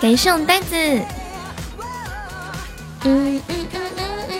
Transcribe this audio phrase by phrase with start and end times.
[0.00, 0.76] 感谢我们呆子，
[3.04, 4.32] 嗯嗯嗯嗯嗯，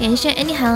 [0.00, 0.66] 感谢哎你好，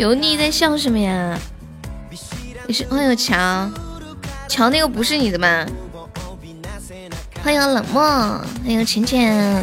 [0.00, 1.38] 油腻在笑什么呀？
[2.66, 3.70] 你是欢迎乔，
[4.48, 5.66] 乔那个不是你的吗？
[7.44, 9.62] 欢迎冷漠，欢迎浅浅，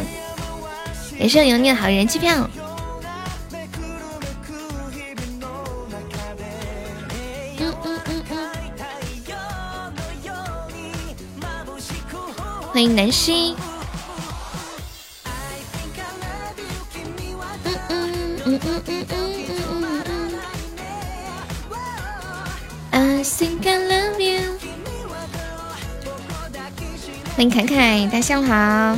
[1.18, 2.48] 感谢油腻的好人气票。
[7.58, 8.48] 嗯嗯嗯嗯，
[12.72, 13.56] 欢迎南希。
[27.48, 28.96] 凯凯，大家下午好。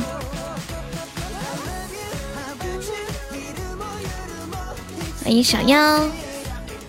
[5.23, 6.09] 欢迎小妖，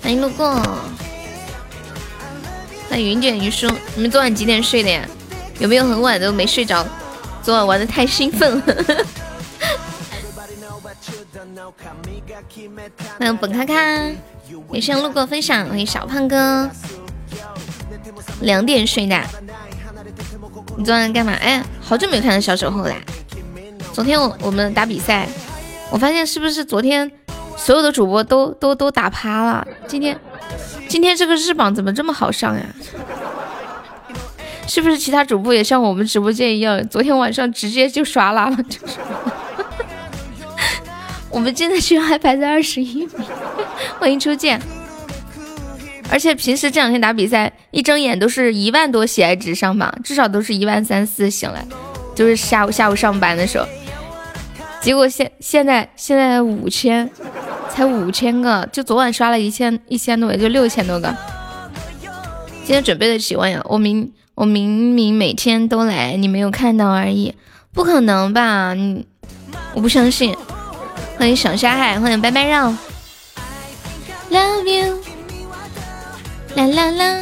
[0.02, 0.60] 欢迎路过。
[2.88, 5.06] 欢迎云卷云舒，你们昨晚几点睡的呀？
[5.58, 6.84] 有没有很晚都没睡着？
[7.42, 9.06] 昨晚玩的太兴奋了。
[13.18, 13.74] 欢迎本卡卡，
[14.72, 15.68] 也是路过分享。
[15.68, 16.68] 欢迎小胖哥，
[18.40, 19.16] 两点睡的。
[20.82, 21.32] 你昨晚干嘛？
[21.34, 22.94] 哎，好久没有看到小守候了。
[23.92, 25.28] 昨天我我们打比赛，
[25.92, 27.08] 我发现是不是昨天
[27.56, 29.64] 所有的主播都都都打趴了？
[29.86, 30.18] 今天
[30.88, 32.62] 今天这个日榜怎么这么好上呀？
[34.66, 38.56] 是不是其他主播也像我们直播间一样，昨天晚上直接就刷拉了？
[38.64, 38.98] 就是
[41.30, 43.24] 我们现在居然还排在二十一名，
[44.00, 44.60] 欢迎初见。
[46.10, 51.30] 而且平时这两天打比赛，一睁眼都是一万多喜爱值上榜，至少都是一万三四。
[51.30, 51.64] 醒来
[52.14, 53.66] 就是下午下午上班的时候，
[54.80, 57.08] 结果现现在现在五千，
[57.70, 61.14] 才五千个，就昨晚刷了一千一千多，也就六千多个。
[62.64, 63.62] 今天准备了几万呀？
[63.64, 67.34] 我明我明明每天都来，你没有看到而已，
[67.72, 68.74] 不可能吧？
[68.74, 69.06] 你
[69.74, 70.36] 我不相信。
[71.18, 72.68] 欢迎小沙海，欢迎拜拜绕
[74.30, 75.11] ，Love you。
[76.54, 77.16] 啦啦啦！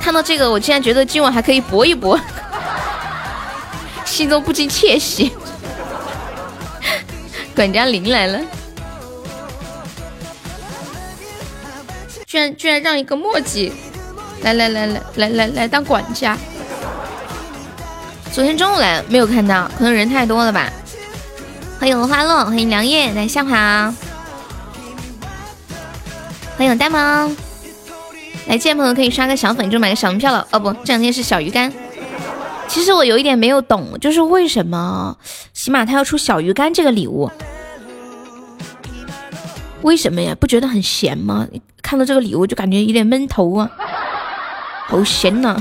[0.00, 2.18] 看到这个，我竟然觉得今晚还可以搏一搏，
[4.04, 5.32] 心中不禁窃喜。
[7.54, 8.40] 管家林来了，
[12.26, 13.72] 居然居然让一个墨迹
[14.42, 16.36] 来来来来来来来当管家。
[18.32, 20.72] 昨天中午来没有看到，可能人太多了吧。
[21.78, 23.92] 欢迎花落，欢迎凉夜，来下好。
[26.56, 27.36] 欢迎呆萌。
[28.46, 30.46] 来见朋友可以刷个小粉，就买个小门票了。
[30.50, 31.72] 哦不，这两天是小鱼干。
[32.68, 35.16] 其实我有一点没有懂，就是为什么
[35.52, 37.30] 起码他要出小鱼干这个礼物？
[39.82, 40.34] 为什么呀？
[40.38, 41.46] 不觉得很闲吗？
[41.82, 43.70] 看到这个礼物就感觉有点闷头啊，
[44.86, 45.60] 好闲呐！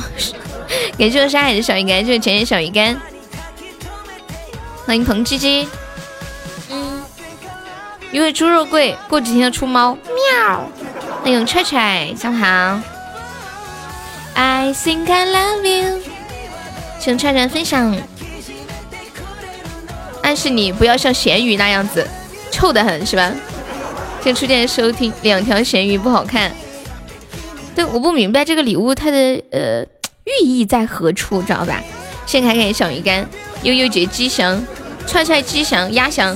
[0.97, 2.95] 感谢我沙海的小鱼干，就是前前小鱼干。
[4.85, 5.67] 欢迎彭鸡鸡。
[8.11, 9.97] 嗯，因为猪肉贵，过几天要出猫。
[10.05, 10.69] 喵。
[11.23, 12.81] 欢迎踹踹，下午好。
[14.33, 15.99] I think I love you，
[16.99, 17.95] 请踹踹分享。
[20.23, 22.07] 暗示你不要像咸鱼那样子，
[22.51, 23.31] 臭的很是吧？
[24.23, 26.51] 先出现收听，两条咸鱼不好看。
[27.75, 29.17] 对，我不明白这个礼物它的
[29.51, 29.83] 呃
[30.25, 31.81] 寓意在何处，知道吧？
[32.25, 33.27] 先看看小鱼干，
[33.63, 34.63] 悠悠姐吉祥，
[35.07, 36.35] 踹踹吉祥，鸭翔。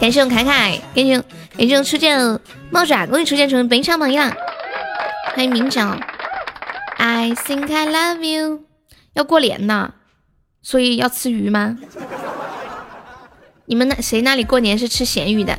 [0.00, 1.18] 感谢我凯凯，感谢
[1.56, 2.18] 感谢我初见
[2.70, 4.32] 猫爪，恭喜初见成为本场榜样！
[5.34, 5.96] 欢迎明角
[6.98, 8.60] ，I think I love you。
[9.14, 9.94] 要过年呢，
[10.62, 11.78] 所以要吃鱼吗？
[13.64, 15.58] 你们那谁那里过年是吃咸鱼的？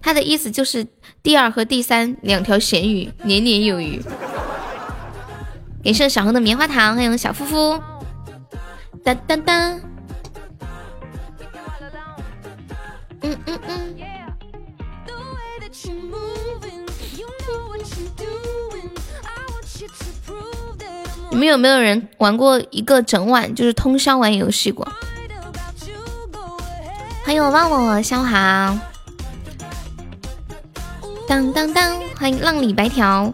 [0.00, 0.86] 他的意思就是
[1.22, 4.00] 第二和第三两条咸鱼，年年有余。
[5.84, 7.80] 感谢小红的棉花糖，欢迎小夫夫，
[9.04, 9.91] 当当当。
[13.22, 13.96] 嗯嗯嗯。
[21.30, 24.86] 你们有没有人玩过一个整晚就是通宵玩游戏过？
[27.24, 28.78] 欢迎我忘我下午好。
[31.26, 33.32] 当当当，欢迎浪里白条。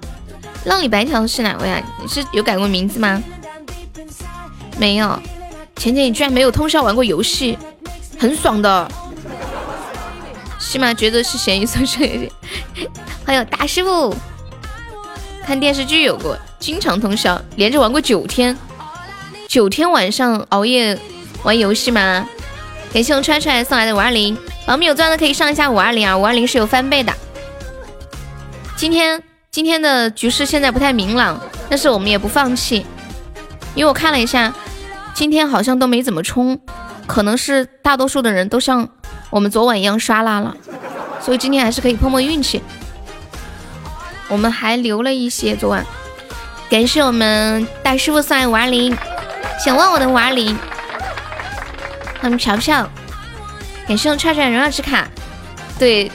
[0.65, 1.83] 浪里白条是哪位啊？
[2.01, 3.21] 你是有改过名字吗？
[4.79, 5.19] 没有。
[5.75, 7.59] 浅浅，你居然没有通宵玩过游戏，
[8.17, 8.89] 很爽的。
[10.69, 12.89] 起码觉得是咸鱼送水的。
[13.25, 14.15] 还有大师傅，
[15.47, 18.55] 看电视剧有过，经常通宵，连着玩过九天，
[19.49, 20.99] 九天晚上熬夜
[21.43, 22.29] 玩游戏吗？
[22.93, 24.37] 感谢我川川送来的五二零，
[24.67, 27.11] 宝们有钻的可以上一下五二零啊，五二零是有翻倍的。
[28.77, 32.85] 今天今天的局势现在不太明朗，但是我们也不放弃，
[33.75, 34.53] 因为我看了一下，
[35.15, 36.61] 今天好像都没怎么冲，
[37.07, 38.87] 可能是大多数的人都像
[39.31, 40.57] 我们昨晚一样刷拉了，
[41.21, 42.63] 所以今天还是可以碰碰运气。
[44.29, 45.85] 我们还留了一些昨晚，
[46.69, 48.97] 感谢我们大师傅送来五二零，
[49.65, 50.57] 想问我的五二零，
[52.21, 52.89] 欢迎飘飘，
[53.87, 55.09] 感谢我串串荣耀之卡，
[55.79, 56.13] 对，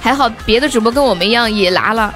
[0.00, 2.14] 还好别的主播跟我们一样也拿了，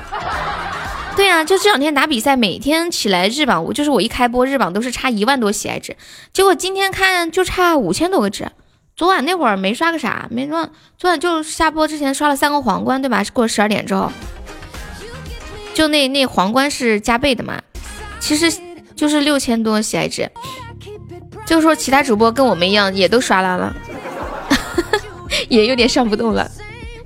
[1.17, 5.96] 对啊，就这两天打比赛，每天起来日榜，我就是我一开播日榜都是差一万多喜爱值，
[6.32, 8.50] 结果今天看就差五千多个值，
[8.96, 10.66] 昨晚那会儿没刷个啥，没刷，
[10.96, 13.22] 昨晚就下播之前刷了三个皇冠，对吧？
[13.34, 14.10] 过十二点之后。
[15.75, 17.60] 就那那皇冠是加倍的嘛，
[18.19, 18.50] 其实
[18.94, 20.31] 就是六千多喜爱值，
[21.44, 23.76] 就是说其他主播跟我们一样也都刷来了，
[25.50, 26.50] 也有点上不动了。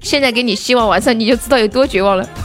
[0.01, 2.25] 现在给你希望，晚上你就知道有多绝望了。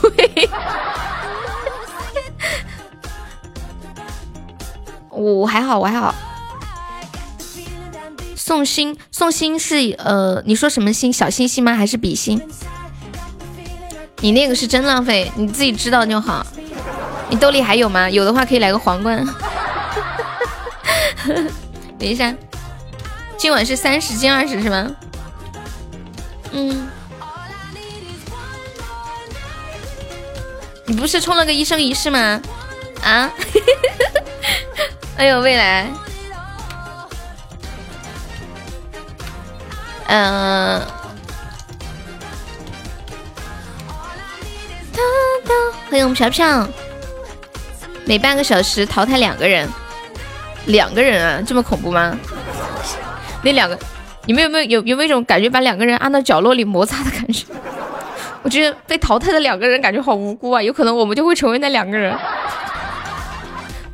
[5.11, 6.15] 我我还好，我还好。
[8.45, 11.11] 送心送心是呃，你说什么心？
[11.11, 11.73] 小星星吗？
[11.73, 12.39] 还是比心？
[14.19, 16.45] 你那个是真浪费，你自己知道就好。
[17.27, 18.07] 你兜里还有吗？
[18.07, 19.25] 有的话可以来个皇冠。
[21.97, 22.31] 等一下，
[23.35, 24.95] 今晚是三十进二十是吗？
[26.51, 26.87] 嗯。
[30.85, 32.39] 你不是充了个一生一世吗？
[33.01, 33.33] 啊？
[35.17, 35.91] 哎呦，未来。
[40.07, 40.81] 嗯。
[45.89, 46.67] 欢迎我们飘飘，
[48.05, 49.69] 每半个小时淘汰两个人，
[50.65, 52.17] 两个人啊，这么恐怖吗？
[53.41, 53.77] 那两个，
[54.25, 57.45] 你们有没有有有没有一种感觉，把两个人按到角落里摩擦的感觉？
[58.41, 62.17] 我觉得被淘汰的两个人感觉好无辜啊，有可能我们就会成为那两个人。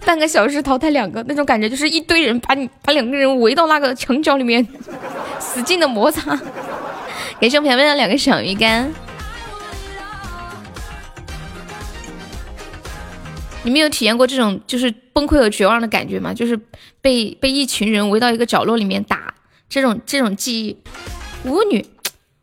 [0.03, 4.67] 半个小时淘汰两个，那种感觉就是一堆人把你把两个人围到那个墙角里面，
[5.53, 6.35] 使劲的摩擦。
[7.39, 8.91] 感谢我们飘飘的两个小鱼干。
[13.63, 16.33] 你们有体验过这种就是崩溃和绝望的感觉吗？
[16.33, 16.59] 就是
[16.99, 19.33] 被被一群人围到一个角落里面打
[19.69, 20.77] 这种这种记忆。
[21.43, 21.85] 舞女，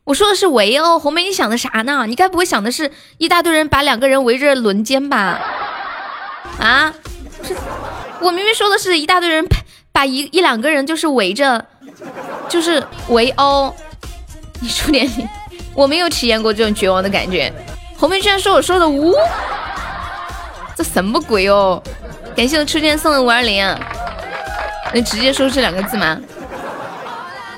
[0.05, 0.97] 我说的是围殴。
[0.97, 2.05] 红梅，你想的啥呢？
[2.07, 5.41] 你该不会想的是一大堆人把两个人围着轮奸吧？
[6.59, 6.93] 啊？
[7.37, 7.55] 不是
[8.21, 9.45] 我明明说的是一大堆人
[9.99, 11.65] 把一一两个人就是围着，
[12.47, 13.75] 就是围殴。
[14.61, 15.27] 你出点力，
[15.73, 17.51] 我没有体验过这种绝望的感觉。
[17.97, 19.13] 红梅居然说我说的无。
[20.73, 21.83] 这什么鬼哦！
[22.33, 23.77] 感谢我初见送的五二零，
[24.93, 26.17] 你直接说这两个字吗？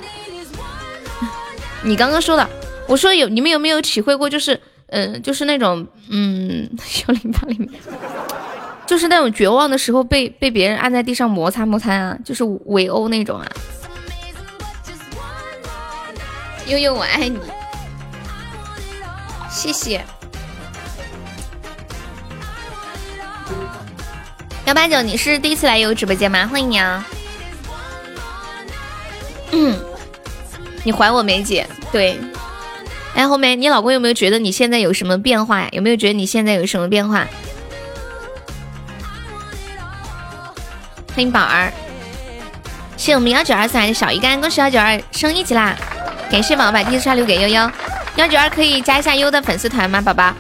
[1.86, 2.50] 你刚刚说的，
[2.88, 4.28] 我说有，你们有没有体会过？
[4.28, 6.68] 就是，嗯，就是那种，嗯，
[7.08, 7.70] 幺零八零，
[8.92, 13.50] 就是那种绝望的时候，被被别人按在地上摩擦摩擦啊，就是围殴那种啊。
[16.68, 17.40] 悠悠，我爱你，
[19.50, 20.04] 谢谢。
[24.66, 26.46] 幺八九，你是第一次来悠悠直播间吗？
[26.48, 27.08] 欢迎你啊！
[29.52, 29.80] 嗯，
[30.84, 31.66] 你还我梅姐？
[31.94, 32.20] 对。
[33.16, 35.70] 哎，红梅，你老公有没有觉得你现在有什么变化呀？
[35.72, 37.26] 有没有觉得你现在有什么变化？
[41.14, 41.72] 欢迎宝儿，
[42.96, 45.76] 谢我们幺九二送来的小鱼干，恭喜幺九二升一级啦！
[46.32, 47.70] 感谢宝宝把第一次刷留给悠悠，
[48.16, 50.00] 幺九二可以加一下悠的粉丝团吗？
[50.00, 50.34] 宝宝，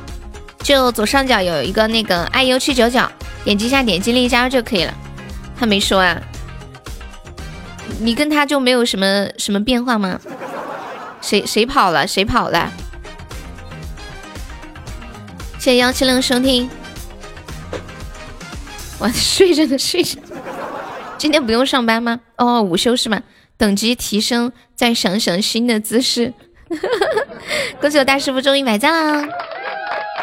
[0.63, 3.01] 就左上角有一个那个爱优七九九。
[3.43, 4.93] 点击一下，点击立加就可以了。
[5.59, 6.15] 他没说啊，
[7.99, 10.19] 你跟他就没有什么什么变化吗？
[11.21, 12.07] 谁谁跑了？
[12.07, 12.71] 谁跑了？
[15.59, 16.69] 谢谢幺七零收听。
[19.01, 20.19] 我睡着呢，睡着。
[21.17, 22.19] 今天不用上班吗？
[22.37, 23.19] 哦，午休是吗？
[23.57, 26.31] 等级提升，再想想新的姿势。
[27.81, 29.27] 恭喜我大师傅终于买赞啦！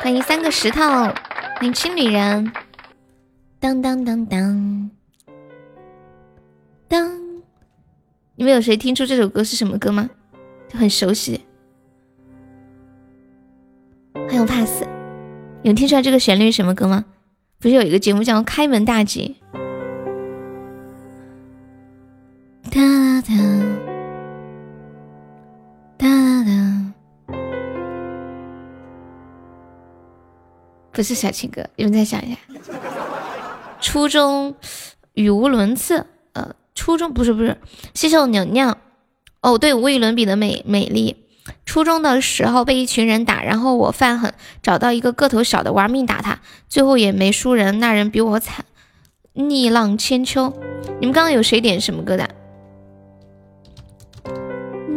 [0.01, 2.53] 欢迎三个石头，欢迎青旅人。
[3.59, 4.91] 当当当当
[6.87, 7.21] 当，
[8.37, 10.09] 你们有谁听出这首歌是什么歌吗？
[10.69, 11.45] 就很熟悉。
[14.15, 14.85] 欢迎 pass，
[15.63, 17.05] 有听出来这个旋律什么歌吗？
[17.61, 19.37] 不是有一个节目叫《开门大吉》？
[22.71, 23.35] 哒哒
[25.99, 27.35] 哒哒哒，
[30.93, 32.39] 不是小情歌，你们再想一下。
[33.81, 34.55] 初中
[35.15, 37.59] 语无伦次，呃，初中不是不是，
[37.93, 38.79] 谢谢我娘娘。
[39.41, 41.28] 哦，对，无与伦比的美美丽。
[41.65, 46.39] 初中的时候被一群人打，然后我犯狠，找到一个个头小的玩命打他，
[46.69, 48.65] 最后也没输人，那人比我惨。
[49.35, 50.53] 逆浪千秋，
[50.99, 52.29] 你们刚刚有谁点什么歌的？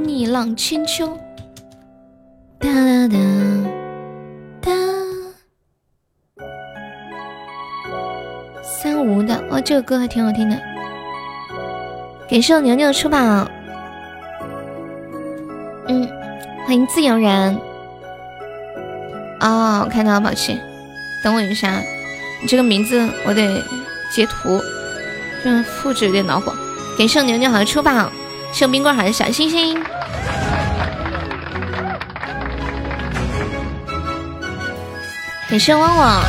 [0.04, 1.18] 逆浪千秋，
[2.60, 3.18] 哒哒哒
[4.62, 4.72] 哒。
[8.64, 10.60] 三无的，哦，这个歌还挺好听的。
[12.28, 13.48] 感谢我牛牛的出榜。
[15.88, 16.08] 嗯，
[16.66, 17.60] 欢迎自由人。
[19.40, 20.60] 哦，我看到了，宝气，
[21.24, 21.82] 等我一下，
[22.42, 23.64] 你这个名字我得
[24.10, 24.62] 截图，
[25.44, 26.54] 这复制有点恼火。
[26.98, 28.12] 感谢牛牛好的出榜，
[28.54, 29.82] 谢我冰棍好的小星星。
[35.50, 36.24] 感谢旺旺，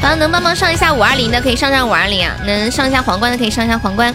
[0.00, 4.14] 刚能帮忙上一下五二零的可以上上五二零啊，能上一下皇冠的可以上一下皇冠。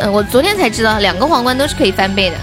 [0.00, 2.36] 嗯，我昨天才知道两个皇冠都是可以翻倍的，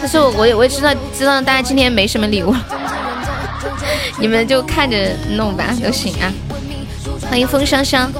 [0.00, 2.54] 但是我我也我也知道知道大家今天没什么礼物，
[4.18, 6.32] 你们就看着弄吧都行啊。
[7.28, 8.10] 欢迎风香香，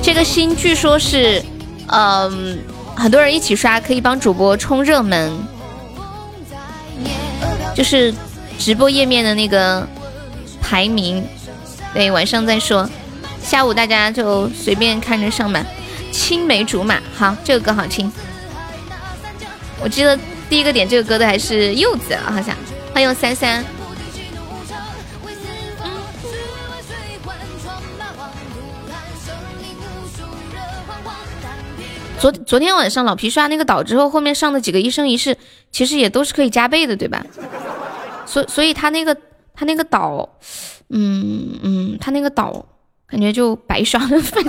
[0.00, 1.42] 这个星据说是，
[1.88, 2.58] 嗯，
[2.94, 5.32] 很多人一起刷可以帮主播冲热门，
[7.74, 8.14] 就是
[8.58, 9.84] 直播页面的那个
[10.60, 11.26] 排名。
[11.92, 12.88] 对，晚上再说，
[13.42, 15.64] 下午大家就随便看着上吧。
[16.18, 18.10] 青梅竹马，好，这个歌好听。
[19.80, 20.18] 我记得
[20.50, 22.54] 第一个点这个歌的还是柚子，好像。
[22.92, 23.64] 欢迎三三。
[32.18, 35.36] 昨昨天晚上老皮刷那个岛之后，后面上的几个一生一世，
[35.70, 37.24] 其实也都是可以加倍的，对吧？
[38.26, 39.16] 所所以他那个
[39.54, 40.28] 他那个岛，
[40.90, 42.66] 嗯嗯，他那个岛
[43.06, 44.44] 感觉就白刷了分。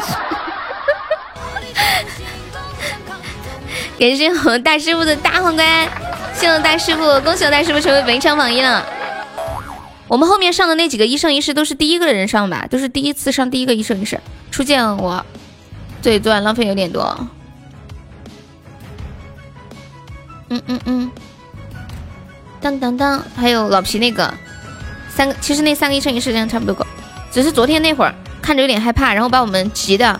[3.99, 5.89] 感谢我们大师傅的大皇冠，
[6.33, 8.81] 谢我大师傅，恭喜我大师傅成为本场榜一了。
[10.07, 14.17] 我们后面上的那几个一生一世都是第一个人上吧，都是第一次上第一个一生一世。
[14.49, 15.23] 初见我，
[16.01, 17.13] 对，昨晚浪费有点多。
[20.47, 21.11] 嗯嗯嗯，
[22.61, 24.33] 当当当，还有老皮那个
[25.09, 26.87] 三个，其实那三个一生一世这样差不多够，
[27.33, 30.17] 只是昨天那会儿看着有点害怕，然后把我们急的。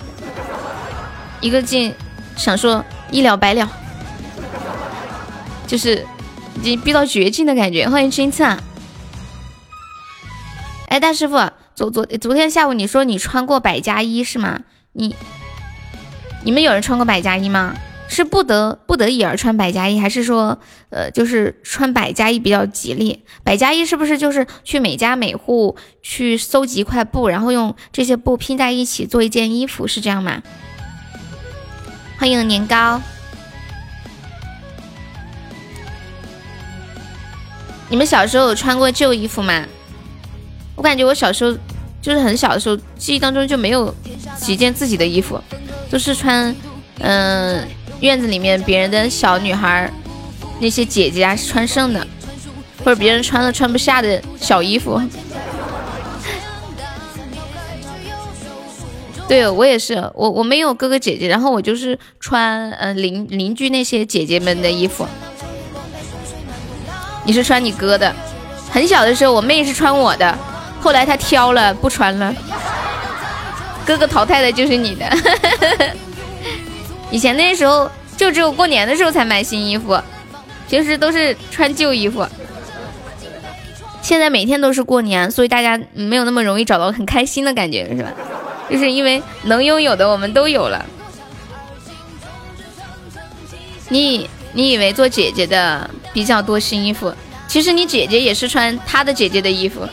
[1.39, 1.95] 一个劲
[2.39, 3.69] 想说一了百了，
[5.67, 6.05] 就是
[6.55, 7.88] 已经逼到绝境的感觉。
[7.89, 8.58] 欢迎君灿。
[10.88, 11.36] 哎，大师傅，
[11.75, 14.62] 昨昨昨天下午你说你穿过百家衣是吗？
[14.93, 15.13] 你
[16.46, 17.75] 你们有人穿过百家衣吗？
[18.08, 20.58] 是不得不得已而穿百家衣，还是说
[20.89, 23.25] 呃就是穿百家衣比较吉利？
[23.43, 30.41] 百家衣是不是就是去每家每户去搜集一块布，然后用这些布拼在一起做一件衣服，是这样吗？
[32.20, 33.02] 欢迎年糕，
[37.88, 39.64] 你们小时候有穿过旧衣服吗？
[40.76, 41.58] 我感觉我小时候
[42.02, 43.96] 就是很小的时候，记忆当中就没有
[44.38, 45.42] 几件自己的衣服，
[45.90, 46.54] 都是穿
[47.00, 47.66] 嗯
[48.02, 49.90] 院子里面别人的小女孩
[50.60, 52.06] 那些姐姐啊穿剩的，
[52.84, 55.02] 或者别人穿了穿不下的小衣服。
[59.29, 65.07] 对我也是，我我没有哥哥姐姐，然后我就是穿呃邻邻居那些姐姐们的衣服。
[67.25, 68.12] 你是穿你哥的，
[68.71, 70.36] 很小的时候我妹是穿我的，
[70.81, 72.33] 后来她挑了不穿了，
[73.86, 75.05] 哥哥淘汰的就是你的。
[77.12, 79.95] 以前那时候就只有过年的时候才买新衣服，
[80.67, 82.27] 平时都是穿旧衣服。
[84.01, 88.12] 现在每天都是过年，所以大家没有那么容易找到很开心的感觉，是吧？
[88.70, 90.86] 就是因为能拥有的我们都有了。
[93.90, 97.14] 你你以为做姐姐的比较多新衣服，
[97.48, 99.82] 其实你姐姐也是穿她的姐姐的衣服。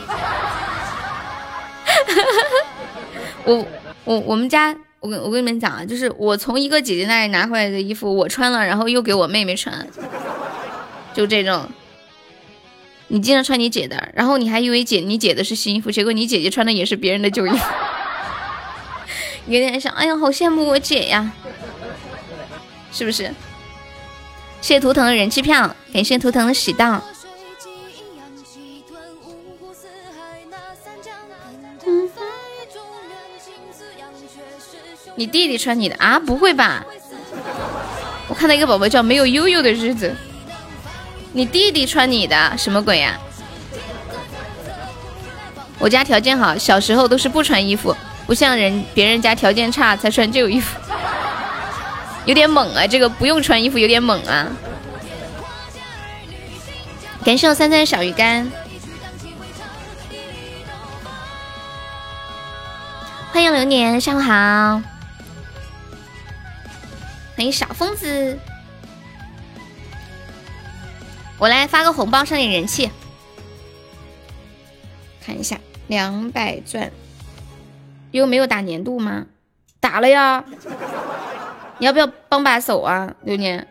[3.45, 3.66] 我
[4.04, 9.87] 我我们家，我跟我跟你们讲啊，就是我从一个姐姐那里拿回来的衣服，我穿了，然后又给我妹妹穿，
[11.14, 11.66] 就这种。
[13.09, 17.73] 你经常穿你姐的，然后你还以为姐你姐的是新衣服，结果你姐姐穿的也是别人的旧衣服。
[19.46, 21.32] 有点想，哎呀，好羡慕我姐呀，
[22.92, 23.32] 是不是？
[24.60, 27.00] 谢谢图腾的人气票，感谢图腾的喜到。
[35.18, 36.18] 你弟弟穿你的啊？
[36.18, 36.84] 不会吧？
[38.28, 40.14] 我看到一个宝宝叫没有悠悠的日子，
[41.32, 43.18] 你弟弟穿你的什么鬼呀？
[45.78, 47.96] 我家条件好，小时候都是不穿衣服，
[48.26, 50.76] 不像人别人家条件差才穿旧衣服，
[52.26, 52.87] 有点猛啊！
[52.87, 54.49] 这个不用穿衣服有点猛啊！
[57.25, 58.50] 感谢我三三小鱼干，
[63.33, 64.83] 欢迎流年，上午好，
[67.37, 68.38] 欢迎小疯子，
[71.38, 72.90] 我来发个红包上点人气。
[75.25, 76.90] 看一下两百钻，
[78.18, 79.26] 又没有打年度吗？
[79.80, 80.42] 打了呀，
[81.78, 83.12] 你要不要帮把手啊？
[83.23, 83.66] 流年，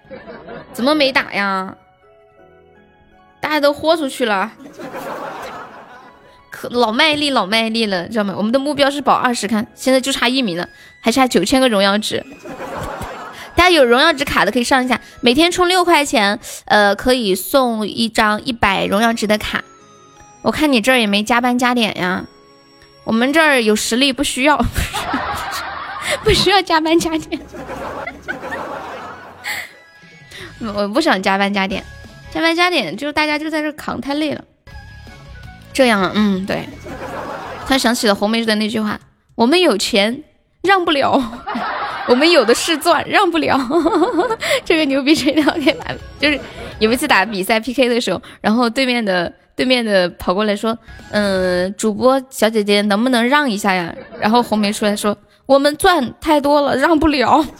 [0.71, 1.75] 怎么没打呀？
[3.41, 4.51] 大家都豁出去了，
[6.49, 8.33] 可老卖力，老卖力了，知道吗？
[8.37, 10.67] 我们的目标是保二十，看现在就差一名了，
[11.01, 12.25] 还差九千个荣耀值。
[13.55, 19.63] 大家有荣耀值卡的可以上一下，每天充六块钱，呃，可以送一张一百荣耀值的卡。
[20.41, 22.25] 我看你这儿也没加班加点呀，
[23.05, 24.57] 我们这儿有实力，不需要，
[26.23, 27.39] 不需要加班加点。
[30.73, 31.83] 我不想加班加点，
[32.33, 34.43] 加班加点就是大家就在这扛太累了。
[35.71, 36.67] 这样啊，嗯，对。
[37.65, 38.99] 突然想起了红梅的那句话
[39.35, 40.23] ：“我们有钱
[40.63, 41.21] 让不了，
[42.07, 43.59] 我们有的是钻让不了。
[44.65, 45.99] ”这个牛逼吹的给来了。
[46.19, 46.39] 就是
[46.79, 49.31] 有一次打比赛 PK 的时候，然后对面的。
[49.55, 50.77] 对面的跑过来说
[51.11, 57.45] ：“嗯，主播小姐姐能不能让一下呀？”然后红梅出来说：“我们钻太多了，让不了。”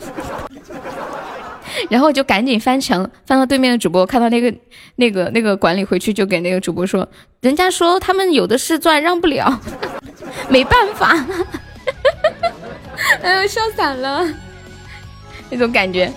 [1.90, 4.54] 然后就赶紧翻墙翻到对面的主播，看到那个
[4.96, 7.08] 那个那个管理回去就给那个主播说
[7.42, 9.60] ：“人家说他们有的是钻，让不了，
[10.50, 11.16] 没办法。
[13.22, 14.28] ”哎呦，笑惨了，
[15.50, 16.12] 那种感觉。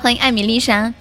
[0.00, 0.92] 欢迎艾米丽莎。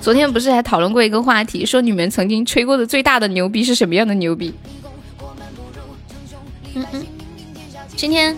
[0.00, 4.54] 昨天不是还讨论过一个话题，说你们曾经吹过的最大的牛逼是什么样的牛逼？
[6.74, 6.86] 嗯，
[7.94, 8.34] 今天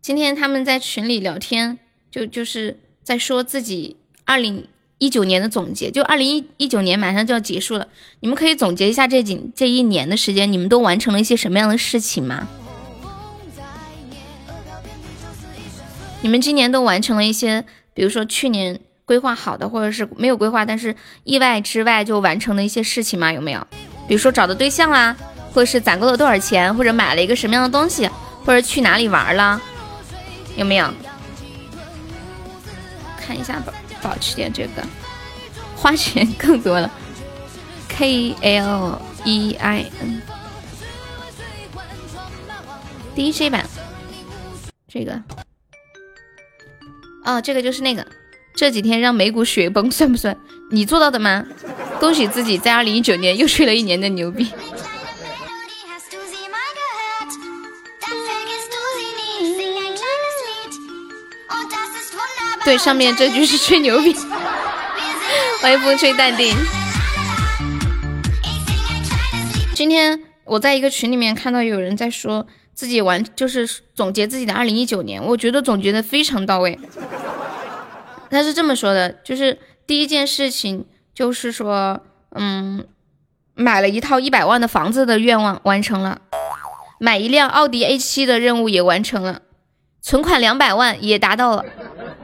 [0.00, 1.78] 今天他们在群里聊天，
[2.10, 7.88] 就就是在说自己二零一九年的总结，就二零一一九年马上就要结束了，
[8.20, 12.48] 你们可以总结一下这几这一年的时间，你们都完成了一些什么样的事情吗？
[16.22, 18.80] 你们今年都完成了一些，比如说去年。
[19.04, 23.32] 规划好的，或者是没有规划，但是意外之外就完成的一些事情吗？
[23.32, 23.66] 有没有？
[24.08, 25.16] 比如说找的对象啦，
[25.52, 28.08] 或者是攒够了多少钱，或者买了一个什么样的东西，
[28.44, 29.60] 或者去哪里玩了，
[30.56, 30.88] 有没有？
[33.18, 34.82] 看一下保保持点这个，
[35.76, 36.90] 花钱更多了。
[37.88, 40.22] K L E I N
[43.14, 43.64] D J 版，
[44.88, 45.22] 这个，
[47.24, 48.04] 哦，这个就是那个。
[48.54, 50.36] 这几天让美股雪崩算不算？
[50.70, 51.44] 你做到的吗？
[51.98, 54.48] 恭喜自己在二零一九年又吹了一年的牛逼。
[62.64, 64.14] 对，上面这句是吹牛逼。
[65.60, 66.54] 欢迎风吹淡定。
[69.74, 76.78] 今天我在一个群里面看到有人在说自己完，就是总结自己的二零一九年，我觉得总结的非常到位。
[78.32, 82.00] 他是这么说的，就是第一件事情就是说，
[82.34, 82.84] 嗯，
[83.54, 86.22] 买了一套一百万的房子的愿望完成了，
[86.98, 89.42] 买一辆奥迪 A 七的任务也完成了，
[90.00, 91.64] 存款两百万也达到了，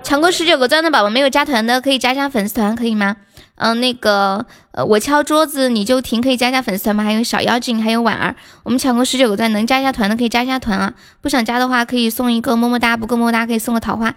[0.02, 3.18] 抢够十九个钻的宝宝没有加团的可以加加粉丝团，可以吗？
[3.58, 7.04] 嗯，那个，呃，我敲桌子你就停，可以加加粉丝团吗？
[7.04, 14.14] 还有小妖精，还有婉儿，我们抢够十九个钻，能加一下团的可以加一下团啊，不想加的话可以送一个么么哒，不够么么哒可以送个桃花。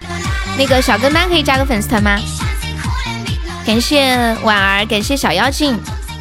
[0.57, 2.19] 那个小跟班可以加个粉丝团吗？
[3.65, 5.77] 感谢婉儿，感谢小妖精，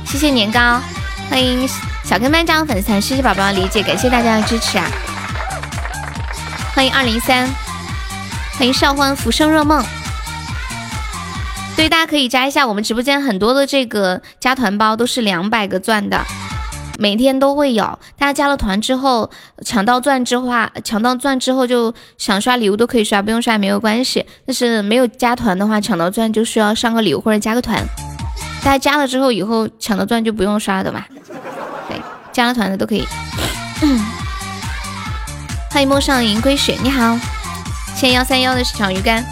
[0.06, 0.80] 谢谢年糕，
[1.28, 1.68] 欢迎
[2.04, 4.86] 小跟班加个粉丝团，谢谢宝宝的理解，感谢大家的支持啊！
[6.74, 7.46] 欢迎二零三，
[8.56, 9.84] 欢迎少欢浮生若梦。
[11.76, 16.22] 所以大家可以加一下我们直播间很多的这个加团包，都是两百个钻的，
[16.98, 17.98] 每天都会有。
[18.18, 19.30] 大家加了团之后，
[19.64, 24.26] 抢到钻之话，抢到钻之后就想刷礼物都可以刷，不用刷也没有关系。
[24.46, 27.82] 但是没有加团的话，抢到钻就需要上个礼物或者加个团。
[28.62, 31.06] 大家加了之后，以后抢到钻就不用刷的吧？
[31.88, 31.98] 对，
[32.30, 33.08] 加了团的都可以。
[35.72, 37.18] 欢迎陌上银归雪，你好，
[37.96, 39.24] 谢幺三幺的小鱼干。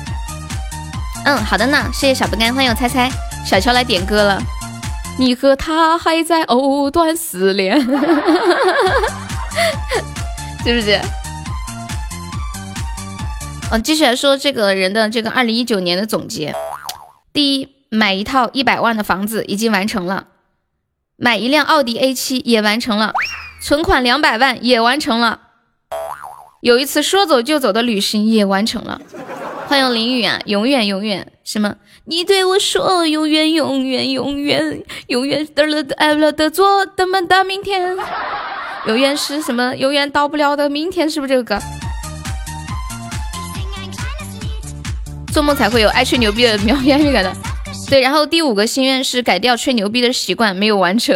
[1.24, 3.10] 嗯，好的呢，谢谢小不干，欢迎我猜猜
[3.44, 4.42] 小乔来点歌了。
[5.18, 7.78] 你和他还在藕断丝连，
[10.64, 10.98] 是不是？
[13.70, 16.54] 嗯，继续来说这个人的这个二零一九年的总结。
[17.32, 20.28] 第一，买一套一百万的房子已经完成了，
[21.16, 23.12] 买一辆奥迪 A 七也完成了，
[23.60, 25.40] 存款两百万也完成了，
[26.62, 29.00] 有一次说走就走的旅行也完成了。
[29.68, 31.76] 欢迎林雨啊，永远永远什么？
[32.06, 37.94] 你对我说永远永远永远永远得了的爱了的做的么的明天，
[38.86, 39.76] 永远是什么？
[39.76, 41.58] 永远到不了的明天，是不是这个歌？
[45.34, 47.30] 做梦才会有爱吹牛逼的喵喵预感的。
[47.90, 51.14] 对，然后第五个心愿是改掉吹牛逼的习惯，没有完成。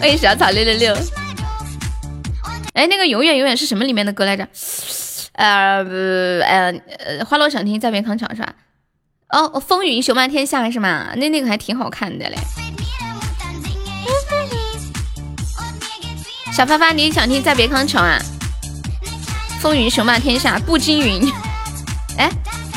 [0.00, 0.96] 欢迎小草六六六。
[2.76, 4.46] 哎，那个永远永远是什么里面的歌来着？
[5.32, 8.54] 呃呃呃，花落想听再别康桥是吧？
[9.30, 11.14] 哦，风云雄霸天下是吗？
[11.16, 12.36] 那那个还挺好看的嘞。
[16.52, 18.18] 小发发，你想听再别康桥啊？
[19.58, 21.32] 风云雄霸天下，步惊云。
[22.18, 22.30] 哎，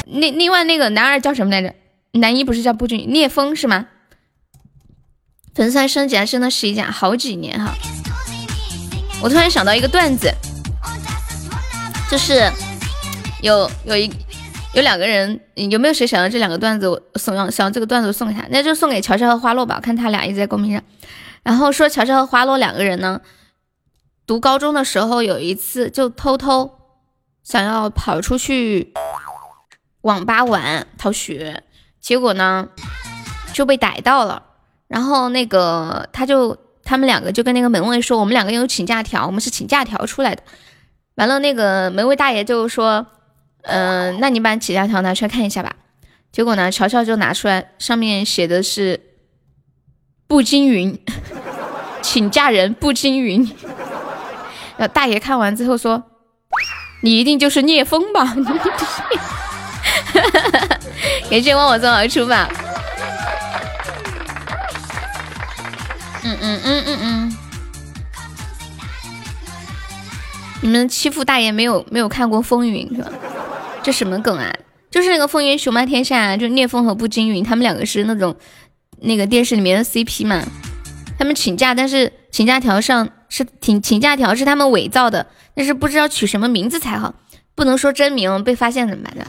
[0.05, 1.75] 那另外那个男二叫什么来着？
[2.13, 3.87] 男一不是叫步惊云，聂风是吗？
[5.53, 7.73] 粉丝升级还升了十一甲，好几年哈。
[9.21, 10.33] 我突然想到一个段子。
[12.09, 12.51] 就是
[13.43, 14.11] 有有一
[14.73, 16.87] 有两个人，有没有谁想要这两个段子？
[16.87, 19.79] 我送让想要这个段子送给他，那就送给乔乔和花落吧。
[19.79, 20.83] 看他俩一直在公屏上，
[21.43, 23.21] 然后说乔乔和花落两个人呢，
[24.25, 26.79] 读高中的时候有一次就偷偷
[27.43, 28.91] 想要跑出去
[30.01, 31.61] 网吧玩逃学，
[32.01, 32.69] 结果呢
[33.53, 34.41] 就被逮到了。
[34.87, 36.57] 然后那个他就
[36.89, 40.41] 他们两个就跟那个门卫说，我们两个有请假条，我们是请假条出来的。
[41.17, 43.05] 完了，那个门卫大爷就说
[43.61, 45.75] ：“嗯，那你把请假条拿出来看一下吧。”
[46.33, 48.99] 结果呢，乔乔就拿出来，上面写的是
[50.25, 50.99] “步惊云，
[52.01, 53.47] 请假人步惊云。”
[54.77, 56.03] 呃，大爷看完之后说
[57.05, 58.25] ：“你一定就是聂风吧？”
[61.29, 62.49] 感谢汪我送而出吧。
[66.23, 67.37] 嗯嗯嗯嗯嗯。
[70.61, 73.11] 你们欺负大爷没有没有看过风云是吧？
[73.81, 74.53] 这什么梗啊？
[74.91, 78.35] 就是那个风云雄霸天下，就聂风和步惊云，他们两个是那种
[79.01, 80.43] 那个电视里面的 CP 嘛。
[81.17, 87.13] 他们请假，但是请假条上是请请假条是他们伪造的，但是不知道取什么名字才好，
[87.55, 89.27] 不能说真名，被发现怎么办？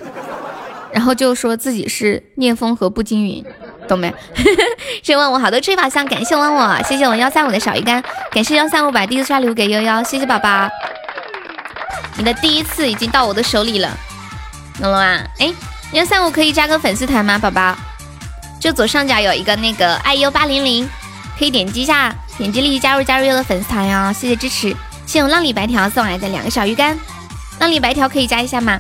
[0.93, 3.45] 然后就说自己是聂风和步惊云，
[3.91, 4.15] 懂没？
[5.03, 8.01] 谢谢问我好多吹法香，感谢问我，谢谢我幺三五的小鱼干，
[8.31, 10.69] 感谢幺三五把第一次刷礼物给悠悠，谢谢宝宝。
[12.17, 13.91] 你的第一次已经到我的手里了，
[14.81, 15.25] 懂了吗？
[15.41, 15.53] 哎，
[15.93, 17.75] 幺三五可以加个粉丝团吗，宝宝？
[18.61, 20.89] 就左上角有一个那个爱优八零零，
[21.37, 24.69] 可以点击一下，点击立即加入加入优的粉丝团哟，谢谢支持。
[25.07, 26.97] 谢谢我浪里白条送来的两个小鱼干，
[27.59, 28.79] 浪里白条可以加一下吗？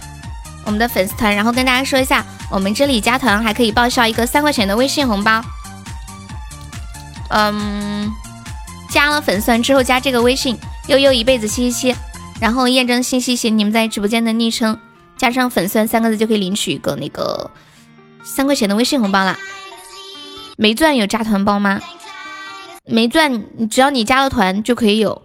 [0.71, 5.43] 我们的粉丝团，然后跟大家说一下，我们这里加团还可以报销一个三块钱的微信红包。
[7.31, 8.09] 嗯，
[8.89, 10.57] 加了粉丝团之后加这个微信，
[10.87, 11.97] 悠悠一辈子七七七。
[12.41, 14.79] 然后验证信息写你们在直播间的昵称，
[15.19, 17.51] 加上粉丝团三个字就可以领取一个那个
[18.23, 19.37] 三块钱的微信红包啦。
[20.57, 21.81] 没钻有加团包吗？
[22.87, 25.21] 没钻，只要你加了团就可以有。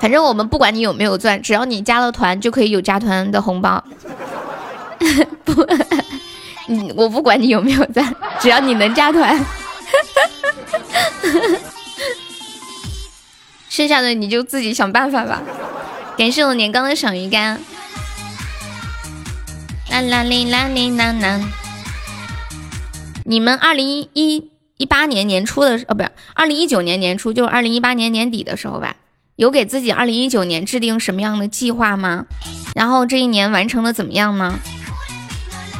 [0.00, 3.82] 反正我们不管你有没有钻，只要你加了团就可以有加团的红包。
[5.44, 5.66] 不，
[6.68, 9.38] 你，我不管你有没有钻，只要你能加团。
[13.68, 15.42] 剩下的你就自己想办法吧。
[16.16, 17.60] 感谢我年糕的小鱼干。
[19.90, 21.40] 啦啦哩啦哩啦啦。
[23.24, 28.96] 你们二零一一八年年初的时，哦，不是二零一九年年初，就是二零一八年年底的时候吧，
[29.36, 32.24] 有给自己二零一九年制定什么样的计划吗？
[32.74, 34.58] 然后这一年完成的怎么样呢？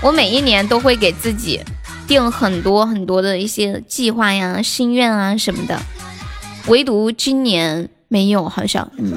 [0.03, 1.63] 我每一年都会给自己
[2.07, 5.81] 定很多很多的一些计划呀、心愿啊什么的，
[6.67, 9.15] 唯独今年没有，好像，嗯。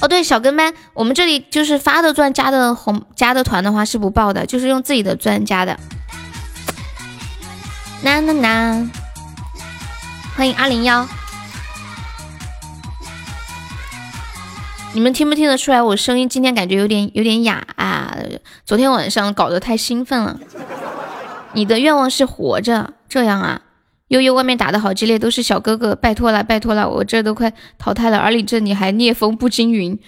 [0.00, 5.78] 哦，对，小跟班，我们这里就是发的钻加的红加的团的话是不报的，就是用自己的钻加的。
[8.02, 8.90] 呐呐呐，
[10.36, 11.06] 欢迎二零幺，
[14.94, 18.14] 你们听不听得出来我声音今天感觉有点有点哑啊？
[18.66, 20.38] 昨天晚上搞得太兴奋了。
[21.54, 23.62] 你的愿望是活着，这样啊？
[24.08, 28.18] 悠悠，外面打的好激烈，都是小哥哥，拜托了，拜托了，我这都快淘汰了。
[28.18, 29.98] 而你这里还聂风不惊云，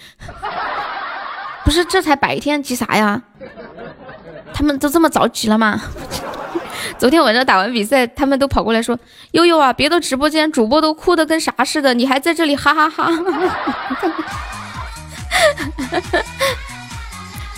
[1.63, 3.23] 不是这才白天急啥呀？
[4.53, 5.81] 他们都这么着急了吗？
[6.99, 8.99] 昨天晚上打完比赛，他们都跑过来说
[9.33, 13.11] ：“悠悠啊，别的直播间主播都哭的跟啥似的，你还在这里哈哈哈。”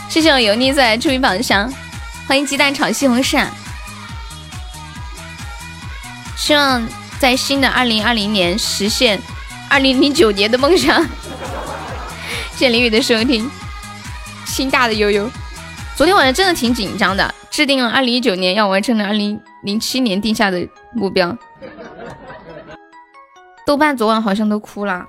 [0.09, 1.71] 谢谢我油腻在出于榜上，
[2.27, 3.45] 欢迎鸡蛋炒西红柿。
[6.35, 6.87] 希望
[7.19, 9.19] 在新的二零二零年实现
[9.69, 11.03] 二零零九年的梦想。
[12.53, 13.49] 谢谢林雨的收听，
[14.45, 15.29] 心大的悠悠。
[15.95, 21.37] 昨天晚上真的挺紧张的，制定了二零一九年要完成的二零零七年定下的目标。
[23.65, 25.05] 豆瓣昨晚好像都哭了。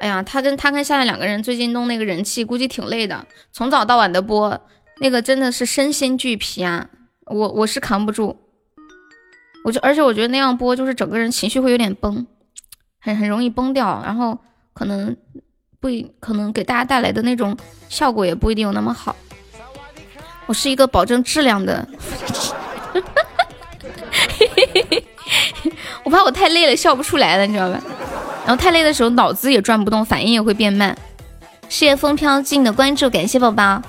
[0.00, 4.58] 哎呀，他跟他跟夏夏两个人最近弄那个人气，估计挺累的，从早到晚的播，
[5.00, 6.88] 那个真的是身心俱疲啊！
[7.26, 8.34] 我我是扛不住，
[9.64, 12.26] 我就而且我觉得那样播就是整个人情绪会有点崩，
[12.98, 14.38] 很很容易崩掉，然后
[14.72, 15.14] 可能
[15.78, 17.54] 不可能给大家带来的那种
[17.90, 19.14] 效果也不一定有那么好。
[20.46, 21.86] 我是一个保证质量的，
[26.04, 27.80] 我怕我太累了笑不出来了，你知道吧？
[28.46, 30.96] 然后太累的时候脑子也转不动，反应也会变慢。
[31.68, 33.80] 谢谢风飘进的关注，感谢宝宝。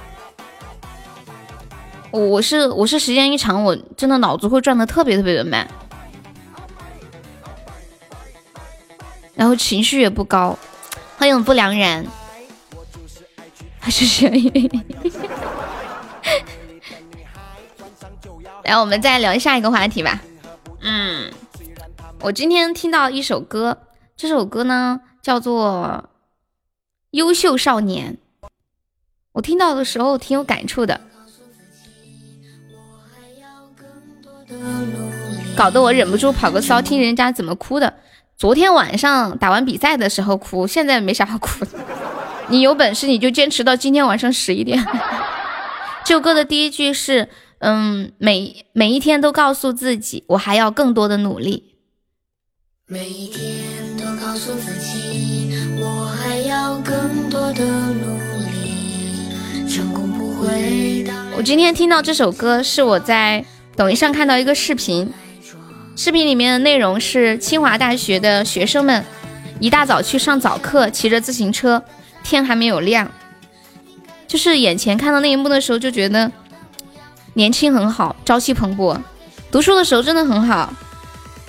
[2.11, 5.67] 我是我是时间一长，我真的脑子会转的特别特别的慢，
[9.33, 10.57] 然后情绪也不高。
[11.17, 12.05] 欢迎不良人，
[13.79, 14.29] 还是谁？
[18.63, 20.21] 来，我们再聊下一个话题吧。
[20.81, 21.31] 嗯，
[22.19, 23.77] 我今天听到一首歌，
[24.21, 26.03] 这首歌呢叫做
[27.09, 28.19] 《优秀少年》，
[29.31, 31.01] 我听到的时候挺有感触的，
[35.57, 37.95] 搞得我忍不住跑个骚，听人家怎么哭的。
[38.37, 41.71] 昨天晚上打完比赛的时候哭，现在没啥好哭的。
[42.49, 44.85] 你有本事你就坚持到今天晚上十一点。
[46.05, 47.27] 这首歌的第一句是。
[47.57, 51.75] 嗯，每每一天都告诉自己，我还要更多的努力。
[52.87, 53.90] 每一天
[54.31, 59.67] 告诉自己，我还要更多的努力。
[59.67, 61.05] 成功不会。
[61.35, 63.43] 我今天听到这首歌，是我在
[63.75, 65.11] 抖音上看到一个视频，
[65.97, 69.03] 视频里面的内容是清华大学的学生们
[69.59, 71.83] 一大早去上早课，骑着自行车，
[72.23, 73.11] 天还没有亮，
[74.29, 76.31] 就是眼前看到那一幕的时候，就觉得。
[77.33, 78.97] 年轻很好，朝气蓬勃。
[79.51, 80.73] 读书的时候真的很好，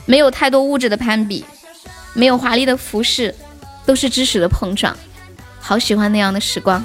[0.04, 1.44] 没有太多物质的攀比，
[2.14, 3.34] 没有华丽的服饰，
[3.86, 4.96] 都是知识的碰撞。
[5.60, 6.82] 好喜欢那样的时光。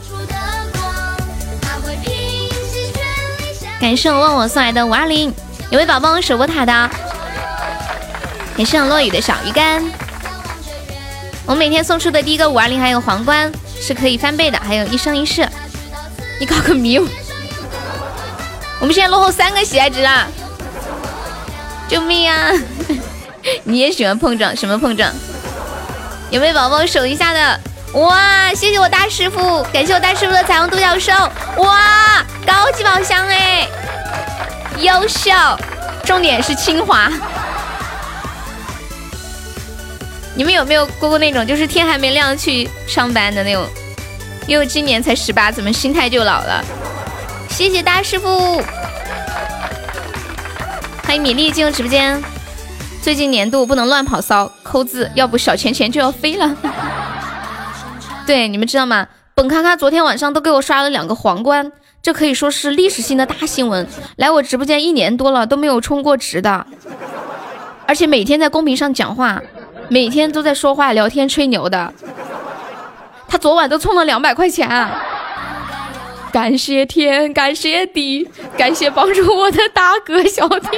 [3.80, 5.34] 感谢我问我送来的五二零，
[5.70, 6.90] 有位宝宝守波塔的。
[8.56, 9.84] 感谢我落雨的小鱼干。
[11.46, 15.48] 我每天送出的第一个五二零还有皇冠是可以翻倍的，还有一生一世。
[16.40, 17.00] 你搞个迷。
[18.80, 20.28] 我们现在落后三个喜爱值啊！
[21.88, 22.52] 救命啊！
[23.64, 24.56] 你也喜欢碰撞？
[24.56, 25.12] 什么碰撞？
[26.30, 27.60] 有没有宝宝守一下的？
[27.94, 28.54] 哇！
[28.54, 31.14] 谢谢我大师傅，感谢我大师傅的彩虹独角兽！
[31.58, 32.26] 哇！
[32.46, 33.68] 高级宝箱哎！
[34.80, 35.32] 优秀！
[36.04, 37.10] 重点是清华。
[40.36, 43.66] 你们有没有过过那种就是天还没亮去上班的那种？
[44.46, 46.64] 因为今年才十八，怎么心态就老了？
[47.50, 48.62] 谢谢大师傅，
[51.04, 52.22] 欢迎米粒进入直播间。
[53.08, 56.54] 最近年度不能乱跑骚扣字，要不小钱钱就要飞了。
[58.28, 59.08] 对，你们知道吗？
[59.34, 63.88] 本咔咔昨天晚上都给我刷了两个皇冠，这可以说是历史性的大新闻。
[64.17, 66.67] 来我直播间一年多了都没有充过值的，
[67.88, 69.41] 而且每天在公屏上讲话，
[69.88, 71.93] 每天都在说话聊天吹牛的。
[73.30, 74.67] 他昨晚都充了两百块钱。
[76.32, 80.70] 感谢天，感谢地，感谢帮助我的大哥小弟。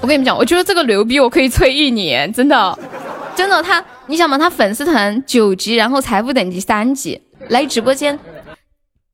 [0.00, 2.76] 我跟你们讲，我觉得这个牛逼，我可以吹一年，真的，
[3.36, 3.62] 真的。
[3.62, 8.18] 他，你想嘛，他粉丝团九级，然后财富等级三级，来直播间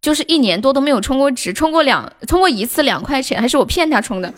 [0.01, 4.33] 就是一年多都没有充过值，充过两，充过一次两块钱，还是我骗他充的。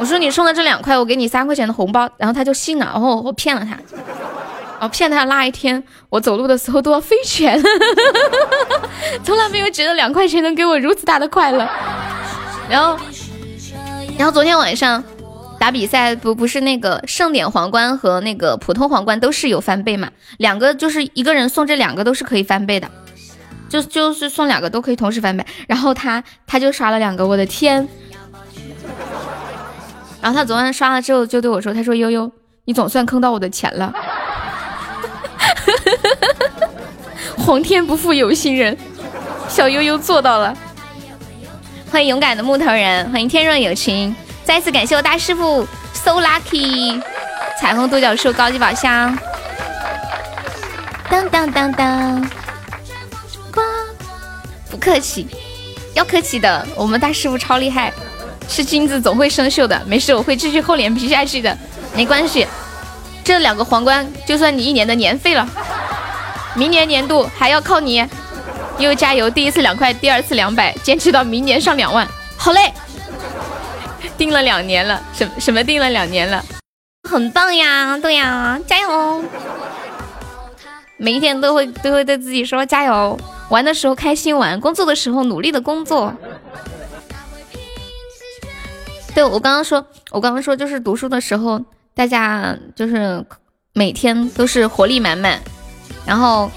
[0.00, 3.78] 我说你充的这两块，我给你三块钱的红包，然后他就信了，然后我骗了他。
[4.80, 7.58] 我骗他那一天，我走路的时候都要飞拳，
[9.24, 11.66] 从来没有觉得两块钱能给我如此大的快乐。
[12.68, 12.98] 然后，
[14.18, 15.02] 然后昨天晚上
[15.58, 20.10] 打比赛，不不是那个盛典皇冠和那个普通皇冠都是有翻倍嘛？
[20.36, 22.90] 两个就是一个人送这两个都是可以翻倍的，
[23.70, 25.46] 就就是送两个都可以同时翻倍。
[25.66, 27.88] 然后他他就刷了两个，我的天！
[30.20, 32.30] 然后他昨天刷了之后就对我说：“他说悠悠，
[32.64, 33.92] 你总算坑到我的钱了。”
[37.38, 38.76] 皇天不负有心人，
[39.48, 40.56] 小悠悠做到了。
[41.90, 44.14] 欢迎勇敢的木头人，欢迎天若有情，
[44.44, 47.00] 再次感谢我大师傅，so lucky，
[47.60, 49.16] 彩虹独角兽高级宝箱，
[51.08, 52.30] 当当当当，
[54.70, 55.26] 不客气，
[55.94, 56.66] 要客气的。
[56.74, 57.92] 我们大师傅超厉害，
[58.48, 59.80] 是金子总会生锈的。
[59.86, 61.56] 没事，我会继续厚脸皮下去的，
[61.94, 62.44] 没关系。
[63.24, 65.48] 这两个皇冠就算你一年的年费了，
[66.54, 68.06] 明年年度还要靠你，
[68.78, 69.30] 又加油！
[69.30, 72.06] 第一次两块，第二次两百，坚持到明年上两万。
[72.36, 72.72] 好嘞，
[74.18, 76.44] 定了两年了，什什么定了两年了？
[77.08, 79.24] 很棒呀，对呀，加油！
[80.98, 86.14] 每一天都会都会对自己说加油，玩的时候开心玩，工作的时候努力的工作。
[89.14, 91.60] 对我刚刚说，我刚刚说就是读书的时候，
[91.94, 93.24] 大家就是
[93.72, 95.40] 每天都是活力满满，
[96.04, 96.50] 然后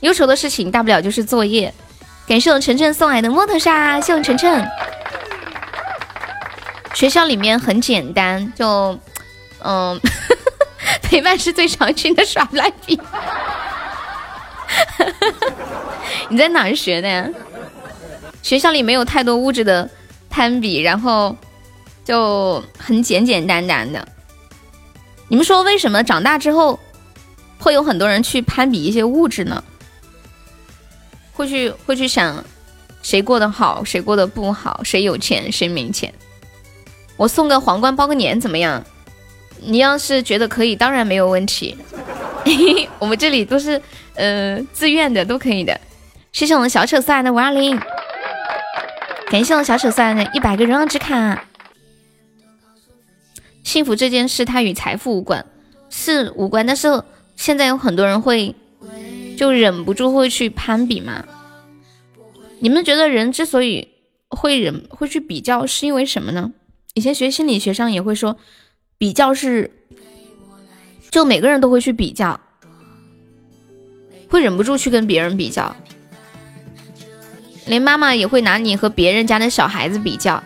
[0.00, 1.72] 忧愁的事情大不了就是作业。
[2.26, 4.68] 感谢我晨晨送来的摸头杀，谢我晨晨。
[6.94, 8.98] 学校里面很简单，就。
[9.64, 9.96] 嗯，
[11.02, 13.00] 陪伴是最常去的耍赖皮。
[16.28, 17.28] 你在哪学的呀？
[18.42, 19.88] 学校里没有太多物质的
[20.28, 21.36] 攀比，然后
[22.04, 24.04] 就很简简单单的。
[25.32, 26.78] 你们说为什么长大之后
[27.58, 29.64] 会有很多人去攀比一些物质呢？
[31.32, 32.44] 会去会去想
[33.02, 36.12] 谁过得好，谁过得不好，谁有钱，谁没钱？
[37.16, 38.84] 我送个皇冠包个年怎么样？
[39.58, 41.78] 你要是觉得可以，当然没有问题。
[43.00, 43.80] 我们这里都是
[44.16, 45.80] 呃自愿的，都可以的。
[46.32, 47.80] 谢谢我们小丑送来的五二零，
[49.30, 51.42] 感谢我们小丑送来的一百个荣耀之卡。
[53.62, 55.44] 幸福这件事，它与财富无关，
[55.90, 56.66] 是无关。
[56.66, 57.02] 但是
[57.36, 58.54] 现在有很多人会
[59.36, 61.24] 就忍不住会去攀比嘛。
[62.60, 63.88] 你们觉得人之所以
[64.28, 66.52] 会忍会去比较，是因为什么呢？
[66.94, 68.36] 以前学心理学上也会说。
[68.98, 69.68] 比较是，
[71.10, 72.38] 就每个人都会去比较，
[74.28, 75.74] 会忍不住去跟别人比较，
[77.66, 80.40] 连妈妈也会拿你和别人家的小孩子比较。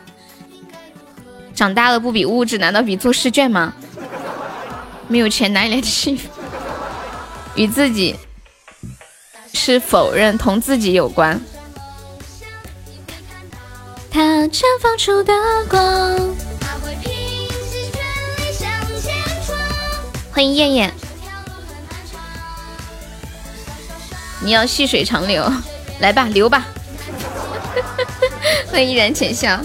[1.56, 3.72] 长大了不比物质，难道比做试卷吗？
[5.08, 6.28] 没有钱哪里来的幸福？
[7.54, 8.14] 与自己
[9.54, 11.40] 是否认同自己有关。
[14.10, 15.32] 它绽放出的
[15.68, 16.36] 光。
[20.30, 20.92] 欢迎燕燕，
[24.42, 25.50] 你要细水长流，
[26.00, 26.66] 来吧，留吧。
[28.70, 29.58] 欢迎依然浅笑。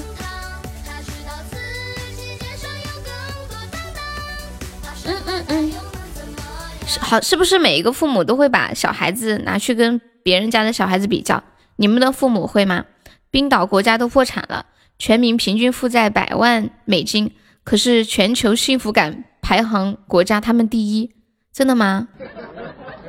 [5.48, 11.44] 嗯嗯嗯，好，是不是每一个父母都会把小孩子拿去跟别人家的小孩子比较？
[11.78, 12.86] 你们的父母会吗？
[13.30, 14.66] 冰岛国家都破产了，
[15.00, 17.32] 全民平均负债百万美金，
[17.64, 19.24] 可是全球幸福感。
[19.42, 21.12] 排行国家他们第一，
[21.52, 22.08] 真的吗？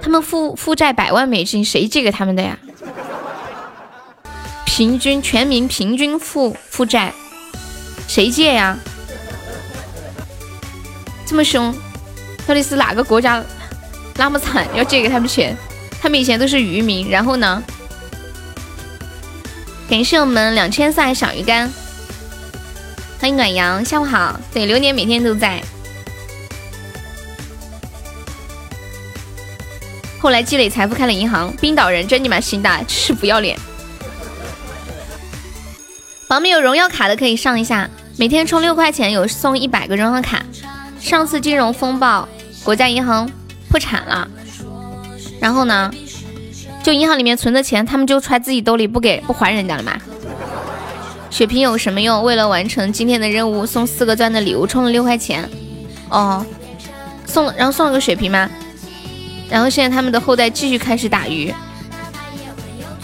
[0.01, 2.59] 他们负负债百万美金，谁借给他们的呀？
[4.65, 7.13] 平均全民平均负负债，
[8.09, 8.77] 谁借呀？
[11.27, 11.73] 这么凶，
[12.47, 13.43] 到底是哪个国家
[14.17, 15.57] 那么惨要借给他们钱？
[16.01, 17.63] 他们以前都是渔民，然后呢？
[19.89, 21.71] 感谢我们两千三小鱼干，
[23.21, 24.41] 欢迎暖阳，下午好。
[24.53, 25.63] 对，流年每天都在。
[30.19, 33.59] 后来积累财富开了银行，冰岛人真你妈心大，真是不要脸。
[36.29, 40.43] 旁边有荣耀卡的可以上一下，每天充六块钱有送一百个荣耀卡。
[41.03, 42.27] 上次金融风暴，
[42.65, 43.29] 国家银行
[43.69, 44.27] 破产了，
[45.41, 45.91] 然后呢，
[46.83, 49.99] 就银行里面存的钱，他们就揣自己兜里不给不还人家了嘛。
[51.29, 52.23] 血瓶有什么用？
[52.23, 55.49] 为了完成今天的任务，送四个钻的礼物，充了六块钱。
[56.09, 56.47] 哦，
[57.27, 58.49] 送，然后送了个血瓶吗？
[59.51, 61.53] 然后现在他们的后代继续开始打鱼，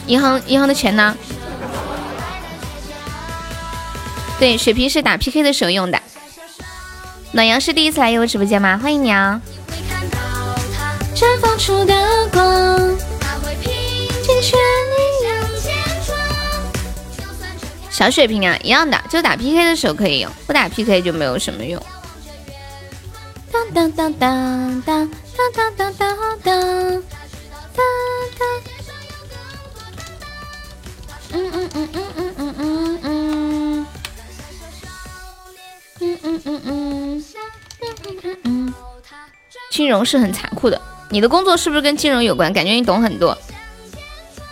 [0.06, 1.16] 银行银行的钱呢？
[4.38, 6.00] 对，血瓶是打 PK 的时候用的。
[7.32, 8.78] 暖阳是第一次来我直播间吗？
[8.82, 9.40] 欢迎你啊！
[17.90, 21.82] 小水瓶啊，一样的，就打 PK 的时候可以用，不打 PK 就没有什么用。
[23.52, 25.08] 当当当当当。
[25.08, 25.14] 哒
[25.54, 26.52] 哒哒哒哒哒
[27.74, 27.82] 哒。
[31.30, 32.37] 嗯嗯嗯嗯嗯嗯嗯嗯。
[36.00, 37.24] 嗯嗯嗯。
[38.44, 38.74] 嗯
[39.70, 40.80] 金融是很残酷的，
[41.10, 42.52] 你的工作是不是跟金融有关？
[42.52, 43.36] 感觉你懂很多。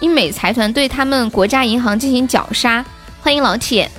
[0.01, 2.85] 英美财团对他们国家银行进行绞杀。
[3.23, 3.91] 欢迎老铁，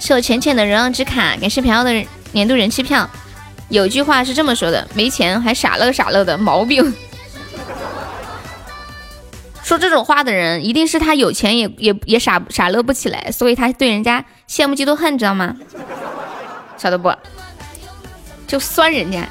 [0.00, 3.08] 是我浅浅的荣耀之卡，感谢飘飘的年度人气票。
[3.68, 6.92] 有句话是这么说的：没钱还傻乐傻乐的毛病。
[9.62, 15.56] 说这种话的人，一定是他有钱也也也傻傻乐不起来，所以他对人家羡慕嫉妒恨，知道吗？
[16.76, 17.14] 晓得不？
[18.46, 19.26] 就酸人家。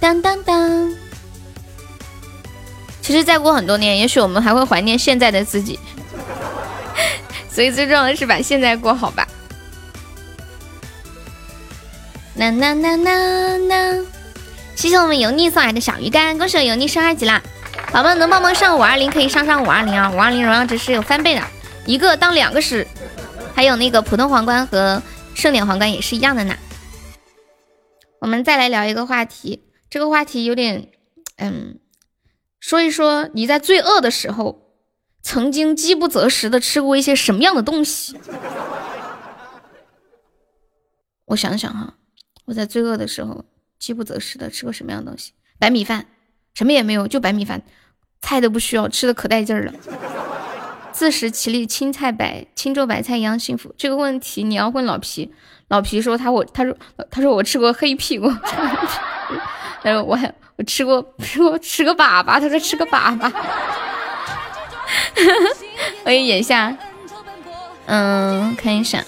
[0.00, 0.94] 当当当。
[3.02, 5.78] 其实再过很多年，也许我们还会怀念现在的自己。
[7.50, 9.26] 所以最重要的是把现在过好吧。
[12.36, 14.04] 啦啦啦啦啦！
[14.78, 17.42] 谢谢我们油腻送来的小鱼干，恭喜我油腻升二级啦！
[17.92, 20.08] 宝宝能帮忙上五二零，可以上上五二零啊！
[20.12, 21.42] 五二零荣耀值是有翻倍的，
[21.84, 22.86] 一个当两个使，
[23.56, 25.02] 还有那个普通皇冠和
[25.34, 26.54] 盛典皇冠也是一样的呢。
[28.20, 30.92] 我们再来聊一个话题，这个话题有点，
[31.38, 31.80] 嗯，
[32.60, 34.62] 说一说你在最饿的时候，
[35.24, 38.16] 曾经饥不择食的吃过一些什么样的东西？
[41.24, 41.94] 我想想哈。
[42.46, 43.44] 我在最饿的时候，
[43.78, 45.32] 饥不择食的吃过什么样的东西？
[45.58, 46.06] 白米饭，
[46.54, 47.62] 什么也没有，就白米饭，
[48.20, 49.72] 菜都不需要，吃的可带劲儿了。
[50.92, 53.72] 自食其力，青菜白，青州白菜一样幸福。
[53.78, 55.32] 这个问题你要问老皮，
[55.68, 56.76] 老皮说他我他说
[57.10, 58.28] 他说我吃过黑屁股，
[59.82, 63.32] 他说我还我吃过吃过吃个粑粑，他说吃个粑粑。
[66.04, 66.76] 我也演下，
[67.86, 69.04] 嗯，看一下，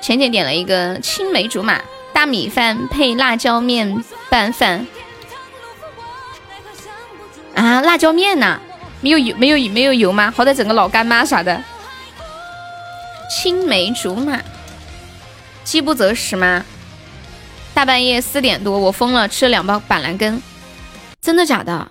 [0.00, 1.80] 浅浅点了一个青梅竹马。
[2.12, 4.86] 大米饭配辣椒面拌饭
[7.54, 7.80] 啊！
[7.80, 8.60] 辣椒面呢？
[9.00, 10.32] 没有油，没有没有油吗？
[10.36, 11.62] 好歹整个老干妈啥的。
[13.28, 14.40] 青梅竹马，
[15.64, 16.64] 饥不择食吗？
[17.74, 20.40] 大半夜四点多，我疯了，吃了两包板蓝根。
[21.20, 21.90] 真的假的？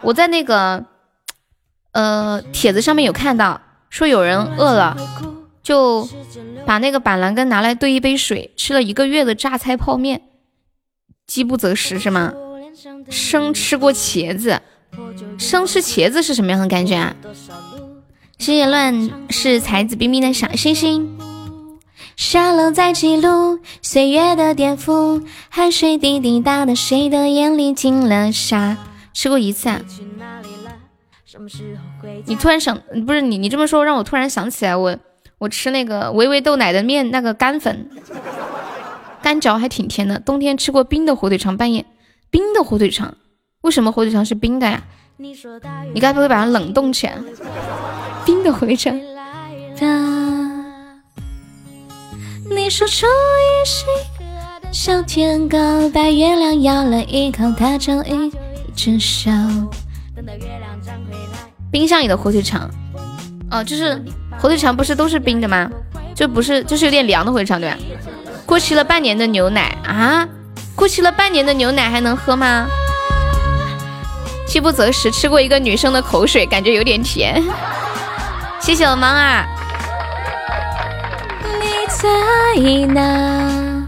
[0.00, 0.84] 我在那个
[1.92, 4.96] 呃帖子上面有看到，说有人饿了
[5.64, 6.08] 就。
[6.66, 10.22] 把那个板蓝根拿来兑一杯水，吃了一个月的榨菜泡面，
[11.26, 12.32] 饥不择食是吗？
[13.10, 14.62] 生吃过茄子，
[15.36, 17.14] 生吃茄子是什么样的感觉啊？
[18.38, 21.18] 谢谢乱世才子冰冰的小星星。
[22.16, 28.78] 沙漏在记录岁月的颠覆，汗水滴滴答的，谁的眼里进了沙？
[29.12, 29.82] 吃过一次啊？
[32.24, 34.96] 你突然想，不是你，你这么说让我突然想起来我。
[35.38, 37.90] 我吃那个维维豆奶的面，那个干粉，
[39.22, 40.18] 干嚼还挺甜的。
[40.18, 41.84] 冬天吃过冰的火腿肠，半夜
[42.30, 43.16] 冰的火腿肠，
[43.62, 44.82] 为什么火腿肠是冰的呀？
[45.16, 47.14] 你该不会把它冷冻起来？
[48.24, 48.98] 冰的火腿肠。
[52.50, 53.84] 你说初一十
[54.72, 58.32] 小天高，把月亮咬了一口，它就一
[58.74, 59.30] 直笑。
[61.70, 62.70] 冰箱里的火腿肠，
[63.50, 64.02] 哦，就是。
[64.38, 65.70] 火腿肠不是都是冰的吗？
[66.14, 67.76] 就不是，就是有点凉的火腿肠对吧？
[68.46, 70.28] 过期了半年的牛奶啊，
[70.76, 72.66] 过期了半年的牛奶还能喝吗？
[74.46, 77.42] 饥不择食，吃过一个女生的口水，感觉有点甜。
[78.60, 79.44] 谢谢我芒儿。
[81.60, 83.82] 你在哪？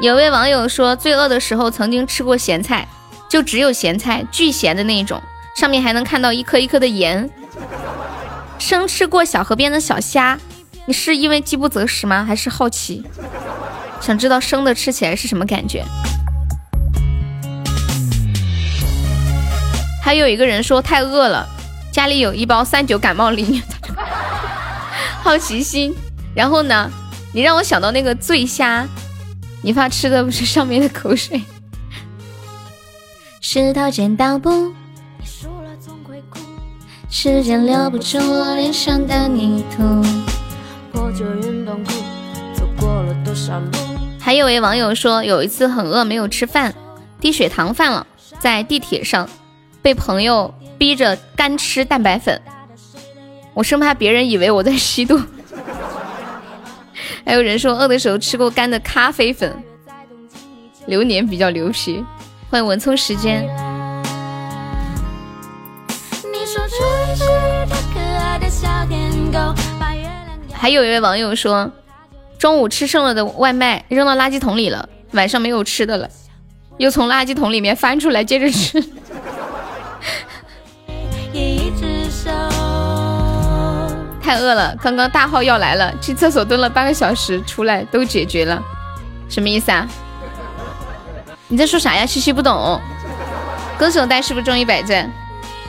[0.00, 2.86] 有位网友说，最饿的时候曾经吃过咸菜。
[3.34, 5.20] 就只有咸菜，巨咸的那种，
[5.56, 7.28] 上面还能看到一颗一颗的盐。
[8.60, 10.38] 生吃过小河边的小虾，
[10.86, 12.24] 你是因为饥不择食吗？
[12.24, 13.02] 还是好奇，
[14.00, 15.84] 想知道生的吃起来是什么感觉？
[20.00, 21.44] 还有一个人说太饿了，
[21.90, 23.60] 家里有一包三九感冒灵，
[25.24, 25.92] 好奇心。
[26.36, 26.88] 然后呢，
[27.32, 28.86] 你让我想到那个醉虾，
[29.60, 31.42] 你怕吃的不是上面的口水。
[33.46, 34.72] 石头剪刀布，
[37.10, 40.02] 时间留不住我脸上的泥土。
[44.18, 46.74] 还有位网友说，有一次很饿，没有吃饭，
[47.20, 48.06] 低血糖犯了，
[48.38, 49.28] 在地铁上
[49.82, 52.40] 被朋友逼着干吃蛋白粉，
[53.52, 55.20] 我生怕别人以为我在吸毒。
[57.26, 59.54] 还有人说饿的时候吃过干的咖啡粉，
[60.86, 62.02] 流年比较牛皮。
[62.54, 63.44] 欢迎文聪时间。
[70.52, 71.68] 还有一位网友说，
[72.38, 76.08] 中午吃剩了的外卖扔到垃圾桶里了，晚上没有吃的了，
[76.78, 78.80] 又从垃圾桶里面翻出来接着吃。
[84.22, 88.62] 太饿了，刚刚大号要来了，去厕所蹲了半个小时，出来都解决了，
[89.28, 89.88] 什么意思啊？
[91.48, 92.06] 你在说啥呀？
[92.06, 92.80] 西西不懂。
[93.78, 95.10] 歌手带是不是中一百钻？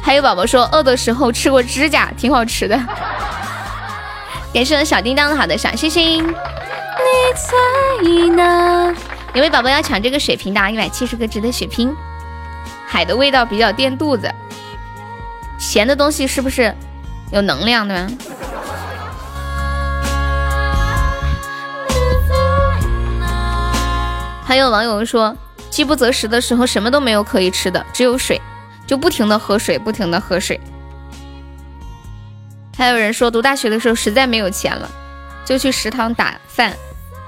[0.01, 2.80] 还有宝宝说饿的时候吃过指甲，挺好吃的。
[4.53, 6.26] 感谢我小叮当的好的小星星。
[7.36, 7.49] 在
[8.30, 8.95] 哪？
[9.34, 11.93] 有位宝宝要抢这个血瓶的，一百七十个值的血瓶。
[12.88, 14.34] 海的味道比较垫肚子，
[15.59, 16.73] 咸的东西是不是
[17.32, 18.07] 有能量的？
[24.45, 25.36] 还有网友说，
[25.76, 28.39] 饥不择食的时候，什么都没有可以吃的，只有水，
[28.88, 30.57] 就不停的喝水，不停的喝水。
[32.78, 34.89] 还有人说，读大学的时候实在没有钱了，
[35.43, 36.71] 就去食堂打饭，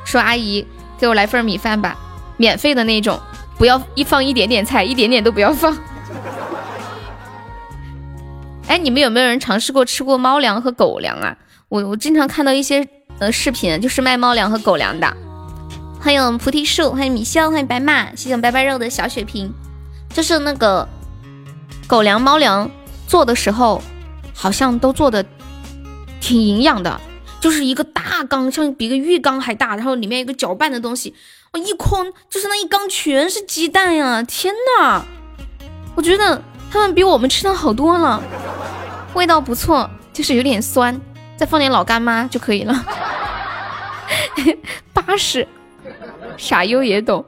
[0.06, 0.66] 说阿姨
[0.98, 1.98] 给我来份米饭吧，
[2.38, 3.20] 免费的那种，
[3.58, 5.78] 不要一放一点点菜，一点点都不要放。
[8.70, 11.36] 哎，你们有没有人尝试过吃过猫粮和狗粮啊？
[11.68, 12.88] 我我经常看到一些
[13.20, 15.18] 呃视频，就是卖猫粮和狗粮的。
[16.00, 19.54] 欢迎菩提树，欢迎米香，欢迎白马，谢谢白白肉的小血瓶。
[20.14, 20.88] 就是那个
[21.86, 22.70] 狗粮、猫粮
[23.08, 23.82] 做的时候，
[24.34, 25.26] 好像都做的
[26.22, 27.02] 挺营养的，
[27.42, 31.14] 就是一个大缸，像比个浴缸还大，然后里面一个搅拌的东西，
[31.52, 34.24] 我，一筐就是那一缸全是鸡蛋呀！
[34.24, 35.02] 天呐，
[35.96, 36.42] 我觉得
[36.72, 38.22] 他们比我们吃的好多了，
[39.14, 41.02] 味道不错，就是有点酸，
[41.36, 42.86] 再放点老干妈就可以了。
[44.94, 45.46] 八十。
[46.38, 47.26] 傻优也懂，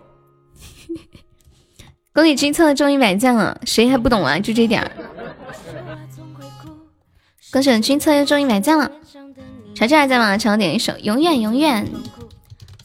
[2.13, 4.39] 恭喜君策中一百赞了，谁还不懂啊？
[4.39, 4.91] 就这点儿。
[7.51, 8.91] 恭喜君策又中一百赞了，
[9.75, 10.37] 乔乔还在吗？
[10.37, 11.87] 乔点一首《永远永远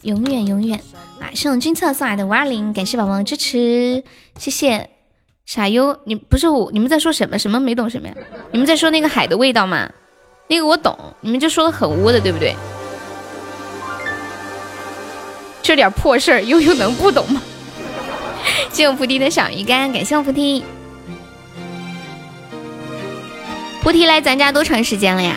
[0.03, 0.81] 永远永远》
[1.22, 1.31] 啊！
[1.35, 4.03] 是我君策送来的五二零，感谢宝宝支持，
[4.39, 4.89] 谢谢
[5.45, 6.01] 傻优。
[6.07, 7.39] 你不是我，你们在说什么？
[7.39, 8.14] 什么没懂什么呀？
[8.53, 9.91] 你们在说那个海的味道吗？
[10.49, 12.55] 那个我懂，你们就说的很污的，对不对？
[15.64, 17.40] 这点破事儿，悠悠能不懂吗？
[18.70, 20.62] 谢我菩提的小鱼干，感谢我菩提。
[23.82, 25.36] 菩提来咱家多长时间了呀？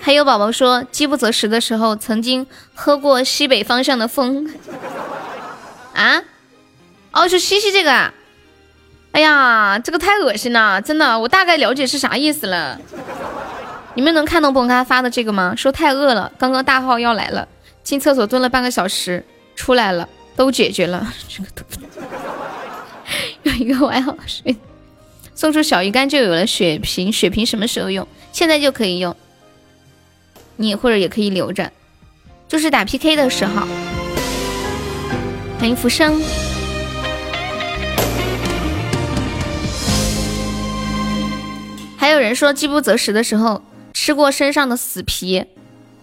[0.00, 4.54] 还有宝宝说，饥不择食的时候，曾经喝过西北方向的风。
[5.94, 6.22] 啊？
[7.12, 8.12] 哦，是西西这个啊。
[9.16, 12.78] 哎呀，这个太恶心了，真的，我大概了解是啥意思了。
[13.94, 15.54] 你们能看到崩咖发的这个吗？
[15.56, 17.48] 说太饿了，刚刚大号要来了，
[17.82, 20.06] 进厕所蹲了半个小时，出来了，
[20.36, 21.10] 都解决了。
[21.26, 21.48] 这个
[23.42, 24.54] 都有一个外号水，
[25.34, 28.06] 送出小鱼干就有了血瓶，血瓶什么时候用？
[28.32, 29.16] 现在就可以用，
[30.56, 31.72] 你或者也可以留着，
[32.46, 33.66] 就是打 PK 的时候。
[35.58, 36.20] 欢迎浮生。
[41.96, 45.44] 还有人说饥不择食的时候吃过身上的死皮，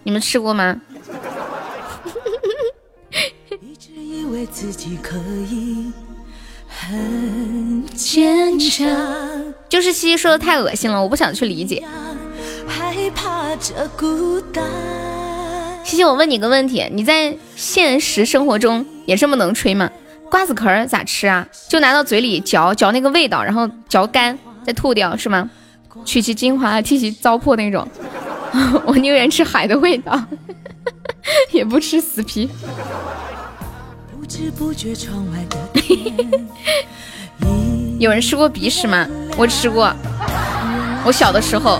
[0.02, 0.80] 你们吃过吗？
[9.68, 11.82] 就是西西说的太恶心了，我不想去理解。
[15.84, 19.90] 西西，我问你个问题，你在现实生活中也这么能吹吗？
[20.30, 21.46] 瓜子壳咋吃啊？
[21.68, 25.48] 就拿到嘴里嚼嚼那个味道，然后嚼干再吐掉是吗？
[26.04, 27.86] 取其精华，替其糟粕那种。
[28.86, 30.18] 我宁愿吃海的味道，
[31.50, 32.48] 也不吃死皮。
[37.98, 39.06] 有人吃过鼻屎吗？
[39.36, 39.94] 我吃过。
[41.04, 41.78] 我小的时候，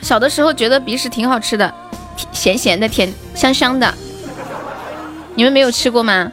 [0.00, 1.72] 小的时候觉得鼻屎挺好吃的，
[2.32, 3.94] 咸咸的，甜香香的。
[5.34, 6.30] 你们没有吃过吗？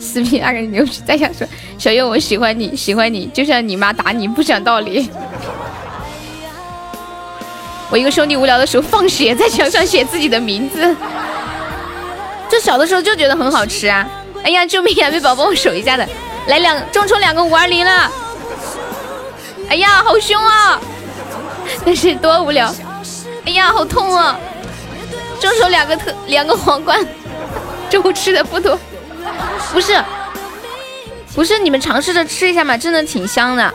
[0.00, 1.46] 死皮二人牛皮在想说，
[1.78, 5.08] 小月我喜欢你，喜欢你，就像你妈打你不讲道理。
[7.90, 10.94] 我一个兄弟无聊的时候放血，在墙上写自己的名字。
[12.50, 14.06] 就小的时候就觉得很好吃啊！
[14.42, 15.10] 哎呀，救命呀！
[15.10, 16.06] 被宝宝我守一下的，
[16.48, 18.10] 来两中冲两个五二零了。
[19.68, 20.78] 哎呀，好凶啊！
[21.84, 22.74] 但是多无聊。
[23.46, 24.38] 哎呀，好痛啊！
[25.40, 27.00] 中手两个特两个皇冠，
[27.90, 28.78] 中午吃的不多。
[29.72, 30.04] 不是，
[31.34, 33.72] 不是，你们尝试着吃一下嘛，真的挺香的。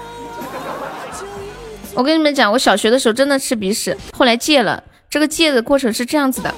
[1.94, 4.84] 我跟你们讲，我小学的时候真的吃鼻屎，后来戒了。
[5.10, 6.54] 这个戒的过程是这样子的：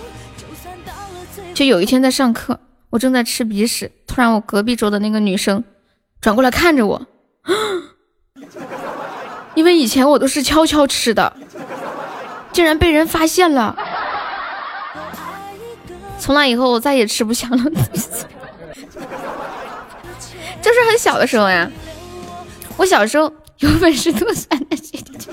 [1.54, 5.64] 就有一天在上课，我正在吃鼻屎，突然我隔壁桌的那个女生
[6.20, 7.02] 转过来看着我，
[9.56, 11.34] 因为以前我都是悄悄吃的，
[12.52, 13.76] 竟然被人发现了。
[16.20, 17.72] 从那以后，我再也吃不香了。
[20.62, 21.70] 就是很小的时候呀，
[22.78, 25.30] 我小时候有本事做酸的姐姐。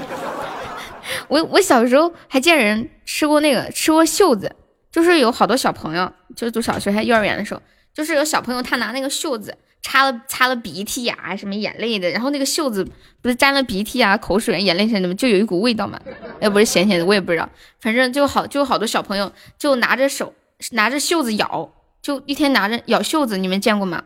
[1.29, 4.55] 我我小时候还见人吃过那个吃过袖子，
[4.91, 7.61] 就是有好多小朋友，就是读小学还幼儿园的时候，
[7.95, 12.87] 就是有小朋友他拿那个袖子擦了擦了鼻涕呀，什么眼泪的，然后那个袖子
[13.21, 15.99] 不是沾了鼻涕啊、口水、眼泪什么的，就有一股味道嘛，
[16.41, 17.49] 哎，不是咸咸的，我也不知道，
[17.81, 20.33] 反正就好，就好多小朋友就拿着手
[20.73, 21.71] 拿着袖子咬，
[22.09, 24.03] 就一天拿着咬袖子，你们见过吗？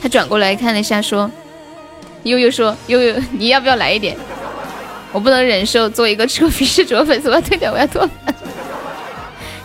[0.00, 1.28] 他转过来看了一下，说
[2.22, 4.16] ：“悠悠说，悠悠你要不要来一点？
[5.10, 8.08] 我不能忍受做一个臭皮式卓粉丝，我要退掉，我要脱。”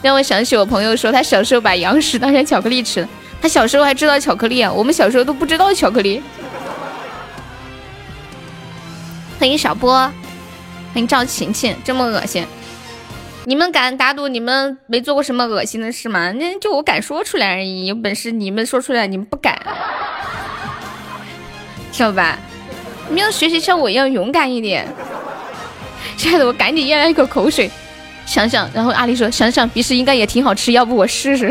[0.02, 3.08] 让我想起我朋友说，他小时候把羊屎当成巧克力吃。
[3.40, 6.24] 他小时候还知道巧克力啊，我们小时候都不知道巧克力。
[9.40, 10.14] 欢迎小波，欢
[10.96, 12.44] 迎赵晴晴，这么恶心，
[13.50, 16.32] 你们敢打赌你们没做过什么恶心的事吗？
[16.34, 19.60] 那就我敢说出来而已，有本事你们说出来，你们不敢，
[21.92, 22.38] 知道吧？
[23.08, 24.88] 你们要学习像我一样勇敢一点。
[26.16, 27.72] 亲爱的，我赶紧咽了一口口水。
[28.24, 31.48] 想想，然后阿丽说：“想想鼻屎应该也挺好吃，要不我试试。”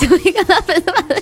[0.00, 1.16] 就一个拉粉完了，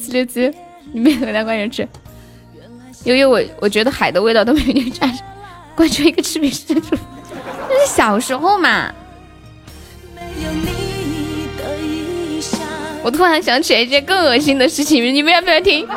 [0.00, 0.54] 呲溜，
[0.94, 1.86] 你没和他关着吃。
[3.04, 5.06] 悠悠，我我觉得海的味道都没有你差。
[5.76, 6.96] 关注一个吃鼻屎的主，
[7.68, 8.92] 那是小时候嘛。
[13.02, 15.86] 我突然想起来一件更恶心的事情，你们要不要听？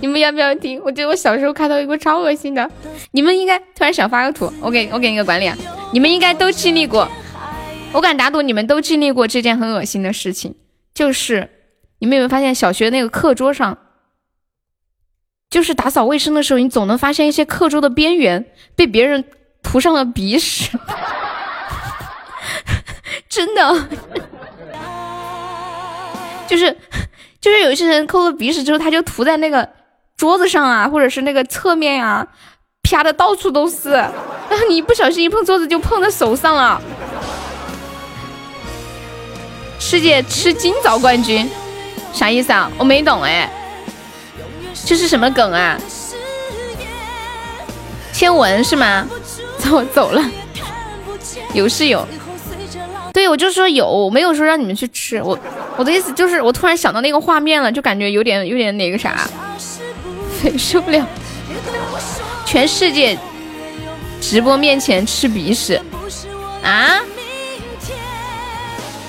[0.00, 0.80] 你们要不要听？
[0.82, 2.68] 我觉得我小时候看到一个超恶心的，
[3.12, 5.56] 你们应该突然想发个图，我给我给你个管理啊，
[5.92, 7.08] 你们应该都经历过，
[7.92, 10.54] 我敢打赌你们都经历过这件很恶心的事情，
[10.94, 11.48] 就是
[12.00, 13.78] 你们有没有发现小学那个课桌上，
[15.50, 19.22] 就是打扫卫生的时候，你总能发现一些课桌的边缘被别人
[19.62, 20.70] 涂上了鼻屎，
[23.28, 23.88] 真的，
[26.46, 26.74] 就是
[27.40, 29.68] 就是有些人抠了鼻屎之后，他就涂在那个。
[30.16, 32.26] 桌子上啊，或者是那个侧面啊，
[32.82, 36.78] 啪的到处都是，然后你不小心一碰桌子就碰到手上了。
[39.78, 41.48] 世界吃今早冠军，
[42.12, 42.70] 啥意思啊？
[42.76, 43.50] 我没懂哎，
[44.84, 45.78] 这是什么梗啊？
[48.12, 49.06] 天文是吗？
[49.58, 50.22] 走走了，
[51.54, 52.06] 有是有，
[53.12, 55.22] 对我就说有，没有说让你们去吃。
[55.22, 55.38] 我
[55.76, 59.28] 我的意思就是，我突然想到那个画面了，就感觉有点有点那个啥。
[60.58, 61.06] 受不了！
[62.46, 63.16] 全世界
[64.20, 65.80] 直播面前吃鼻屎
[66.62, 67.00] 啊！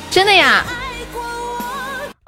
[0.10, 0.66] 真的呀？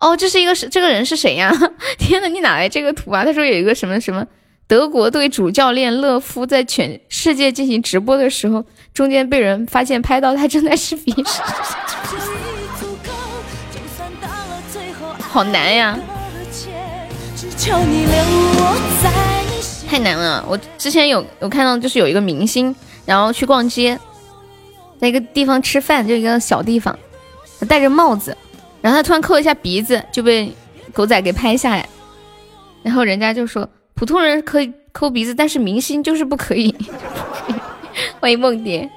[0.03, 1.49] 哦，这是一个是这个人是谁呀？
[1.97, 3.23] 天呐，你哪来这个图啊？
[3.23, 4.27] 他说有一个什么什么
[4.67, 11.41] 德国队主教练勒夫在全世界进行直播的时候，中间被人发现拍到他正在吃鼻屎，
[15.21, 15.97] 好难呀！
[19.89, 20.43] 太难了！
[20.49, 22.75] 我之前有有看到，就是有一个明星，
[23.05, 23.97] 然后去逛街，
[24.99, 26.97] 在一个地方吃饭，就一个小地方，
[27.69, 28.35] 戴着帽子，
[28.83, 30.53] 然后他突然抠一下鼻子，就被
[30.91, 31.87] 狗仔给拍下来，
[32.83, 36.75] 然后人家就说普通人可以抠鼻子，但是明星就是不可以。
[38.19, 38.89] 欢迎梦蝶。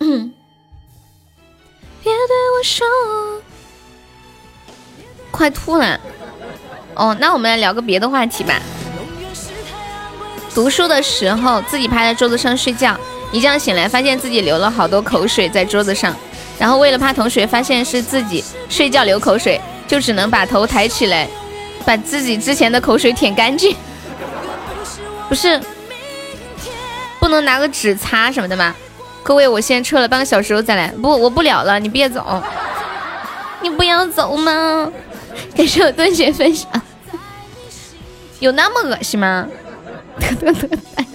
[0.00, 0.32] 嗯
[2.02, 2.86] 别对我说，
[5.30, 6.00] 快吐了。
[6.94, 8.58] 哦，那我们来聊个别的话题吧。
[10.54, 12.98] 读书的时候自己趴在桌子上睡觉，
[13.32, 16.16] 一觉醒来发现自己流了好多口水在桌子上，
[16.62, 21.26] 然后为了怕同学发现是自己睡觉流口水，就只能把头抬起来，
[21.84, 23.74] 把自己之前的口水舔干净。
[25.28, 25.60] 不是，
[27.18, 28.72] 不能拿个纸擦什么的吗？
[29.24, 30.86] 各位，我先撤了，半个小时后再来。
[31.02, 32.40] 不，我不聊了，你别走，
[33.60, 34.88] 你不要走吗？
[35.56, 36.70] 感谢我盾姐分享，
[38.38, 39.48] 有那么恶心吗？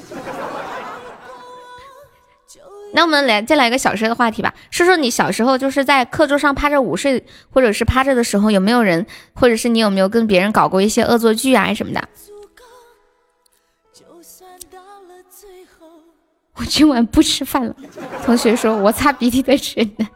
[2.97, 12.09] 那我们来再来一个小时的话题吧，说说你小时候就是在课桌上趴着午睡，或者是趴着的时候，有没有人，或者是你有没有跟别人搞过一些恶作剧啊什么的？
[16.55, 17.75] 我今晚不吃饭了，
[18.25, 20.07] 同学说我擦鼻涕在吃呢。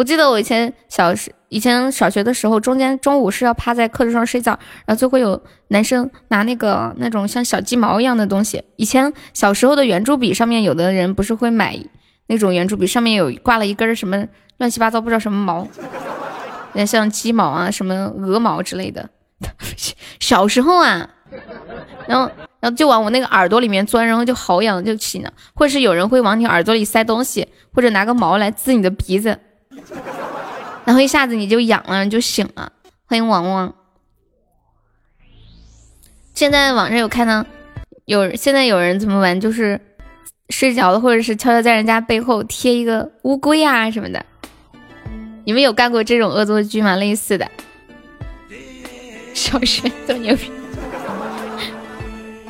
[0.00, 1.30] 我记得我以前小时。
[1.50, 4.52] 以前小学的时候，中间中午是要趴在课桌上睡觉，
[4.86, 8.62] 然后就会有男生拿那个那种像小鸡毛一样的东西。
[8.76, 11.78] 以前小时候的圆珠笔上面，有的人不是会买
[12.28, 14.24] 那种圆珠笔，上面有挂了一根什么
[14.56, 15.68] 乱七八糟不知道什么毛，
[16.72, 19.10] 那像鸡毛啊、什么鹅毛之类的。
[20.18, 21.10] 小时候啊，
[22.06, 22.30] 然后
[22.60, 25.30] 然后就往我那个耳朵里面钻，然后就好痒就起呢。
[25.52, 29.36] 或者是有人会往你耳朵里塞东西，或者拿个毛来滋你的鼻子。
[30.84, 32.72] 然后一下子你就痒了，你就醒了。
[33.06, 33.74] 欢迎王王。
[36.34, 37.44] 现在网上有看到
[38.06, 39.40] 有现在有人怎么玩？
[39.40, 39.80] 就是
[40.48, 44.24] 睡着了，或者是悄悄在人家背后贴一个乌龟啊什么的。
[45.44, 46.96] 你们有干过这种恶作剧吗？
[46.96, 47.50] 类似的。
[49.34, 50.50] 小学这么牛逼！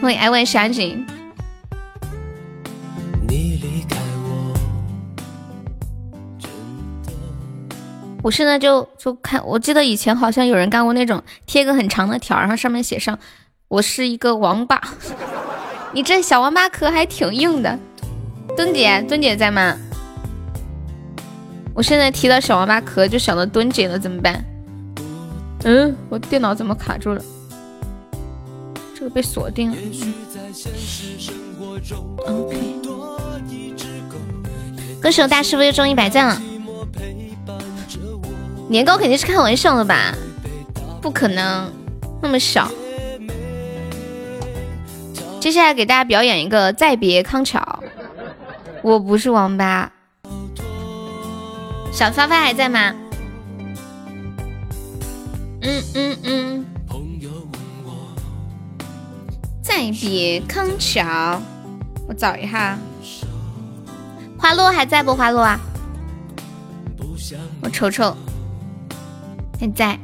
[0.01, 1.07] 欢迎爱问山井。
[8.23, 13.19] 我现在就就看，我记得以前好像有人干过那种贴个很长的条，然后上面写上
[13.69, 14.81] “我是一个王八”。
[15.93, 17.79] 你这小王八壳还挺硬的。
[18.57, 19.77] 墩姐，墩姐在吗？
[21.73, 24.45] 我现在提到小王八壳就想到墩姐了，怎么办？
[25.65, 27.23] 嗯，我电脑怎么卡住了？
[28.95, 29.77] 这个被锁定了。
[35.01, 36.43] 歌手大师傅又中一百赞了。
[38.71, 40.15] 年糕肯定是开玩笑的吧？
[41.03, 41.73] 不可能
[42.23, 42.71] 那么小。
[45.41, 47.83] 接下来给大家表演一个再别康桥。
[48.85, 49.91] 我不是王八。
[51.91, 52.95] 小发发还在吗？
[55.63, 56.67] 嗯嗯嗯。
[59.61, 61.43] 再别康桥，
[62.07, 62.79] 我找一下。
[64.39, 65.13] 花落还在不？
[65.13, 65.59] 花落啊？
[67.63, 68.17] 我瞅瞅。
[69.61, 69.99] 现在。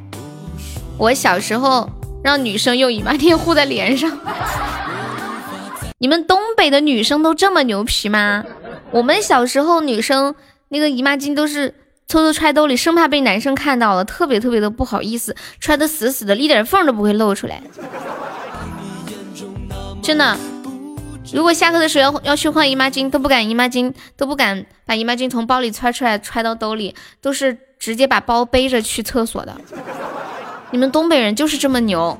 [0.98, 1.88] 我小时候
[2.22, 4.12] 让女生用姨妈巾护在脸上。
[5.96, 8.44] 你们东北的女生都这么牛皮吗？
[8.90, 10.34] 我们小时候女生
[10.68, 11.74] 那个姨妈巾都是
[12.06, 17.62] 偷偷揣兜里，生怕被男生看到了，特别特别的不好意思，揣的死死的，一点缝都不会露出来。
[20.02, 20.36] 真的，
[21.32, 29.56] 如果下课的时候要要去换姨妈巾，都不敢姨妈巾都不敢把姨妈巾从包里揣出来，揣到兜里，都是直接把包背着去厕所的。
[30.72, 32.18] 你们东北人就是这么牛。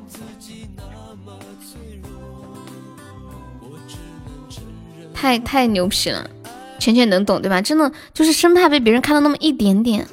[5.13, 6.31] 太太牛皮了，
[6.79, 7.61] 浅浅能懂对吧？
[7.61, 10.07] 真的就是生怕被别人看到那么一点点，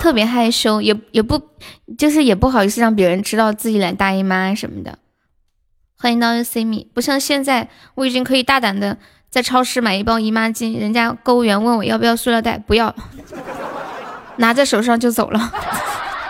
[0.00, 1.38] 特别害羞，也也不
[1.98, 4.98] 就是也不好意思让别人知道自己来大姨妈什么的。
[5.98, 8.96] 欢迎到 C 米，不像现在，我已经可以大胆的
[9.28, 12.94] 在超市买一包姨妈巾，人家购物员问我要不要塑料袋，不要，
[14.42, 15.52] 拿在手上就走了。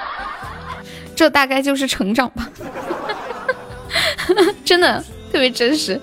[1.16, 2.46] 这大概就是成长吧，
[4.64, 5.02] 真的
[5.32, 5.98] 特别真实。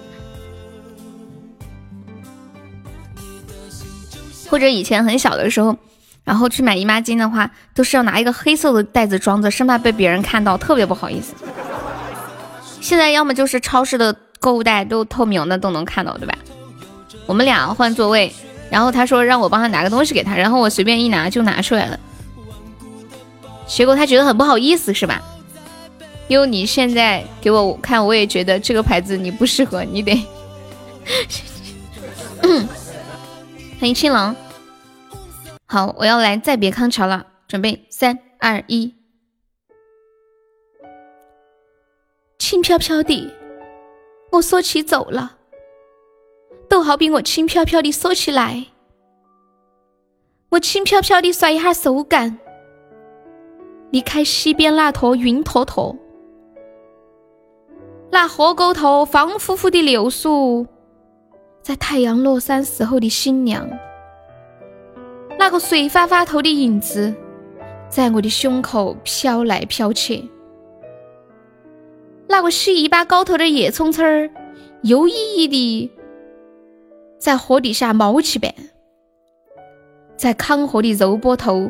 [4.50, 5.78] 或者以前很小的时候，
[6.24, 11.36] 然后去买姨妈巾的话，都是要拿一个黑色的袋子装着，生怕被别人看到，特别不好意思。
[12.82, 16.34] 现在要么就是超市的购物袋都透明的，都能看到，对吧？
[17.28, 18.34] 我们俩换座位，
[18.70, 22.00] 然后他说让我帮他拿个东西给他，然后我随便一拿就拿出来了，
[23.68, 25.22] 结果他觉得很不好意思，是吧？
[26.28, 30.28] 因为你现在给我看，我也觉得这个牌子你不适合，你得。
[33.80, 34.36] 欢迎青狼，
[35.66, 38.94] 好，我要来再别康桥了，准备三二一，
[42.38, 43.34] 轻飘飘地，
[44.32, 45.38] 我锁起走了，
[46.70, 48.68] 都好比我轻飘飘的说起来，
[50.50, 52.38] 我轻飘飘的甩一下手感，
[53.90, 55.96] 离开西边那坨云坨坨，
[58.12, 60.68] 那河沟头方乎乎的柳树。
[61.62, 63.70] 在太阳落山时候的新娘，
[65.38, 67.14] 那个水发发头的影子，
[67.90, 70.30] 在我的胸口飘来飘去。
[72.28, 74.30] 那个细一把高头的叶葱葱儿，
[74.84, 75.92] 油腻腻的，
[77.20, 78.56] 在河底下猫起呗。
[80.18, 81.70] 在康河的柔波头，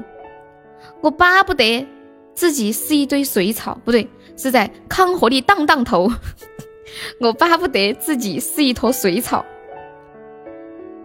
[1.02, 1.86] 我巴不得
[2.34, 6.10] 自己是一堆水草，不对，是在康河的荡荡头，
[7.20, 9.43] 我巴不得自己是一坨水草。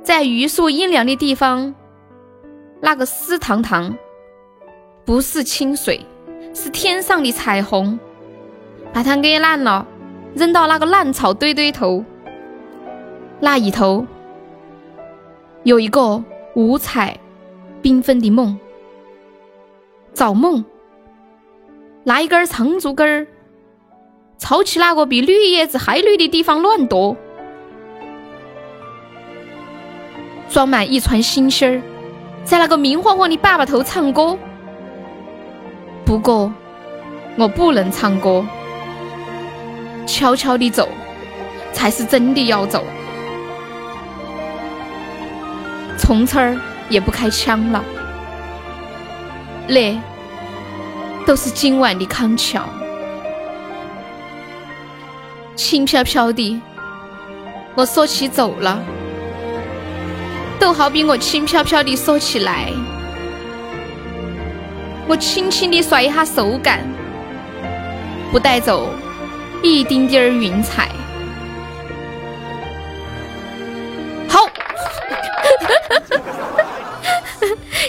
[0.03, 1.75] 在榆树阴凉的地方，
[2.81, 3.97] 那个湿堂堂，
[5.05, 6.01] 不是清水，
[6.55, 7.99] 是天上的彩虹，
[8.93, 9.87] 把它给烂了，
[10.35, 12.05] 扔到那个烂草堆堆头，
[13.41, 14.07] 那一头
[15.65, 16.23] 有一个
[16.55, 17.19] 五彩
[17.83, 18.59] 缤纷的梦，
[20.13, 20.63] 造梦，
[22.05, 23.27] 拿一根长竹根儿，
[24.37, 27.17] 抄起那个比绿叶子还绿的地方乱夺。
[30.51, 31.83] 装满一船星星儿，
[32.45, 34.39] 在那个明晃晃的粑粑头唱歌。
[36.05, 36.53] 不过，
[37.39, 38.45] 我不能唱歌，
[40.07, 40.87] 悄悄地走，
[41.73, 42.85] 才是真的要走。
[45.97, 46.57] 从此儿
[46.89, 47.83] 也不开枪了，
[49.67, 49.99] 那
[51.27, 52.63] 都是今晚的康桥，
[55.55, 56.61] 轻飘飘的，
[57.75, 58.83] 我说起走了，
[60.61, 62.71] 都好比我轻飘飘的说起来，
[65.09, 66.81] 我轻轻的甩一下手感，
[68.31, 68.91] 不带走
[69.63, 70.91] 一丁点儿云彩。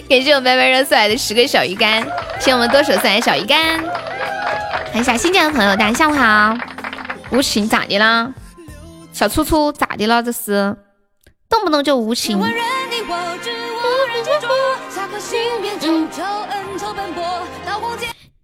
[0.07, 2.03] 感谢我白白热送来的十个小鱼干，
[2.39, 3.83] 谢谢我们多手送来的小鱼干。
[4.91, 6.55] 看一下新进的朋友，大家下午好。
[7.31, 8.31] 无情咋的啦？
[9.11, 10.21] 小粗粗咋的了？
[10.21, 10.75] 这是
[11.49, 12.39] 动不动就无情。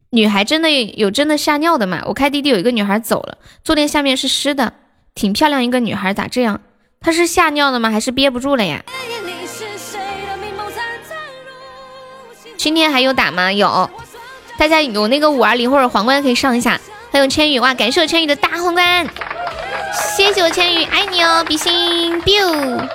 [0.10, 2.02] 女孩真的有真的吓尿的吗？
[2.06, 4.74] 我开滴滴有一个女孩走了，坐垫下面是湿的，
[5.14, 6.60] 挺漂亮一个女孩，咋这样？
[7.00, 7.92] 她是吓尿的吗？
[7.92, 8.84] 还是憋不住了呀？
[12.62, 13.52] 今天还有打吗？
[13.52, 13.90] 有，
[14.56, 16.80] 大家有那个五二零或者皇冠可以上一下。
[17.12, 19.10] 还有千羽哇，感谢我千羽的大皇冠。
[20.16, 22.88] 谢谢我千羽，爱你哦，比心，biu。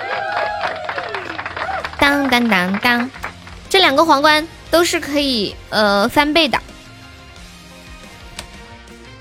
[1.99, 3.11] 当当当当，
[3.67, 6.57] 这两个皇冠都是可以呃翻倍的。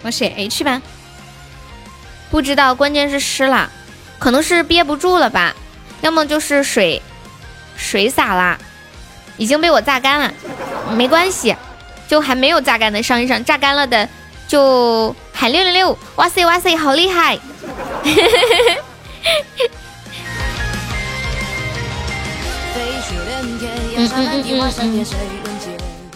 [0.03, 0.81] 我写 H 吧，
[2.31, 3.69] 不知道，关键是湿了，
[4.21, 5.57] 可能是憋不住了吧，
[6.03, 7.03] 要么就是水
[7.77, 8.57] 水洒了，
[9.37, 10.33] 已经被我榨干了，
[10.97, 11.55] 没关系，
[12.09, 14.09] 就还没有榨干的上一上，榨干了的
[14.49, 17.39] 就喊六六六，哇塞哇塞，好厉害！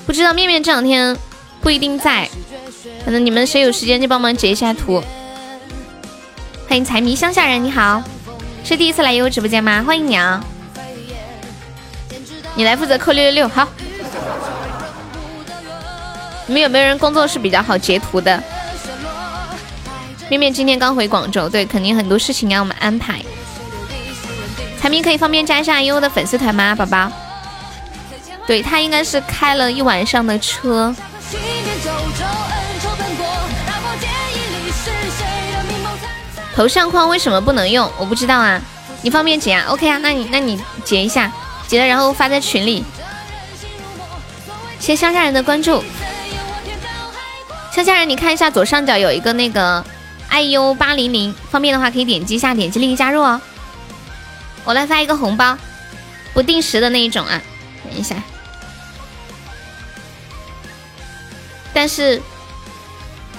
[0.07, 1.17] 不知道面面这两天
[1.61, 2.29] 不一定在，
[3.05, 5.03] 可能你们谁有时间就帮忙截一下图。
[6.69, 8.03] 欢迎财迷乡下人，你好，
[8.65, 9.83] 是第一次来悠悠直播间吗？
[9.87, 10.43] 欢迎你啊！
[12.61, 13.67] 你来负责扣六六六，好。
[16.45, 18.39] 你们有没有人工作是比较好截图的？
[20.29, 23.23] 面面今天刚回广州，对，肯定很多事情要我们安排。
[24.79, 27.11] 财迷可以方便加一下悠悠的粉丝团吗，宝宝？
[28.47, 30.95] 对他应该是开了一晚上的车。
[36.55, 37.91] 头像框为什么不能用？
[37.97, 38.61] 我不知道啊，
[39.01, 41.33] 你方便截啊？OK 啊，那你那你截一下，
[41.71, 42.85] 截了然后发在群里。
[44.81, 45.85] 谢谢乡下人的关注，
[47.71, 49.85] 乡下人你看一下左上角有一个那个。
[50.31, 53.41] i u 八零零，方便的话可以点击一下，点击立即加入哦。
[54.65, 55.57] 我来发一个红包，
[56.33, 57.41] 不定时的那一种啊。
[57.85, 58.17] 等一下，
[61.73, 62.21] 但是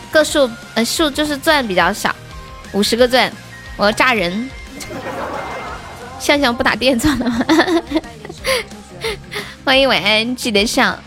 [0.09, 2.15] 个数呃数就是钻比较少，
[2.71, 3.29] 五十个钻，
[3.75, 4.49] 我要炸人。
[6.19, 7.45] 向向不打电钻了吗？
[9.63, 10.97] 欢迎晚安，记得上。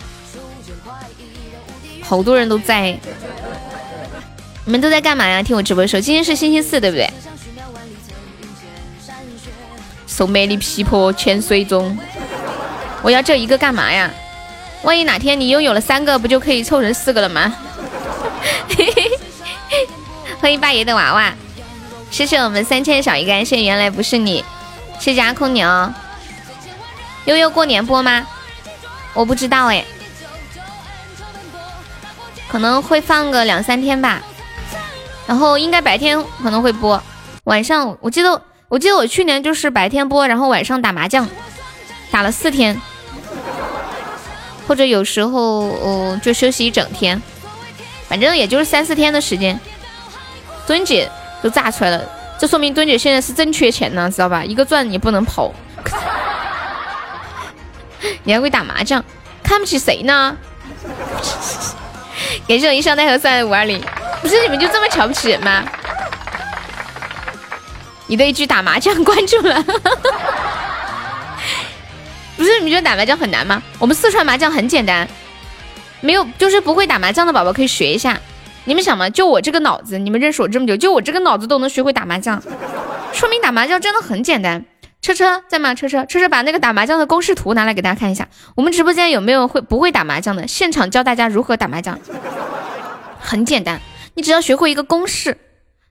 [2.03, 2.99] 好多人都在。
[4.67, 5.43] 你们都在干嘛呀？
[5.43, 7.09] 听我直播的时候，今天是星期四，对不对？
[10.07, 11.99] 送美丽皮婆潜水中，
[13.03, 14.11] 我要这一个干嘛呀？
[14.83, 17.55] 万一哪天你拥有了三个，不就可以凑成四个了吗？
[20.41, 21.35] 欢迎八爷的娃娃，
[22.11, 24.45] 谢谢我们三千小鱼干，谢谢原来不是你，
[24.99, 25.67] 谢谢阿空牛。
[27.27, 28.27] 悠悠过年播吗？
[29.15, 29.85] 我不知道哎，
[32.49, 34.21] 可能会放个两三天吧。
[35.27, 37.03] 然后应该白天可能会播，
[37.45, 41.27] 晚上我记得我记得我去年就是白天播，然后晚上打麻将，
[42.11, 42.79] 打了四天，
[44.69, 47.23] 或者有时候哦就休息一整天，
[48.07, 49.59] 反正也就是三四天的时间。
[50.67, 51.11] 墩姐
[51.43, 52.05] 都炸出来了，
[52.39, 54.45] 这说明墩姐现在是真缺钱呢，知道吧？
[54.45, 55.53] 一个钻也不能跑，
[58.23, 59.05] 你还会打麻将，
[59.43, 60.37] 看不起谁呢？
[62.49, 63.83] 感谢我一上带和三五二零。
[64.21, 65.63] 不是你们就这么瞧不起人吗？
[68.07, 69.63] 你的一句打麻将关注了，
[72.37, 73.63] 不是你们觉得打麻将很难吗？
[73.79, 75.09] 我们四川麻将很简单，
[76.01, 78.21] 没有就是不会打麻将的宝宝可以学一下。
[78.65, 82.43] 你们想嘛，就我这个脑子，你们认识我这么久，就我这个脑子都能学会打麻将，
[83.13, 84.65] 说明打麻将真的很简单。
[85.05, 85.75] 车车在吗？
[85.75, 88.27] 车车车车把那个打麻将的公式图拿来给大家看一下。
[88.55, 90.49] 我们直播间有没有会不会打麻将的？
[90.49, 91.99] 现场教大家如何打麻将，
[93.21, 93.83] 很简单。
[94.15, 95.37] 你只要学会一个公式，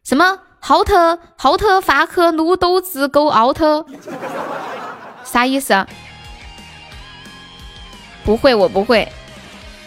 [0.04, 3.86] 什么豪特豪特发克怒斗志狗奥特，
[5.24, 5.88] 啥意思啊？
[8.26, 9.08] 不会，我不会，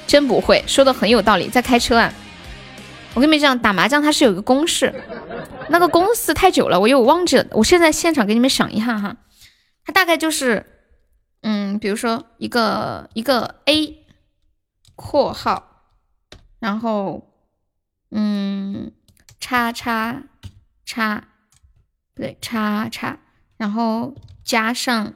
[0.06, 0.62] 真不会。
[0.68, 2.12] 说的很有道理，在开车啊。
[3.16, 4.94] 我跟你们讲，打麻将它是有一个公式，
[5.70, 7.46] 那个公式太久了，我又忘记了。
[7.52, 9.16] 我现在现场给你们想一下哈，
[9.84, 10.66] 它大概就是，
[11.40, 14.04] 嗯，比如说一个一个 A，
[14.94, 15.88] 括号，
[16.60, 17.32] 然后。
[18.12, 18.92] 嗯，
[19.40, 20.22] 叉叉
[20.84, 21.24] 叉
[22.14, 23.18] 不对，叉叉，
[23.56, 24.14] 然后
[24.44, 25.12] 加上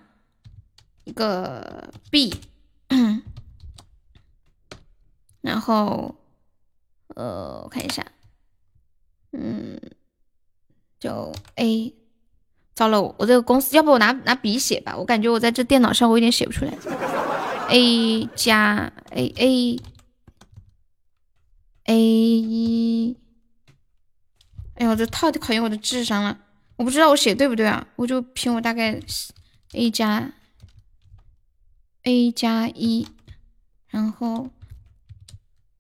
[1.05, 2.35] 一个 B，
[5.41, 6.17] 然后
[7.21, 8.03] 呃，我看一下，
[9.33, 9.79] 嗯，
[10.99, 11.95] 就 A。
[12.75, 14.97] 糟了，我这个公司，要不我拿拿笔写吧？
[14.97, 16.73] 我感觉我在这电脑上我有点写不出来。
[17.69, 19.77] A 加 A A
[21.85, 23.15] A，一
[24.77, 26.39] 哎呀，这太考验我的智商了。
[26.77, 27.87] 我不知道我写对不对啊？
[27.97, 28.99] 我就凭我大概
[29.75, 30.33] A 加
[32.05, 33.07] A 加一，
[33.89, 34.49] 然后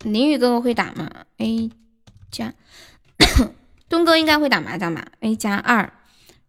[0.04, 1.70] 林宇哥哥会打吗？A
[2.30, 2.54] 加
[3.88, 5.92] 东哥应该会打麻将吧？A 加二。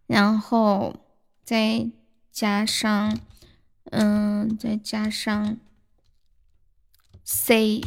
[0.06, 0.96] 然后
[1.44, 1.90] 再
[2.30, 3.18] 加上，
[3.90, 5.56] 嗯，再加上
[7.24, 7.82] C，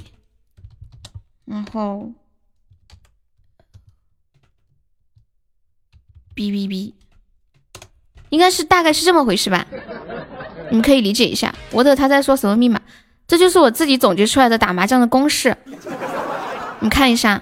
[1.46, 2.14] 然后
[6.34, 6.96] B B B，
[8.30, 9.68] 应该是大概是这么回事吧？
[10.70, 11.54] 你们可以理解一下。
[11.72, 12.82] 我的他在说什么密码？
[13.28, 15.56] 这就是我自己总结出来的打麻将的公式。
[16.80, 17.42] 你看一下，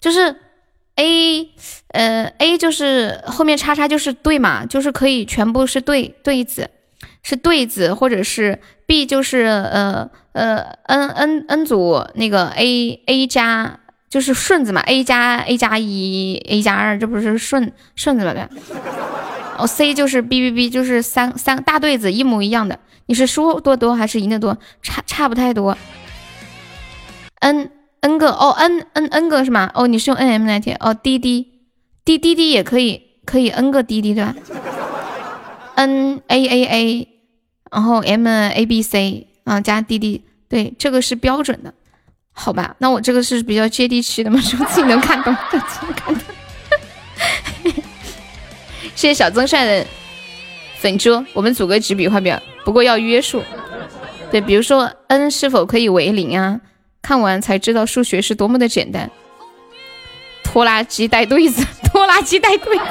[0.00, 0.36] 就是
[0.96, 1.50] A。
[1.92, 6.70] 呃，A 就是后面叉叉就是对嘛，就是可以全部是对对子，
[7.24, 18.48] 是对子，或者是 B 就是呃呃 N N N 组那个 A A 加就是顺子嘛，A 加 A 加一 A 加二，这不是顺顺子了呗？
[19.60, 24.56] 哦，C 就是 B B B 就是三三大对子一模一样的，你是输多多还是赢的多？
[24.82, 25.76] 差差不太多。
[27.40, 29.70] N N 个哦 N N N 个是吗？
[29.74, 31.46] 哦，你是用 N M 来填哦滴滴。
[32.02, 34.34] 滴滴滴也可以，可以 n 个滴滴对吧
[35.76, 37.08] ？n a a a，
[37.70, 41.72] 然后 m a b c 啊加滴滴，对，这个是标准的，
[42.32, 42.74] 好吧？
[42.78, 45.36] 那我这个是比较接地气的嘛，是不是自己能看懂？
[45.50, 46.24] 自己看懂。
[49.00, 49.86] 谢谢小曾帅的
[50.76, 53.42] 粉猪，我们组个纸笔画表，不过要约束。
[54.30, 56.60] 对，比如说 n 是否可以为零啊？
[57.00, 59.10] 看完才知道数学是多么的简单。
[60.44, 62.84] 拖拉机带对子， 拖拉机带对子。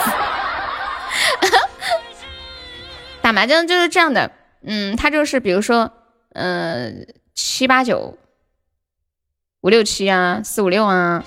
[3.22, 4.32] 打麻将就是这样的，
[4.64, 5.92] 嗯，他就是比如说，
[6.34, 6.90] 呃，
[7.36, 8.18] 七八九，
[9.62, 11.24] 五六七啊，四五六啊，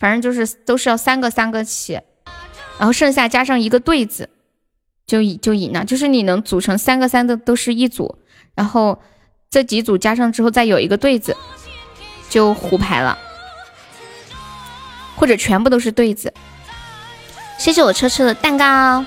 [0.00, 2.00] 反正就是都是要三个三个起，
[2.78, 4.28] 然后剩下加上一个对子，
[5.06, 5.84] 就赢就赢了。
[5.84, 8.18] 就是你能组成三个三的都是一组，
[8.54, 9.00] 然后
[9.50, 11.36] 这几组加上之后再有一个对子，
[12.28, 13.18] 就胡牌了。
[15.16, 16.34] 或者全部都是对子，
[17.56, 19.04] 谢谢我车车的蛋糕。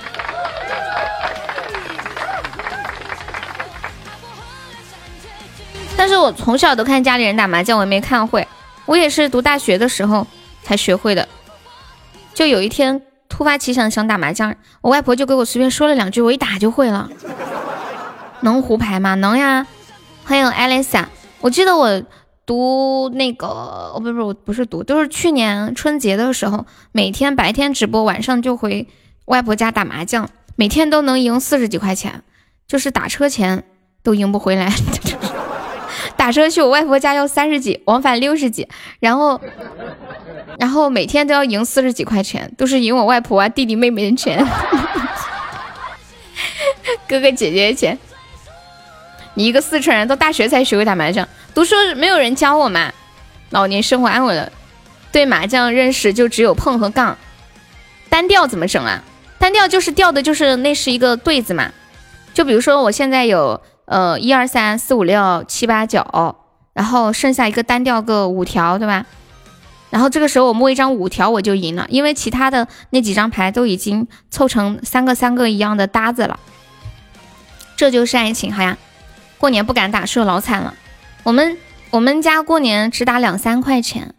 [5.97, 8.47] 但是我从小都看家里人打麻将，我也没看会。
[8.86, 10.26] 我也是读大学的时候
[10.63, 11.28] 才学会的。
[12.34, 17.10] 就有一天突发奇想想打麻将，我外婆就给我随便说了两句，我一打就会了。
[18.42, 19.16] 能胡牌吗？
[19.16, 19.66] 能呀。
[20.26, 21.10] 欢迎艾丽莎，
[21.42, 22.04] 我记得我。
[22.48, 28.88] 读那个哦，不不是，不是读，都是去年春节的时候，每天白天直播，晚上就回
[29.26, 32.24] 外婆家打麻将，每天都能赢四十几块钱，
[32.66, 33.66] 就是打车钱
[34.02, 34.72] 都赢不回来。
[36.18, 38.68] 打车去我外婆家要三十几，往返六十几，
[38.99, 39.39] 然后
[40.59, 44.45] 然后每天都要赢四十几块钱，都是赢我外婆啊弟弟妹妹的钱，
[47.07, 47.97] 哥哥姐姐的钱。
[49.36, 51.28] 你一个四川人，到大学才学会打麻将。
[51.53, 52.91] 读书没有人教我嘛，
[53.51, 54.51] 老年生活安稳了。
[55.11, 57.15] 对麻将认识就只有碰和杠，
[58.09, 59.03] 单调怎么整啊？
[59.38, 61.72] 单调就是调的，就是那是一个对子嘛。
[62.34, 66.06] 就比如说我现在有呃一二三四五六七八九，
[66.74, 69.06] 然后剩下一个单调个五条，对吧？
[69.90, 76.40] 然后这个时候我摸一张五条我就赢了，因为其他的那几张牌都已经凑成三个三个一样的搭子了。
[77.76, 78.78] 这就是爱情，好呀。
[79.38, 80.74] 过年不敢打，输老惨了。
[81.24, 81.58] 我们
[81.92, 84.14] 我们家过年只打两三块钱，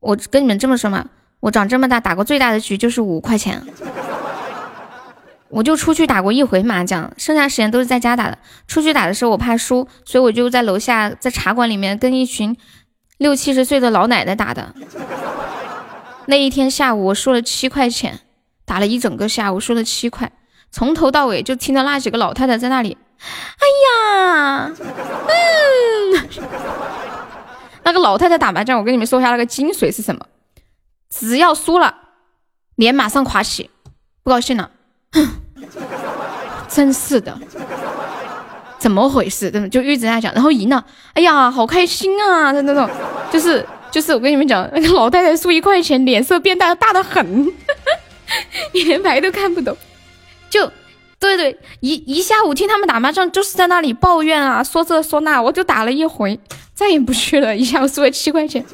[0.00, 1.04] 我跟你们这么说嘛，
[1.40, 3.62] 我长这么大打过最大的局就是五块钱，
[5.50, 8.38] 我就出去打过一回麻将，剩下时间都是在家打的。
[8.68, 12.56] 出去打的时候我怕输，所以我就在楼下在茶馆里面跟一群
[13.18, 14.74] 六七十岁的老奶奶打的。
[16.26, 18.20] 那一天下午我输了七块钱，
[18.64, 20.30] 打了一整个下午输了七块，
[20.70, 22.96] 从头到尾就听到那几个老太太在那里。
[23.18, 24.72] 哎呀，
[25.28, 26.28] 嗯，
[27.82, 30.24] 那个老太太打麻将，我跟你们说一下那个精髓是什么？
[31.10, 31.94] 只要输了，
[32.76, 33.68] 脸马上垮起，
[34.22, 34.70] 不高兴了，
[36.70, 37.36] 真是的，
[38.78, 39.50] 怎么回事？
[39.50, 40.82] 真的就一直在讲，然后赢了，
[41.14, 42.52] 哎呀，好开心啊！
[42.52, 42.88] 的那种，
[43.30, 47.44] 就是就是我跟你们讲，那个老太太输一块钱，脸色变大，大的很，
[48.72, 49.76] 你 连牌都看不懂，
[50.48, 50.70] 就
[51.18, 56.38] 对对，一一下午听他们打麻将，就是在那里抱怨啊，说这说那，我就打了一回，
[56.72, 57.54] 再也不去了。
[57.54, 58.64] 一下午输了七块钱，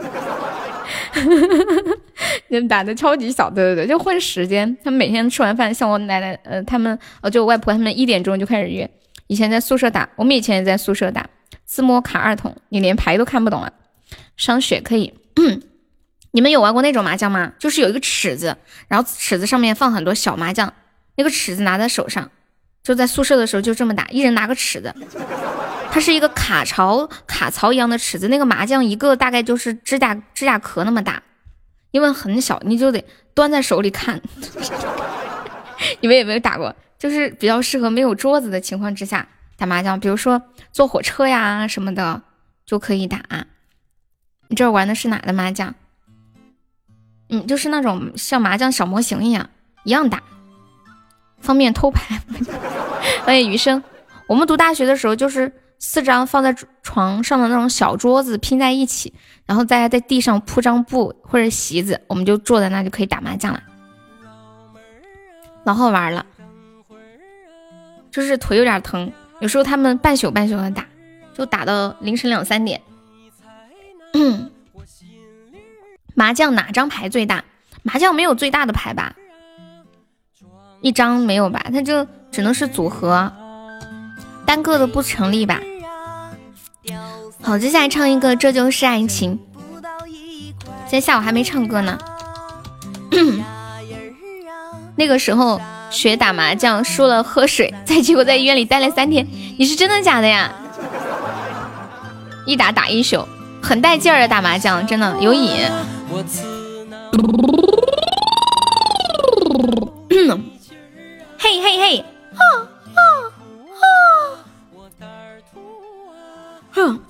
[2.68, 4.76] 打的超级小，对对对，就混时间。
[4.82, 8.88] 他们每天吃完饭，像我奶奶，呃，他们，呃，就我外婆他们一点钟就开始约。
[9.26, 11.26] 以前在宿舍打，我们以前也在宿舍打，
[11.64, 13.70] 自摸卡二筒，你连牌都看不懂啊。
[14.36, 15.12] 上血可以。
[16.32, 17.52] 你们有玩过那种麻将吗？
[17.58, 18.56] 就是有一个尺子，
[18.88, 20.72] 然后尺子上面放很多小麻将，
[21.16, 22.30] 那个尺子拿在手上，
[22.82, 24.94] 就在宿舍的时候就这么打，一人拿个尺子，
[25.90, 31.22] 它是一个卡槽卡槽一样的尺子，那个麻将一个大概就是指甲指甲壳那么大，
[31.97, 34.20] 因为很小，你就得端在手里看。
[36.01, 36.76] 你们有没有打过？
[36.99, 39.26] 就是比较适合没有桌子的情况之下
[39.57, 40.42] 打麻将，比如说
[40.72, 42.20] 坐火车呀什么的
[42.66, 43.22] 就可以打。
[44.49, 45.74] 你这玩的是哪的麻将？
[47.30, 49.49] 嗯，就是那种像麻将小模型一样，
[49.84, 50.22] 一样打，
[51.40, 52.20] 方便偷牌。
[53.22, 53.82] 欢迎余生。
[54.26, 59.12] 我们读大学的时候，就是四张放在床上的那种小桌子拼在一起，
[59.44, 63.62] 然后再在地上铺张布或者席子，我们就坐在那就可以打麻将了，
[65.64, 66.24] 老好玩了。
[68.10, 70.86] 就是腿有点疼，有时候他们半宿半宿的打，
[71.34, 72.80] 就打到凌晨两三点。
[76.14, 77.44] 麻将哪张牌最大？
[77.82, 79.14] 麻将没有最大的牌吧？
[80.80, 81.66] 一张没有吧？
[81.70, 83.30] 它就只能是组合，
[84.47, 85.61] 单个的不成立吧？
[87.42, 89.38] 好，接下来唱一个《这就是爱情》。
[90.88, 91.99] 今天下午还没唱歌呢。
[94.97, 99.26] 那个时候学打麻将输了喝水， 再结果在医院里待了三天。
[99.59, 100.53] 你是真的假的呀？
[102.47, 103.26] 一打打一宿，
[103.61, 105.51] 很带劲儿的打麻将，真的有瘾。
[111.38, 112.65] 嘿 嘿嘿，哈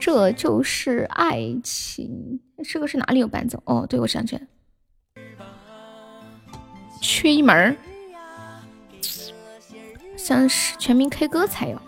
[0.00, 2.40] 这就是爱情。
[2.64, 3.62] 这个是哪里有伴奏？
[3.66, 4.42] 哦，对，我想起来，
[7.00, 7.76] 缺一门儿，
[10.16, 11.80] 像是全民 K 歌才有。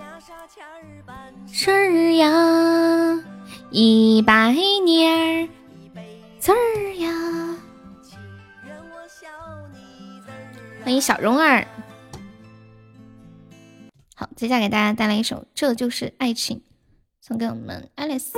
[1.52, 2.28] 是呀。
[3.72, 4.52] 一百
[4.84, 5.48] 年
[6.40, 6.56] 字儿
[6.96, 7.08] 呀！
[10.82, 11.64] 欢迎小蓉儿。
[14.20, 16.58] 好，接下来给大家带来一首《这就是爱情》，
[17.22, 18.32] 送给我们 Alice。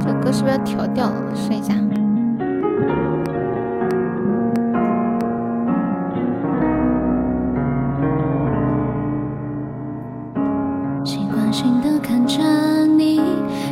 [0.00, 1.12] 这歌是不是要调调？
[1.36, 1.72] 试一下。
[11.04, 12.42] 习惯性的看着
[12.86, 13.20] 你，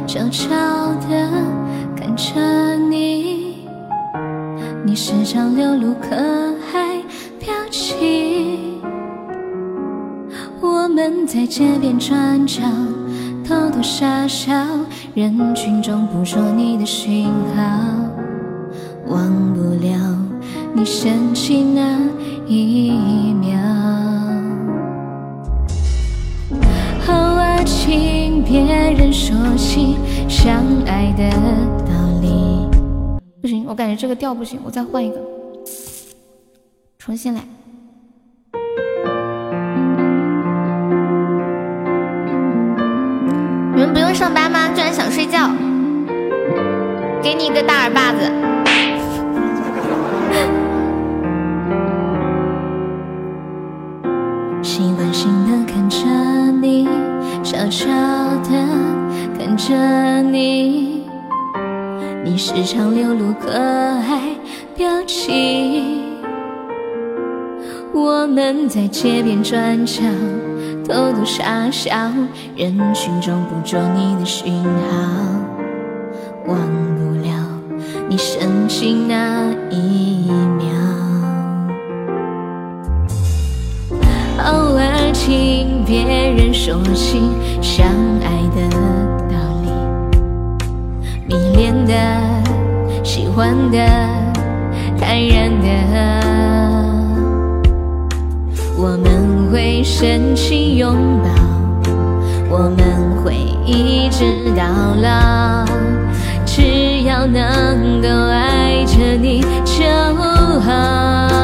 [0.07, 0.49] 悄悄
[1.09, 1.29] 的
[1.97, 3.67] 看着你，
[4.87, 6.15] 你时常流露可
[6.73, 6.84] 爱
[7.75, 8.81] 表情。
[10.61, 12.63] 我们在街边转角，
[13.45, 14.55] 偷偷傻笑，
[15.15, 17.63] 人群中捕捉你的讯号，
[19.09, 19.99] 忘不了
[20.73, 21.99] 你深情那
[22.47, 22.93] 一
[23.35, 23.59] 秒。
[27.87, 29.97] 听别人说起
[30.27, 31.29] 相爱的
[31.85, 31.93] 道
[32.23, 32.67] 理，
[33.43, 35.21] 不行，我感觉这个调不行，我再换一个，
[36.99, 37.43] 重新来。
[44.15, 44.69] 你们不用上班吗？
[44.73, 45.51] 居然想睡觉，
[47.21, 48.31] 给你一个大耳巴子。
[54.63, 55.99] 习惯性的看着
[56.61, 56.89] 你。
[57.43, 57.87] 悄悄
[58.43, 58.51] 地
[59.37, 59.75] 看着
[60.23, 61.07] 你，
[62.25, 64.35] 你时常流露可爱
[64.77, 66.05] 表情。
[67.93, 70.03] 我们在街边转角，
[70.87, 71.95] 偷偷傻笑，
[72.57, 74.69] 人群中捕捉你的讯号，
[76.47, 76.59] 忘
[76.97, 77.33] 不了
[78.09, 80.67] 你深情那一秒。
[84.45, 87.19] 偶尔听别人说起
[87.63, 87.87] 相
[88.21, 88.69] 爱的
[89.31, 89.71] 道理，
[91.27, 91.95] 迷恋的、
[93.03, 93.79] 喜欢的、
[95.01, 95.67] 坦然的，
[98.77, 101.31] 我们会深情拥抱
[102.51, 103.35] 我们会
[103.65, 104.25] 一直
[104.57, 104.65] 到
[105.01, 105.65] 老
[106.45, 109.85] 只要能够爱着你就
[110.61, 111.35] 好。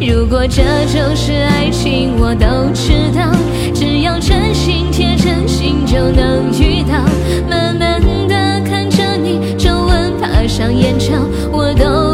[0.00, 3.30] 如果这就是爱情我都知道
[3.74, 6.98] 只要真心贴真心就能遇到。
[7.48, 11.12] 慢慢的看着你皱纹爬上眼角
[11.52, 12.13] 我都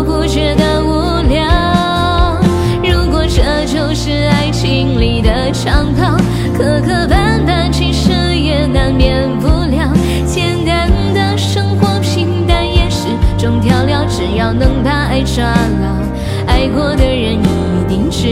[5.62, 6.16] 长跑，
[6.56, 9.92] 磕磕绊绊其实也难免不了。
[10.24, 17.44] 简单的生活平淡也是种调料，只要能把爱抓牢，爱过的人一
[17.88, 18.26] 定知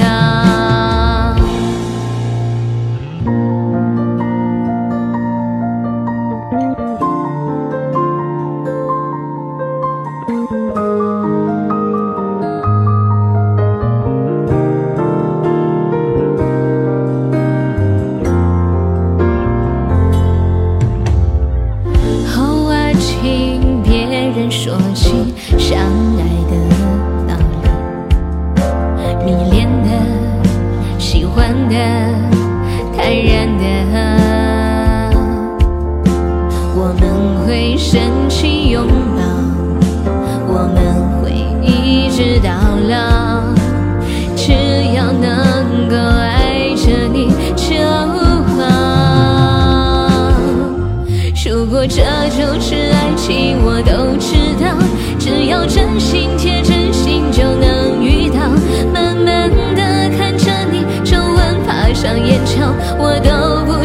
[0.00, 0.61] 道。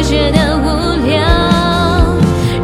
[0.08, 0.64] 觉得无
[1.06, 1.20] 聊。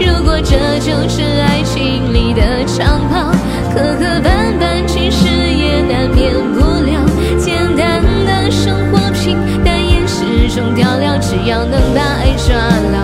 [0.00, 3.30] 如果这就是爱情里的长跑，
[3.74, 7.04] 磕磕绊绊其实也难免不了。
[7.38, 12.56] 简单的生活平淡也是种调料，只要能把爱抓
[12.94, 13.03] 牢，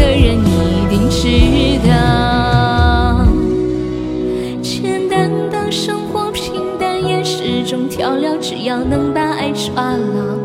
[8.63, 10.37] 要能把爱抓牢。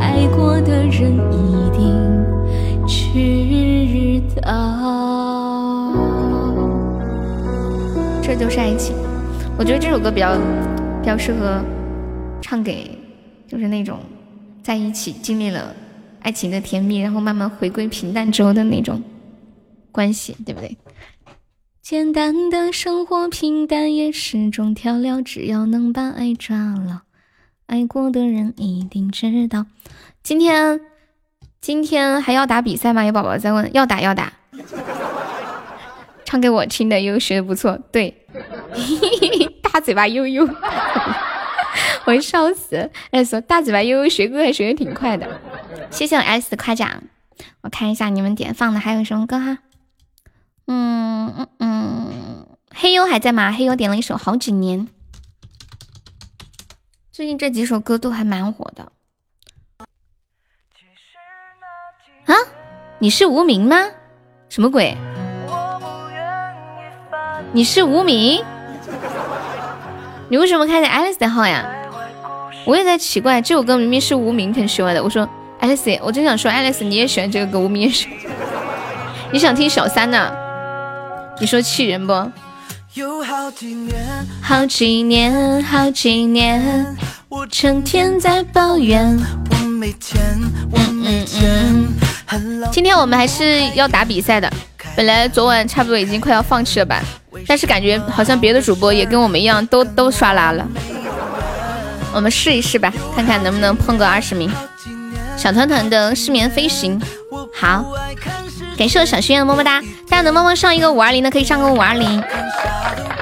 [0.00, 1.94] 爱过的人一定
[2.86, 5.92] 知道，
[8.22, 8.96] 这就是爱情。
[9.58, 10.34] 我觉得这首歌比较
[11.00, 11.62] 比较适合
[12.40, 12.90] 唱给，
[13.46, 13.98] 就是那种
[14.62, 15.74] 在一起经历了
[16.20, 19.02] 爱情的甜蜜，然后慢慢回归平淡之后的那种
[19.92, 20.76] 关系，对不对？
[21.82, 27.09] 简单的生活平淡也是种调料，只要能把爱抓牢。
[27.70, 29.64] 爱过的人一定知道。
[30.24, 30.80] 今天
[31.60, 33.04] 今天还要打比赛吗？
[33.04, 34.32] 有宝宝在问，要打要打。
[36.24, 37.78] 唱给我听的，悠悠学的不错。
[37.92, 38.26] 对，
[39.62, 40.48] 大嘴巴悠悠，
[42.06, 42.90] 我笑死。
[43.12, 45.28] 哎，说大嘴巴悠悠学歌还学的挺快的。
[45.92, 47.04] 谢谢我 S 的夸奖。
[47.60, 49.58] 我看一下你们点放的还有什么歌哈。
[50.66, 53.52] 嗯嗯嗯，黑优还在吗？
[53.52, 54.88] 黑优点了一首好几年。
[57.20, 58.92] 最近这几首歌都还蛮火的。
[62.24, 62.34] 啊，
[62.98, 63.76] 你是无名吗？
[64.48, 64.96] 什么鬼？
[67.52, 68.42] 你是无名？
[70.30, 71.70] 你为什么开的 Alice 的号呀？
[72.64, 75.04] 我也在奇怪，这首歌明明是无名很喜欢的。
[75.04, 75.28] 我说
[75.60, 78.16] Alice，我真想说 Alice，你也喜欢这个歌，无名也喜欢。
[79.30, 80.32] 你想听小三呢？
[81.38, 82.14] 你说气人不？
[82.94, 86.96] 有好几年，好几年，好几年，
[87.28, 89.16] 我成天在抱怨
[89.48, 90.20] 我没钱，
[90.72, 91.86] 我没钱。
[92.72, 94.52] 今天我们还是要打比赛的，
[94.96, 97.00] 本来昨晚差不多已经快要放弃了吧，
[97.46, 100.66] 但是感觉好像别的主播也跟我们一样，都都刷拉了。
[102.12, 104.50] 我们试一试吧，看看能不能碰个二十名。
[105.36, 107.00] 小团团的失眠飞行，
[107.54, 107.84] 好，
[108.76, 112.22] 感谢我小心愿的么么哒，大家能帮忙上一个五二零的可以上个五二零，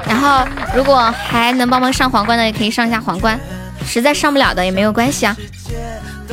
[0.07, 3.39] 然后如果还能帮忙上皇冠的也可以上一下皇冠，
[3.85, 5.35] 实在上不了的也没有关系啊，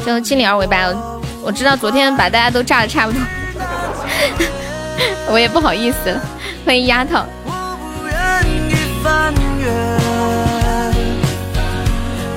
[0.04, 0.88] 就尽力而为吧。
[1.42, 3.20] 我知道昨天把大家都炸的差不多，
[5.30, 6.20] 我也不好意思了。
[6.64, 7.24] 欢迎丫头。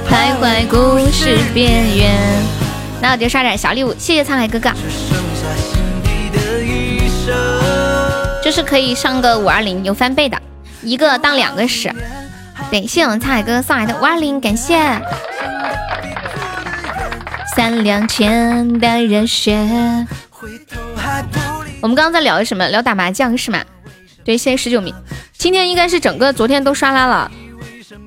[0.07, 2.18] 徘徊故事边缘，
[3.02, 4.72] 那我就刷点小礼物，谢谢沧海哥哥。
[8.49, 10.35] 就是可以上个五二零，有翻倍的，
[10.81, 11.93] 一个当两个使。
[12.71, 14.76] 对，谢我们沧海哥送来的五二零，感谢。
[17.55, 19.55] 三两千的热血。
[21.80, 22.67] 我们刚刚在聊什么？
[22.69, 23.63] 聊打麻将是吗？
[24.26, 24.95] 对，现在十九名。
[25.38, 27.30] 今天应该是整个昨天都刷拉了，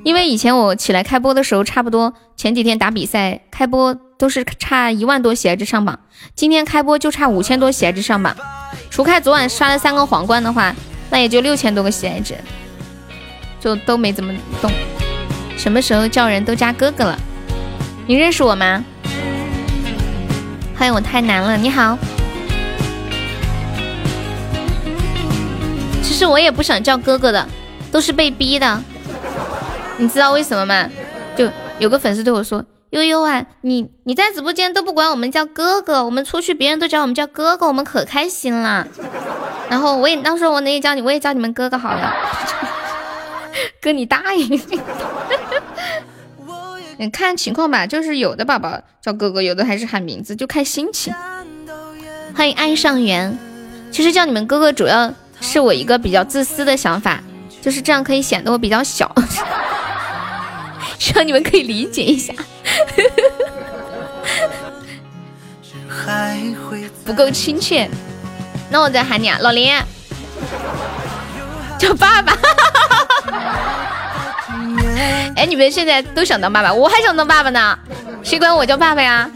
[0.02, 2.12] 因为以前我起来开播的时候，差不多
[2.43, 5.97] 前几天打比赛开播都是差一万多血值上榜，
[6.35, 8.35] 今天开播就差五千多血值上榜。
[8.90, 10.74] 除开昨晚刷了三个皇冠的话，
[11.09, 12.35] 那也就六千多个喜爱值，
[13.60, 14.69] 就都没怎么动。
[15.56, 17.16] 什么时候叫人都加哥哥了？
[18.09, 18.85] 你认识我吗？
[20.74, 21.97] 欢迎我太难了，你好。
[26.02, 27.48] 其实我也不想叫哥哥的，
[27.93, 28.82] 都是被逼的。
[29.97, 30.90] 你知道为什么吗？
[31.83, 38.87] 有个粉丝对我说：“悠悠啊，你你在直播间都不管我们叫哥哥，我们出去别人都叫我们叫哥哥，我们可开心了。”
[39.69, 42.15] 然后我也到时候我也叫你，我也叫你们哥哥好了。
[43.81, 44.61] 哥你大爷！
[46.99, 51.13] 你看情况吧，就是有的宝宝叫哥哥，有的还是喊名字，就看心情。
[52.37, 53.37] 欢迎爱上缘。
[53.91, 55.13] 其实叫你们哥哥主要。
[55.45, 57.21] 是我一个比较自私的想法，
[57.61, 59.13] 就是这样可以显得我比较小，
[61.03, 62.33] 希望你们可以理解一下。
[67.05, 67.91] 不够亲切，
[68.70, 69.74] 那我再喊你啊，老林，
[71.77, 72.39] 叫爸爸。
[75.35, 77.77] 哎，你们现在都想当爸爸，我还想当爸爸呢，
[78.23, 79.29] 谁管我叫爸爸呀？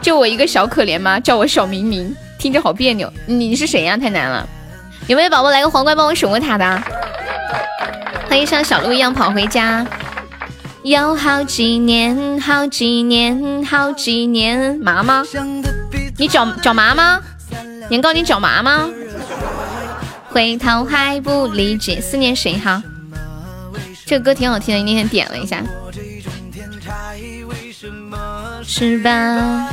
[0.00, 1.18] 就我一个小可怜吗？
[1.18, 3.12] 叫我小明明，听着好别扭。
[3.26, 3.96] 你是谁呀？
[3.96, 4.48] 太难了。
[5.08, 6.82] 有没有宝宝来个皇冠帮我守个塔的？
[8.28, 9.84] 欢迎像小鹿一样跑回家。
[10.82, 15.22] 有好几年，好几年，好几年，麻吗？
[16.16, 17.20] 你脚脚麻吗？
[17.88, 18.88] 年糕你脚麻吗？
[20.30, 22.82] 回头还不理解，思念谁哈？
[24.04, 25.62] 这歌挺好听的，那天点了一下。
[28.64, 29.68] 是吧？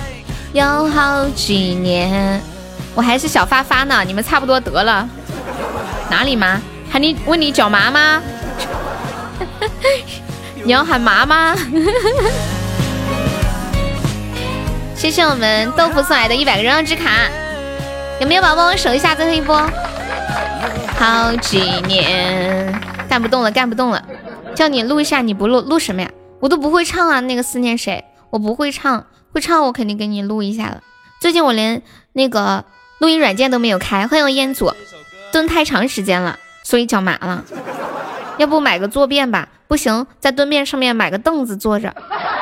[0.53, 2.39] 有好几年，
[2.93, 5.09] 我还是小发发呢，你们差不多得了。
[6.11, 6.61] 哪里麻？
[6.91, 8.21] 喊你问你脚麻吗？
[10.63, 11.55] 你要喊麻吗？
[14.95, 17.29] 谢谢我们豆腐送来的一百个荣耀之卡，
[18.19, 19.55] 有没有宝宝帮我守一下最后一波？
[20.97, 22.77] 好几年
[23.07, 24.03] 干不动了，干不动了，
[24.53, 26.11] 叫你录一下，你不录录什么呀？
[26.41, 28.03] 我都不会唱啊，那个思念谁？
[28.29, 30.81] 我不会唱，会唱我肯定给你录一下了。
[31.21, 31.81] 最近我连
[32.13, 32.65] 那个
[32.99, 34.73] 录音软件都没有开，欢迎我彦祖。
[35.31, 37.45] 蹲太长时间了，所以脚麻了。
[38.39, 39.49] 要不买个坐便吧？
[39.67, 41.93] 不行，在蹲便上面买个凳子坐着。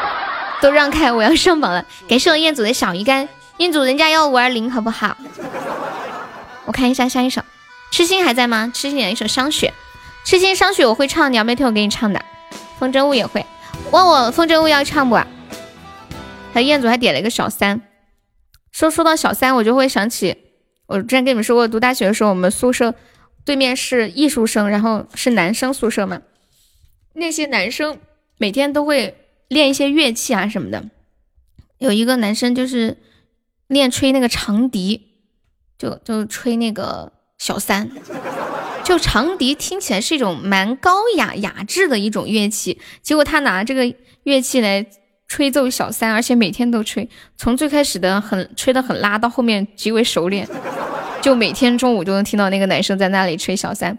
[0.61, 1.85] 都让开，我要上榜了。
[2.07, 5.17] 感谢我彦祖的小鱼干，彦祖人家要五二零，好不好？
[6.65, 7.41] 我看一下下一首，
[7.91, 8.71] 痴心还在吗？
[8.73, 9.73] 痴心点一首伤雪，
[10.23, 12.21] 痴心伤雪我会唱，你要不要听我给你唱的？
[12.79, 13.45] 风筝误也会，
[13.91, 15.19] 问我风筝误要唱不？
[16.53, 17.81] 还彦祖还点了一个小三，
[18.71, 20.37] 说说到小三，我就会想起。
[20.87, 22.95] 我之前跟你们说过，读大学的时候，我们宿舍
[23.47, 26.21] 对面是艺术生，然后是男生宿舍嘛。
[27.13, 27.97] 那些男生
[28.37, 29.15] 每天都会
[29.47, 30.83] 练一些乐器啊什么的。
[31.77, 32.97] 有一个男生就是
[33.67, 35.13] 练吹那个长笛，
[35.79, 37.89] 就就吹那个小三。
[38.83, 44.85] 就长笛听起来是一种蛮高雅雅致的一种乐器，结果他拿这个乐器来。
[45.29, 50.47] 吹奏小三，而且每天都吹，从最开始的很吹得很拉，到后面极为熟练，
[51.27, 53.97] 就每天中午都能听到那个男生在那里吹小三。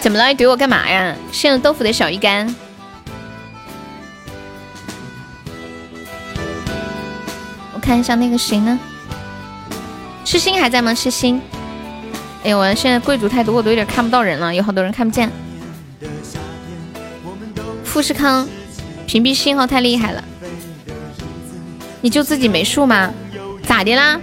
[0.00, 0.28] 怎么了？
[0.28, 1.14] 你怼我干嘛呀？
[1.30, 2.46] 谢谢豆腐的小鱼干。
[7.74, 8.80] 我看一下那个谁呢？
[10.24, 10.94] 痴心还在吗？
[10.94, 11.38] 痴心。
[12.44, 15.30] 哎呦，我现在贵族太多，我都有点看不到人了，有好多人看不见。
[17.84, 18.48] 富士康
[19.06, 20.24] 屏蔽信号太厉害了，
[22.00, 23.12] 你就自己没数吗？
[23.62, 24.18] 咋的啦？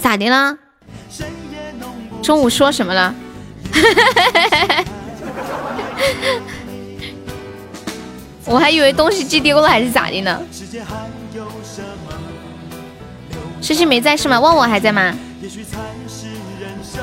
[0.00, 0.56] 咋的啦？
[2.22, 3.14] 中午说什么了？
[8.44, 10.40] 我还以为东西寄丢了还是咋的呢？
[13.60, 14.38] 诗诗没在是吗？
[14.38, 15.12] 旺旺还在吗？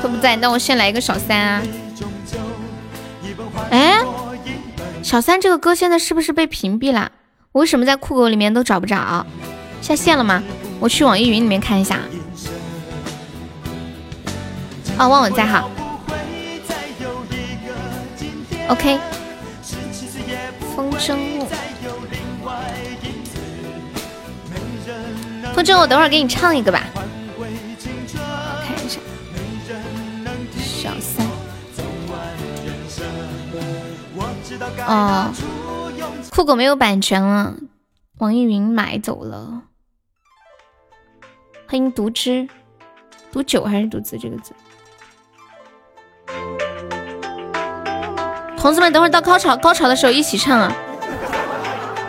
[0.02, 1.62] 都不在，那我先来一个小三啊。
[3.70, 4.02] 哎，
[5.02, 7.12] 小三这个歌现在是不是被屏蔽了？
[7.54, 9.26] 我为什么在酷狗里面都找不着？
[9.80, 10.42] 下线了吗？
[10.80, 12.00] 我去网易云里面看一下。
[14.98, 15.64] 哦，忘我在哈
[18.70, 19.00] OK。
[20.76, 21.16] 风筝。
[25.54, 26.82] 风筝，我等会儿给你唱一个吧。
[28.66, 29.00] 看一下。
[30.58, 31.28] 小三。
[34.88, 35.32] 哦。
[36.36, 37.54] 酷狗没有版权了，
[38.18, 39.62] 网易云买走了。
[41.68, 42.48] 欢迎独知，
[43.32, 44.52] 读九还是读字这个字？
[48.58, 50.74] 同志们，等会到高潮高潮的时候一起唱啊！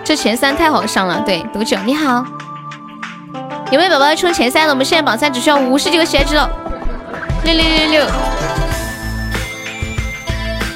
[0.02, 1.22] 这前三太好上了。
[1.26, 2.24] 对，读九，你好。
[3.70, 4.72] 有没有宝宝要冲前三的？
[4.72, 6.48] 我们现在榜三只需要五十几个血值了，
[7.44, 8.06] 六六六六。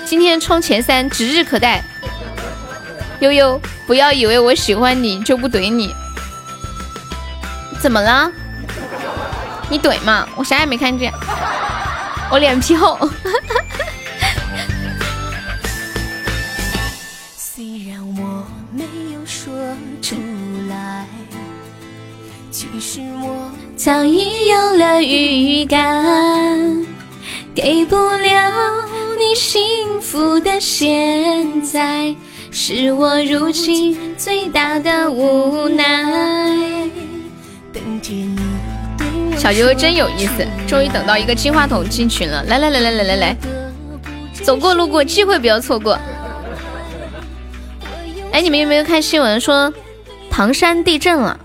[0.05, 1.83] 今天冲前三指日可待。
[3.21, 5.95] 悠悠，不要以为我喜欢你就不怼你。
[7.81, 8.31] 怎么了？
[9.69, 10.27] 你怼嘛？
[10.37, 11.13] 我啥也没看见。
[12.31, 12.99] 我脸皮厚。
[17.37, 19.53] 虽然我没有说
[20.01, 20.15] 出
[20.69, 21.05] 来。
[22.51, 26.87] 其实我早已有了预感，
[27.55, 28.53] 给不了
[29.19, 32.15] 你幸福的现在，
[32.61, 36.91] 是我如今最大的无奈。
[39.37, 43.37] 小优真有意思，终于等到一个金话筒进群了，来来来来来来来，
[44.43, 45.97] 走过路过，机会不要错过。
[48.33, 49.73] 哎，你们有没有看新闻说
[50.29, 51.39] 唐山地震了？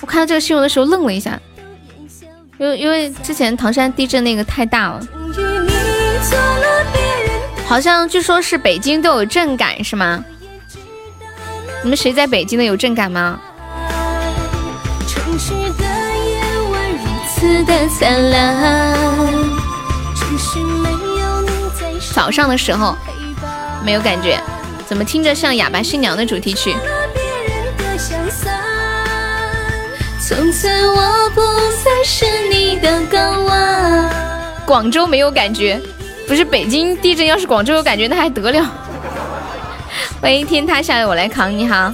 [0.00, 1.38] 我看到这个新闻的时候愣了一下，
[2.56, 5.06] 因为因为之前唐山地震那个太大了，
[7.68, 10.24] 好像据说是北京都有震感是吗？
[11.82, 13.38] 你们谁在北京的有震感吗？
[22.10, 22.96] 早上的时候
[23.84, 24.40] 没有感觉，
[24.86, 26.74] 怎么听着像哑巴新娘的主题曲？
[30.26, 31.42] 从此我不
[31.84, 34.10] 再是你的港湾。
[34.66, 35.80] 广州没有感觉，
[36.28, 38.70] 不是北京地震，要是广州有感觉那还得了？
[40.20, 41.90] 欢迎天塌下来我来扛，你好。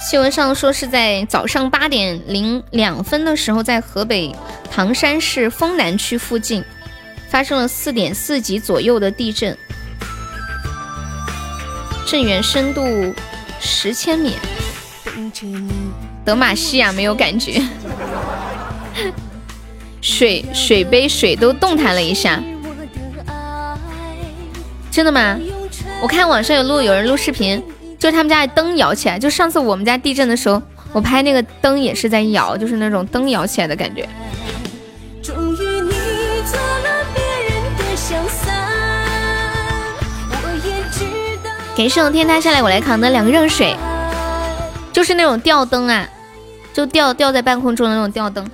[0.00, 4.32] 新闻上说是在早上八点零两分的时候，在河北
[4.70, 6.64] 唐山市丰南区附近。
[7.28, 9.58] 发生了四点四级左右的地震，
[12.06, 13.12] 震源深度
[13.60, 14.36] 十千米。
[16.24, 17.60] 德玛西亚没有感觉，
[20.00, 22.42] 水水杯水都动弹了一下。
[24.90, 25.38] 真的吗？
[26.00, 27.62] 我看网上有录有人录视频，
[27.98, 29.18] 就是他们家的灯摇起来。
[29.18, 34.08] 就上次我们家地震的时候，我拍那个灯也是在摇，就是那种灯摇起来的感觉。
[41.74, 43.76] 给圣天塌下来，我来扛的两个热水，
[44.96, 46.08] 就是那种吊灯啊，
[46.72, 48.50] 就吊吊在半空中的那种吊灯。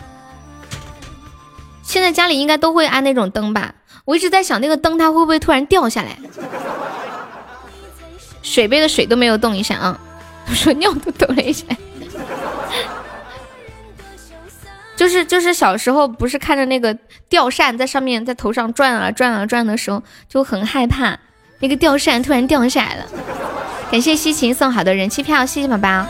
[1.85, 3.73] 现在家里应该都会安那种灯吧？
[4.05, 6.19] 我一直在想，那个灯它会不会突然掉下来？
[8.43, 9.97] 水杯的水都没有动一下啊！
[10.49, 11.65] 我 说尿都抖了一下。
[14.99, 16.93] 就是就是小时候不是看着那个
[17.29, 21.17] 吊扇在上面在头上转啊转啊转的时候就很害怕。
[21.61, 23.07] 那个吊扇突然掉下来了，
[23.93, 26.07] 感谢西晴送好的人气票，谢谢宝宝。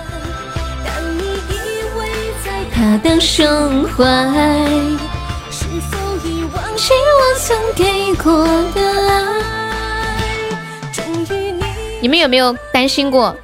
[12.00, 13.36] 你们有没有担心过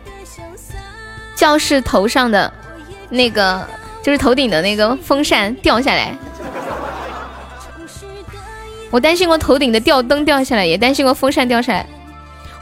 [1.34, 2.52] 教室头上的
[3.08, 3.66] 那个，
[4.04, 6.16] 就是头顶的那个风扇掉下来？
[8.92, 11.84] 我担心过头顶的吊灯掉下来，也担心过风扇掉下来。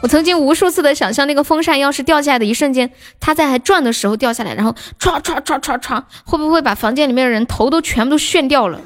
[0.03, 8.81] 我曾经无数次的想象，那个风扇要是掉下来的一瞬间，它在还转的时候掉下来，然后唰唰唰唰唰，会不会把房间里面的人头都全部都炫掉了？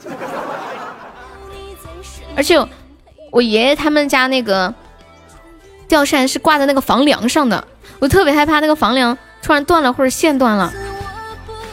[2.37, 2.65] 而且
[3.31, 4.73] 我爷爷他们家那个
[5.89, 7.63] 吊扇是挂在那个房梁上的，
[7.99, 10.73] 我特别害怕那个房梁突然断了或者线断了。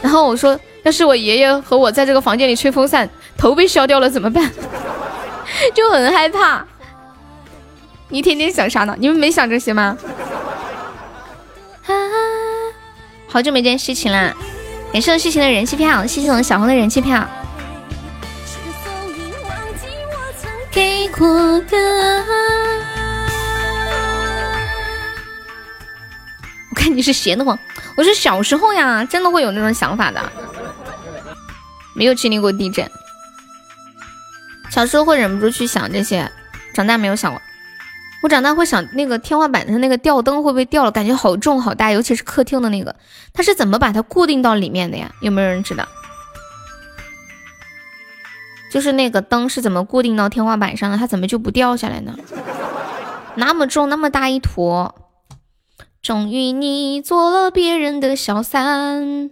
[0.02, 4.50] 然后我说，要是我爷爷和我在这个房间里吹风扇，头被削掉了怎么办？
[5.74, 6.66] 就很害怕。
[8.10, 8.96] 你天天想啥呢？
[8.98, 9.96] 你们没想这些吗？
[11.86, 11.92] 啊！
[13.28, 14.34] 好久没见西晴了，
[14.92, 17.28] 感谢西晴的人气票，谢谢我们小红的人气票。
[20.70, 21.76] 给过的
[26.70, 27.58] 我看你是闲得慌。
[27.96, 30.32] 我是小时候呀，真的会有那种想法的。
[31.94, 32.90] 没有经历过地震。
[34.70, 36.30] 小时候会忍不住去想这些，
[36.72, 37.42] 长大没有想过。
[38.22, 40.90] 我长大会想那个天花板上那个吊灯会不会掉了？
[40.90, 42.96] 感觉好重好大，尤其是客厅的那个，
[43.32, 45.14] 它是怎么把它固定到里面的呀？
[45.20, 45.86] 有没有人知道？
[48.70, 50.98] 就是那个灯是怎么固定到天花板上的？
[50.98, 52.18] 它怎么就不掉下来呢？
[53.36, 54.94] 那么重，那么大一坨。
[56.02, 59.30] 终于你做了别人的小三。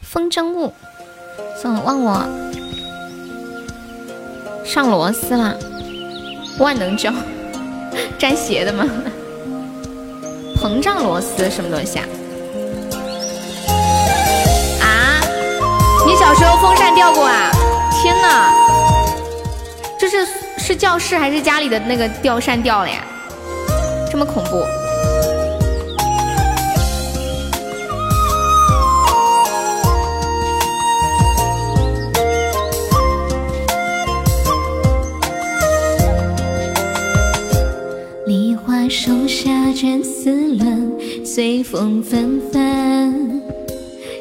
[0.00, 0.72] 风筝物，
[1.60, 2.26] 算了，忘我
[4.64, 5.58] 上螺丝了。
[6.58, 7.12] 万能胶，
[8.18, 8.84] 粘鞋的吗？
[10.56, 12.06] 膨胀螺丝什么东西啊？
[14.80, 15.20] 啊？
[16.06, 17.50] 你小时候风扇掉过啊？
[18.00, 18.52] 天哪！
[19.98, 20.26] 这是
[20.58, 23.04] 是教室还是家里的那个吊扇掉了呀？
[24.10, 24.64] 这么恐怖！
[39.82, 40.92] 卷丝乱，
[41.24, 43.42] 随风纷纷。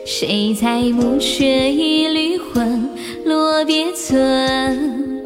[0.08, 2.90] 谁在暮却一缕魂？
[3.26, 5.24] 落别村。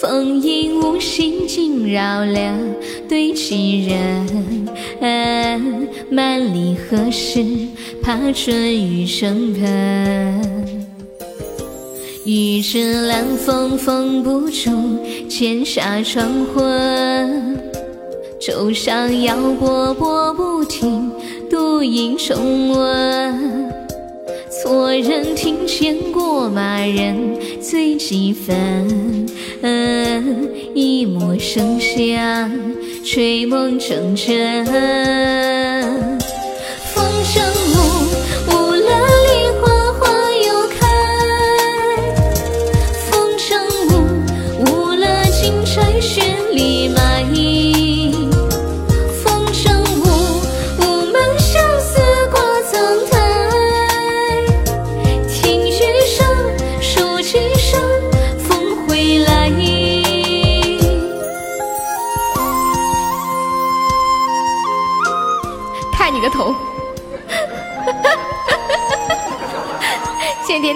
[0.00, 2.56] 风影无心惊扰了
[3.08, 4.68] 对棋人。
[6.12, 7.44] 万里何时
[8.00, 10.86] 怕春雨声喷？
[12.24, 14.70] 玉指兰风封不住
[15.28, 17.45] 千纱窗魂。
[18.46, 21.10] 舟上摇波波不停，
[21.50, 23.72] 独影重温。
[24.48, 27.16] 错认庭前过马人
[27.60, 29.26] 醉几分，
[30.76, 32.48] 一抹生香
[33.04, 34.64] 吹梦成真。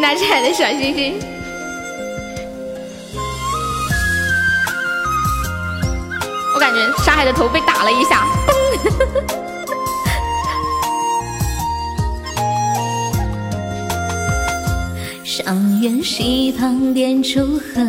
[0.01, 1.19] 大柴的小星星。
[6.55, 8.53] 我感觉沙海的头被打了一下，嘣！
[15.25, 17.81] 上元溪旁点烛河，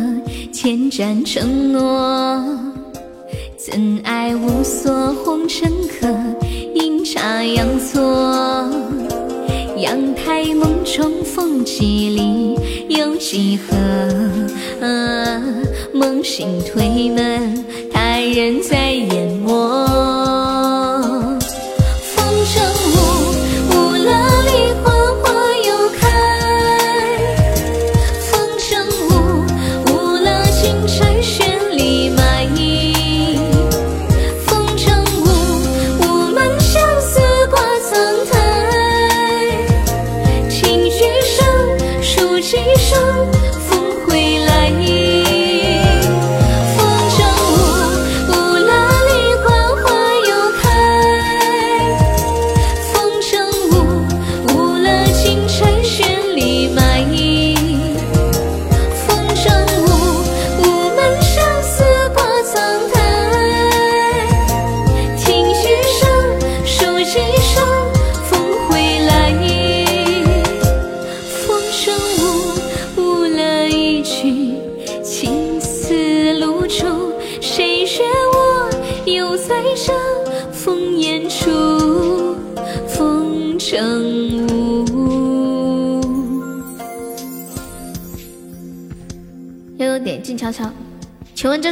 [0.52, 2.44] 千盏承诺。
[3.56, 6.08] 怎爱无所红尘客，
[6.74, 8.68] 阴差阳错。
[9.76, 11.21] 阳台梦中
[11.72, 12.54] 戏里，
[12.94, 13.72] 有几何？
[15.94, 19.31] 梦醒推门，他人在眼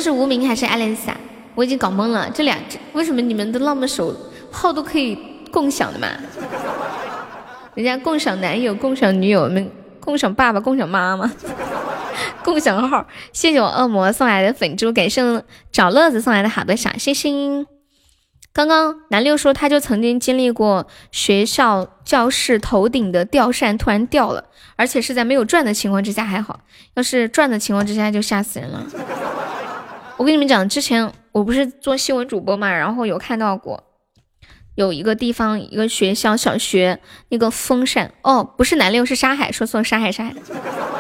[0.01, 1.17] 是无名还是艾蕾丝啊？
[1.55, 2.57] 我已经搞懵了，这俩
[2.93, 4.15] 为什么你们都那么熟，
[4.51, 5.19] 号都可以
[5.51, 6.09] 共享的嘛？
[7.75, 9.71] 人家共享男友、共享女友，们
[10.01, 11.31] 共享爸爸、共享妈妈，
[12.43, 13.07] 共享号。
[13.33, 15.23] 谢谢我恶魔送来的粉猪，感谢
[15.71, 17.67] 找乐子送来的好多小星星。
[18.53, 24.45] 刚刚南六说，他就曾经经历过学校教室头顶的吊扇突然掉了，
[24.77, 26.61] 而且是在没有转的情况之下还好，
[26.95, 28.85] 要是转的情况之下就吓死人了。
[30.21, 33.83] 我跟你们讲，之前我不是做新闻主播嘛，然后有看到过，
[34.75, 40.35] 有一个地方一个学校小学那个风扇哦，不是南六是沙海，说错了，沙海沙海。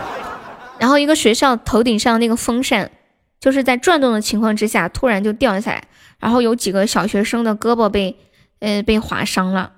[0.80, 2.90] 然后一个学校头顶上那个风扇，
[3.38, 5.84] 就是在转动的情况之下突然就掉下来，
[6.18, 8.16] 然后有几个小学生的胳膊被
[8.60, 9.72] 呃被划伤了。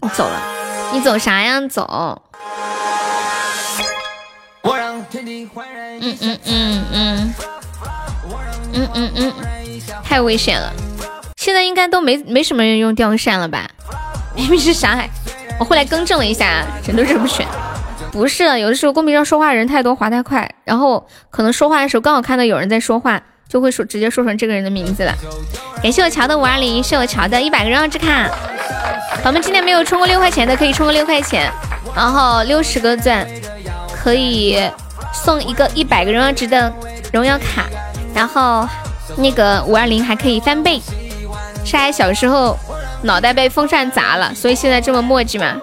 [0.00, 0.40] 你走了，
[0.92, 1.60] 你走啥呀？
[1.66, 2.22] 走。
[4.62, 7.34] 嗯嗯嗯嗯嗯嗯
[8.72, 9.32] 嗯嗯嗯，
[10.02, 10.72] 太危险了。
[11.36, 13.68] 现在应该都没没什么人用吊扇了吧？
[14.36, 15.08] 明明是啥海，
[15.58, 17.46] 我后来更正了一下，人都认不全。
[18.12, 25.14] 不是，有的时候公屏上说话人太多，滑太快，然后可能说话的时候刚好看到有人在说话，就会说直接说成这个人的名字了。
[25.82, 28.28] 感谢我乔的五二零，谢我乔的一百个荣耀之卡。
[29.22, 31.50] 宝们今天没有充过六块钱的可以充个六块钱，
[31.94, 33.26] 然后六十个钻
[33.94, 34.58] 可以
[35.12, 36.72] 送一个一百个荣耀值的
[37.12, 37.66] 荣耀卡，
[38.14, 38.68] 然后
[39.16, 40.80] 那个五二零还可以翻倍。
[41.64, 42.58] 是还小时候
[43.02, 45.56] 脑袋被风扇砸了，所以现在这么墨迹嘛。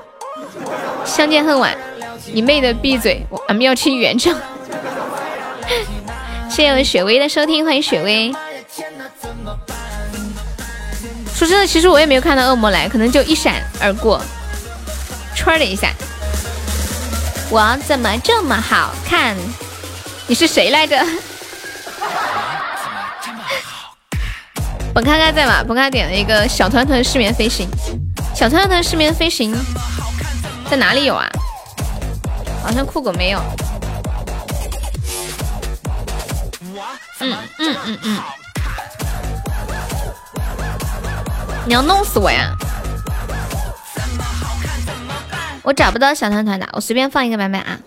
[1.06, 1.76] 相见恨晚。
[2.34, 3.26] 你妹的，闭嘴！
[3.48, 4.36] 俺们要听原唱。
[6.50, 8.34] 谢谢雪薇的收听，欢迎雪薇。
[11.34, 14.22] 说真的，其实我也没有看到恶魔来，可能就一闪而过，
[15.36, 15.92] 唰的一下。
[17.50, 19.36] 我怎么这么好看？
[20.28, 20.98] 你是谁来着？
[24.94, 25.64] 本卡卡在吗？
[25.64, 27.70] 本卡点了一个小团团失眠飞行，
[28.34, 29.56] 小团团失眠飞行
[30.70, 31.30] 在哪里有啊？
[32.64, 33.40] 好像酷狗没有。
[37.20, 38.20] 嗯嗯嗯嗯，
[41.66, 42.56] 你要弄死我呀！
[45.64, 47.80] 我找不到小团团的，我随便放一个版本啊。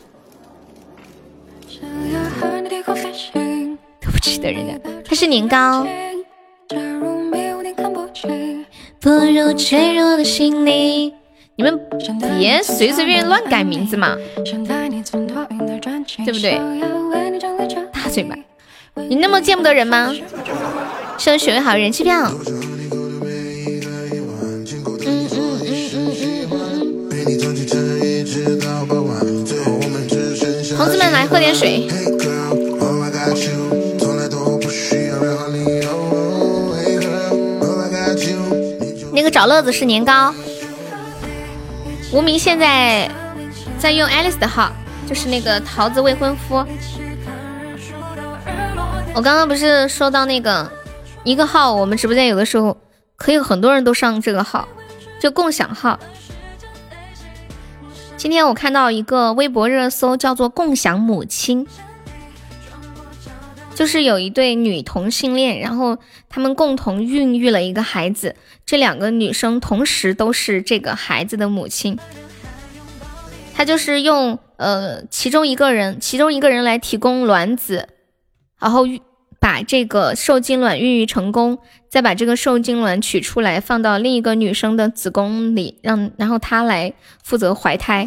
[4.21, 5.87] 对不起的人家，他是年糕。
[11.57, 11.81] 你们
[12.39, 14.15] 别随随便便乱改名字嘛，
[14.45, 14.53] 对
[16.33, 16.61] 不对？
[17.93, 18.35] 大嘴巴，
[19.09, 20.15] 你那么见不得人吗？
[21.17, 22.31] 谢谢学位好人气票。
[22.37, 22.69] 嗯
[25.07, 26.47] 嗯嗯嗯嗯
[30.77, 31.87] 同志们来喝点水。
[39.41, 40.35] 小乐子是年糕。
[42.13, 43.11] 无名现在
[43.79, 44.71] 在用 Alice 的号，
[45.09, 46.57] 就是那个桃子未婚夫。
[49.15, 50.71] 我刚刚不是说到那个
[51.25, 52.77] 一个号，我们直播间有的时候
[53.17, 54.69] 可以很多人都上这个号，
[55.19, 55.99] 就共享号。
[58.19, 61.67] 今天我看到一个微博热搜，叫做“共享母亲”，
[63.81, 65.97] 就是有一对女同性恋，然后
[66.29, 68.37] 他们共同孕育了一个孩子。
[68.67, 71.99] 这两个女生同时都是这个孩子的母亲，
[73.55, 77.89] 她就是用呃其中一个人，其中一个人来提供卵子，
[78.59, 78.83] 然后
[79.41, 81.57] 把这个受精卵孕育成功，
[81.89, 86.93] 再把这个受精卵取出来放到另一个女生的子宫里，让然后她来
[87.25, 88.07] 负责怀胎，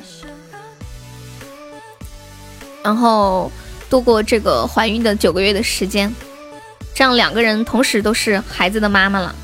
[2.84, 3.52] 然后
[3.94, 6.11] 度过这个怀孕的九个月的时间，
[6.95, 9.36] 这样两个人同时都是孩子的妈妈了。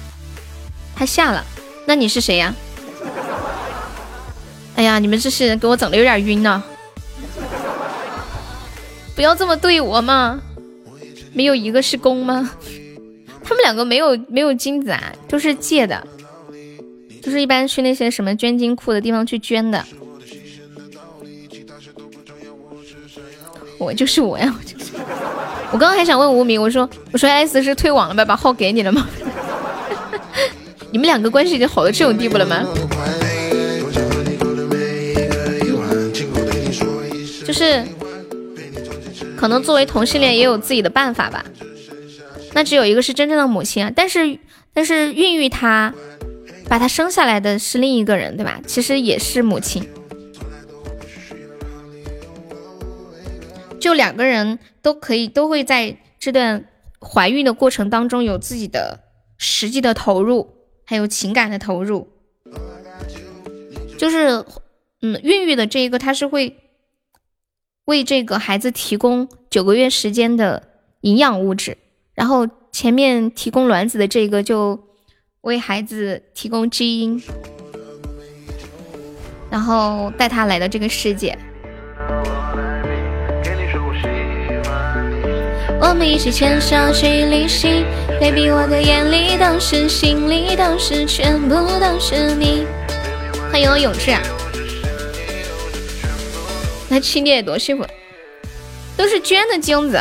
[0.95, 1.45] 他下了，
[1.85, 2.51] 那你是谁呀？
[4.75, 6.63] 哎呀，你们这些人给我整的有点晕呢！
[9.15, 10.41] 不要这么对我嘛！
[11.31, 12.49] 没有一个是公吗？
[13.43, 16.07] 他们两个没有没有精子啊，都是借的，
[17.21, 19.85] 就是一般去那些什么捐精库的地方去捐的。
[23.79, 24.91] 我就是我呀，我就是。
[25.71, 28.25] 我刚刚还想问无名，我说我说 S 是退网了吧？
[28.25, 29.07] 把号给你了吗？
[30.91, 32.67] 你们两个关系已经好到这种地步了吗？
[37.45, 37.83] 就是
[39.37, 41.45] 可能作为同性恋也有自己的办法吧。
[42.53, 44.37] 那只有一个是真正的母亲啊，但是
[44.73, 45.93] 但是孕育他、
[46.67, 48.59] 把他生下来的是另一个人，对吧？
[48.65, 49.87] 其实也是母亲。
[53.79, 56.65] 就两个人都可以都会在这段
[56.99, 58.99] 怀孕的过程当中有自己的
[59.37, 60.55] 实际的投入。
[60.89, 62.07] 还有情感的投入，
[63.95, 64.43] 就是，
[65.03, 66.57] 嗯，孕育的这一个，他是会
[67.85, 70.63] 为这个孩子提供九个月时间的
[71.01, 71.77] 营养物质，
[72.15, 74.83] 然后前面提供卵子的这个就
[75.41, 77.21] 为孩子提供基因，
[79.51, 81.37] 然后带他来到这个世界。
[85.81, 87.85] 我们一起牵手去旅行
[88.19, 92.67] ，baby，我的眼里都是，心里都是，全部都是你。
[93.49, 94.13] 欢迎我永志，
[96.89, 97.85] 那亲爹多幸福，
[98.97, 99.97] 都是捐的精子，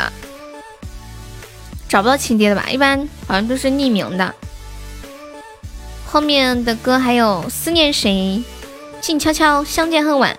[1.88, 2.66] 找不到亲爹的吧？
[2.68, 4.34] 一般好像都是匿名的。
[6.04, 8.42] 后面的歌还有思念谁，
[9.00, 10.36] 静悄悄，相见恨晚。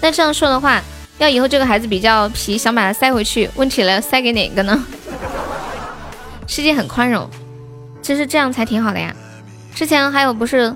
[0.00, 0.82] 那这样说的话，
[1.18, 4.84] 要以后这个孩子比较皮，想把他塞回去，问题了，塞给哪个呢？
[6.46, 7.28] 世界很宽容，
[8.00, 9.14] 其实这样才挺好的呀。
[9.74, 10.74] 之前还有不是，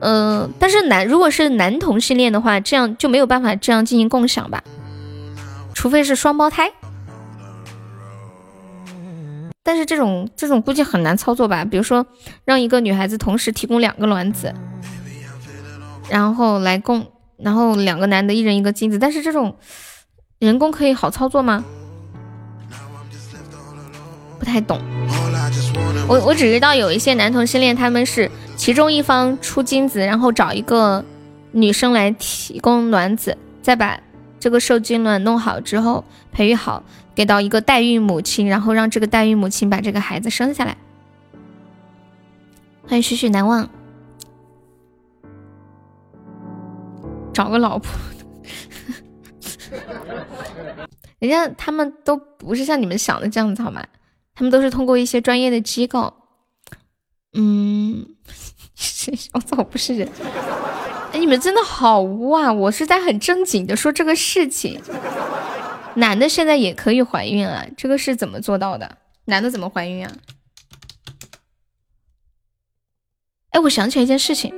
[0.00, 4.62] 呃，但是男如果是男同性恋的话，这样就没有办法这样进行共享吧？
[5.72, 6.70] 除非是双胞胎。
[9.62, 11.64] 但是这种这种估计很难操作吧？
[11.64, 12.06] 比如说
[12.44, 14.52] 让一个女孩子同时提供两个卵子，
[16.08, 17.06] 然后来供，
[17.38, 18.98] 然后两个男的一人一个精子。
[18.98, 19.56] 但是这种
[20.38, 21.64] 人工可以好操作吗？
[24.38, 24.80] 不太懂。
[26.08, 31.04] 我我只知道有一些男同性恋，他们是其中一方出精子，然后找一个
[31.52, 33.98] 女生来提供卵子，再把
[34.38, 36.82] 这个受精卵弄好之后培育好。
[37.14, 40.76] 给到一个代孕母亲，然后让这个代孕母亲把这个孩子生下来。
[42.86, 43.68] 欢迎许许难忘，
[47.38, 47.88] 找个老婆。
[51.20, 53.86] 人家他们都不是像你们想的这样子好吗？
[54.34, 56.12] 他们都是通过一些专业的机构。
[57.34, 58.16] 嗯，
[59.34, 60.08] 我操，不是人。
[61.12, 62.52] 哎，你们真的好污啊！
[62.52, 64.80] 我是在很正经的说这个事情。
[65.94, 67.64] 男的现在也可以怀孕啊？
[67.76, 68.98] 这个是怎么做到的？
[69.26, 70.12] 男的怎么怀孕啊？
[73.50, 74.52] 哎，我想起来一件事情。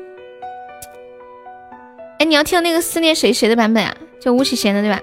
[2.20, 3.97] 哎，你要听那个思念谁谁的版本啊？
[4.20, 5.01] 就巫启贤的对吧？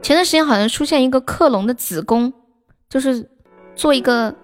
[0.00, 2.32] 前段时间好像出现一个克隆的子宫，
[2.88, 3.28] 就是
[3.74, 4.34] 做一个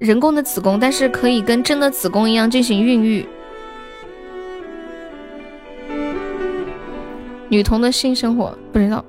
[0.00, 3.24] 人工的子宫，但是可以跟真的子宫一样进行孕育。
[7.48, 9.04] 女童的性生活不知道。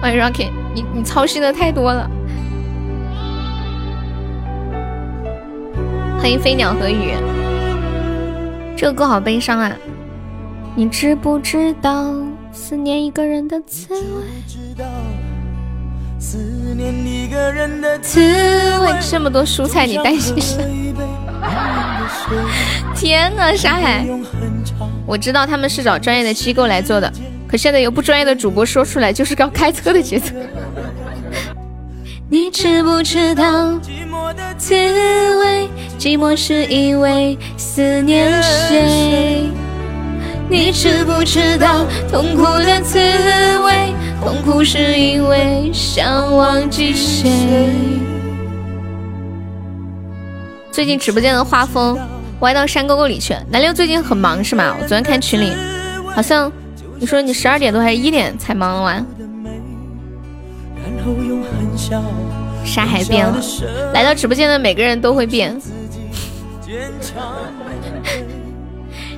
[0.00, 2.10] 欢 迎 Rocky，你你操心的太多了。
[6.18, 7.12] 欢迎飞鸟和雨，
[8.76, 9.70] 这个歌好悲伤啊！
[10.74, 12.12] 你知不知道
[12.52, 14.24] 思念一个人的滋味？
[16.18, 16.38] 思
[16.76, 18.20] 念一个人的滋
[18.80, 18.92] 味。
[19.08, 20.64] 这么多蔬菜，你担心什么？
[22.94, 24.04] 天呐，沙海，
[25.06, 27.12] 我知道他们是找专业的机构来做的，
[27.46, 30.34] 可现在有不专业的主播说出来，就是要开车的节奏。
[32.28, 33.44] 你知不知道
[33.74, 35.68] 寂寞的滋味？
[35.96, 39.48] 寂寞是因为思念谁？
[40.50, 43.94] 你知不知道痛苦的滋味？
[44.20, 47.70] 痛苦是因为想忘记谁？
[50.72, 51.96] 最近直播间的画风
[52.40, 53.36] 歪到山沟沟里去。
[53.48, 54.74] 南六最近很忙是吗？
[54.76, 55.52] 我昨天看群里，
[56.12, 56.50] 好像
[56.98, 59.06] 你说你十二点多还是一点才忙完。
[62.64, 63.40] 沙海变了，
[63.94, 65.56] 来到直播间的每个人都会变。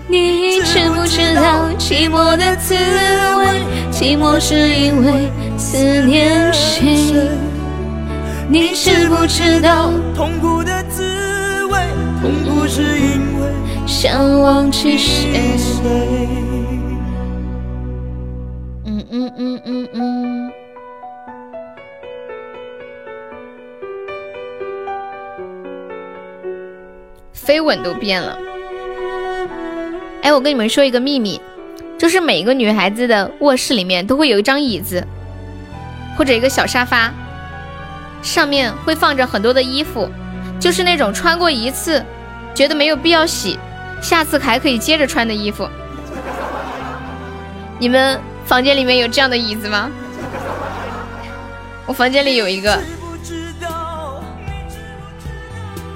[0.07, 3.63] 你知不知道寂寞的滋味？
[3.91, 7.29] 寂寞是因为思念谁？
[8.49, 11.79] 你知不知道痛苦的滋味？
[12.23, 13.51] 痛苦是因为
[13.87, 15.59] 想忘记谁？
[18.85, 20.38] 嗯嗯嗯嗯嗯。
[27.49, 28.37] 飞吻都变了。
[30.21, 31.41] 哎，我跟你们说一个秘密，
[31.97, 35.03] 就是每一个女孩子的卧室里面都会有一张椅子，
[36.15, 37.11] 或者一个小沙发，
[38.21, 40.07] 上面会放着很多的衣服。
[40.61, 42.05] 就是那种穿过一次，
[42.55, 43.59] 觉得没有必要洗，
[44.03, 45.67] 下次还可以接着穿的衣服。
[47.79, 49.91] 你们房间里面有这样的椅子吗？
[51.87, 52.79] 我房间里有一个，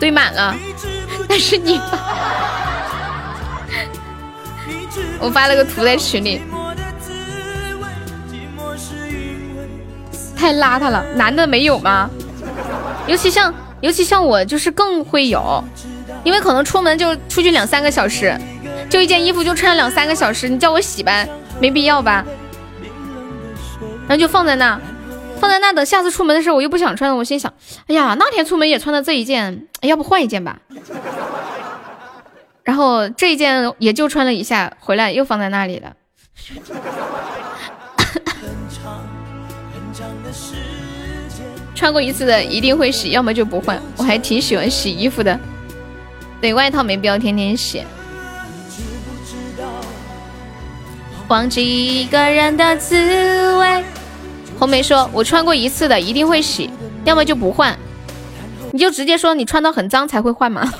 [0.00, 0.56] 堆满了，
[1.28, 1.98] 那是你发，
[5.20, 6.40] 我发了个图在群里，
[10.36, 12.10] 太邋遢了，男的没有吗？
[13.06, 13.52] 尤其像。
[13.82, 15.64] 尤其像我就是更会有，
[16.22, 18.32] 因为可能出门就出去两三个小时，
[18.88, 21.26] 就一件衣服就穿了两三个小时，你叫我洗吧，
[21.58, 22.24] 没必要吧？
[24.06, 24.80] 然后就放在那，
[25.42, 27.52] 放在那等下次出门的时候我又不想穿了，我心想，
[27.88, 30.56] 哎呀，那天出门也穿的这一件，要不换一件吧？
[32.62, 35.94] 然后这一件也就穿了一下，回来又放在那里了。
[41.74, 43.82] 穿过一次的一定会洗，要么就不换。
[43.96, 45.36] 我还挺喜欢洗衣服的，
[46.40, 47.82] 对外套没必要天天洗。
[51.26, 53.84] 忘记一个人的滋味。
[54.62, 56.70] 红梅说：“我穿过一次的一定会洗，
[57.04, 57.76] 要么就不换。”
[58.70, 60.62] 你就直接说你穿到很脏才会换吗？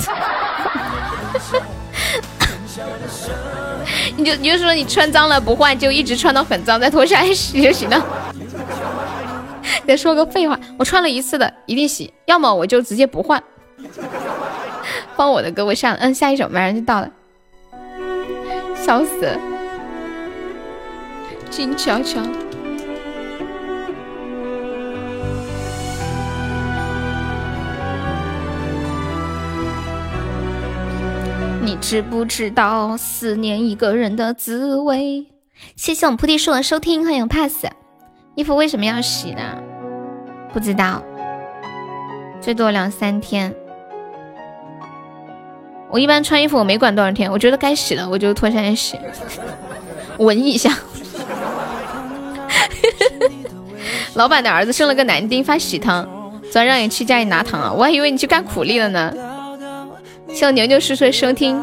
[4.16, 8.00] 你就你就说你穿脏了不换，就一直穿到很脏再脱下来洗就行了。
[9.84, 13.42] 再说个废话，我穿了一次的一定洗，要么我就直接不换。
[15.16, 17.10] 帮我的歌我下嗯下一首马上就到了，
[18.80, 19.36] 笑死了。
[21.50, 22.20] 静悄悄，
[31.82, 35.26] 知不知道思念一个人的滋味？
[35.74, 37.66] 谢谢我们菩提树的收听，欢迎 pass。
[38.36, 39.42] 衣服为什么要洗呢？
[40.52, 41.02] 不知道，
[42.40, 43.52] 最多两三天。
[45.90, 48.96] 我一般穿衣服我没管多少天，我觉得该洗了我就脱下来洗，
[50.18, 50.78] 闻一下。
[54.14, 56.08] 老板的儿子生了个男丁，发喜糖，
[56.48, 59.12] 昨晚让你去家里拿糖啊，我还以为你去干苦力了呢。
[60.34, 61.62] 希望牛牛叔叔收听。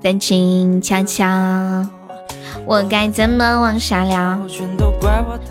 [0.00, 1.26] 但静悄悄，
[2.64, 4.38] 我该怎么往下聊？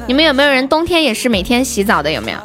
[0.08, 2.10] 你们有没有人冬天也是每天洗澡的？
[2.10, 2.38] 有没有？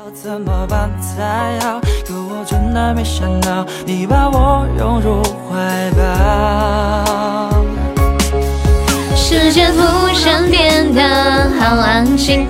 [9.15, 9.83] 世界突
[10.27, 12.47] 然变得好安静。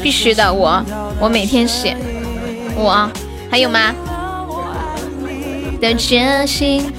[0.00, 0.82] 必须的，我
[1.20, 1.94] 我每天洗，
[2.76, 3.08] 我
[3.50, 3.92] 还有吗？
[5.82, 6.92] 的决心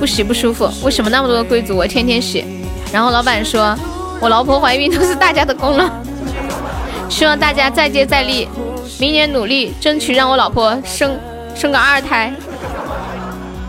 [0.00, 2.44] 不洗不舒服，为什么那么多的贵族我天天洗？
[2.92, 3.78] 然后老板说
[4.20, 5.88] 我老婆怀孕都是大家的功劳，
[7.08, 8.48] 希望大家再接再厉，
[8.98, 11.16] 明年努力争取让我老婆生
[11.54, 12.34] 生个二胎。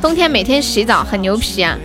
[0.01, 1.77] 冬天每天洗澡很牛皮啊！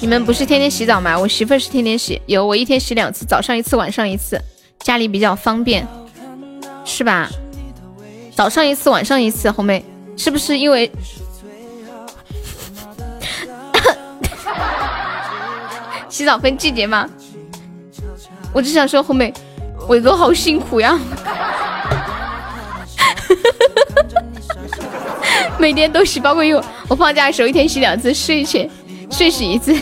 [0.00, 1.18] 你们不是天天洗澡吗？
[1.18, 4.40] 我媳妇是天天洗，有我一天洗两次，早上一次，晚上一次，
[4.80, 5.86] 家里比较方便。
[6.84, 7.30] 是吧？
[8.34, 9.84] 早上一次，晚上一次，红梅
[10.16, 10.90] 是不是因为
[16.12, 17.08] 洗澡分季节吗？
[18.52, 19.32] 我只想说，红梅
[19.88, 20.94] 伟哥好辛苦呀，
[25.58, 28.68] 每天都洗，包括我我放假的时候一天洗两次，睡前
[29.10, 29.74] 睡洗一次，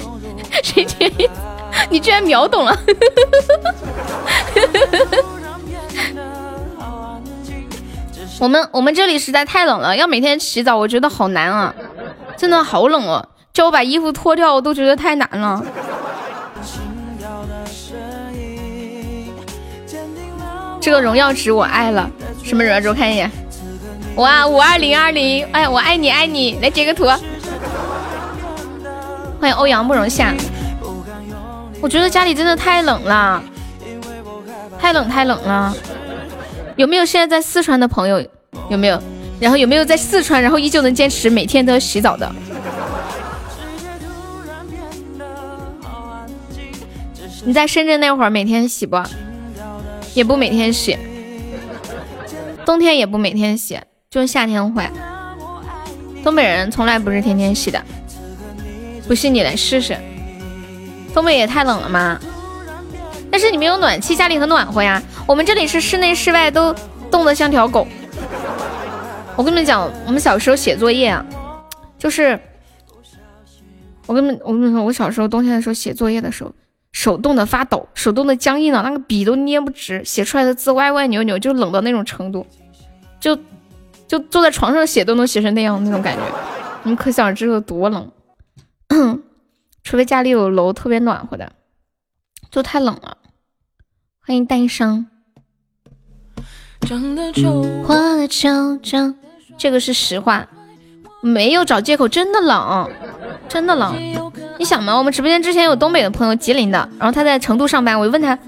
[0.63, 1.11] 睡前
[1.91, 2.77] 你居然秒懂了。
[8.39, 11.75] 我们我们这里实在太冷了，要每天洗澡，我觉得好难啊，
[12.37, 13.27] 真的好冷哦！
[13.53, 15.61] 叫我把衣服脱掉，我都觉得太难了。
[20.81, 22.11] 这个荣耀值我爱了，
[22.43, 22.89] 什么荣耀值？
[22.89, 23.31] 我看一眼，
[24.17, 27.05] 哇，五二零二零，哎，我爱你爱你，来截个图。
[29.39, 30.35] 欢迎欧阳慕容夏。
[31.83, 33.43] 我觉得家里真的太冷了，
[34.79, 35.75] 太冷太冷了。
[36.77, 38.25] 有没有现在在四川的朋友？
[38.71, 38.99] 有没有？
[39.39, 42.31] 然后有没有在四川，然后依旧能坚持每天都要洗澡的？
[47.45, 48.97] 你在深圳那会儿每天洗不？
[50.15, 50.97] 也不每天洗，
[52.67, 53.79] 冬天也不每天洗，
[54.11, 54.85] 就夏天会。
[56.23, 57.83] 东北人从来不是天天洗的，
[59.07, 59.97] 不信你来试试。
[61.15, 62.21] 东北也太冷了吗？
[63.31, 65.03] 但是你们有暖气，家里很暖和呀。
[65.27, 66.75] 我们这里是室内室外都
[67.11, 67.87] 冻得像条狗。
[69.37, 71.25] 我跟你们讲，我们小时候写作业啊，
[71.97, 72.39] 就是
[74.07, 76.53] 我跟你们我跟你们说，我小时候冬天的时候写作业的时候，
[77.01, 82.47] 手冻的发抖，手冻的僵硬了，那个笔都捏不直，写出来的字歪歪扭扭，就冷到那种程度，
[83.19, 83.39] 就
[84.07, 86.23] 就坐在床上写都能写成那样那种感觉。
[86.83, 88.11] 你们可想而知有多冷。
[89.83, 91.53] 除非家里有楼特别暖和的，
[92.51, 93.17] 就太冷了。
[94.23, 95.07] 欢迎单伤。
[99.57, 100.47] 这个是实话，
[101.23, 102.91] 没有找借口，真的冷，
[103.49, 103.97] 真的冷。
[104.61, 108.39] 你想嘛，我们直播间之前有东北的朋友，吉林的，然后他在成都上班，我就问他，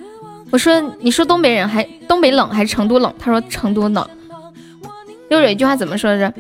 [0.51, 3.15] 我说你说东北人还东北冷还是成都冷？
[3.19, 4.07] 他说成都冷。
[5.31, 6.35] 又有一句话怎么说的？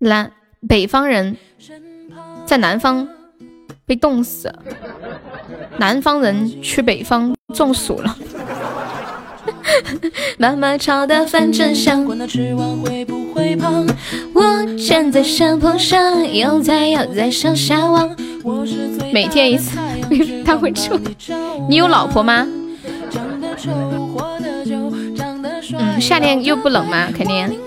[0.00, 0.30] 南
[0.68, 1.34] 北方人
[2.44, 3.08] 在南方。
[3.86, 4.50] 被冻死，
[5.76, 8.16] 南方人去北方中暑了。
[10.38, 12.04] 妈妈炒的饭真香。
[14.34, 18.14] 我站在山坡上，悠哉悠哉向下望。
[19.12, 19.78] 每天一次，
[20.44, 20.98] 他会臭。
[21.68, 22.46] 你有老婆吗？
[25.78, 27.08] 嗯，夏天又不冷吗？
[27.16, 27.58] 肯定。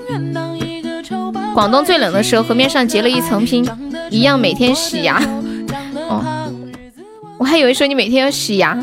[1.54, 3.68] 广东最冷的时候，河面上结了一层冰，
[4.12, 5.20] 一样每天洗牙。
[6.08, 6.24] 哦，
[7.40, 8.78] 我还以为说你每天要洗牙，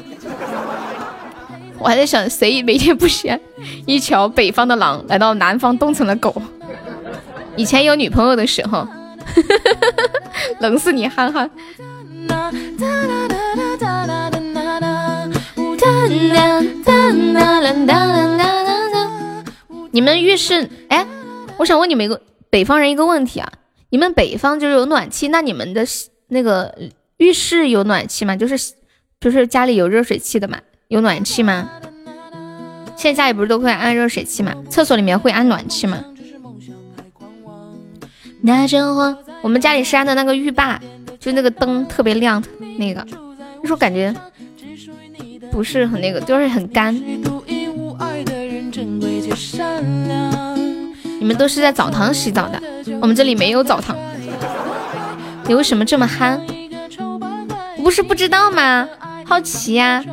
[1.84, 3.30] 我还在想谁每天不洗？
[3.84, 6.34] 一条北方的狼来到南方冻成了狗。
[7.56, 8.88] 以前有女朋友的时候，
[10.60, 11.50] 冷死你，憨憨。
[19.90, 21.06] 你们浴室，哎，
[21.58, 23.52] 我想问你们一个北方人一个问题啊，
[23.90, 25.84] 你们北方就是有暖气，那你们的
[26.28, 26.74] 那个
[27.18, 28.34] 浴室有暖气吗？
[28.34, 28.72] 就是
[29.20, 30.58] 就是家里有热水器的嘛，
[30.88, 31.68] 有暖气吗？
[32.96, 34.54] 现在家里不是都会安热水器吗？
[34.68, 36.04] 厕所里面会安暖气吗？
[39.42, 40.80] 我们家里是安的那个浴霸，
[41.18, 42.42] 就那个灯特别亮
[42.78, 43.04] 那个，
[43.62, 44.14] 就是感觉
[45.50, 46.94] 不是很那个，就是很干。
[51.18, 52.60] 你们都是在澡堂洗澡的，
[53.00, 53.96] 我们这里没有澡堂。
[55.46, 56.40] 你为什么这么憨？
[57.82, 58.86] 不是不知道吗？
[59.24, 60.04] 好奇呀。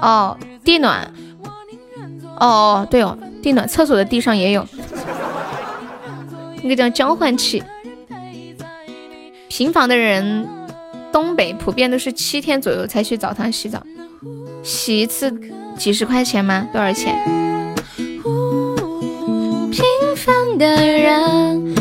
[0.00, 1.12] 哦，地暖。
[2.38, 4.66] 哦，对哦，地暖，厕所的地上也有。
[6.62, 7.62] 那个叫交换器。
[9.48, 10.48] 平房的人，
[11.12, 13.82] 东北普遍都是七天左右才去澡堂洗澡，
[14.62, 15.32] 洗一次。
[15.76, 16.68] 几十块钱吗？
[16.72, 17.18] 多少钱？
[19.72, 21.74] 平凡的人，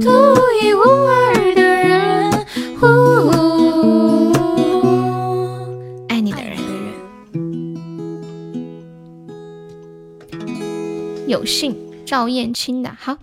[0.00, 0.08] 独
[0.62, 1.21] 一无二
[11.32, 13.16] 有幸赵燕青的好，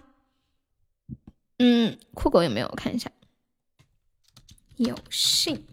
[1.60, 2.68] 嗯，酷狗有没有？
[2.68, 3.12] 我看一下，
[4.78, 5.64] 有幸。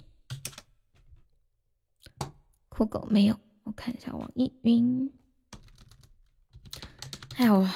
[2.68, 5.10] 酷狗没有，我看一下网易云。
[7.36, 7.66] 哎呀，我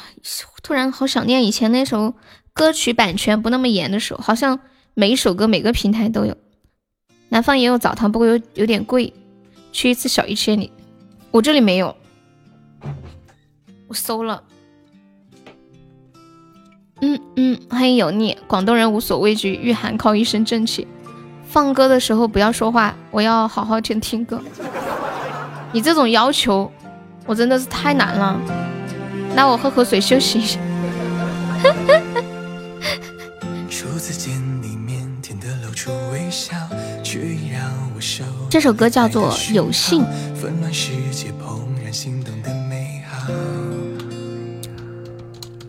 [0.63, 2.15] 突然好想念以前那首
[2.53, 4.61] 歌曲版权不那么严的时候，好像
[4.93, 6.37] 每一首歌每个平台都有。
[7.31, 9.15] 南方也有澡堂，不过有有点贵，
[9.73, 10.71] 去一次小一千里。
[11.31, 11.97] 我这里没有，
[13.91, 14.45] 我搜了。
[17.01, 20.87] 嗯嗯，欢迎油腻，广东人无所畏惧，御寒靠一身正气。
[21.49, 24.41] 放歌的时候不要说话，我要好好听听歌。
[25.73, 26.71] 你这种要求，
[27.27, 28.41] 我真的是太难了。
[29.35, 30.61] 那我喝口水休息一下。
[38.49, 40.05] 这首歌叫做《有幸》。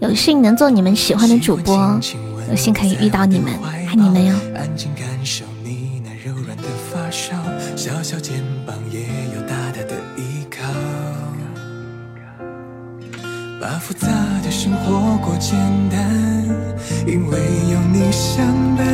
[0.01, 1.99] 有幸能做你们喜欢的主播，
[2.49, 3.53] 有幸可以遇到你们，
[3.87, 4.33] 爱你们哟。
[7.75, 9.01] 小小肩膀也
[9.35, 10.67] 有大大的依靠，
[13.61, 14.07] 把复杂
[14.43, 15.55] 的生活过简
[15.91, 15.99] 单，
[17.05, 17.37] 因为
[17.71, 18.43] 有你相
[18.75, 18.85] 伴，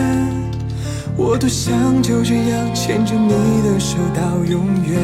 [1.15, 4.99] 我多想就这样牵着你的手到永远。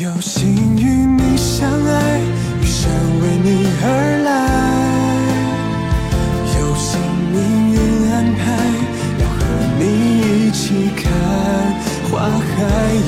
[0.00, 2.41] 有幸与你相爱，余
[2.82, 2.90] 正
[3.20, 3.48] 为你
[3.80, 3.86] 而
[4.24, 4.28] 来，
[6.58, 6.90] 有幸
[7.30, 7.38] 命
[7.70, 7.76] 运
[8.10, 8.42] 安排，
[9.20, 9.38] 要和
[9.78, 9.82] 你
[10.18, 11.00] 一起看。
[12.10, 12.50] 花海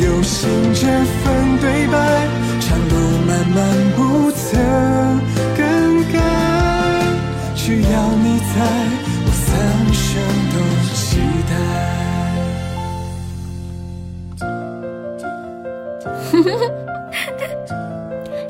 [0.00, 0.38] 有幸
[0.72, 0.80] 这
[1.18, 1.24] 份
[1.60, 1.94] 对白，
[2.60, 2.94] 长路
[3.26, 3.58] 漫漫
[3.96, 4.46] 不曾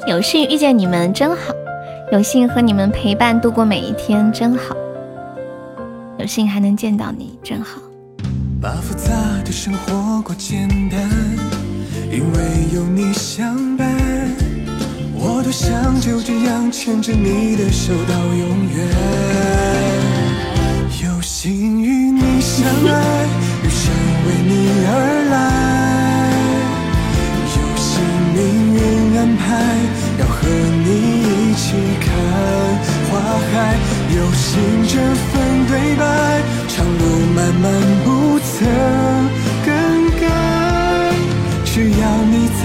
[0.07, 1.55] 有幸遇见你们真好，
[2.13, 4.77] 有幸和你们陪伴度过每一天真好，
[6.19, 7.81] 有幸还能见到你真好。
[8.61, 9.15] 把复杂
[9.47, 11.01] 的生活过简单，
[12.13, 13.89] 因为有你相伴，
[15.15, 18.39] 我多想就这样牵着你的手到永
[18.77, 18.87] 远。
[21.03, 23.27] 有幸与你相爱，
[23.65, 23.91] 余生
[24.27, 25.64] 为你而来。
[29.25, 29.57] 安排，
[30.21, 30.89] 要和你
[31.51, 32.13] 一起看
[33.09, 33.75] 花海。
[34.15, 35.33] 有幸这份
[35.67, 36.05] 对白，
[36.69, 37.03] 长路
[37.35, 37.73] 漫漫
[38.05, 38.39] 不。
[38.45, 38.69] 曾
[39.65, 39.73] 更
[40.21, 40.29] 改，
[41.65, 42.63] 只要你在，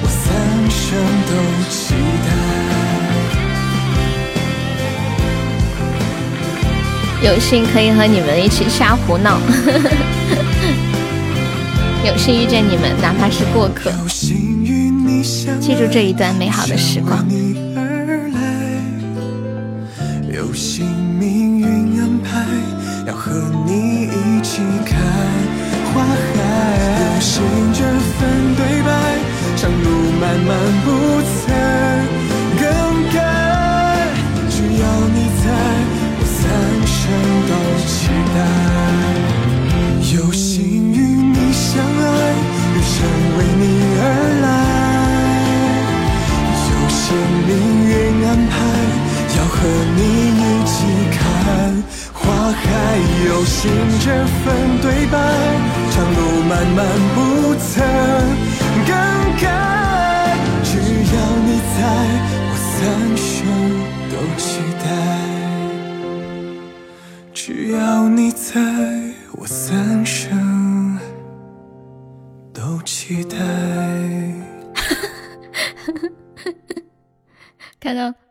[0.00, 0.24] 我三
[0.70, 0.80] 生
[1.28, 1.30] 都
[1.68, 1.92] 期
[2.24, 2.30] 待。
[7.22, 9.38] 有幸可以和你们一起瞎胡闹，
[12.06, 13.90] 有幸遇见你们，哪怕是过客。
[13.90, 14.51] 有幸
[15.22, 17.24] 记住这一段美好的时光。
[17.28, 18.40] 你而来
[20.34, 20.84] 有幸
[21.18, 21.66] 命运
[22.00, 22.44] 安排，
[23.06, 23.30] 要和
[23.64, 25.00] 你一起看
[25.94, 26.12] 花海。
[27.14, 27.40] 有幸
[27.72, 28.90] 这份对白，
[29.56, 29.86] 长路
[30.20, 30.50] 漫漫
[30.84, 30.86] 不
[31.22, 31.40] 曾
[32.58, 32.62] 更
[33.12, 33.16] 改，
[34.50, 34.84] 只要
[35.14, 35.44] 你在，
[36.18, 36.40] 我三
[36.84, 36.98] 生
[37.48, 37.50] 都
[37.86, 37.90] 期
[38.34, 38.36] 待。
[40.16, 42.04] 有幸与你相爱，
[42.74, 42.92] 余生
[43.38, 43.62] 为你
[44.00, 44.02] 而
[44.42, 44.61] 来。
[47.12, 47.50] 有些命
[47.88, 47.92] 运
[48.26, 48.54] 安排，
[49.36, 49.54] 要和
[49.96, 50.00] 你
[50.40, 50.74] 一起
[51.12, 51.20] 看
[52.14, 52.60] 花海。
[53.26, 53.60] 有幸
[54.00, 54.44] 这份
[54.80, 55.14] 对白，
[55.90, 56.18] 长路
[56.48, 56.78] 漫漫
[57.14, 57.16] 不
[57.54, 57.70] 曾
[58.86, 58.90] 更
[59.40, 59.44] 改。
[60.64, 61.78] 只要你在，
[62.48, 62.72] 我三
[63.16, 63.28] 生
[64.10, 64.44] 都期
[64.82, 64.84] 待。
[67.34, 68.48] 只要你在，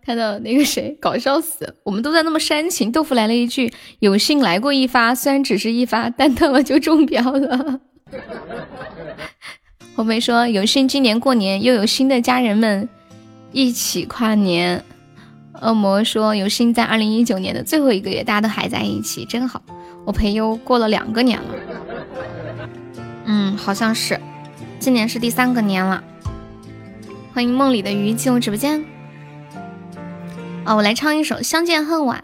[0.03, 1.75] 看到那个谁，搞笑死！
[1.83, 7.79] 我们都在那么煽情，豆腐来了一句：“有幸来过一发，虽然只是一发，但他们就中标了。
[9.95, 12.89] ”红梅说：“有幸今年过年又有新的家人们
[13.51, 14.83] 一起跨年。”
[15.61, 19.61] 恶魔说：“有幸在二零一九年的最后一个月，大家都还在一起，真好。
[20.03, 21.49] 我陪优过了两个年了，
[23.25, 24.19] 嗯，好像是，
[24.79, 26.03] 今年是第三个年了。
[27.33, 28.83] 欢迎梦里的鱼进入直播间。
[30.63, 32.21] 哦，我来唱一首《相见恨晚》。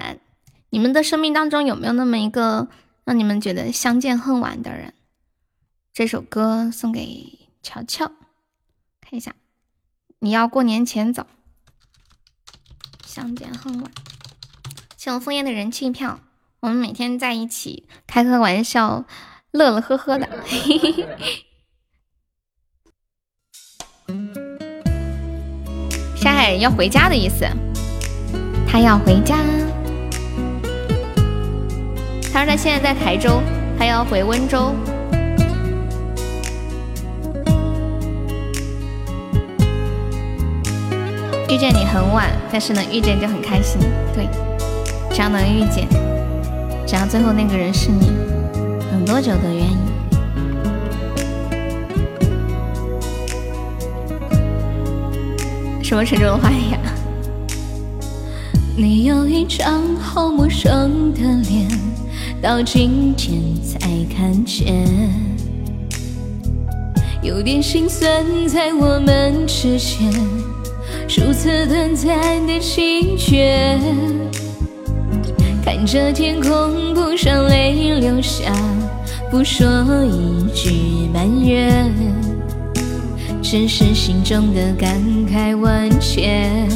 [0.70, 2.68] 你们的生命当中有没有那么一个
[3.04, 4.94] 让你们觉得相见恨晚的人？
[5.92, 8.12] 这首歌送给乔乔，
[9.02, 9.34] 看一下，
[10.20, 11.26] 你要过年前走。
[13.06, 13.92] 相见恨晚，
[14.96, 16.20] 谢我枫叶的人气票。
[16.60, 19.06] 我们每天在一起开开玩笑，
[19.50, 20.30] 乐乐呵呵的。
[20.46, 21.08] 嘿嘿嘿。
[26.16, 27.48] 山海要回家的意思。
[28.68, 29.38] 他要回家，
[32.32, 33.42] 他说他现在在台州，
[33.80, 34.76] 他要回温州。
[41.50, 43.82] 遇见你很晚，但是能遇见就很开心。
[44.14, 44.28] 对，
[45.12, 45.88] 只要能遇见，
[46.86, 48.12] 只要最后那个人是你，
[48.92, 49.78] 等多久都愿意。
[55.82, 56.78] 什么沉重的话呀？
[58.80, 61.68] 你有一张好陌生的脸，
[62.40, 63.80] 到今天才
[64.16, 64.88] 看见，
[67.24, 70.14] 有点心酸，在我们之间，
[71.10, 73.82] 如此短暂的情缘。
[75.66, 78.54] 看着天空，不想泪流下，
[79.32, 79.66] 不说
[80.06, 81.92] 一句埋怨，
[83.42, 86.70] 只是心中的感慨万千。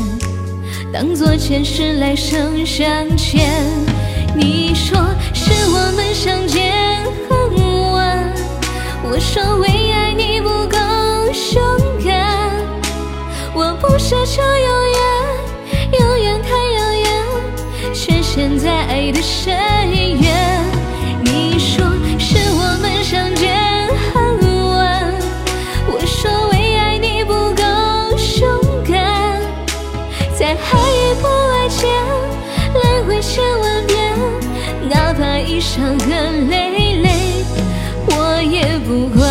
[0.94, 3.48] 当作前世来生相欠，
[4.36, 4.98] 你说
[5.34, 8.34] 是我们相见恨晚，
[9.02, 10.78] 我说为爱你不够
[11.56, 11.64] 勇
[12.04, 12.52] 敢，
[13.54, 19.56] 我不奢求永远，永远太遥远，却陷在爱的深
[19.90, 20.01] 渊。
[35.82, 37.44] 伤痕累累，
[38.06, 39.28] 我也不管。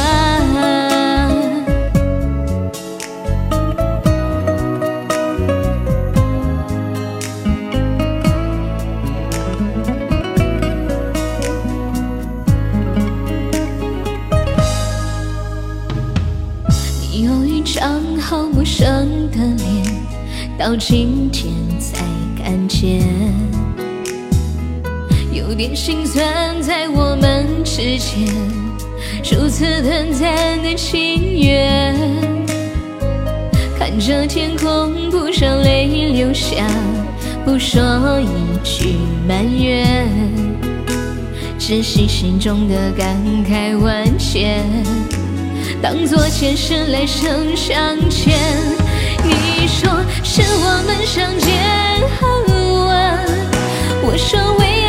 [17.12, 19.85] 你有一张好陌生的脸，
[20.59, 22.05] 到今天才
[22.43, 23.30] 看见，
[25.60, 26.24] 有点心酸，
[26.62, 28.26] 在我们之间，
[29.30, 31.94] 如此短暂的情缘。
[33.78, 36.66] 看着天空，不想泪流下，
[37.44, 37.78] 不说
[38.22, 38.96] 一句
[39.28, 40.08] 埋怨，
[41.58, 43.14] 只是心中的感
[43.46, 44.64] 慨万千。
[45.82, 48.34] 当作前世来生相欠。
[49.22, 49.90] 你说
[50.24, 51.52] 是我们相见
[52.18, 53.26] 恨晚，
[54.02, 54.80] 我说为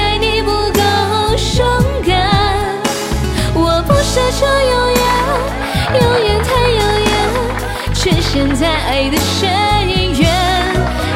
[4.14, 5.00] 奢求永远，
[6.02, 7.10] 永远太遥远，
[7.94, 9.48] 却陷在爱的深
[10.20, 10.22] 渊。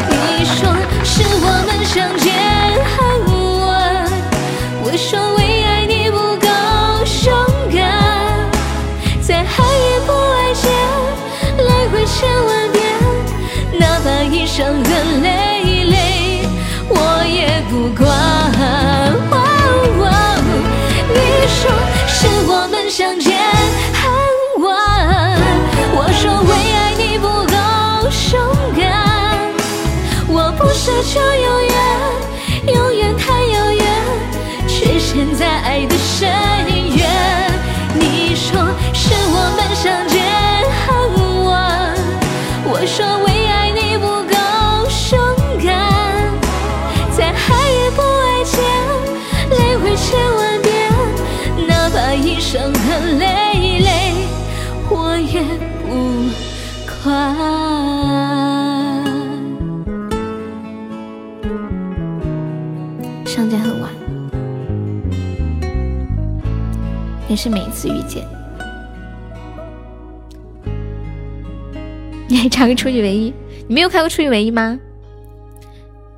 [0.08, 0.58] 你说
[1.04, 1.12] 是
[1.44, 2.32] 我们相见
[2.96, 2.96] 恨
[3.68, 3.70] 晚，
[4.82, 6.48] 我说为爱你不够
[7.26, 7.30] 勇
[7.76, 7.78] 敢。
[9.22, 10.64] 在爱与不爱间
[11.68, 12.16] 来回千
[12.46, 12.78] 万遍，
[13.78, 15.30] 哪怕一伤痕累累，
[30.96, 31.76] 不奢求永远，
[32.74, 33.84] 永远太遥远，
[34.66, 36.30] 却陷在爱的深
[36.96, 37.06] 渊。
[37.96, 38.56] 你说
[38.94, 40.24] 是我们相见
[40.88, 40.88] 恨
[41.44, 41.54] 晚，
[42.64, 44.36] 我说为爱你不够
[45.12, 45.20] 勇
[45.66, 45.68] 敢，
[47.12, 47.36] 再爱
[47.70, 48.56] 也不爱见，
[49.52, 50.08] 来回千
[50.38, 50.72] 万遍，
[51.68, 52.80] 哪怕一生的
[53.20, 53.25] 累
[67.36, 68.26] 是每一次遇见。
[72.28, 73.34] 你还差个初级唯一，
[73.68, 74.80] 你没有开过初级唯一吗？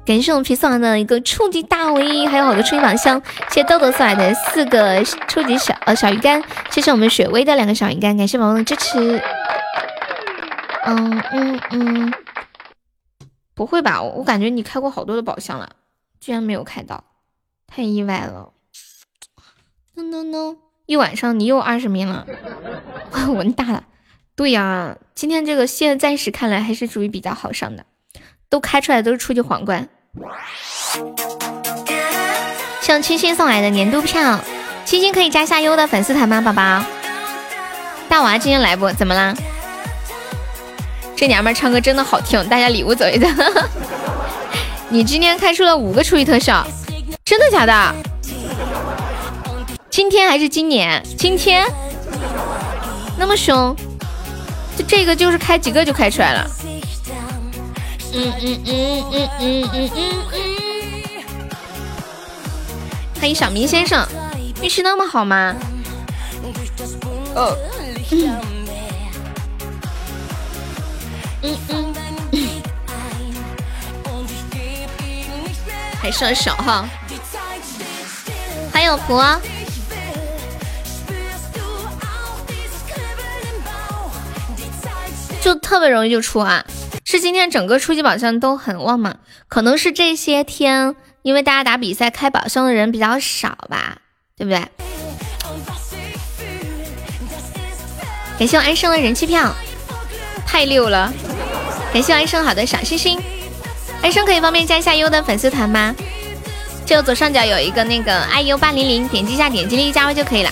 [0.06, 3.22] 感谢我们皮送来的一个初级大唯一，还有好多初级宝箱。
[3.50, 6.42] 谢谢豆豆送来的四个初级小呃小鱼干，
[6.72, 9.22] 谢谢我们雪薇的两个小鱼干，感谢宝宝的支持。
[10.86, 12.14] 嗯嗯嗯，
[13.54, 14.02] 不会吧？
[14.02, 15.70] 我感觉你开过好多的宝箱了。
[16.22, 17.04] 居然没有开到，
[17.68, 18.54] 太意外了
[19.96, 20.56] ！no no no，
[20.88, 22.26] 一晚上你又二十名了，
[23.28, 23.84] 文大了。
[24.38, 27.84] 对呀，今天这个现在暂时看来还是属于比较好上的，
[28.50, 29.90] 都开出来都是初级皇冠。
[32.82, 34.40] 像清新送来的年度票，
[34.86, 36.82] 清新可以加下优的粉丝团吗，宝宝？
[38.08, 38.90] 大娃今天来不？
[38.94, 39.36] 怎么啦？
[41.18, 43.28] 这娘们唱歌真的好听，大家礼物走一走。
[44.88, 46.66] 你今天开出了五个初级特效，
[47.26, 47.96] 真的假的？
[49.98, 51.02] 今天还是今年？
[51.18, 51.66] 今天
[53.18, 53.76] 那么凶，
[54.78, 56.48] 就这个就是开几个就开出来了。
[58.14, 60.40] 嗯嗯嗯嗯嗯嗯嗯嗯。
[63.20, 64.08] 欢迎小明先生，
[64.62, 65.56] 运气那么好吗？
[67.34, 67.58] 哦。
[71.42, 71.96] 嗯嗯。
[76.00, 76.88] 还剩小哈，
[78.72, 79.26] 还有婆，
[85.48, 86.66] 就特别容易就出啊！
[87.06, 89.16] 是今天整个初级宝箱都很旺吗？
[89.48, 94.00] 可能是这些天因为大家打比赛开宝箱的人比较少吧，
[94.36, 94.60] 对不对？
[98.38, 99.56] 感谢我安生的人气票，
[100.46, 101.14] 太溜了！
[101.94, 103.18] 感谢我安生好的小心心。
[104.02, 105.96] 安生可以方便加一下优的粉丝团吗？
[106.86, 110.52] 就左上角有一个那个 iu 八零零，点击一下，点击立即加入就可以了。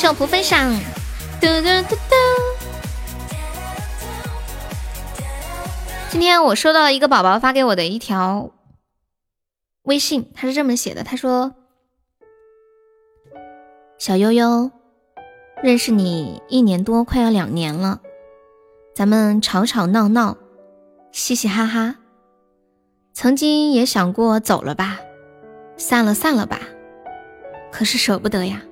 [0.00, 0.72] 小图分享，
[1.42, 2.14] 嘟嘟嘟嘟。
[6.08, 8.50] 今天我收到了一个宝宝发给我的一条
[9.82, 11.52] 微信，他是这么写的，他说
[14.00, 14.70] ：“小悠悠，
[15.62, 18.00] 认识你一年多，快要两年了。”
[18.96, 20.38] 咱们吵吵闹闹，
[21.12, 21.96] 嘻嘻哈哈，
[23.12, 24.98] 曾经也想过走了吧，
[25.76, 26.58] 散了散了吧，
[27.70, 28.62] 可是舍不得呀，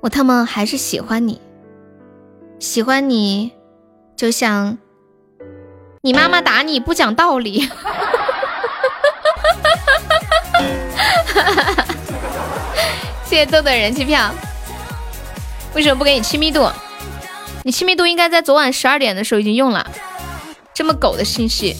[0.00, 1.38] 我他妈还是喜欢你，
[2.58, 3.52] 喜欢你，
[4.16, 4.78] 就像
[6.00, 7.60] 你妈妈打你不讲道理，
[13.24, 14.32] 谢谢豆豆人气票，
[15.74, 16.66] 为什么不给你亲密度？
[17.62, 19.86] 你亲密度应该在昨晚十二点的时候已经用了，
[20.72, 21.76] 这么狗的信息。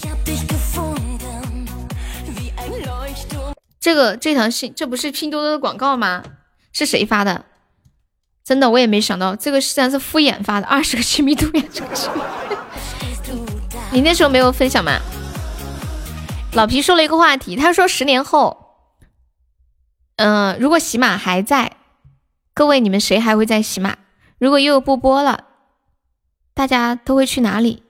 [3.80, 6.22] 这个这条信，这不是拼多多的广告吗？
[6.70, 7.46] 是谁发的？
[8.44, 11.64] 真的我也没想到，这个竟然是敷衍发的，二十个 亲密度呀！
[13.92, 14.98] 你那时候没有分享吗？
[16.52, 18.56] 老皮说了一个话题，他说十年后，
[20.16, 21.72] 嗯，如果喜马还在，
[22.54, 23.96] 各位你们谁还会在喜马？
[24.38, 25.44] 如果又不播了？
[26.54, 27.82] 大家都会去哪里？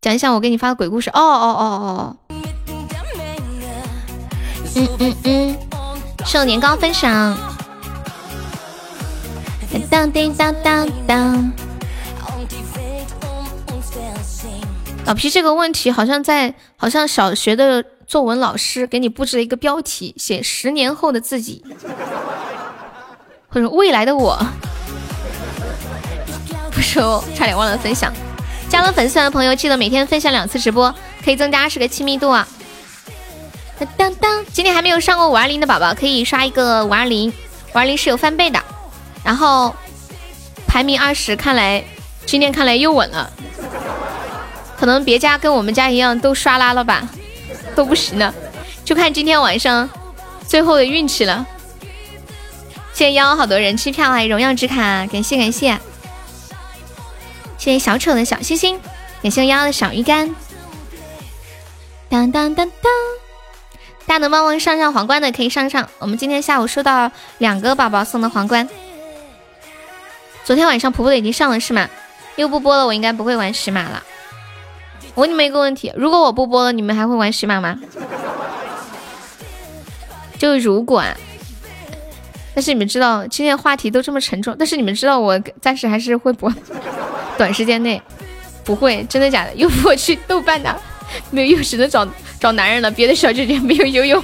[0.00, 1.10] 讲一下我给你发的鬼故事。
[1.10, 2.16] 哦哦哦哦哦。
[4.76, 5.56] 嗯嗯嗯。
[6.26, 7.53] 受年糕分享。
[9.90, 11.52] 当当当当当。
[15.06, 21.62] 老皮，这个问题好像在，好像小学的作文老师给你布置了一个标题，写十年后的自己，
[23.48, 24.38] 或者未来的我。
[26.70, 28.12] 不说，差点忘了分享。
[28.70, 30.92] 加了粉丝团的朋友，记得每天分享两次直播，
[31.22, 32.48] 可以增加二十个亲密度啊！
[33.96, 37.30] 当当，今天还没有上过五二零的宝宝，可以刷一个五二零，
[37.74, 38.58] 五二零是有翻倍的。
[39.24, 39.74] 然后
[40.66, 41.82] 排名二十，看来
[42.26, 43.32] 今天看来又稳了。
[44.76, 47.08] 可能别家跟我们家一样都刷拉了吧，
[47.74, 48.34] 都不行了，
[48.84, 49.88] 就看今天晚上
[50.46, 51.46] 最后的运气了。
[52.92, 55.78] 谢谢幺好多人气票，还有荣耀之卡，感谢感谢。
[57.56, 58.78] 谢谢小丑的小星星，
[59.22, 60.34] 感谢幺幺的小鱼干。
[62.10, 62.92] 当当当当，
[64.06, 65.88] 大家能帮忙上上皇冠的可以上上。
[65.98, 68.68] 我们今天下午收到两个宝宝送的皇冠。
[70.44, 71.88] 昨天晚上婆婆的已经上了是吗？
[72.36, 74.02] 又不播了，我应该不会玩十码了。
[75.14, 77.78] 我问你们一个问题：如果我不播了，你们还会玩十码吗？
[80.36, 81.16] 就如果，啊，
[82.54, 86.52] 但是你们知道今天话题都这么沉重，但是你们知道我暂时还是会播，
[87.38, 88.02] 短时间内
[88.64, 89.54] 不会，真的假的？
[89.54, 90.78] 又不我去豆瓣的，
[91.30, 92.06] 没有，又只能找
[92.38, 92.90] 找男人了。
[92.90, 94.22] 别的小姐姐没有游泳，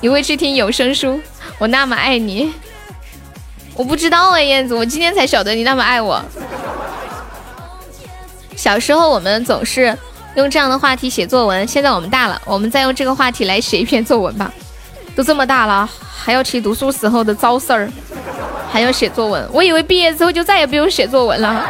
[0.00, 1.20] 你会去听有声书？
[1.58, 2.52] 我那么爱你，
[3.74, 6.22] 我不知道啊，燕子，我今天才晓得你那么爱我。
[8.56, 9.96] 小时候我们总是
[10.36, 14.52] 用这样的话题写作文，现在我们大了，我们再用这个话题来写一篇作文吧。
[15.16, 17.90] 都这么大了，还要提读书时候的糟事儿，
[18.70, 19.46] 还要写作文。
[19.52, 21.68] 我以为毕业之后就再也不用写作文了。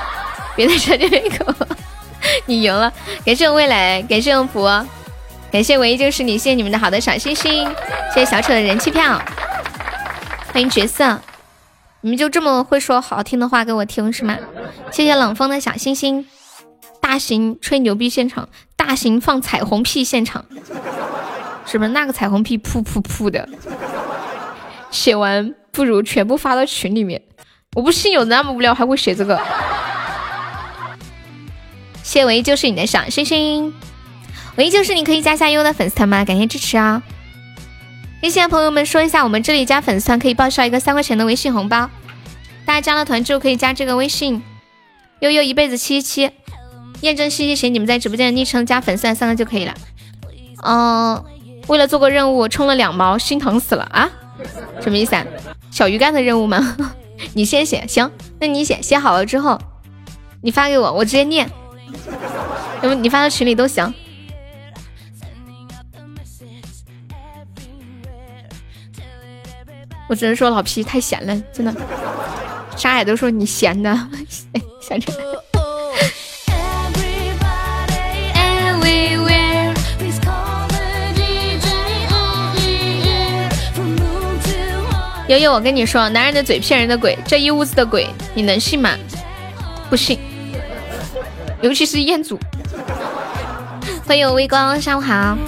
[0.56, 1.56] 别再扯这个，
[2.44, 2.92] 你赢了。
[3.24, 4.64] 感谢未来，感谢福，
[5.50, 7.66] 感谢唯一就是你，谢谢你们的好的小心心，
[8.12, 9.18] 谢谢小丑的人气票，
[10.52, 11.18] 欢迎角色。
[12.02, 14.36] 你们就这么会说好听的话给我听是吗？
[14.90, 16.26] 谢谢冷风的小星星，
[17.00, 20.44] 大型吹牛逼现场，大型放彩虹屁现场。
[21.64, 23.48] 是不是那个彩虹屁噗噗噗的？
[24.90, 27.22] 写完不如全部发到群里面。
[27.74, 29.40] 我不信有那么无聊还会写这个。
[32.02, 33.72] 谢唯一就是你的小星星，
[34.56, 36.24] 唯一就是你可以加下优的粉丝团吗？
[36.24, 37.00] 感谢支持啊！
[38.22, 41.90] 谢谢朋友们说一下，我们这里加粉丝团可以报销一个三块钱的微信红包。
[42.64, 44.42] 大家加了团之后可以加这个微信，
[45.20, 46.34] 悠悠一辈子七七七，
[47.00, 49.74] 验证信息写你们在直播间的昵称加粉丝团三个就可以了。
[50.64, 51.24] 嗯。
[51.68, 54.10] 为了做个任务充了两毛，心疼死了啊！
[54.80, 55.24] 什么意思啊？
[55.70, 56.76] 小鱼干的任务吗？
[57.34, 59.56] 你先写，行，那你写，写好了之后
[60.40, 61.48] 你发给我，我直接念。
[62.82, 63.94] 要不你发到群里都行。
[70.12, 71.74] 我只能说老皮太闲了，真的，
[72.76, 73.98] 沙海都说你闲的，
[74.78, 75.10] 闲着。
[85.28, 88.90] 悠悠，我跟你说，男人的嘴骗人的鬼，这一屋子的鬼，你能信吗？
[89.88, 90.18] 不信。
[91.62, 92.38] 尤其是彦祖。
[94.06, 95.38] 欢迎微光，下午好。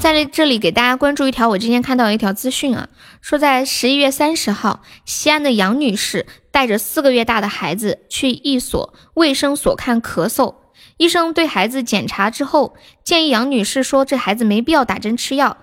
[0.00, 2.88] 在这里给大家关注一条，我今天看到一条资讯啊，
[3.20, 10.54] 说在十一月三十号，西安的杨女士带着四个月大的孩子去一所卫生所看咳嗽。
[10.98, 15.56] 医生对孩子检查之后，建议杨女士说：“这孩子没必要打针吃药，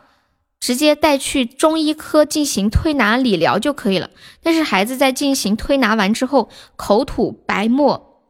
[0.59, 4.09] 直接带去中医科进行推拿理疗就可以了。”
[4.43, 8.21] 但是孩子在进行推拿完之后，口吐白沫，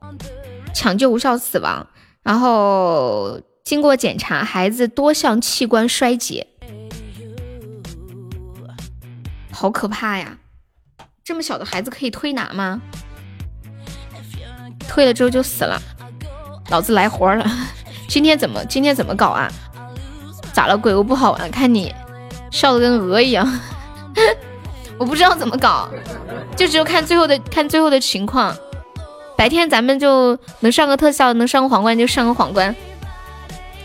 [0.73, 1.87] 抢救无效死亡。
[2.23, 6.45] 然后经过检查，孩子多项器官衰竭，
[9.51, 10.37] 好可怕呀！
[11.23, 12.79] 这么小的孩子可以推拿吗？
[14.87, 15.81] 推了之后就死了。
[16.69, 17.43] 老子来活了，
[18.07, 19.51] 今天怎么今天怎么搞啊？
[20.53, 20.77] 咋了？
[20.77, 21.91] 鬼屋不好玩，看你
[22.51, 23.51] 笑的跟鹅一样，
[24.99, 25.89] 我不知道怎么搞，
[26.55, 28.55] 就只有看最后的看最后的情况。
[29.35, 32.73] 白天咱们就能上个特效，能上个皇冠就上个皇冠，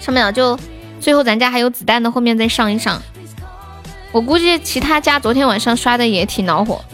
[0.01, 0.59] 上不了就
[0.99, 3.01] 最后咱家还有子弹的，后面再上一上。
[4.11, 6.85] 我估计其他家昨天晚上刷的也挺恼火，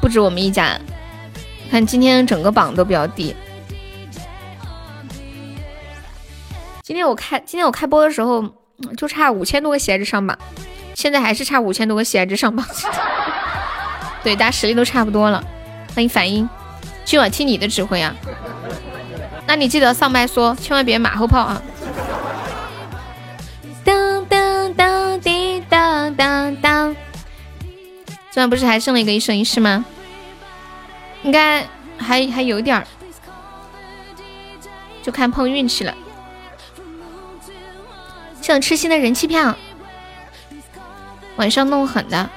[0.00, 0.78] 不止我们一家。
[1.70, 3.34] 看今天整个榜都比较低。
[6.82, 8.42] 今天我开今天我开播的时候
[8.96, 10.38] 就差五千多个喜爱值上榜，
[10.94, 12.64] 现在还是差五千多个喜爱值上榜。
[14.22, 15.44] 对，大家实力都差不多了。
[15.94, 16.48] 欢迎反应，
[17.04, 18.14] 今晚听你的指挥啊！
[19.46, 21.60] 那你记得上麦说，千万别马后炮啊！
[26.18, 26.94] 当当。
[28.30, 29.84] 昨，晚不是还剩了一个一生一世吗？
[31.22, 31.66] 应该
[31.96, 32.86] 还还有点儿，
[35.02, 35.94] 就看碰运气了。
[38.42, 39.56] 像吃心的人气票，
[41.36, 42.28] 晚上弄狠的，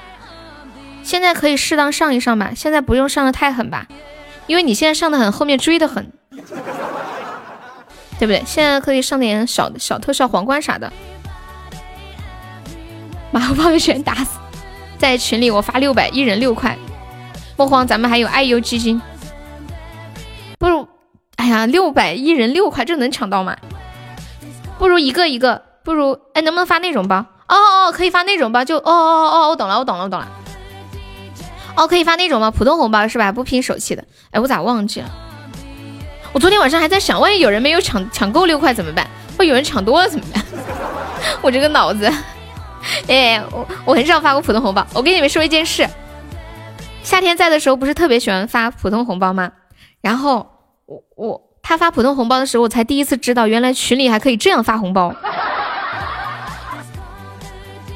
[1.02, 3.86] 现在可以适当上一上吧，现在不用上的太狠吧，
[4.46, 6.10] 因为你现在上的狠，后面追的狠，
[8.18, 8.42] 对不对？
[8.46, 10.92] 现在可以上点小小特效皇冠啥的，
[13.32, 14.38] 马后炮全打死，
[14.98, 16.78] 在群里我发六百，一人六块，
[17.56, 19.02] 莫慌，咱们还有爱优基金，
[20.58, 20.86] 不如，
[21.36, 23.56] 哎呀，六百一人六块，这能抢到吗？
[24.78, 25.62] 不如一个一个。
[25.84, 27.16] 不如哎，能不能发那种包？
[27.48, 30.28] 哦哦，可以发那种包，就哦哦哦，我懂了，我懂了，我懂了。
[31.74, 32.52] 哦，可以发那种吗？
[32.52, 33.32] 普通红包是吧？
[33.32, 34.04] 不拼手气的。
[34.30, 35.10] 哎，我咋忘记了？
[36.32, 39.04] 我昨天晚上还在想，万一有人没有抢抢够六块怎么办？
[39.38, 40.44] 万一有人抢多了怎么办？
[41.42, 42.08] 我这个脑子，
[43.08, 44.86] 哎，我我很少发过普通红包。
[44.94, 45.88] 我跟你们说一件事，
[47.02, 49.52] 夏天在的时候不是特别喜欢发普通红包吗？
[50.00, 50.46] 然后
[50.86, 51.48] 我我。
[51.64, 55.14] 他发普通红包的时候，我才第一次知道，原来群里还可以这样发红包。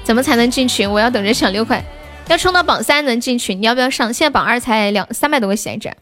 [0.05, 0.89] 怎么才能进群？
[0.89, 1.85] 我要等着抢六块，
[2.29, 3.61] 要冲到榜三能进群。
[3.61, 4.15] 你要不要上？
[4.15, 5.93] 现在榜二才两三百多个喜爱值。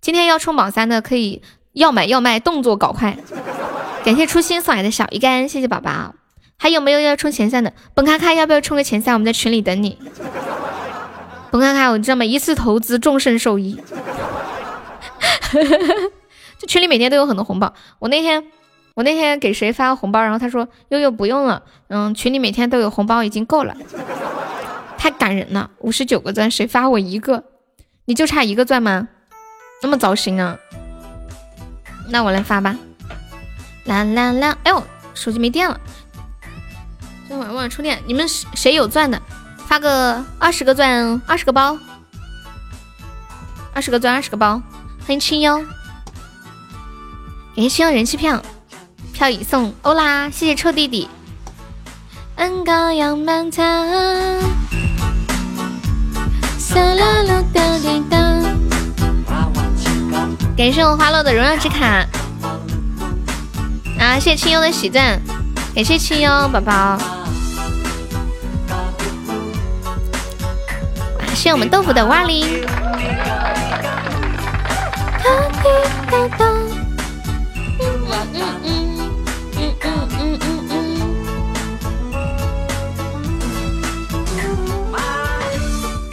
[0.00, 1.40] 今天要冲榜三的，可以
[1.72, 3.16] 要买要卖，动作搞快。
[4.04, 6.16] 感谢初心送来的小鱼干，谢谢宝宝。
[6.58, 7.72] 还有没有要冲前三的？
[7.94, 9.14] 本卡卡要不要冲个前三？
[9.14, 9.96] 我们在群里等你。
[11.50, 12.24] 本卡卡，我知道吗？
[12.24, 13.80] 一次投资，终身受益。
[16.58, 17.72] 这群里每天都有很多红包。
[18.00, 18.44] 我那天，
[18.94, 23.76] 我那天给谁发个红包，然后他说悠悠不用了，嗯，群里每天都有红包，已经够了，
[24.98, 25.70] 太感人了。
[25.78, 27.44] 五十九个钻，谁发我一个？
[28.06, 29.08] 你就差一个钻吗？
[29.80, 30.58] 那么糟心啊？
[32.10, 32.76] 那我来发吧。
[33.84, 34.58] 啦啦啦！
[34.64, 34.82] 哎呦，
[35.14, 35.80] 手机没电了，
[37.28, 38.02] 这会儿忘了充电。
[38.06, 39.20] 你们谁有钻的，
[39.66, 41.78] 发个二十个钻，二十个包，
[43.74, 44.62] 二十个钻，二十个包，
[45.06, 45.58] 欢迎清幽。
[47.54, 48.42] 感谢清幽人气票，
[49.12, 50.30] 票已送欧啦！
[50.30, 51.08] 谢谢臭弟弟。
[52.36, 53.66] 恩高扬满堂，
[56.74, 58.16] 啦啦哒滴哒。
[60.56, 62.06] 感谢我花落的荣耀之卡。
[63.98, 65.20] 啊，谢谢清幽的喜钻，
[65.74, 67.17] 感谢清幽宝宝。
[71.48, 72.62] 谢我们豆腐的蛙铃。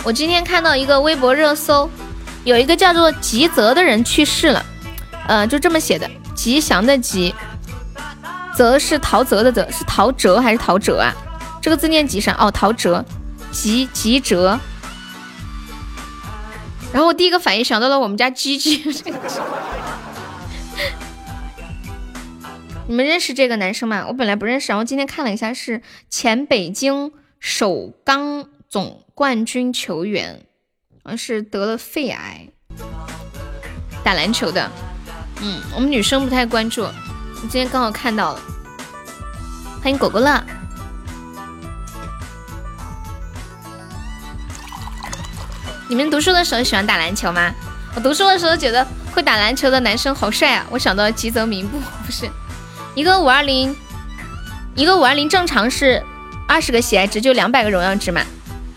[0.05, 1.89] 我今天看到一个微博热搜，
[2.45, 4.65] 有一个叫做吉泽的人去世了，
[5.27, 7.35] 呃，就这么写的，吉祥的吉，
[8.55, 11.13] 泽是陶泽的泽，是陶喆还是陶喆啊？
[11.61, 13.03] 这个字念吉祥哦，陶喆，
[13.51, 14.57] 吉吉泽。
[16.95, 18.81] 然后我第一个反应想到了我们家鸡鸡。
[22.87, 24.05] 你们认识这个男生吗？
[24.07, 30.45] 我本来不认识，然后今天看了一下，是前北京首钢总冠军球员，
[31.03, 32.47] 好像是得了肺癌，
[34.01, 34.71] 打篮球的。
[35.41, 36.93] 嗯，我们女生不太关注，我
[37.41, 38.41] 今天刚好看到了。
[39.83, 40.41] 欢迎果果乐。
[45.87, 47.53] 你们读书的时候喜欢打篮球吗？
[47.95, 52.29] 我读书的时候觉得会打篮球的男生好帅啊，我想到吉泽明步，不是。
[52.95, 53.75] 一个五二零，
[54.73, 56.03] 一个五二零正常是
[56.47, 58.21] 二十个喜爱值，就两百个荣耀值嘛。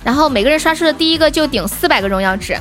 [0.05, 2.57] 然后每个人刷出的第一个就顶四百个荣耀值。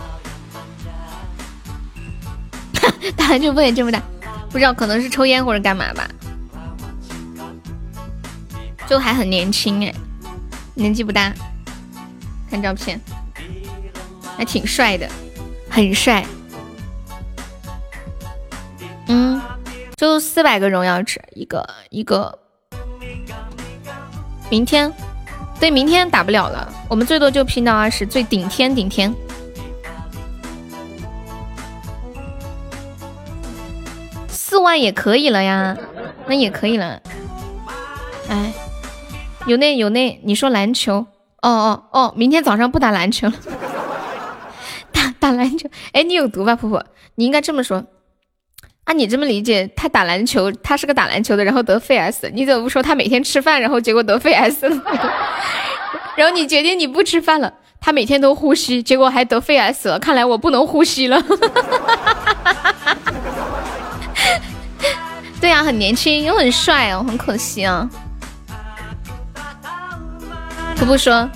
[3.18, 4.02] 打篮球风险这么大，
[4.50, 6.08] 不知道可能是抽烟或者干嘛吧。
[8.88, 9.94] 就还很年轻哎，
[10.74, 11.34] 年纪不大。
[12.50, 13.00] 看照片，
[14.38, 15.10] 还挺帅的，
[15.70, 16.24] 很帅。
[19.08, 19.42] 嗯。
[19.98, 22.38] 就四百个荣耀值，一个一个。
[24.50, 24.94] 明天，
[25.60, 29.14] 对，明天打不了了，我们最多就拼到二十，最顶天顶天。
[34.30, 35.76] 四万也可以了呀，
[36.28, 37.02] 那也可以了。
[38.30, 38.54] 哎，
[39.48, 41.06] 有那有那，你说篮球？
[41.42, 43.34] 哦哦哦，明天早上不打篮球了，
[45.22, 45.70] 打篮球。
[45.92, 46.86] 哎，你有毒吧，婆婆？
[47.16, 47.84] 你应该这么说。
[48.86, 52.30] 按你这么理解，他打篮球，他是个打篮球的，然后得肺癌死。
[52.34, 54.82] 你怎么不说他每天吃饭，然后结果得肺癌死了？
[56.16, 60.00] 然后你决定你不吃饭了，他每天都呼吸，结果还得肺癌死了。
[60.00, 61.22] 看来我不能呼吸了。
[65.42, 67.90] 对呀，很年轻又很帅哦，很可惜啊。
[70.80, 71.30] 可不说，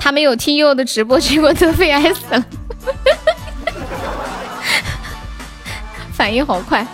[0.00, 2.42] 他没有听悠悠的直播，结果得肺癌死了。
[6.12, 6.84] 反应好快！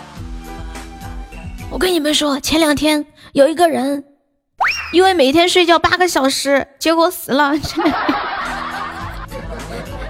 [1.69, 4.03] 我跟你们说，前两天有一个人，
[4.91, 7.53] 因为每天睡觉八个小时，结果死了。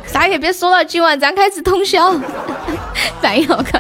[0.06, 2.20] 啥也别说了，今晚咱开始通宵。
[3.22, 3.80] 反应好快！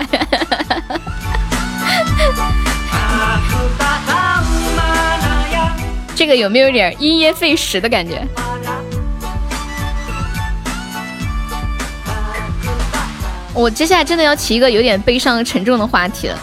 [6.15, 8.26] 这个有没有点因噎废食的感觉？
[13.57, 16.39] 我接下来真的要起一个有点悲伤、沉重的话题了，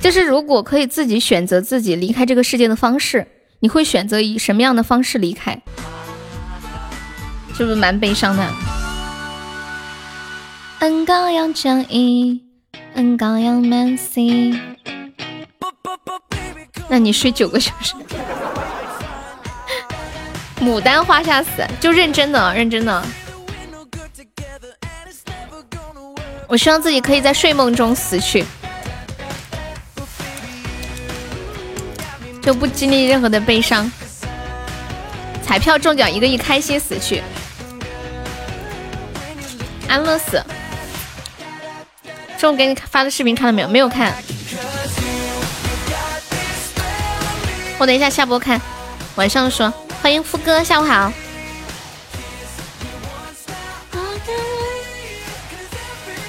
[0.00, 3.26] 就是如果可以自己选择自己离开这个世界的方式，
[3.58, 5.60] 你会选择以什么样的方式离开？
[7.56, 8.46] 是不是蛮悲伤的？
[10.78, 12.40] 恩高阳江一，
[12.94, 14.54] 恩高阳满 C。
[16.88, 17.94] 那你睡九个小时？
[20.62, 23.04] 牡丹花下死，就认真的，认真的。
[26.48, 28.42] 我希望自己可以在睡梦中死去，
[32.42, 33.90] 就不经历任何的悲伤。
[35.42, 37.22] 彩票中奖一个亿，开心死去，
[39.88, 40.42] 安乐死。
[42.38, 43.68] 中午给你发的视频看了没有？
[43.68, 44.14] 没有看。
[47.76, 48.58] 我等一下下播看，
[49.16, 49.72] 晚上说。
[50.00, 51.12] 欢迎富哥，下午好。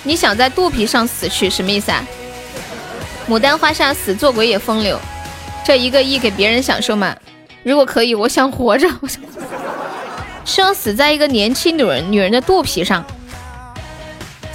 [0.03, 2.03] 你想在肚皮上死去，什么意思啊？
[3.27, 4.99] 牡丹花下死，做鬼也风流。
[5.65, 7.15] 这一个亿给别人享受吗？
[7.63, 8.87] 如果可以，我想活着。
[9.01, 9.21] 我想，
[10.45, 13.05] 希望死在一个年轻女人女人的肚皮上，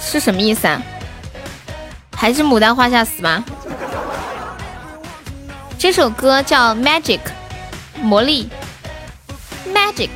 [0.01, 0.81] 是什么意思啊？
[2.15, 3.45] 还是牡丹花下死吗？
[5.77, 7.19] 这首歌叫《Magic》，
[8.01, 8.49] 魔力。
[9.73, 10.09] Magic，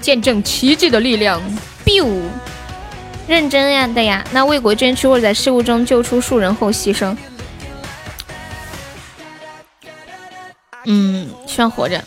[0.00, 1.40] 见证奇迹的力量。
[1.84, 2.22] biu，
[3.32, 4.22] 认真呀的呀。
[4.32, 7.16] 那为国捐躯或者在事故中救出数人后牺牲。
[10.84, 12.04] 嗯，希望活着。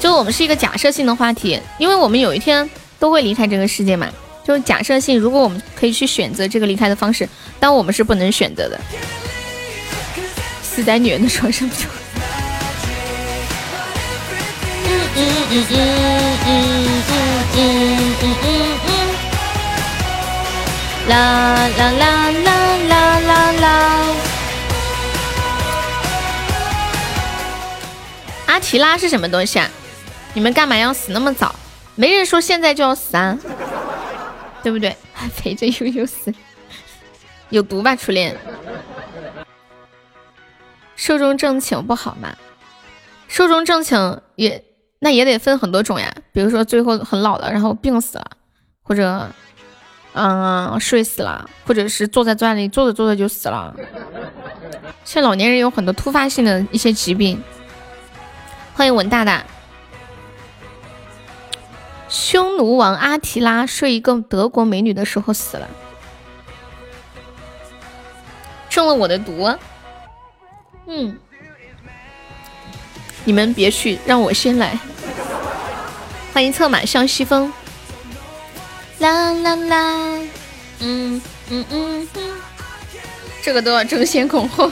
[0.00, 2.68] 就我们是一个假设性的话题，因为我们有一天
[2.98, 4.08] 都会离开这个世界嘛。
[4.44, 7.28] 就是假设性，如果我们可以去选择这个离开的方式，
[7.60, 8.80] 但我们是不能选择的。
[10.62, 11.86] 死在女人的床上就？
[15.14, 15.20] 嗯
[15.50, 15.78] 嗯嗯
[16.46, 17.62] 嗯嗯嗯
[18.20, 18.87] 嗯嗯嗯，
[21.08, 23.66] 啦啦啦啦啦啦啦。
[28.46, 29.68] 阿提拉是什么东西啊？
[30.34, 31.54] 你们干嘛要死那么早？
[31.94, 33.36] 没人说现在就要死啊，
[34.62, 34.96] 对不对？
[35.12, 36.32] 还陪着悠悠死，
[37.48, 37.96] 有毒吧？
[37.96, 38.36] 初恋，
[40.94, 42.36] 寿终正寝不好吗？
[43.28, 44.64] 寿终正寝也。
[45.00, 48.24] 那也得分很多种呀，比如说最后很老了，然后病死了，
[48.82, 49.30] 或者，
[50.20, 53.72] 嗯，睡死了，或者是坐在砖里坐着坐着就死了。
[55.04, 57.40] 现在老年人有很多突发性的一些疾病。
[58.74, 59.44] 欢迎文大大。
[62.08, 65.68] 匈奴王阿提拉睡一个德国美女的时候死了，
[68.68, 69.54] 中了我的毒。
[70.86, 71.16] 嗯。
[73.24, 74.78] 你们别去，让我先来。
[76.32, 77.52] 欢迎策马向西风。
[78.98, 80.20] 啦啦啦，
[80.80, 82.40] 嗯嗯嗯嗯，
[83.42, 84.70] 这个都要争先恐后。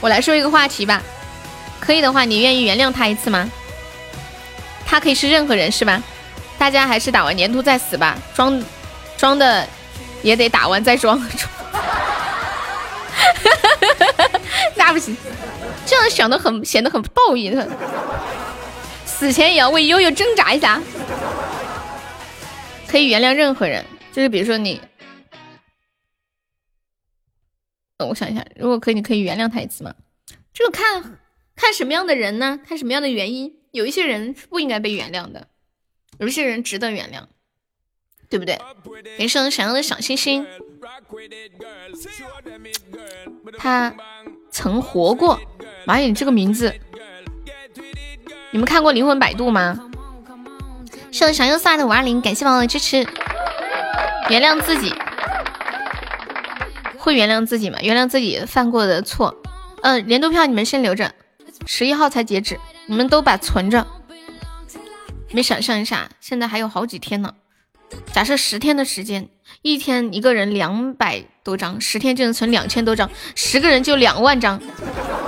[0.00, 1.02] 我来说一个话题吧，
[1.80, 3.48] 可以的话，你愿意原谅他一次吗？
[4.86, 6.02] 他可以是任何人，是吧？
[6.58, 8.62] 大家还是打完粘土再死吧，装
[9.16, 9.66] 装的
[10.22, 11.20] 也得打完再装。
[14.76, 15.16] 那不行，
[15.86, 17.56] 这样想的很显得很暴力，
[19.22, 20.82] 死前也要为悠悠挣扎一下。
[22.88, 24.80] 可以原谅任何人，就是比如说你，
[28.00, 29.94] 我想一下，如果可以，你可以原谅他一次吗？
[30.52, 31.20] 这个看
[31.54, 32.58] 看什么样的人呢？
[32.66, 33.54] 看什么样的原因？
[33.70, 35.46] 有一些人是不应该被原谅的，
[36.18, 37.26] 有一些人值得原谅，
[38.28, 38.58] 对不对？
[39.18, 40.44] 人生想要的小星星，
[43.56, 43.94] 他。
[44.50, 45.40] 曾活过，
[45.86, 46.74] 妈呀，你这个名字，
[48.52, 49.78] 你们看过《灵魂摆渡》吗？
[51.10, 52.98] 谢小优送来的五二零，感谢宝宝的支持。
[54.28, 54.94] 原谅自己，
[56.98, 57.78] 会原谅自己吗？
[57.80, 59.34] 原谅自己犯过的错。
[59.82, 61.14] 嗯，年度票你们先留着，
[61.66, 63.86] 十一号才截止，你们都把存着。
[65.28, 67.32] 你们想象一下，现在还有好几天呢。
[68.12, 69.30] 假设十天的时间，
[69.62, 74.60] 一天一个人两百多张，十天就能存两千多张，十个人就两万张，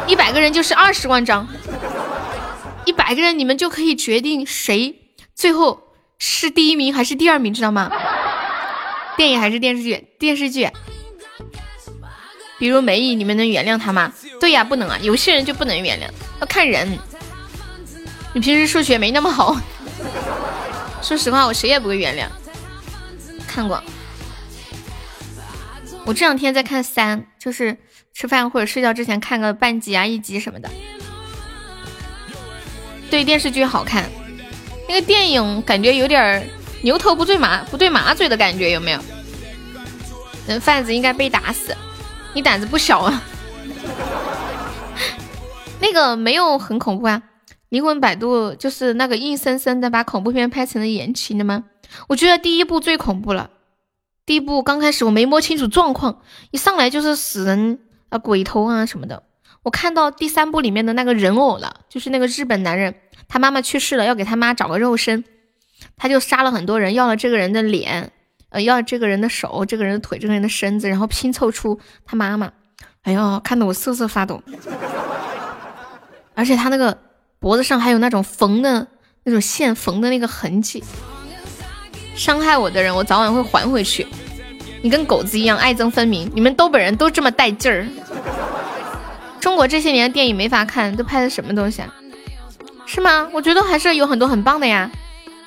[0.07, 1.49] 一百个人就是二十万张，
[2.87, 4.95] 一百个人你们就可以决定谁
[5.35, 7.91] 最后是第一名还是第二名，知道吗？
[9.17, 10.09] 电影还是电视剧？
[10.19, 10.69] 电视剧。
[12.59, 14.13] 比如梅姨，你们能原谅他吗？
[14.41, 16.09] 对呀，不能啊，有些人就不能原谅，
[16.41, 16.99] 要看人。
[18.33, 19.57] 你平时数学没那么好，
[21.03, 22.29] 说实话，我谁也不会原谅。
[23.47, 23.83] 看过，
[26.05, 27.77] 我这两天在看三，就是
[28.13, 30.71] 吃饭或者睡觉之前看个半集啊、一集什么的。
[33.15, 34.11] 对电视剧好看，
[34.89, 36.51] 那个电影感觉有点
[36.83, 38.99] 牛头不对马不对马嘴的感觉，有没有？
[40.49, 41.77] 人贩子应该被打死，
[42.33, 43.23] 你胆子不小啊！
[45.79, 47.23] 那个没有很恐怖啊。
[47.69, 51.63] 灵魂摆渡就是那个硬生生的把恐怖片拍成了言情的吗？
[52.09, 53.49] 我觉得第一部最恐怖了。
[54.27, 56.21] 第一部刚开始我没摸清楚状况，
[56.51, 57.79] 一上来就是死人
[58.09, 59.23] 啊、鬼头啊什么的。
[59.63, 62.95] 我看到第三部里面的那个人偶了，就是那个日本男人，
[63.29, 65.25] 他妈妈去世了，要给他妈找个肉身，
[65.97, 68.13] 他就杀了很多人，要了这个人的脸，
[68.51, 72.53] 呃，要这个人的手、这个人的腿、这个人的身子，然后拼凑出他妈妈。
[73.03, 74.43] 哎呦，看得我瑟瑟发抖。
[76.35, 76.99] 而且他那个。
[77.41, 78.87] 脖子上还有那种缝的
[79.23, 80.83] 那种线缝的那个痕迹，
[82.17, 84.07] 伤害我的人，我早晚会还回去。
[84.81, 87.87] 你跟狗子一样爱憎分明，你们东北人都这么带劲儿。
[89.41, 91.95] 中国这些年的电影没法看，都拍的什么东西啊？
[92.87, 93.29] 是吗？
[93.33, 94.91] 我觉得还是有很多很棒的呀。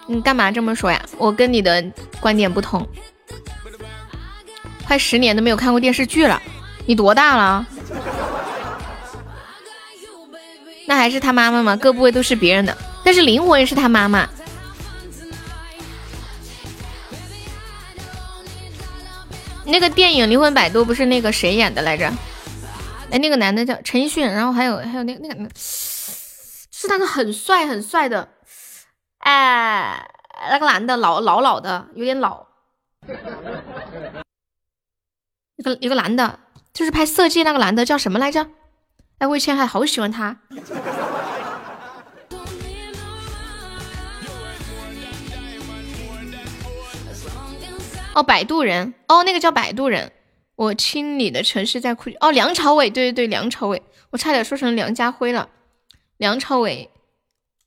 [0.06, 1.02] 你干嘛这么说呀？
[1.18, 1.84] 我跟你的
[2.20, 2.88] 观点不同。
[4.86, 6.42] 快十年都没有看过电视剧了，
[6.86, 7.66] 你多大了？
[10.86, 11.76] 那还是他妈妈吗？
[11.76, 14.28] 各部位都是别人的，但是灵魂是他妈妈。
[19.66, 22.10] 那个电影《灵魂摆渡》不是那个谁演的来着？
[23.12, 25.50] 哎，那个男的叫陈奕迅，然后还有还有那个那个
[26.80, 28.30] 是那个很帅很帅的，
[29.18, 30.08] 哎，
[30.52, 32.46] 那个男的老老老的，有点老。
[35.56, 36.40] 一个一个男的，
[36.72, 38.46] 就是拍《色戒》那个男的叫什么来着？
[39.18, 40.38] 哎，魏千还好喜欢他。
[48.14, 50.12] 哦，摆渡人，哦，那个叫摆渡人。
[50.56, 52.12] 我亲你的城市在哭。
[52.20, 53.82] 哦，梁朝伟，对对对，梁朝伟，
[54.12, 55.50] 我差点说成梁家辉了。
[56.18, 56.90] 梁朝伟，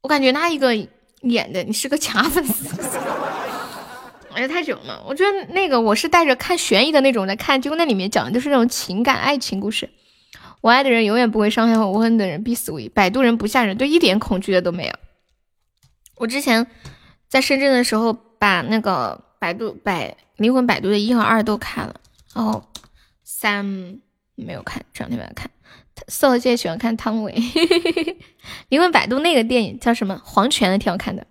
[0.02, 0.74] 我感觉那一个
[1.22, 2.80] 演的，你是个假粉丝。
[4.32, 9.90] 哎呀，太久了，我觉得那个我是带着看悬疑的那种来看，结果那里面讲的就是那种情感爱情故事。
[10.60, 12.88] 我爱的人永远不会伤害我，我恨的人必死无疑。
[12.88, 14.92] 摆渡人不吓人，对，一点恐惧的都没有。
[16.16, 16.66] 我之前
[17.28, 21.94] 在深圳的时候，把那个百度百灵魂摆渡的一和二都看了，
[22.34, 22.62] 然后
[23.24, 23.64] 三
[24.34, 25.50] 没有看，这两天没有看。
[26.08, 27.34] 色戒喜欢看汤唯，
[28.68, 30.20] 你问百度那个电影叫什么？
[30.24, 31.26] 黄泉的挺好看的。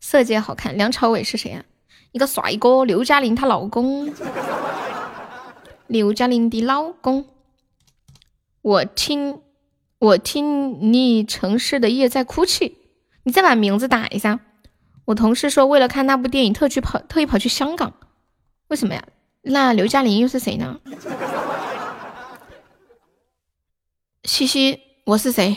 [0.00, 1.64] 色戒好看，梁朝伟是谁呀？
[2.12, 4.12] 一个帅哥，刘嘉玲她老公，
[5.86, 7.26] 刘嘉玲的老公。
[8.60, 9.40] 我听，
[9.98, 12.78] 我听你城市的夜在哭泣。
[13.24, 14.40] 你再把名字打一下。
[15.06, 17.94] 我同事说，为了看那部电影，特去跑，特意跑去香港。
[18.68, 19.04] 为什么呀？
[19.42, 20.78] 那刘嘉玲又是谁呢？
[24.24, 25.56] 西西，我是谁？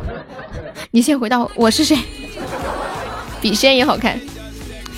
[0.92, 1.96] 你先回答我是谁？
[3.42, 4.18] 笔仙也好看，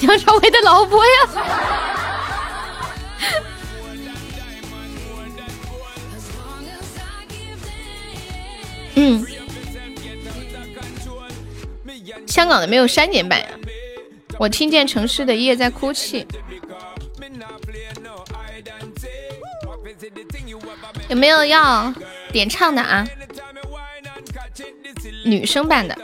[0.00, 1.10] 梁朝伟的老婆呀。
[8.94, 9.26] 嗯，
[12.28, 13.47] 香港的没有删减版呀。
[14.39, 16.24] 我听见城市的夜在哭泣，
[21.09, 21.93] 有没有要
[22.31, 23.07] 点唱的啊？
[25.25, 25.97] 女生版的，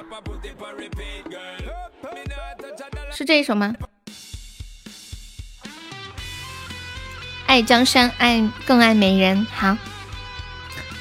[3.12, 3.74] 是这一首吗？
[7.46, 9.46] 爱江山，爱更爱美人。
[9.54, 9.76] 好，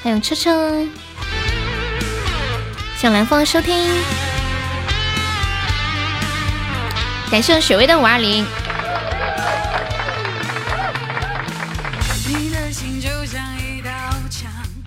[0.03, 0.85] 还有车车。
[2.98, 3.75] 向南风收听，
[7.32, 8.45] 感谢雪薇的五二零。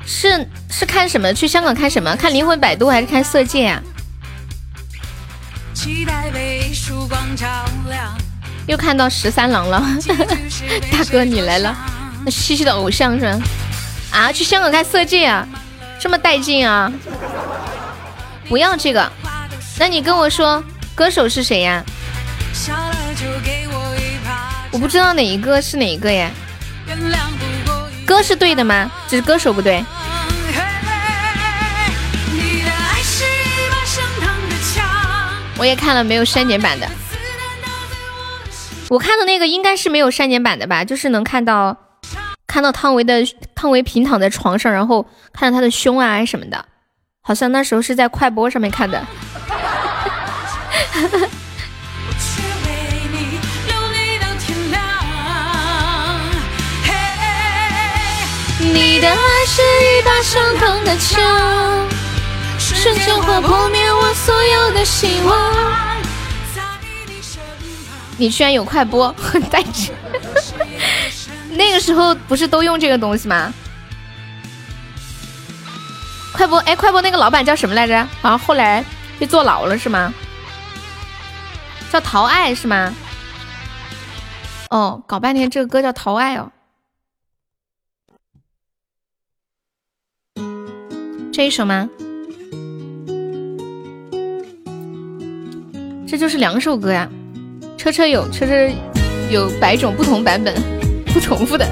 [0.06, 1.32] 是是看什么？
[1.34, 2.14] 去香港看什么？
[2.16, 3.82] 看灵魂摆渡还是看色戒啊？
[8.66, 9.82] 又看到十三郎了，
[10.90, 11.76] 大哥你来了，
[12.24, 13.40] 那西西的偶像是吧？
[14.10, 15.46] 啊，去香港看色戒啊，
[16.00, 16.90] 这么带劲啊！
[18.48, 19.10] 不要这个，
[19.78, 20.62] 那你跟我说
[20.94, 21.84] 歌手是谁呀？
[24.72, 26.30] 我不知道哪一个是哪一个呀。
[28.06, 28.90] 歌是对的吗？
[29.08, 29.84] 只是歌手不对。
[35.58, 36.88] 我也看了没有删减版的。
[38.88, 40.84] 我看的那个应该是没有删减版的吧？
[40.84, 41.76] 就是能看到
[42.46, 43.22] 看到汤唯的
[43.54, 46.64] 汤唯平躺在床上，然后看到他的胸啊什么的。
[47.22, 49.04] 好像那时候是在快播上面看的。
[58.72, 61.20] 你的爱是一把伤痛的枪，
[62.58, 65.96] 瞬间会破灭我所有的希望。
[68.18, 69.94] 你居然有快播，很 带劲。
[71.52, 73.52] 那个时候不是都用这个东西吗？
[76.32, 78.06] 快播，哎，快播那个老板叫什么来着？
[78.20, 78.84] 好像后来
[79.18, 80.12] 被坐牢了是吗？
[81.92, 82.94] 叫陶爱是吗？
[84.70, 86.50] 哦，搞半天这个歌叫陶爱哦。
[91.36, 91.86] 这一首吗？
[96.06, 97.06] 这就是两首歌呀。
[97.76, 98.70] 车车有车车
[99.30, 100.54] 有百种不同版本，
[101.12, 101.68] 不重复的。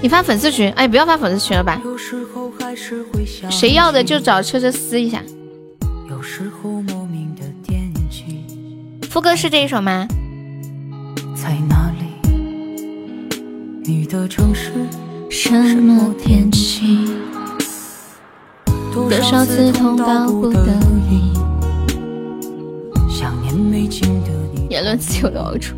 [0.00, 1.82] 你发粉丝群，哎，不要发粉丝群了吧。
[3.50, 5.22] 谁要的就找车车撕一下。
[9.10, 10.08] 副歌是这一首吗？
[11.34, 12.06] 在哪里？
[13.84, 14.72] 你的城市
[15.28, 17.08] 什么天气？
[18.92, 20.60] 多少次痛到不得
[21.10, 21.32] 已？
[23.08, 24.66] 想念没尽的你。
[24.70, 25.74] 言论自由的好处，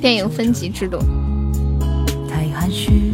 [0.00, 0.98] 电影分级制度。
[2.28, 3.12] 太含蓄。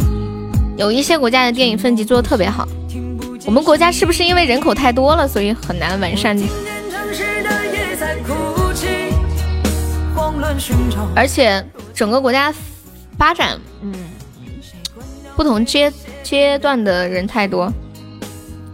[0.76, 2.68] 有一些国家的电影分级做的特别好，
[3.47, 6.39] 我们国家是不是因为人口太多了，所以很难完善？
[11.15, 12.55] 而且整个国家
[13.17, 13.92] 发展，嗯，
[15.39, 15.92] 不同阶
[16.25, 17.73] 阶段的人太多，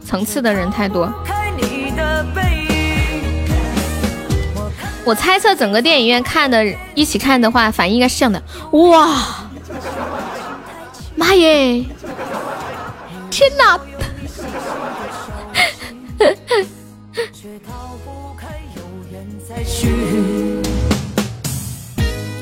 [0.03, 1.13] 层次的人太多。
[5.05, 9.45] 我猜测整个电影院看的，一起看的话，反应应该是这样的：哇！
[11.15, 11.85] 妈耶！
[13.31, 13.79] 天哪！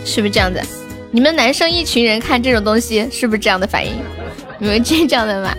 [0.05, 0.63] 是不是这样子？
[1.15, 3.93] 你们男生一群人看这种东西，是不是这样的反应？
[4.59, 5.55] 你们见这样的吗？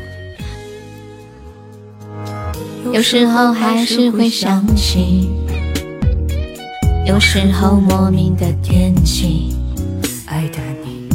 [2.91, 5.30] 有时候还是会想起，
[7.06, 9.56] 有时候莫名的天气，
[10.25, 11.07] 爱的你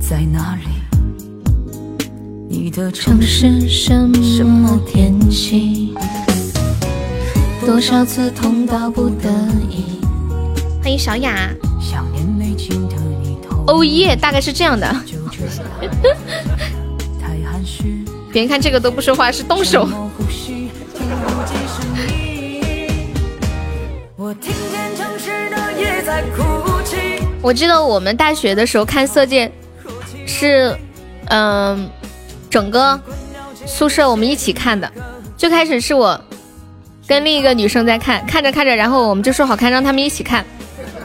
[0.00, 0.64] 在哪里？
[2.48, 3.92] 你的城市什
[4.42, 5.92] 么天气？
[7.66, 9.28] 多少次痛到不得
[9.68, 10.00] 已。
[10.82, 11.50] 欢迎小雅。
[13.66, 14.86] 哦耶，大概是这样的。
[18.32, 19.88] 别人看这个都不说话，是动手。
[27.42, 29.46] 我记得我们大学的时候看《色戒》，
[30.26, 30.76] 是
[31.26, 31.90] 嗯。
[32.50, 33.00] 整个
[33.64, 34.92] 宿舍我们一起看的，
[35.36, 36.20] 最开始是我
[37.06, 40.44] 跟另一个女生在看，看着看着，然后我们就说好看，让他们一起看，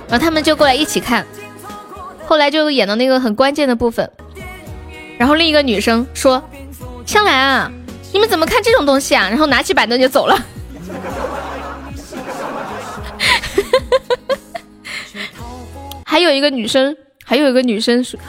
[0.09, 1.24] 然后他们就过来一起看。
[2.26, 4.10] 后来就演到那个很关键的部分，
[5.18, 6.44] 然后另一个女生说
[7.06, 7.72] ：“香兰啊，
[8.12, 10.38] 你们怎么看这种东西啊？”然后拿起板凳就走了。
[16.06, 18.20] 还有一个女生，还有一个女生说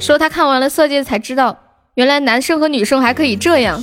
[0.00, 1.56] 说她看完了《色戒》才知道。
[1.94, 3.82] 原来男生和女生还可以这样，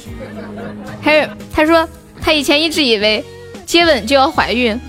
[1.02, 1.90] 还有她说
[2.22, 3.26] 她以前一直以为
[3.66, 4.80] 接吻就要怀孕，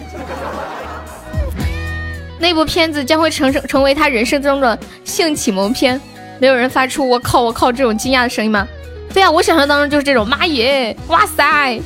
[2.45, 5.99] 那部片子将会成成成为他人生中的性启蒙片。
[6.39, 8.69] 没有人发出我靠我靠这种惊讶的声音吗？
[9.15, 11.81] 对呀，我想象当中就是这种妈耶哇塞，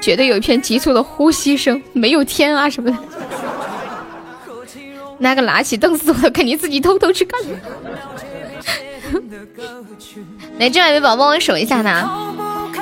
[0.00, 2.96] 绝对有一片急促的呼吸声，没有天啊什么的。
[5.18, 7.40] 那个拿起凳子，我肯定自己偷偷去干。
[10.58, 12.10] 来，这位宝宝帮我守一下呢。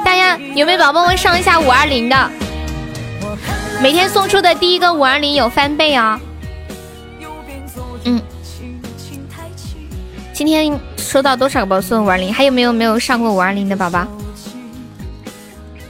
[0.04, 2.30] 大家有没有宝宝帮我上一下五二零的？
[3.82, 6.20] 每天送出的第一个五二零有翻倍啊。
[8.04, 8.22] 嗯。
[10.32, 12.32] 今天收到多少个宝送五二零？
[12.32, 14.06] 还有没有没有上过五二零的宝宝？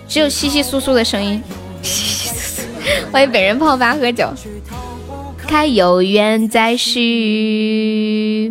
[0.08, 1.42] 只有稀稀疏疏的声音。
[3.12, 4.32] 欢迎本人泡吧喝酒。
[5.46, 8.50] 开有缘再续。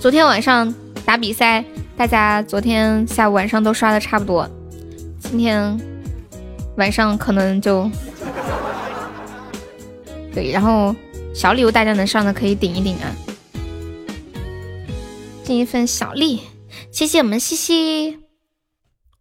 [0.00, 1.62] 昨天晚上打比赛，
[1.98, 4.48] 大家昨天下午晚上都刷的差不多，
[5.18, 5.78] 今天
[6.78, 7.90] 晚上可能就
[10.34, 10.50] 对。
[10.50, 10.94] 然后
[11.34, 13.12] 小礼物大家能上的可以顶一顶啊，
[15.44, 16.42] 尽一份小力，
[16.92, 18.18] 谢谢我们西西。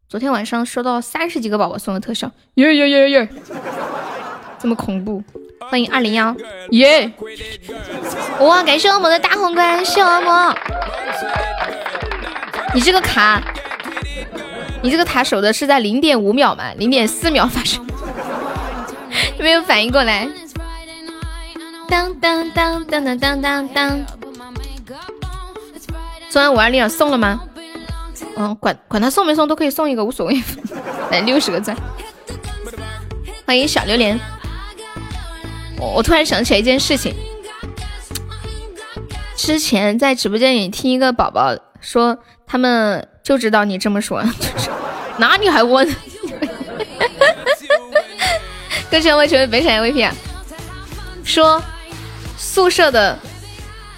[0.07, 3.29] 昨天晚上收到三十几个宝宝送的特效，耶耶耶耶，
[4.57, 5.23] 这么恐怖。
[5.69, 6.35] 欢迎二零幺，
[6.71, 7.11] 耶！
[8.39, 10.55] 哇，感谢恶魔的大皇冠，谢恶魔。
[12.73, 13.39] 你这个卡，
[14.81, 16.73] 你这个塔守的是在零点五秒吗？
[16.77, 17.85] 零点四秒发生，
[19.37, 20.27] 没有反应过来。
[21.89, 24.05] 当当当当当当当当。
[26.29, 27.41] 送完五二零送了吗？
[28.37, 30.41] 嗯，管管他送没送都可以送一个，无所谓。
[31.09, 31.75] 来 六十个赞。
[33.45, 34.19] 欢迎小榴莲。
[35.79, 37.15] 我我突然想起来一件事情，
[39.35, 44.23] 之前在直播间里听一个宝宝说，他们就知道你这么说，
[45.17, 45.87] 哪里还问？
[48.91, 50.11] 歌声为成为本场 MVP，
[51.23, 51.61] 说
[52.39, 53.19] 宿舍的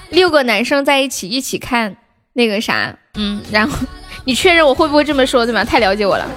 [0.10, 1.96] 六个男生在一起一起看
[2.34, 3.78] 那个啥，嗯，然后
[4.26, 5.64] 你确认我会不会这么说对吗？
[5.64, 6.28] 太了解我了，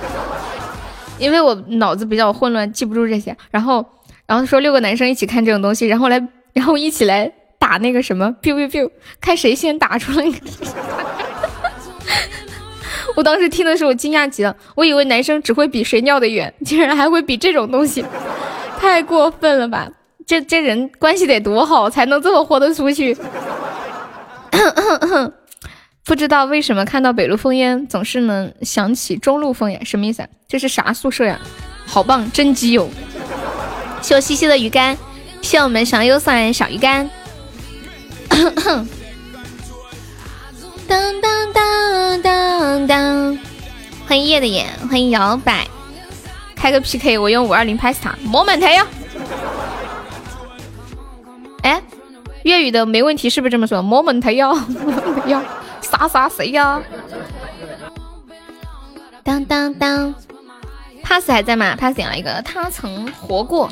[1.19, 3.35] 因为我脑子比较混乱，记不住这些。
[3.51, 3.85] 然后，
[4.27, 7.33] 然后说六个男生一起看这种东西，然后来，然后一起来。
[7.57, 8.91] 打那个什么，biu biu biu，
[9.23, 10.27] 看谁先打出来。
[13.17, 18.05] 我当时听的时候我惊讶极了，我以为男生只会比谁尿的远，竟然还会比这种东西，
[18.79, 19.89] 太过分了吧？
[20.27, 23.17] 这这人关系得多好，才能这么豁得出去？
[26.05, 30.29] 不知道为什么看到北路烽烟总是能想起中路烽烟，什么意思？
[30.47, 31.41] 这是啥宿舍呀？
[31.87, 32.89] 好棒，真基友！
[34.03, 34.97] 谢我西西的鱼竿，
[35.41, 37.09] 谢我们小优送小鱼竿。
[40.87, 43.39] 当当当当当！
[44.07, 45.67] 欢迎夜的眼，欢迎摇摆，
[46.55, 48.87] 开个 PK，我用五二零拍死他，莫满台呀！
[51.65, 51.83] 哎，
[52.43, 53.81] 粤语的没问题，是不是这么说？
[53.81, 54.53] 莫满台呀，
[55.27, 55.43] 呀，
[55.81, 56.83] 杀杀谁呀？
[59.23, 60.15] 当当当
[61.03, 63.71] ，pass 还在吗？pass 点了一个，他曾活过。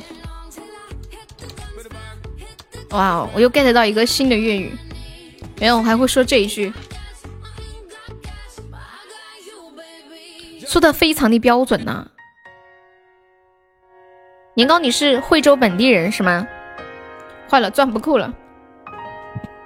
[2.92, 4.74] 哇，我又 get 到一个新的粤语，
[5.60, 6.72] 没有，我还会说这一句，
[10.66, 12.08] 说的非常的标准呢。
[14.54, 16.48] 年糕，你是惠州本地人是吗？
[17.52, 18.32] 坏了，钻不够了，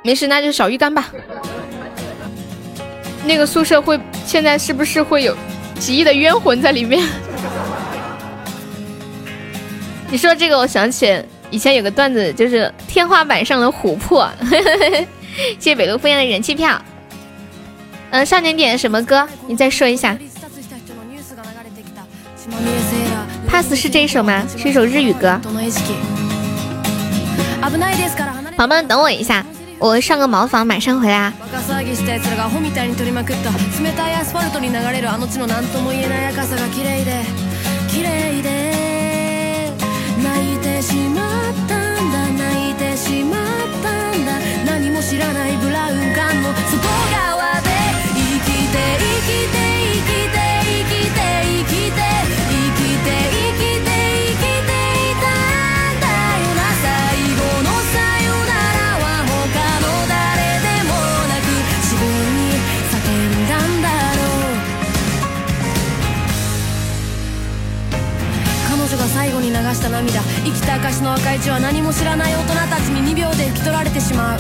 [0.03, 1.09] 没事，那就小鱼干吧。
[3.25, 5.37] 那个宿舍会现在是不是会有
[5.79, 7.07] 几亿的冤魂在里面？
[10.11, 11.25] 你说这个，我想起。
[11.49, 14.29] 以前有个段子，就是天花板上的琥珀。
[14.51, 16.77] 谢谢北路敷衍的人气票。
[18.11, 19.25] 嗯，少年点的什么歌？
[19.47, 20.19] 你再说一下。
[23.47, 24.45] Pass 是这一首吗？
[24.57, 25.41] 是一首日语歌。
[27.67, 29.45] 宝宝们等我一下，
[29.81, 31.17] 我上个茅房，马上回来。
[31.17, 31.33] 啊。
[45.09, 47.69] 知らないブラウン管の外側で
[48.11, 49.55] 生きて生きて
[49.95, 50.26] 生きて
[69.77, 70.23] した涙。
[70.45, 74.39] 生きた証の赤い血は何も知らない大人たちに2秒で拭き取られてしまう。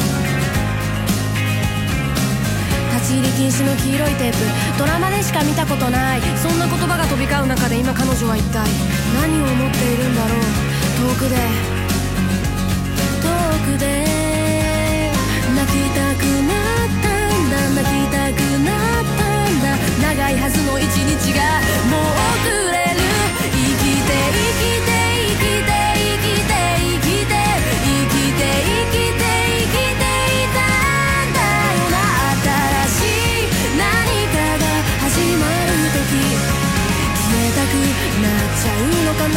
[2.97, 4.39] 立ち入り禁止の黄色いテープ。
[4.79, 6.23] ドラマでしか見たことない。
[6.41, 8.65] そんな言葉が飛び交う中で今彼女は一体
[9.21, 10.41] 何を思っているんだろう。
[11.05, 11.37] 遠くで。
[13.21, 13.29] 遠
[13.69, 14.09] くで。
[15.53, 16.57] 泣きたくな
[16.89, 17.61] ったんだ。
[17.77, 19.77] 泣きたくなったんだ。
[20.01, 21.61] 長いはずの一日が
[21.93, 23.05] もう遅れる。
[23.53, 24.97] 生きて生きて
[39.17, 39.33] 今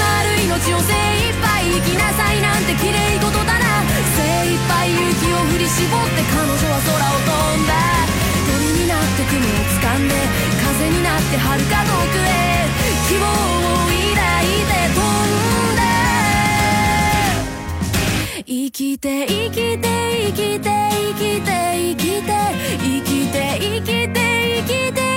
[0.00, 0.94] ある命を精
[1.28, 3.84] 一杯生きなさいなんて綺麗事だな。
[4.16, 7.72] 精一杯勇気を振り絞って彼女は空を飛んだ
[8.48, 10.14] 鳥になって雲を掴んで。
[10.64, 12.28] 風になって遥か遠くへ。
[13.08, 13.28] 希望を
[13.84, 15.82] 抱いて飛んだ
[18.46, 19.84] 生きて生きて
[20.26, 22.30] 生きて生きて生きて。
[22.82, 24.16] 生きて生きて
[24.58, 25.09] 生きて。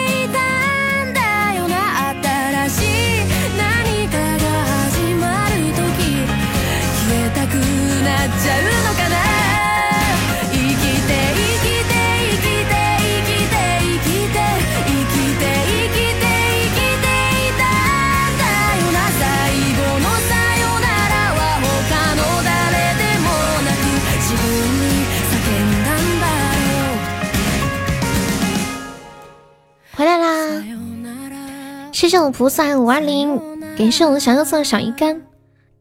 [32.03, 33.39] 谢谢我菩萨五二零，
[33.77, 35.21] 感谢我们小优送的小鱼干，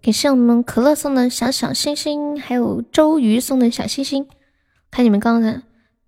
[0.00, 4.24] 感谢我们可乐送的小小星星，还有周瑜送的小星星。
[4.92, 5.62] 看你们刚刚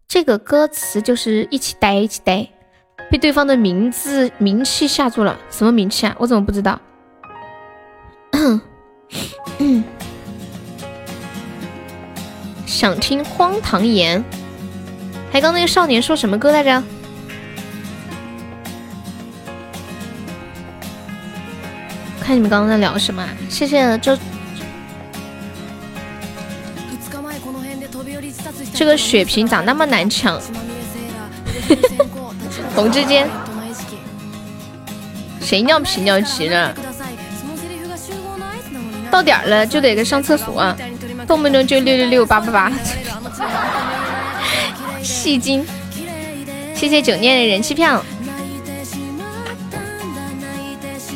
[0.07, 2.49] 这个歌词就是一起呆一起呆，
[3.11, 5.37] 被对方的名字名气吓住了。
[5.51, 6.15] 什么名气啊？
[6.21, 6.81] 我怎么不知道？
[12.67, 14.23] 想听荒唐言。
[15.33, 16.81] 还刚那个少年说什么歌来着？
[22.27, 23.23] 看你们刚刚在聊什么？
[23.51, 24.17] 谢谢周。
[28.73, 30.41] 这个血瓶咋那么难抢？
[32.75, 33.29] 同志间，
[35.41, 36.75] 谁尿频尿急了？
[39.11, 40.75] 到点了就得上厕所，
[41.27, 42.73] 动不动就六六六八八八。
[45.03, 45.63] 戏精，
[46.75, 48.03] 谢谢九念的人气票。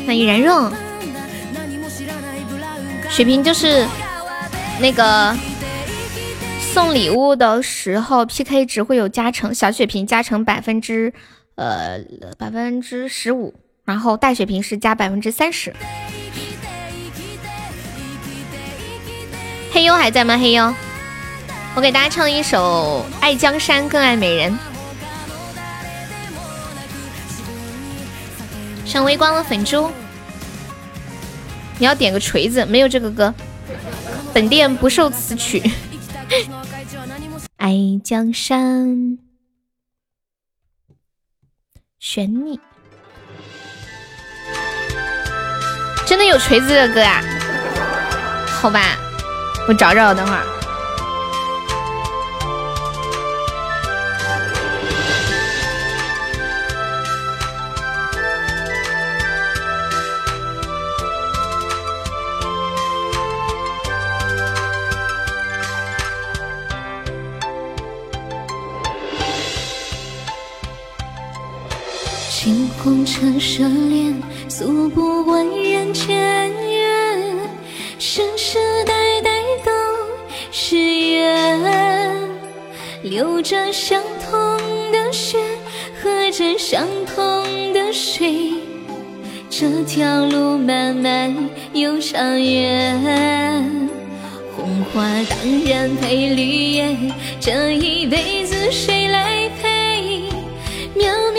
[0.05, 0.71] 欢迎燃热。
[3.09, 3.85] 血瓶就是
[4.79, 5.35] 那个。
[6.71, 11.11] 送礼物的时候，PK 值会有加成，小血瓶加成百分之
[11.55, 11.99] 呃
[12.37, 13.55] 百分之十五，
[13.85, 15.75] 然后大血瓶是加百分之三十。
[19.71, 20.37] 黑优还在吗？
[20.37, 20.71] 黑优，
[21.75, 24.57] 我给大家唱一首《爱江山更爱美人》。
[28.89, 29.89] 上微光的粉猪，
[31.79, 33.33] 你要点个锤子，没有这个歌，
[34.33, 35.63] 本店不受此曲。
[37.55, 39.17] 爱江山，
[41.99, 42.59] 选你。
[46.05, 47.21] 真的有锤子的歌啊？
[48.47, 48.97] 好吧，
[49.67, 50.58] 我找找，等会儿。
[72.81, 74.15] 红尘奢恋，
[74.47, 77.35] 诉不完人间缘，
[77.99, 79.29] 世世代代
[79.65, 79.71] 都
[80.49, 81.59] 是缘。
[83.03, 84.57] 流着相同
[84.93, 85.37] 的血，
[86.01, 88.53] 喝着相同的水，
[89.49, 91.35] 这条路漫漫
[91.73, 92.97] 又长远。
[94.55, 96.97] 红花当然配绿叶，
[97.41, 100.29] 这一辈子谁来陪？
[100.95, 101.38] 渺渺。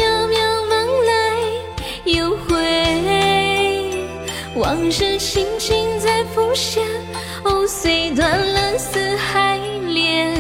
[4.70, 6.86] 往事轻轻在浮现。
[7.42, 9.58] 藕，虽断了丝还
[9.88, 10.32] 连，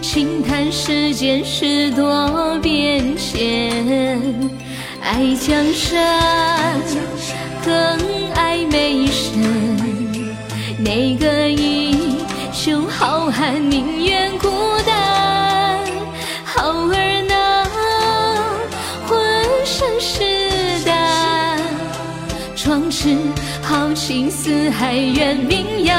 [0.00, 3.84] 轻叹世间事多变迁。
[5.02, 6.80] 爱江山
[7.62, 7.74] 更
[8.32, 10.34] 爱美人，
[10.78, 12.16] 哪个英
[12.54, 14.32] 雄好汉宁愿
[24.06, 25.98] 情似海远名扬，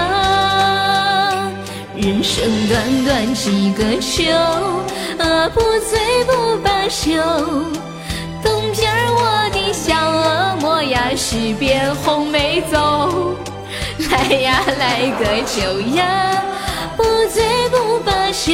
[1.94, 4.32] 人生短短几个秋，
[5.20, 7.12] 啊不醉不罢休。
[8.42, 13.36] 东边我的小恶魔呀，西边红梅走。
[14.10, 16.42] 来呀来个酒呀，
[16.96, 17.04] 不
[17.34, 18.54] 醉不罢休。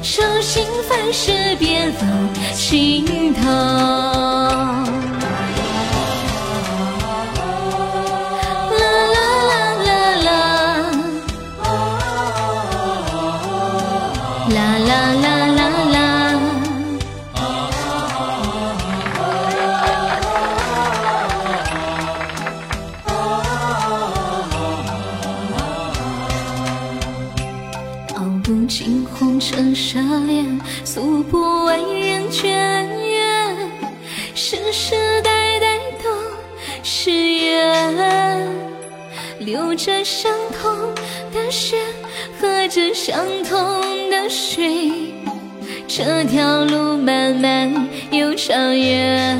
[0.00, 2.08] 手心凡事别放
[2.54, 4.57] 心头。
[41.50, 41.76] 血。
[42.40, 43.58] 喝着相同
[44.10, 44.90] 的水，
[45.86, 49.38] 这条路漫漫又长远。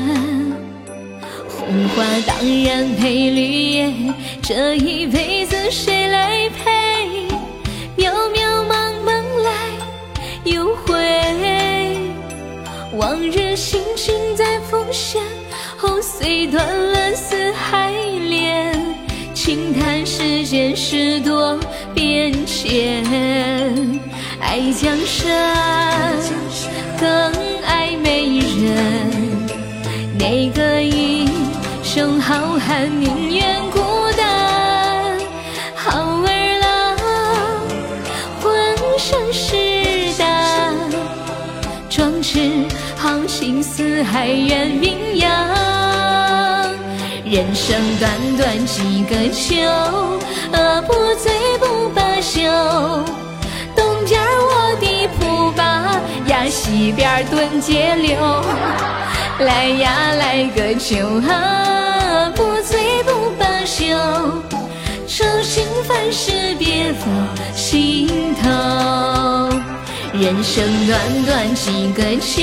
[1.47, 3.93] 红花当然配绿叶，
[4.41, 7.27] 这一辈子谁来陪？
[7.97, 9.11] 渺渺茫茫
[9.43, 9.51] 来
[10.43, 10.97] 又回，
[12.97, 15.21] 往日心情在浮现。
[15.81, 17.93] 藕，虽断了丝还
[18.27, 18.73] 连，
[19.33, 21.59] 轻叹世间事多。
[21.99, 23.03] 变迁，
[24.39, 26.15] 爱江山
[26.97, 27.09] 更
[27.65, 29.11] 爱美人，
[30.17, 31.29] 哪个英
[31.83, 33.81] 雄好汉宁愿孤
[34.15, 35.17] 单？
[35.75, 36.97] 好儿郎
[38.39, 40.73] 浑身是胆，
[41.89, 45.78] 壮志豪情四海远名扬。
[47.29, 49.53] 人生短短几个秋，
[50.87, 52.41] 不醉不罢休。
[53.75, 54.19] 东边
[56.49, 58.17] 西边蹲街溜。
[59.41, 60.97] 来呀来个酒
[61.29, 63.85] 啊，不醉不罢休。
[65.05, 67.07] 愁心烦事别放
[67.55, 68.49] 心头。
[70.13, 72.41] 人生短短几个秋，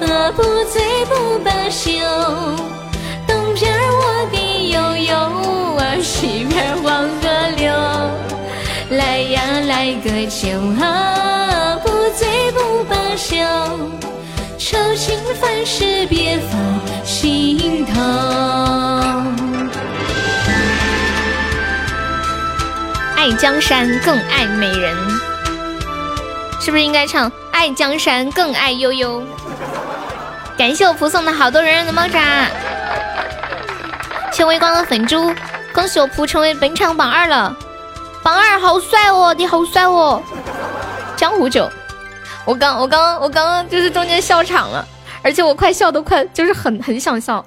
[0.00, 1.92] 啊，不醉不罢休。
[3.52, 4.38] 东边我的
[4.70, 5.14] 悠悠
[5.76, 7.70] 啊，西边黄河流。
[8.96, 10.48] 来呀来个酒
[10.82, 13.36] 啊，不醉不罢休。
[14.58, 18.00] 愁情烦事别放心头。
[23.16, 24.96] 爱江山更爱美人，
[26.58, 29.22] 是不是应该唱爱江山更爱悠悠？
[30.56, 32.18] 感谢我蒲送的好多人人的猫爪，
[34.32, 35.30] 谢微光的粉猪，
[35.74, 37.54] 恭喜我蒲成为本场榜二了，
[38.22, 40.22] 榜二好帅哦，你好帅哦！
[41.16, 41.70] 江湖酒，
[42.46, 44.86] 我刚我刚我刚刚就是中间笑场了，
[45.22, 47.44] 而且我快笑都快就是很很想笑。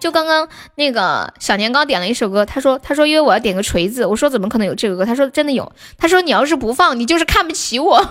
[0.00, 5.06] 就刚刚那个小年糕点了一首歌，他说他说因为我要点个锤子，我说怎么可能有这个歌？
[5.06, 8.04] 他说真的有，他说你要是不放，你就是看不起我。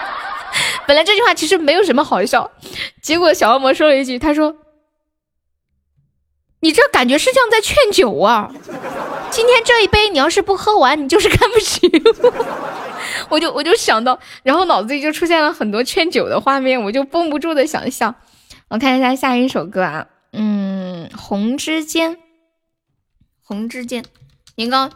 [0.86, 2.50] 本来这句话其实没有什么好笑，
[3.02, 4.54] 结果小恶魔说了一句，他说
[6.60, 8.50] 你这感觉是像在劝酒啊！
[9.30, 13.28] 今天这一杯你要是不喝完，你就是看不起我。
[13.30, 18.14] 我就我就想到，然后脑子里就出现了很多劝酒的画面，我就绷不住的想笑。
[18.68, 20.06] 我看一下下一首歌啊。
[20.32, 22.18] 嗯，红之间，
[23.42, 24.04] 红之间，
[24.56, 24.90] 年糕，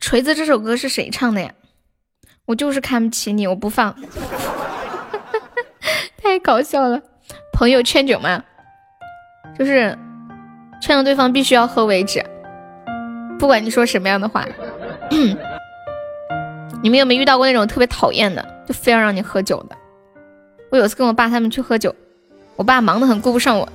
[0.00, 1.54] 锤子这首歌是谁唱的呀？
[2.46, 3.96] 我就是看不起你，我不放，
[6.20, 7.00] 太搞笑了。
[7.52, 8.44] 朋友劝酒吗？
[9.58, 9.96] 就是
[10.80, 12.24] 劝了对方必须要喝为止，
[13.38, 14.46] 不管你说什么样的话。
[16.82, 19.76] 你们有没有遇到过那种特别讨厌的，就非要让你喝酒的？
[20.70, 21.94] 我有次跟我爸他们去喝酒。
[22.56, 23.68] 我爸忙得很，顾不上我。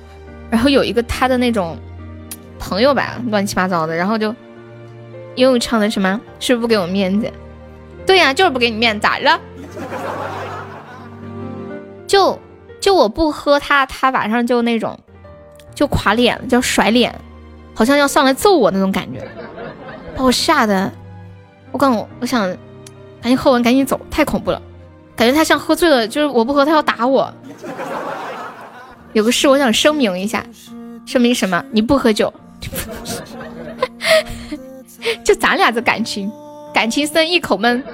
[0.50, 1.76] 然后有一个他的那种
[2.58, 4.34] 朋友吧，乱七八糟的，然后就
[5.36, 6.20] 又唱的什么？
[6.38, 7.32] 是不是不给我面子？
[8.04, 9.40] 对呀，就是不给你面子，咋了？
[12.06, 12.38] 就
[12.80, 14.98] 就我不喝他，他晚上就那种
[15.78, 17.14] 就垮脸了，叫甩脸，
[17.72, 19.24] 好像要上来揍我那种感觉，
[20.16, 20.90] 把我吓得。
[21.70, 22.48] 我刚我我想
[23.22, 24.60] 赶紧喝完赶紧走，太恐怖了，
[25.14, 27.32] 感觉他像喝醉了，就是我不喝他要打我。
[29.12, 30.44] 有个事我想声明一下，
[31.06, 31.64] 声明什么？
[31.70, 32.34] 你不喝酒，
[35.22, 36.28] 就咱俩这感情，
[36.74, 37.84] 感情深一口闷。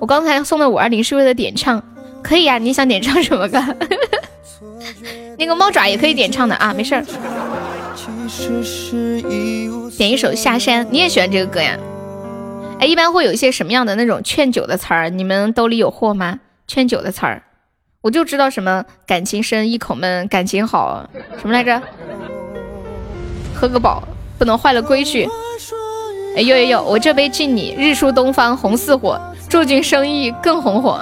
[0.00, 1.80] 我刚才送的五二零是为了点唱，
[2.24, 2.58] 可以呀？
[2.58, 3.62] 你想点唱什么歌？
[5.38, 7.04] 那个猫爪也可以点唱的啊，没事儿。
[9.96, 11.76] 点一首下山，你也喜欢这个歌呀？
[12.80, 15.08] 哎，一般会有一些什么样的那种劝酒的词儿？
[15.10, 16.40] 你们兜里有货吗？
[16.66, 17.42] 劝酒的词儿？
[18.02, 21.08] 我就知道什么感情深一口闷，感情好
[21.40, 21.80] 什么来着？
[23.54, 24.02] 喝个饱，
[24.38, 25.28] 不能坏了规矩。
[26.36, 31.00] 哎呦呦呦，我这杯敬你，日出东方红似火，祝君生意更红火。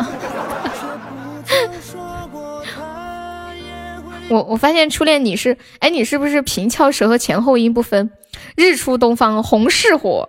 [4.29, 8.11] 我我发现初恋你是，哎，你是不是平翘舌和前后音不分？
[8.57, 10.29] 日出东方红似火，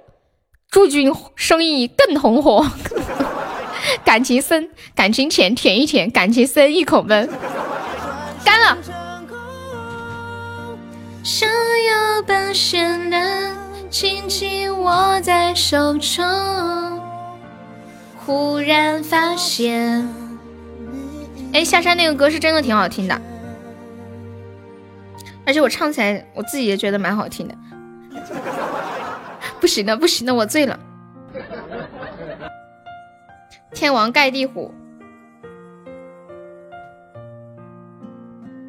[0.70, 2.66] 祝君生意更红火。
[4.04, 7.30] 感情深，感情浅，舔一舔；感情深，一口闷。
[8.44, 8.78] 干了。
[11.24, 13.56] 想要把绚烂
[13.90, 16.24] 紧紧握在手中，
[18.18, 20.08] 忽然发现，
[21.54, 23.20] 哎，下山那个歌是真的挺好听的，
[25.46, 27.56] 而且我唱起来，我自己也觉得蛮好听的。
[29.62, 30.80] 不行了，不行了，我醉了。
[33.74, 34.74] 天王盖地虎，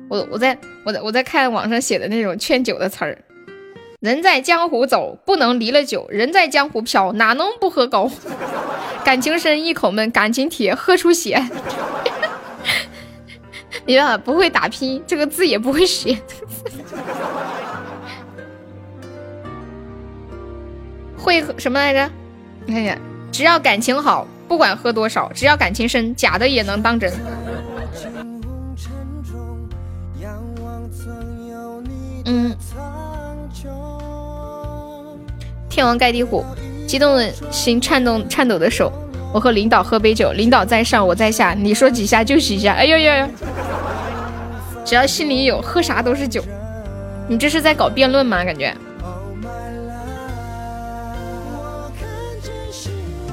[0.08, 3.18] 我我在我在我在看网上写的那种劝酒的词儿。
[4.00, 8.10] 人在江湖走，不能离了酒；人在江湖飘，哪能不喝高？
[9.02, 11.42] 感情深一口闷，感情铁喝出血。
[13.86, 16.20] 你呀，不会打拼，这个字也不会写。
[21.16, 22.10] 会什么来着？
[22.64, 22.96] 你看一下，
[23.30, 24.26] 只要感情好。
[24.48, 27.12] 不管喝多少，只要感情深，假的也能当真。
[32.26, 32.54] 嗯。
[35.68, 36.44] 天王盖地虎，
[36.86, 38.92] 激动的心，颤动颤抖的手。
[39.34, 42.74] 我和领导喝杯酒，领导在上，我在下，你说几下就几下。
[42.74, 43.28] 哎呦呦！
[44.84, 46.40] 只要心里有，喝啥都是酒。
[47.28, 48.44] 你这是在搞辩论吗？
[48.44, 48.74] 感觉。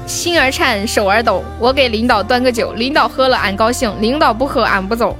[0.06, 1.42] 心儿颤，手儿抖。
[1.58, 5.16] 我给领导端个酒，领导喝了俺高兴，领导不喝俺不走。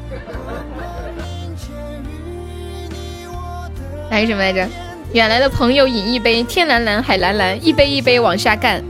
[4.11, 4.67] 还有什么来着？
[5.12, 8.83] 远来的朋友饮一杯，天蓝蓝，海蓝蓝，一杯一杯往下干。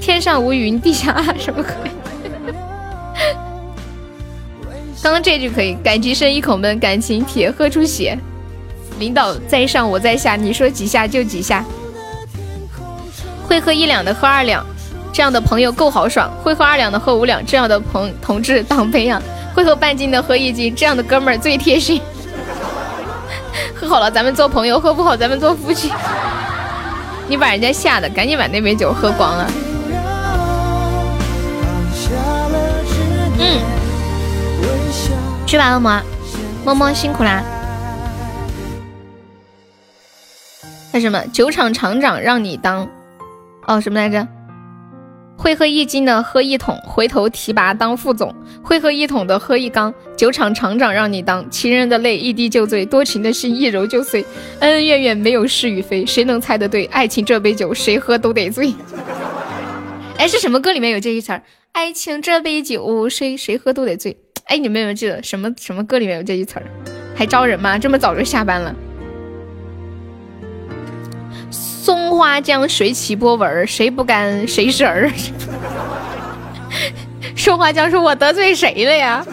[0.00, 1.72] 天上无云，地下什么鬼？
[5.02, 8.18] 刚刚这句可以，感情深一口闷，感情铁喝出血。
[9.02, 11.64] 领导在上，我在下，你说几下就几下。
[13.44, 14.64] 会喝一两的喝二两，
[15.12, 19.20] 这样的朋友够豪爽；会喝二两的喝五两，这样的朋同志当培养；
[19.52, 22.00] 会喝半斤的喝一斤，这样的哥们儿最贴心。
[23.74, 25.92] 喝好了咱们做朋友，喝不好咱们做夫妻。
[27.26, 29.50] 你把人家吓的，赶紧把那杯酒喝光了。
[33.40, 33.60] 嗯，
[35.44, 36.00] 去吧，恶魔，
[36.64, 37.42] 么么辛苦啦。
[40.92, 42.88] 那什么，酒厂厂长让你当，
[43.66, 44.28] 哦，什么来着？
[45.38, 48.30] 会喝一斤的喝一桶，回头提拔当副总；
[48.62, 49.92] 会喝一桶的喝一缸。
[50.16, 54.24] 酒厂厂长让你当，情人的泪一滴就醉，多情的心一揉就碎，
[54.60, 56.84] 恩恩怨怨没有是与非，谁能猜得对？
[56.86, 58.72] 爱情这杯酒，谁喝都得醉。
[60.18, 61.42] 哎，是什么歌里面有这一词儿？
[61.72, 64.16] 爱情这杯酒，谁谁喝都得醉。
[64.44, 66.66] 哎，你们有没有记得什么什么歌里面有这一词儿？
[67.16, 67.78] 还招人吗？
[67.78, 68.72] 这么早就下班了。
[71.84, 75.10] 松花江水起波纹，谁不干谁是儿。
[77.36, 79.26] 松花江说：“我得罪谁了呀？”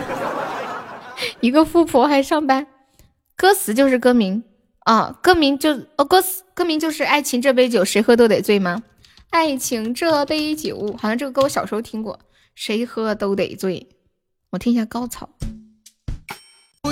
[1.41, 2.65] 一个富婆还上班。
[3.37, 4.43] 歌词就是歌名
[4.79, 8.81] 啊，歌名就哦，歌词歌名就是《爱情这杯酒，谁喝都得醉》吗？
[9.29, 12.19] 爱情这杯酒，好像这个歌我小时候听过，
[12.55, 13.87] 谁喝都得醉。
[14.49, 15.29] 我听一下高潮。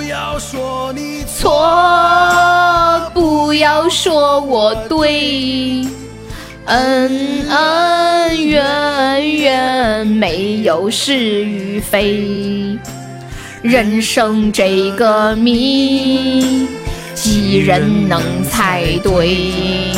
[0.08, 5.84] 要说你错，不要说我对，
[6.64, 11.14] 恩恩怨怨没有是
[11.44, 12.78] 与非，
[13.60, 16.66] 人生这个谜，
[17.14, 19.92] 几人能猜对？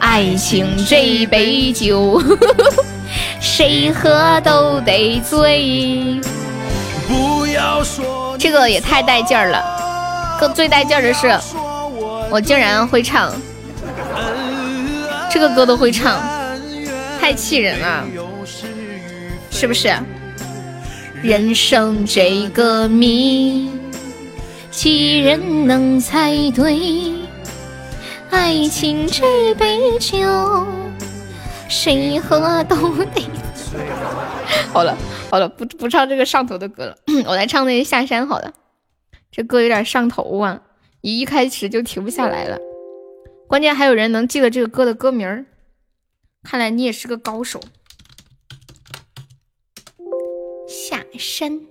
[0.00, 2.20] 爱情这杯酒，
[3.38, 6.20] 谁喝都得醉。
[7.06, 8.19] 不要说。
[8.40, 11.28] 这个也太带劲儿了，更最带劲儿的是，
[12.30, 13.30] 我竟然会唱，
[15.30, 16.18] 这个歌都会唱，
[17.20, 18.02] 太气人了，
[19.50, 19.92] 是不是？
[21.22, 23.70] 人生这个谜，
[24.70, 27.12] 几人能猜对？
[28.30, 30.66] 爱情这杯酒，
[31.68, 33.20] 谁喝都得
[33.54, 33.76] 醉。
[34.72, 34.96] 好了。
[35.30, 38.52] 好了，不不唱这个上头的歌了， 我来唱那个下山好了。
[39.30, 40.60] 这歌有点上头啊，
[41.02, 42.58] 一一开始就停不下来了。
[43.46, 45.46] 关键还有人能记得这个歌的歌名儿，
[46.42, 47.60] 看来你也是个高手。
[50.66, 51.69] 下山。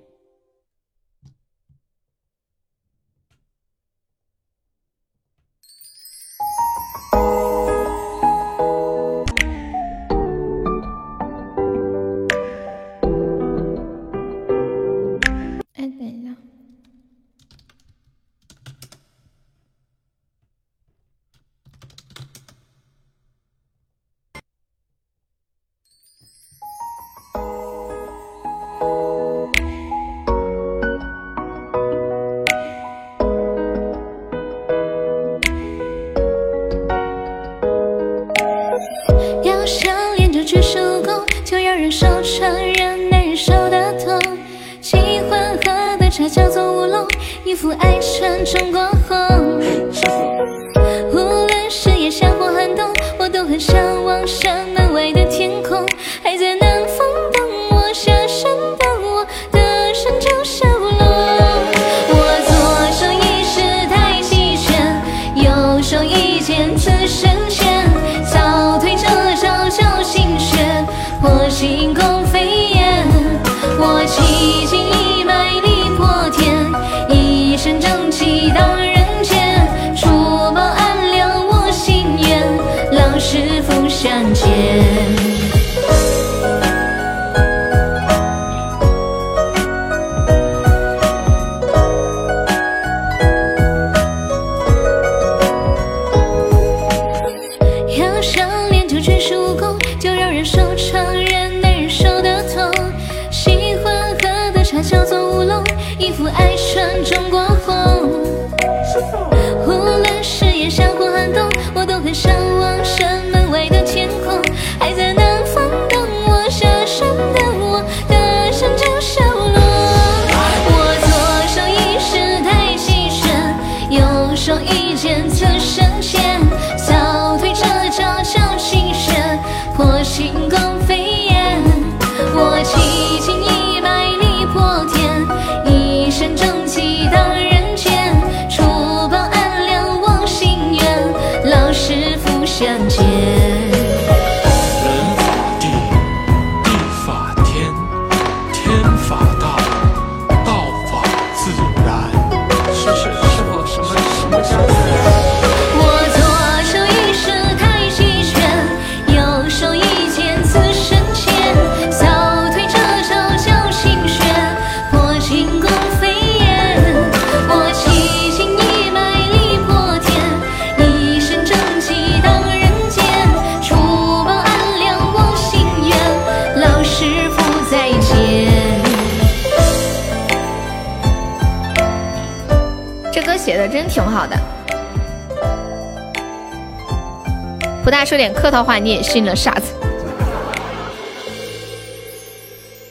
[188.49, 189.75] 客套话，你也信了，傻子。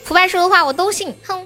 [0.05, 1.45] 腐败说的话我都信，哼！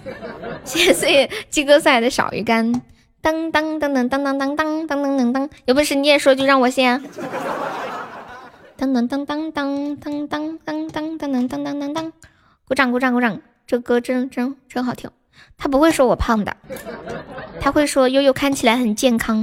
[0.63, 2.79] 谢谢岁月鸡哥送来的小鱼干，
[3.23, 7.01] 当当当当当当当当当当当，有本事你也说句让我信当！
[8.77, 12.13] 当当当当当当当当当当当当当当，
[12.67, 13.41] 鼓掌鼓掌鼓掌！
[13.65, 15.09] 这歌真真真好听。
[15.57, 16.55] 他不会说我胖的，
[17.59, 19.41] 他会说悠悠看起来很健康，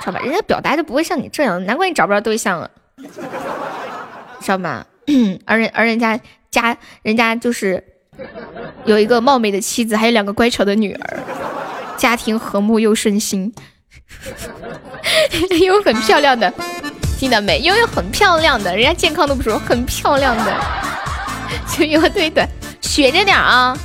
[0.00, 0.18] 知道吧？
[0.18, 2.68] 人家表达就不会像你这样，难怪你找不着对象了，
[4.40, 4.84] 知道吗？
[5.44, 6.18] 而人而人家。
[6.50, 7.80] 家人家就是
[8.84, 11.20] 有一个貌美的妻子，还有两个乖巧的女儿，
[11.96, 13.54] 家庭和睦又顺心。
[15.60, 16.52] 悠悠很漂亮的，
[17.16, 17.60] 听到没？
[17.60, 20.60] 悠悠很漂亮的，人家健康都不说，很漂亮的。
[21.70, 22.44] 就悠悠对的，
[22.80, 23.78] 学着点啊。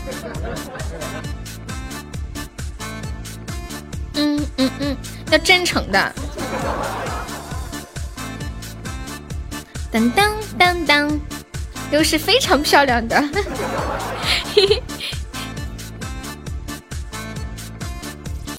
[4.15, 4.97] 嗯嗯嗯，
[5.29, 6.15] 要真诚的。
[9.95, 11.19] 当当当当。
[11.89, 13.15] 又是非常漂亮的。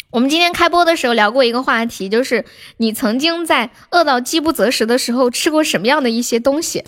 [0.08, 2.46] 我们今天开播的时候聊过一个话题，就是
[2.78, 6.82] 你曾经在饿到饥不择食的时候吃过什么样的一些东西。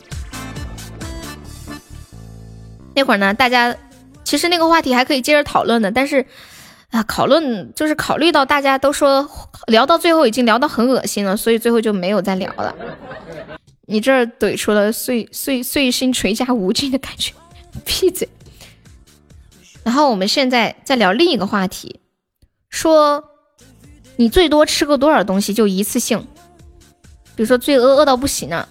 [2.94, 3.76] 那会儿呢，大家
[4.24, 6.24] 其实那个话题还可以接着讨论的，但是
[6.90, 9.28] 啊，讨论就是考虑到大家都说
[9.66, 12.74] 聊到最后已经聊到很恶心了，所以最后就没有再聊了。
[13.90, 17.32] 你这儿怼出了碎碎碎心垂加无尽的感觉，
[17.86, 18.28] 闭嘴。
[19.82, 21.98] 然后我们现在再聊另一个话题，
[22.68, 23.24] 说
[24.16, 26.26] 你最多吃过多少东西就一次性，
[27.34, 28.68] 比如说最饿饿到不行了。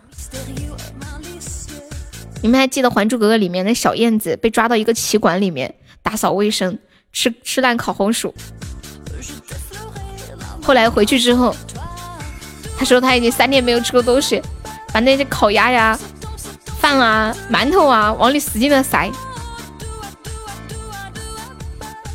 [2.43, 5.73] 你们还记得《还珠格格》里面那小燕子被抓到一个棋馆里面
[6.03, 6.77] 打扫卫生，
[7.11, 8.31] 吃吃烂烤红薯，
[10.61, 11.55] 后来回去之后，
[12.77, 14.39] 他说他已经三年没有吃过东西。
[14.97, 15.95] 把那些烤鸭呀、
[16.79, 19.07] 饭啊、馒头啊往里使劲的塞。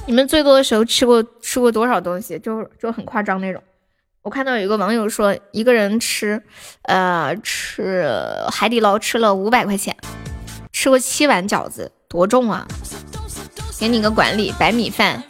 [0.04, 2.36] 你们最多的时候吃过吃过多少东西？
[2.40, 3.62] 就就很夸张那种。
[4.22, 6.42] 我看到有个网友说，一个人吃，
[6.82, 8.04] 呃，吃
[8.50, 9.96] 海底捞吃了五百块钱，
[10.72, 12.66] 吃过七碗饺子，多重啊？
[13.78, 15.22] 给你个管理，白米饭。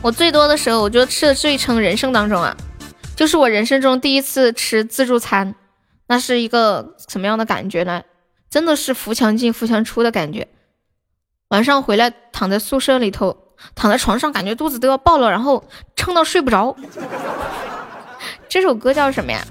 [0.00, 2.56] 我最多的时候，我觉得吃的最撑，人生当中啊。
[3.20, 5.54] 就是我人生中第一次吃自助餐，
[6.06, 8.02] 那是一个什么样的感觉呢？
[8.48, 10.48] 真的是扶墙进扶墙出的感觉。
[11.48, 13.36] 晚上回来躺在宿舍里头，
[13.74, 15.62] 躺在床上，感觉肚子都要爆了，然后
[15.94, 16.74] 撑到睡不着。
[18.48, 19.46] 这首歌叫什么呀？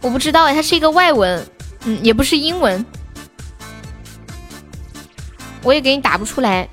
[0.00, 1.46] 我不知道哎，它是一个外文，
[1.84, 2.84] 嗯，也不是英文，
[5.62, 6.68] 我也给你打不出来。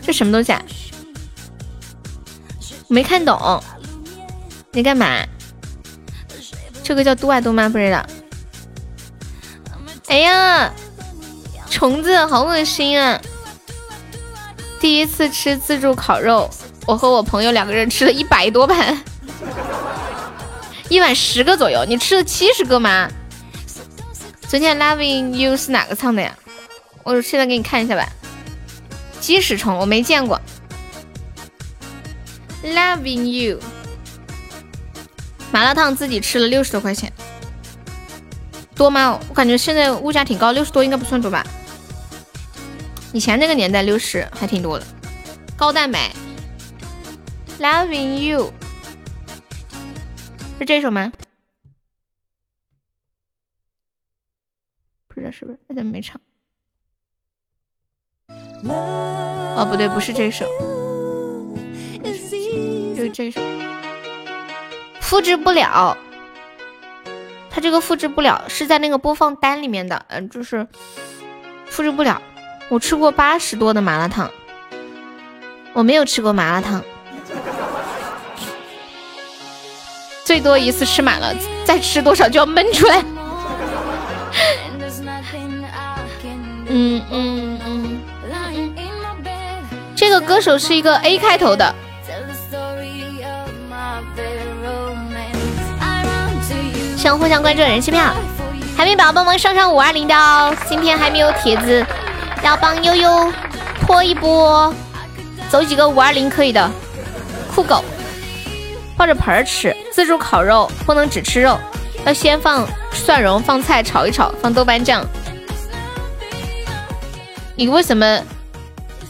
[0.00, 0.62] 这什么东西啊？
[2.90, 3.62] 没看懂，
[4.72, 5.24] 你干嘛？
[6.82, 7.68] 这个叫嘟啊嘟吗？
[7.68, 8.04] 不知道。
[10.08, 10.72] 哎呀，
[11.70, 13.20] 虫子好恶心啊！
[14.80, 16.50] 第一次吃自助烤肉，
[16.84, 19.00] 我和我朋友两个人吃了一百多盘，
[20.90, 21.84] 一碗十个左右。
[21.86, 23.08] 你吃了七十个吗？
[24.48, 26.36] 昨天 Loving You 是哪个唱的呀？
[27.04, 28.04] 我现在给你看一下吧。
[29.20, 30.40] 鸡屎虫我没见过。
[32.62, 33.58] Loving you，
[35.50, 37.12] 麻辣烫自己吃了六十多块钱，
[38.74, 39.18] 多吗？
[39.28, 41.44] 我感觉现在物价挺高，六十多应该不算多吧？
[43.12, 44.86] 以前那个年代六十还挺多的，
[45.56, 46.12] 高蛋白。
[47.58, 48.52] Loving you，
[50.58, 51.10] 是这首吗？
[55.08, 55.58] 不知道是不是？
[55.68, 56.20] 他怎么没唱？
[58.64, 60.46] 哦，不对，不是这首。
[63.12, 63.40] 就是这首，
[65.00, 65.96] 复制不了，
[67.50, 70.66] 它这个复制不了，是在那个播放单里面的，嗯，就是
[71.66, 72.22] 复制不了。
[72.68, 74.30] 我吃过八十多的麻辣烫，
[75.72, 76.82] 我没有吃过麻辣烫，
[80.24, 83.04] 最多一次吃满了，再吃多少就要闷出来。
[86.72, 88.00] 嗯嗯嗯，
[89.96, 91.74] 这个歌手是一个 A 开头的。
[97.18, 98.12] 互相关注人气票，
[98.76, 100.54] 海绵宝宝帮忙上上五二零的哦。
[100.68, 101.84] 今天还没有帖子，
[102.42, 103.32] 要帮悠悠
[103.80, 104.74] 拖一波，
[105.48, 106.70] 走几个五二零可以的。
[107.54, 107.84] 酷狗
[108.96, 111.58] 抱着盆儿吃自助烤肉，不能只吃肉，
[112.06, 115.04] 要先放蒜蓉，放菜炒一炒，放豆瓣酱。
[117.56, 118.20] 你为什么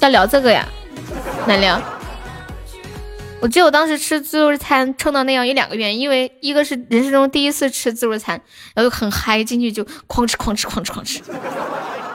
[0.00, 0.66] 要聊这个呀？
[1.46, 1.80] 难聊？
[3.40, 8.40] 我记得我当时吃自助餐撑到那样有两个原因，因为一个是人生中第一次吃自助餐，
[8.74, 11.22] 然后就很嗨，进去就哐吃哐吃哐吃哐吃。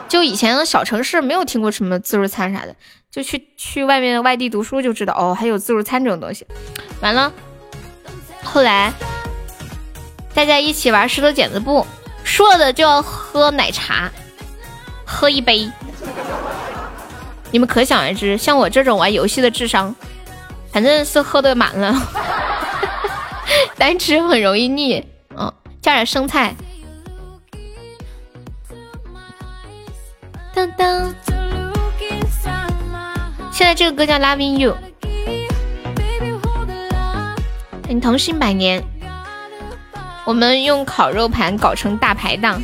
[0.08, 2.76] 就以前小城市没有听过什么自助餐啥的，
[3.10, 6.46] 就去去外面外地读书就知道哦，还有自助餐这种东西。
[7.00, 7.32] 完了，
[8.44, 8.92] 后来
[10.32, 11.84] 大家一起玩石头剪子布，
[12.22, 14.08] 输了的就要喝奶茶，
[15.04, 15.68] 喝一杯。
[17.50, 19.92] 你们可想而知，像我这种玩游戏的智商。
[20.76, 21.94] 反正是喝的满了，
[23.78, 25.02] 单吃很容易腻。
[25.34, 26.54] 嗯，加点生菜。
[30.54, 31.14] 当当。
[33.50, 34.76] 现在这个歌叫《Loving You》。
[37.88, 38.84] 你同心百年。
[40.26, 42.62] 我们用烤肉盘搞成大排档。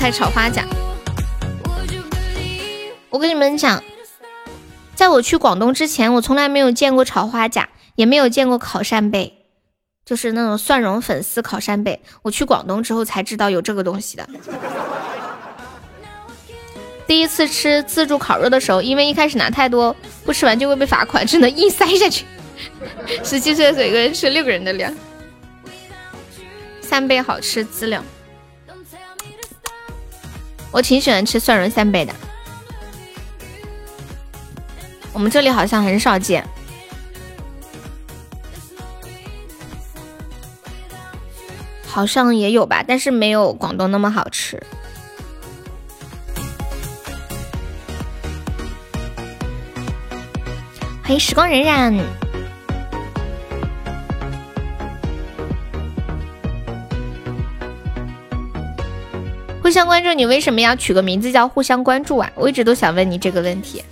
[0.00, 0.64] 菜炒花甲，
[3.10, 3.84] 我跟你们讲，
[4.94, 9.44] 在我去广东之前，我从来没有见过炒花甲，也没有见过烤扇贝，
[10.06, 12.00] 就是那种蒜蓉粉丝烤扇贝。
[12.22, 14.26] 我去广东之后才知道有这个东西的。
[17.06, 22.24] 第一次吃自助烤肉的时候，因为一开始拿太多，不吃完就会被罚款，只能硬塞下去。
[23.22, 24.90] 十七岁的时候，一个人吃六个人的量。
[26.80, 28.02] 扇贝好吃，资料。
[30.72, 32.14] 我挺喜欢吃蒜蓉扇贝的，
[35.12, 36.46] 我们这里好像很少见，
[41.86, 44.62] 好像也有吧，但是没有广东那么好吃。
[51.02, 52.29] 欢迎时光荏苒。
[59.70, 62.28] 互相关注，你为什么要取个名字叫互相关注啊？
[62.34, 63.84] 我一直都想问你这个问题。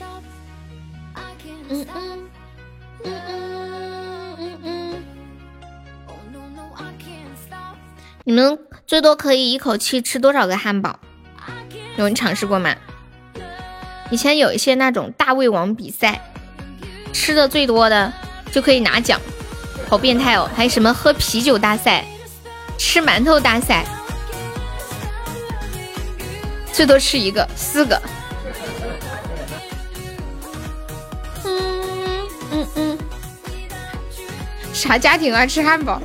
[1.68, 2.28] 嗯嗯
[3.04, 3.14] 嗯
[4.42, 5.02] 嗯嗯
[8.24, 8.58] 你们
[8.88, 10.98] 最多可以一口气吃多少个汉堡？
[11.96, 12.74] 有人尝试过吗？
[14.10, 16.20] 以前有一些那种大胃王比赛，
[17.12, 18.12] 吃的最多的
[18.50, 19.20] 就可以拿奖，
[19.88, 20.50] 好变态哦！
[20.56, 22.04] 还有什么喝啤酒大赛、
[22.76, 23.86] 吃馒头大赛？
[26.78, 28.00] 最多吃一个，四个。
[31.44, 32.98] 嗯嗯嗯，
[34.72, 35.44] 啥家庭啊？
[35.44, 36.00] 吃汉堡？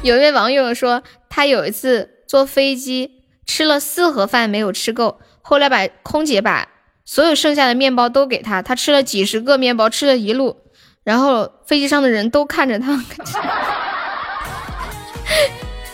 [0.00, 6.68] 有一位网友说，他有一次坐飞机吃了四盒饭没有吃够，后来把空姐把
[7.04, 10.62] 所有剩下的面包都给他，他吃了几十个面包，吃了一路，
[11.04, 12.98] 然后飞机上的人都看着他，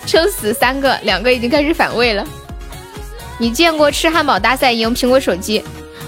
[0.06, 2.24] 撑死三个，两个已经开始反胃了。
[3.38, 5.62] 你见过吃汉堡大赛赢苹果手机？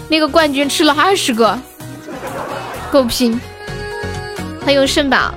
[0.08, 1.58] 那个冠军吃了二十个，
[2.92, 3.40] 够拼！
[4.60, 5.34] 欢迎肾宝，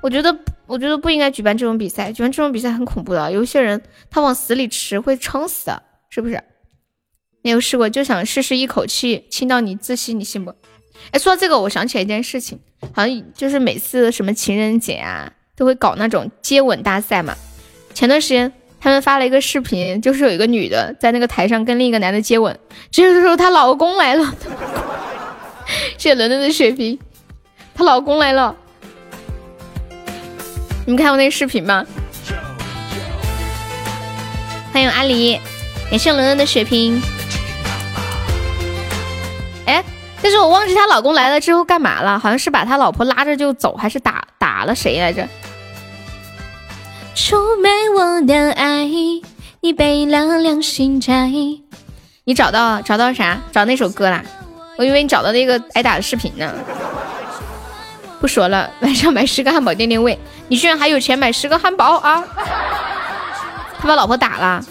[0.00, 0.34] 我觉得
[0.66, 3.30] 我觉得不应该举办这种比赛，举办这种比赛很恐怖的。
[3.30, 6.42] 有些人他往死里吃会撑死的，是不是？
[7.42, 10.54] 没有试过，就想试试一口气亲到你窒息，你信不？
[11.10, 12.58] 哎，说到这个，我想起来一件事情，
[12.94, 17.36] 好像就是每次什么情人节啊，都会搞那种接吻大赛嘛。
[17.92, 18.52] 前段时间。
[18.80, 22.56] 他们发了一个视频，就是有一个女的在那个台上跟另一个男的接吻，
[22.90, 24.34] 这个时候她老公来了，
[25.98, 26.98] 谢谢伦伦的血瓶，
[27.74, 28.54] 她老公来了，
[30.84, 31.84] 你们看过那个视频吗？
[34.72, 35.40] 欢迎阿狸，
[35.90, 37.00] 感谢伦伦的血瓶。
[39.64, 39.82] 哎，
[40.22, 45.26] 但是我忘记她老公来了之后干嘛了，好像是把他老婆拉着就走，还是打打了谁来着？
[47.16, 48.86] 出卖我的爱，
[49.62, 51.32] 你背了良心债。
[52.24, 53.40] 你找到找到啥？
[53.50, 54.22] 找那首歌啦？
[54.76, 56.52] 我以为你找到那个挨打的视频呢。
[58.20, 60.18] 不说了，晚上买十个汉堡垫垫胃。
[60.48, 62.22] 你居然还有钱买十个汉堡啊？
[63.78, 64.62] 他把老婆打了，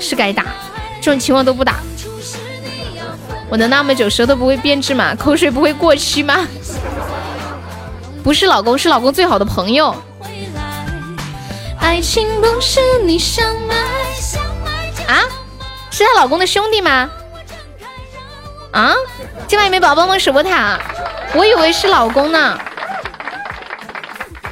[0.00, 0.46] 是该打。
[1.02, 1.80] 这种情况都不打。
[3.50, 5.14] 我能那么久，舌头不会变质吗？
[5.14, 6.46] 口水不会过期吗？
[8.24, 9.94] 不是老公，是老公最好的朋友。
[11.86, 13.76] 爱情不是你想买
[15.06, 15.22] 啊？
[15.88, 17.08] 是她老公的兄弟吗？
[18.72, 18.92] 啊？
[19.46, 20.80] 今晚有没有宝宝帮忙守波塔，
[21.32, 22.58] 我以为是老公呢。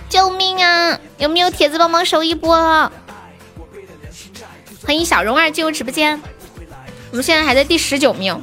[0.09, 0.97] 救命啊！
[1.19, 2.57] 有没有铁子帮忙守一波？
[4.87, 6.23] 欢迎小蓉儿进入直播间。
[7.11, 8.41] 我们现在还在第十九名，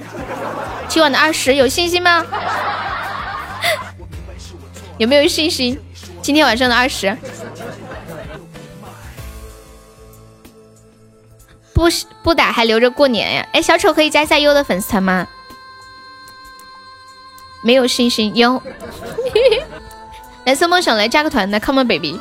[0.89, 2.25] 今晚的二十有信心吗？
[4.99, 5.79] 有没有信心？
[6.21, 7.17] 今天晚上的二十。
[11.81, 11.87] 不
[12.21, 13.47] 不打还留着过年呀？
[13.53, 15.27] 哎，小丑可以加一下优的粉丝团吗？
[17.63, 18.61] 没有信心，有。
[20.45, 22.19] 蓝色梦想来加个团，来 come on baby。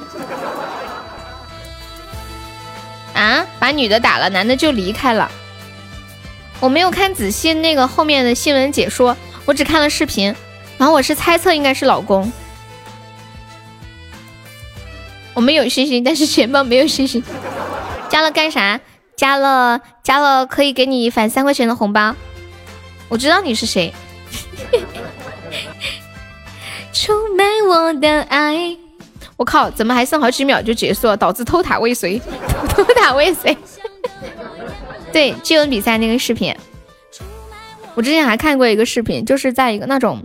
[3.14, 5.30] 啊，把女的打了，男的就离开了。
[6.58, 9.14] 我没有看仔细那个后面的新闻解说，
[9.44, 10.34] 我只看了视频，
[10.78, 12.32] 然后我是猜测应该是老公。
[15.34, 17.22] 我们有信心，但是钱包没有信心。
[18.08, 18.80] 加了干啥？
[19.20, 22.16] 加了加了可以给你返三块钱的红包。
[23.10, 23.92] 我知道你是谁。
[26.90, 28.74] 出卖我的爱。
[29.36, 31.14] 我靠，怎么还剩好几秒就结束了？
[31.14, 32.18] 导致偷塔未遂，
[32.70, 33.54] 偷塔未遂。
[35.12, 36.56] 对，技能比赛那个视频，
[37.94, 40.24] 我之前还看过一个视频，就是在一个那种，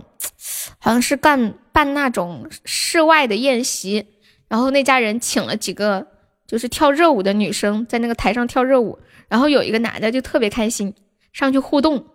[0.78, 4.06] 好像是干办那种室外的宴席，
[4.48, 6.06] 然后那家人请了几个
[6.46, 10.94] 就是跳热舞的女生在那个台上跳热舞，然后有一个男的就特别开心
[11.32, 12.06] 上去互动，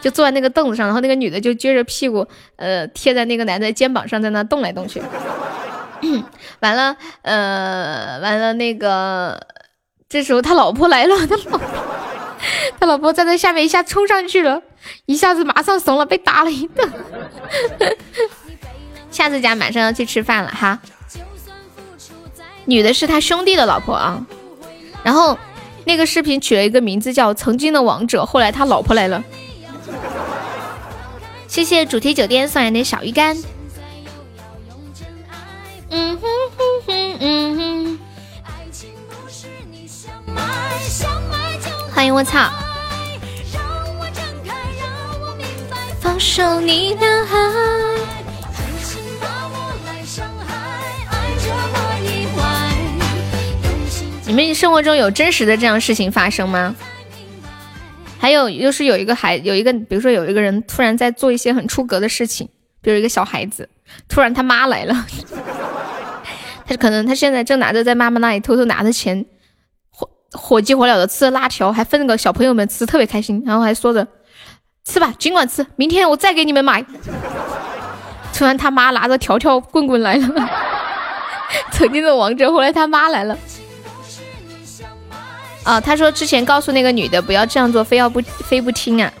[0.00, 2.26] 就坐在那个凳子上，然后那个女的就撅着屁股，
[2.56, 5.00] 呃，贴在那个男的肩膀上，在那动来动去。
[6.60, 9.40] 完了，呃，完了那个。
[10.08, 11.60] 这时候他老婆来了，他老婆
[12.78, 14.62] 他老婆站在下面，一下冲上去了，
[15.06, 16.88] 一下子马上怂了，被打了一顿。
[19.10, 20.80] 下次家马上要去吃饭了哈。
[22.66, 24.20] 女的是他兄弟的老婆啊，
[25.02, 25.38] 然后
[25.84, 29.24] 那个视频取了一个名字叫“曾经的王者”，后来他老婆来了。
[31.48, 33.36] 谢谢主题酒店送来的小鱼干。
[35.90, 37.98] 嗯哼哼哼嗯哼。
[41.94, 42.50] 欢迎我操！
[46.60, 46.94] 你
[54.26, 56.74] 你们生活中有真实的这样事情发生吗？
[58.18, 62.48] 还有，又是有一个孩，有一个，比如说有一个人突然在做一些很出格的事情，
[62.82, 63.68] 比如一个小孩子，
[64.08, 65.06] 突然他妈来了，
[66.66, 69.24] 他可能他现在正拿着在妈妈那里偷偷拿着钱。
[69.90, 73.40] 火火急火燎的吃辣条，还分那个小朋友们吃，特别开心。
[73.46, 74.04] 然后还说着
[74.84, 76.84] ：“吃吧，尽管吃，明天我再给你们买。”
[78.34, 80.50] 突然他妈拿着条条棍棍来了，
[81.70, 83.38] 曾经的王者，后来他妈来了。
[85.66, 89.12] 啊，他说之前告诉那个女的不要这样做，非要不非不听啊。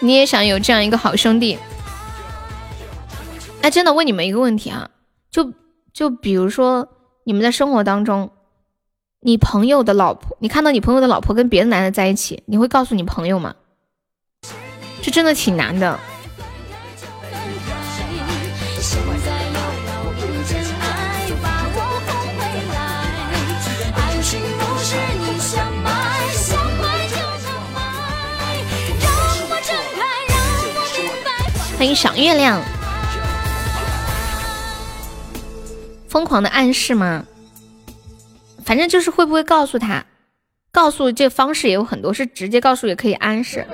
[0.00, 1.56] 你也想有这样一个好兄弟？
[3.62, 4.90] 哎，真的问你们一个问题啊，
[5.30, 5.52] 就
[5.92, 6.86] 就比如说
[7.24, 8.30] 你们在生活当中。
[9.20, 13.56] 你朋友的老婆，你看到你朋友的老婆跟别的男的在一起，你会告诉你朋友吗？
[15.02, 15.98] 这真的挺难的。
[31.78, 32.62] 欢迎赏月亮，
[36.08, 37.26] 疯狂的暗示吗？
[38.64, 40.06] 反正就是会不会告诉他，
[40.72, 43.66] 告诉这方式也有很多，是直接告诉也可以暗示。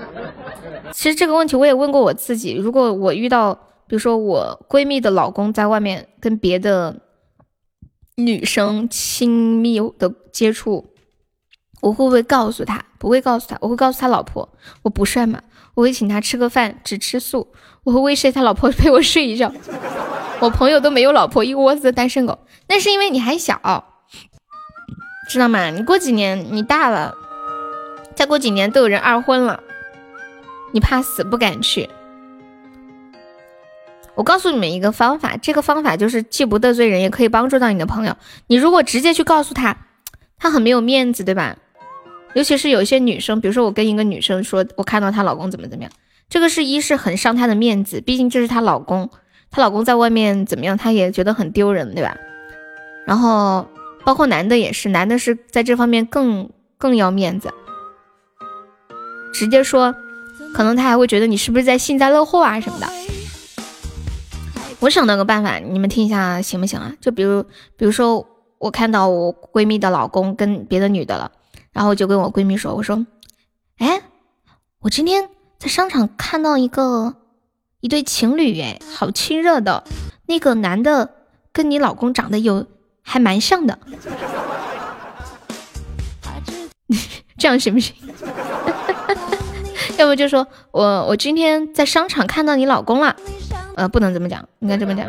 [0.93, 3.55] 其实这个问题我也问过我自己，如果我遇到，
[3.87, 7.03] 比如说我闺蜜的老公在外面跟别的
[8.17, 10.93] 女生亲密的接触，
[11.81, 12.85] 我会不会告诉他？
[12.99, 14.49] 不会告诉他，我会告诉他老婆，
[14.83, 15.41] 我不帅嘛，
[15.75, 17.53] 我会请他吃个饭，只吃素，
[17.85, 19.53] 我会威胁他老婆陪我睡一觉。
[20.41, 23.85] 我朋友都没有老婆，一窝子单身狗，那是因为你还小。
[25.29, 25.71] 知道吗？
[25.71, 27.15] 你过几年你大了，
[28.15, 29.63] 再过几年都有人二婚了，
[30.73, 31.89] 你怕死不敢去。
[34.15, 38.15] 我告诉你们一个方法，这个方法就是既不得罪人，也可以帮助到你的朋友。
[38.49, 39.75] 你如果直接去告诉他，
[40.39, 41.57] 他很没有面子，对吧？
[42.35, 45.93] 尤其是有一些女生，比如说我跟一个女生说，我看到她老公怎么怎么样，
[46.29, 49.11] 这个是一是很伤她的面子，毕竟这是她老公，
[49.51, 52.17] 她老公在外面怎么样，她也觉得很丢人，对吧？
[53.07, 53.67] 然后。
[54.05, 57.49] 包括男的也是，男的是在这方面更更要面子，
[59.33, 59.95] 直接说，
[60.53, 62.89] 可能他还会觉得你是不是在幸灾乐祸啊什么的。
[64.81, 66.93] 我想到个办法，你们听一下行不行啊？
[67.01, 67.45] 就比如，
[67.77, 68.27] 比如说
[68.59, 71.31] 我看到我闺蜜的老公跟别的女的了，
[71.73, 73.07] 然后我就跟我闺蜜说，我说，
[73.79, 74.03] 哎，
[74.81, 75.29] 我今天
[75.59, 77.15] 在商场看到一个
[77.81, 79.85] 一对情侣，哎，好亲热的，
[80.27, 81.11] 那个男的
[81.53, 82.67] 跟你老公长得有。
[83.05, 83.77] 还蛮像的，
[87.37, 87.93] 这样行不行？
[89.99, 93.17] 要不就说我我今天在商场看到你老公了，
[93.75, 95.05] 呃，不能这么讲，应该这么讲，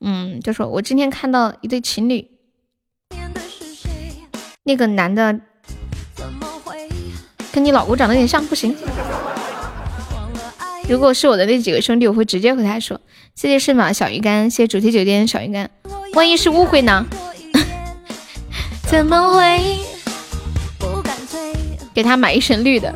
[0.00, 2.28] 嗯，就说我今天看到一对情侣，
[4.64, 5.38] 那个男的
[7.54, 8.74] 跟你老公长得有点像，不行。
[10.88, 13.00] 如果是我的那几个兄弟，我会直接和他说
[13.36, 15.70] ：“谢谢圣马小鱼干，谢谢主题酒店小鱼干。”
[16.14, 17.06] 万一是误会呢？
[18.90, 19.78] 怎么会？
[21.94, 22.92] 给他买一身绿的。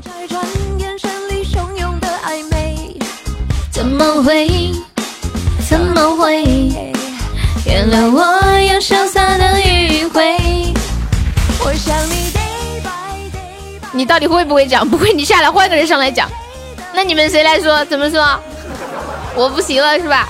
[3.71, 4.73] 怎么会？
[5.71, 6.43] 怎么会？
[7.65, 10.37] 原谅我有潇洒的迂回。
[11.61, 12.28] 我想你
[13.99, 14.89] 你到底会不会讲？
[14.89, 16.31] 不会，你下来换个人上来讲。
[16.95, 17.85] 那你们谁来说？
[17.87, 18.39] 怎么说？
[19.35, 20.29] 我不行了是吧？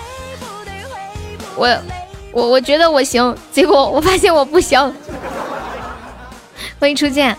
[1.54, 1.78] 我
[2.32, 4.80] 我我觉得我行，结果我发现我不行。
[6.80, 7.36] 欢迎初见，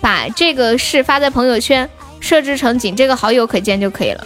[0.00, 1.90] 把这个事发在朋友圈，
[2.20, 4.24] 设置成仅这个好友可见就可以了。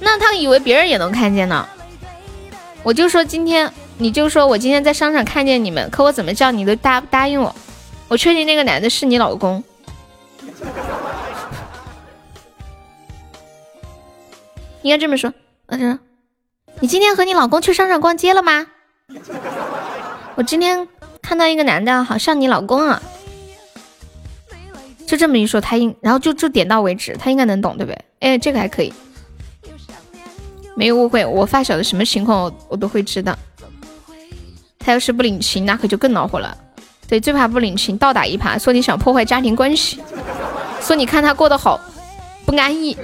[0.00, 1.68] 那他以为别人也能看见呢？
[2.82, 7.54] 我就说今天，你就说我今天在商场看见你们，可我怎么叫你都答答应我。
[8.08, 9.62] 我确定那个男的是你老公。
[14.82, 15.32] 应该这么说，
[15.66, 15.98] 嗯，
[16.80, 18.66] 你今天和你老公去商场逛街了吗？
[20.36, 20.88] 我今天
[21.20, 23.02] 看到一个男的，好像你老公啊。
[25.06, 28.04] 就这么一说，他应，然后就就点到为止，他应该能懂，对不对？
[28.20, 28.92] 哎，这个还可以，
[30.76, 31.24] 没有误会。
[31.24, 33.36] 我发小的什么情况，我我都会知道。
[34.78, 36.56] 他要是不领情，那可就更恼火了。
[37.08, 39.98] 对，最怕不领情，倒打一耙，说你想破坏家庭关系，
[40.82, 41.80] 说你看他过得好，
[42.44, 42.96] 不安逸，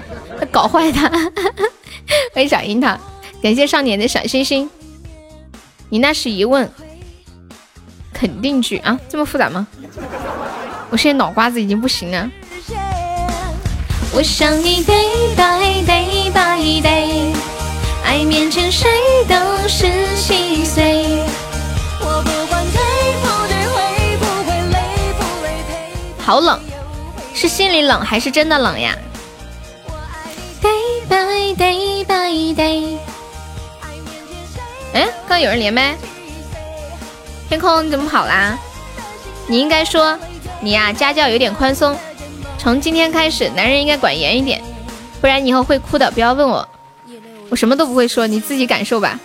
[0.52, 1.08] 搞坏他。
[2.34, 2.94] 欢迎小樱桃，
[3.42, 4.68] 感谢少年的小心心。
[5.89, 6.70] 你那是疑问
[8.12, 9.00] 肯定句啊？
[9.08, 9.66] 这么复杂吗？
[10.91, 12.31] 我现在脑瓜子已经不行了。
[14.12, 17.34] 我想你 day by day by day，
[18.05, 18.89] 爱面前谁
[19.26, 19.34] 都
[19.66, 21.23] 是细碎。
[26.24, 26.58] 好冷，
[27.34, 28.96] 是心里冷还是真的冷呀
[30.62, 32.98] ？Day by day by day。
[34.94, 35.94] 哎，刚有人连麦，
[37.46, 38.58] 天空你怎么跑啦？
[39.46, 40.18] 你应该说
[40.60, 41.94] 你呀，家教有点宽松，
[42.56, 44.64] 从今天开始，男人应该管严一点，
[45.20, 46.10] 不然你以后会哭的。
[46.10, 46.66] 不要问我，
[47.50, 49.20] 我什么都不会说，你自己感受吧。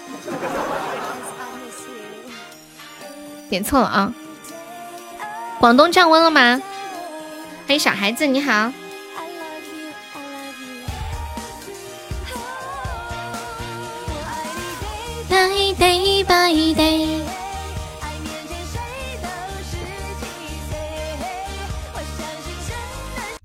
[3.50, 4.14] 点错了啊！
[5.62, 6.62] 广东降温了吗？
[7.70, 8.74] 欢迎小孩子，你好。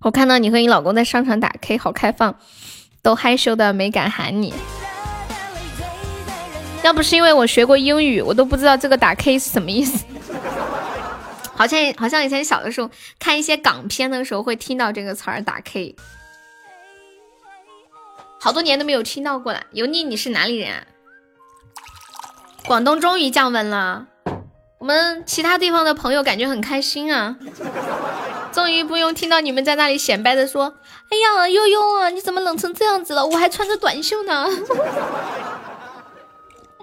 [0.01, 2.35] 我看到你和你老公在商场打 K，好开放，
[3.03, 4.55] 都害羞的没敢喊你。
[6.83, 10.03] 要不是因为我学过英语，我都不知道这个打 K 是什么意思。
[11.57, 15.97] 好像好像以前小的时候看一些港片的时候会听到这个词儿打 K，
[18.41, 19.62] 好多年都没有听到过了。
[19.73, 20.84] 油腻，你是哪里人啊？
[22.66, 24.07] 广东终于降温了，
[24.78, 27.36] 我们其他地方的朋友感觉很开心啊，
[28.52, 30.74] 终于不用听到你们在那里显摆的说
[31.10, 33.26] ：“哎呀，悠悠啊，你怎么冷成这样子了？
[33.26, 34.47] 我还穿着短袖呢。”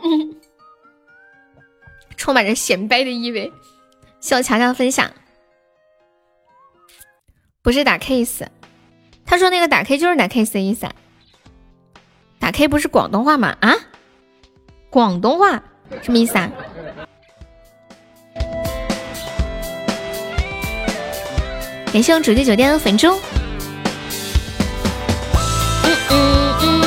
[0.03, 0.35] 嗯，
[2.15, 3.51] 充满着显摆的意味。
[4.21, 5.11] 谢我强强分享，
[7.63, 8.45] 不是打 case，
[9.25, 10.87] 他说那个打 K 就是打 case 的意思，
[12.39, 13.57] 打 K 不是广东话吗？
[13.61, 13.73] 啊，
[14.91, 15.63] 广东话
[16.03, 16.51] 什么意思啊？
[21.91, 23.09] 感谢我主题酒店的粉猪。
[25.83, 26.81] 嗯嗯嗯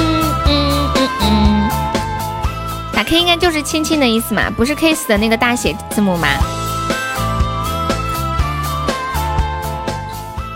[0.46, 1.68] 嗯嗯嗯，
[2.92, 6.28] 打 K 应该就是亲亲的意思嘛，不是 case 的那个大写字母吗？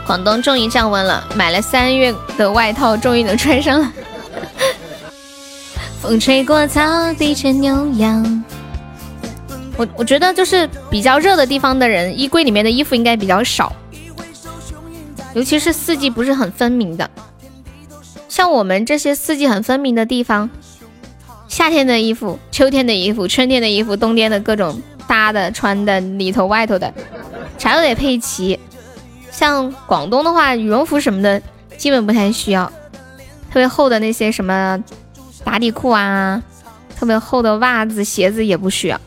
[0.08, 3.92] 广东终于降温了，买了三月的外套，终于能穿上了。
[6.00, 6.80] 风吹过草
[7.18, 8.42] 地见牛羊。
[9.76, 13.70] 我我觉得就是比较热的地方的人，衣柜里面的衣服应该比较少，
[15.34, 17.10] 尤其是四季不是很分明的。
[18.30, 20.48] 像我们这些四季很分明的地方，
[21.48, 26.94] 夏天的衣服、秋天的衣服、春天的衣服、冬天的各种搭的、穿的、里头外头的，
[27.58, 28.58] 啥都得配齐。
[29.38, 31.40] 像广东的话，羽绒服什么的
[31.76, 32.66] 基本不太需要，
[33.52, 34.82] 特别厚的那些什么
[35.44, 36.42] 打底裤啊，
[36.98, 39.00] 特别厚的袜子、鞋子也不需要。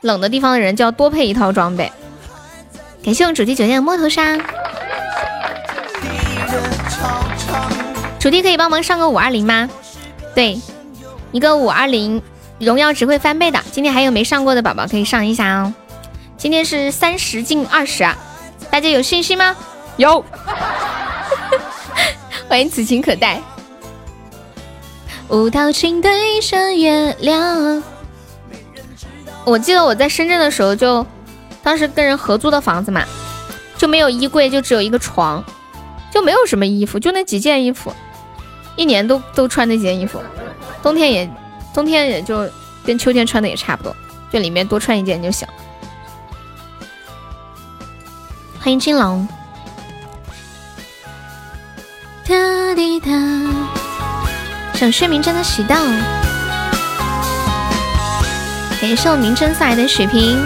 [0.00, 1.92] 冷的地方的人就要多配一套装备。
[3.04, 4.38] 感谢我们主题酒店的摸头杀，
[8.18, 9.68] 主题可以帮忙上个五二零吗？
[10.34, 10.58] 对，
[11.32, 12.22] 一个五二零
[12.58, 13.62] 荣耀值会翻倍的。
[13.72, 15.74] 今天还有没上过的宝宝可以上一下哦。
[16.38, 18.16] 今天是三十进二十啊。
[18.78, 19.56] 大家有信心吗？
[19.96, 20.24] 有。
[22.48, 23.42] 欢迎此情可待。
[25.26, 27.82] 舞蹈情对上月亮。
[29.44, 31.04] 我记得我在深圳的时候，就
[31.60, 33.04] 当时跟人合租的房子嘛，
[33.76, 35.42] 就没有衣柜，就只有一个床，
[36.14, 37.92] 就没有什么衣服，就那几件衣服，
[38.76, 40.22] 一年都都穿那几件衣服，
[40.84, 41.28] 冬天也
[41.74, 42.48] 冬天也就
[42.86, 43.96] 跟秋天穿的也差不多，
[44.32, 45.48] 就里面多穿一件就行。
[48.60, 49.26] 欢迎金龙。
[52.26, 52.34] 哒
[52.74, 53.08] 滴哒，
[54.74, 55.76] 想睡明真的喜到，
[58.80, 60.38] 感谢我明真送来的水瓶。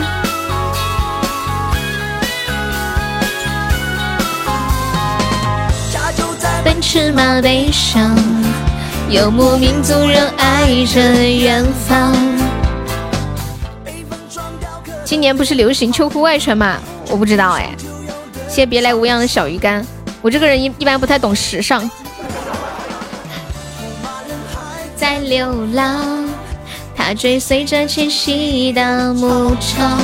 [6.62, 8.14] 奔驰马背上，
[9.08, 12.14] 游牧民族热爱着远方。
[15.04, 16.76] 今年不是流行秋裤外穿吗？
[17.08, 17.68] 我不知道哎。
[18.52, 19.82] 谢谢别来无恙的小鱼干。
[20.20, 21.90] 我这个人一一般不太懂时尚。
[24.94, 26.28] 在流浪，
[26.94, 29.98] 他追随着迁徙的牧场。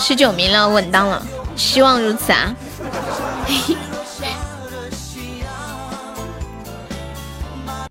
[0.00, 2.52] 十九名了，稳当了，希望如此啊。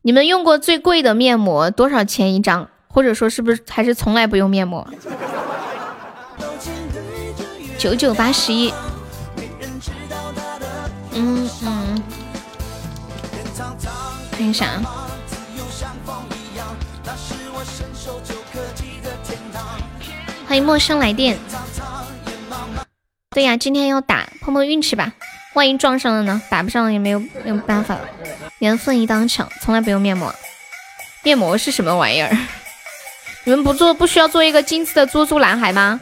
[0.07, 2.69] 你们用过最贵的面膜多少钱一张？
[2.87, 4.87] 或者说是不是还是从来不用面膜？
[7.77, 8.73] 九九八十一。
[11.11, 12.01] 嗯嗯。
[14.31, 14.81] 看一下啊。
[20.47, 21.37] 欢迎陌生来电。
[23.31, 25.11] 对呀，今天要打，碰碰运气吧。
[25.57, 26.39] 万一撞上了呢？
[26.51, 28.07] 打不上也没有没有办法了。
[28.59, 30.33] 缘分一当抢，从来不用面膜。
[31.23, 32.29] 面膜是什么玩意儿？
[33.43, 35.99] 你们不做不需要做一个精致的猪猪男孩吗？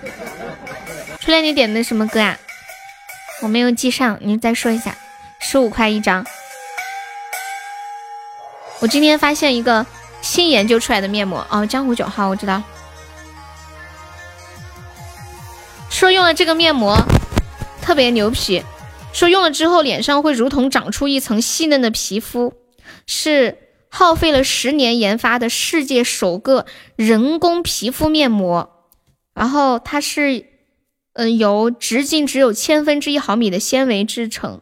[1.22, 2.38] 初恋，你点的什么歌啊？
[3.42, 4.94] 我没有记上，你再说一下。
[5.40, 6.26] 十五块一张。
[8.80, 9.86] 我今天发现一个
[10.22, 12.62] 新研究出来的面膜哦，江湖九号，我知道。
[15.90, 17.02] 说用了这个面膜
[17.82, 18.62] 特别牛皮。
[19.16, 22.54] 说用了之后脸上会如同长出一层细嫩的皮肤，
[23.08, 26.66] 是耗费了十年研发的世界首个
[26.98, 28.90] 人工皮肤面膜。
[29.34, 30.46] 然后它是，
[31.14, 34.60] 嗯，由直径只有千分之一毫米的纤维制成。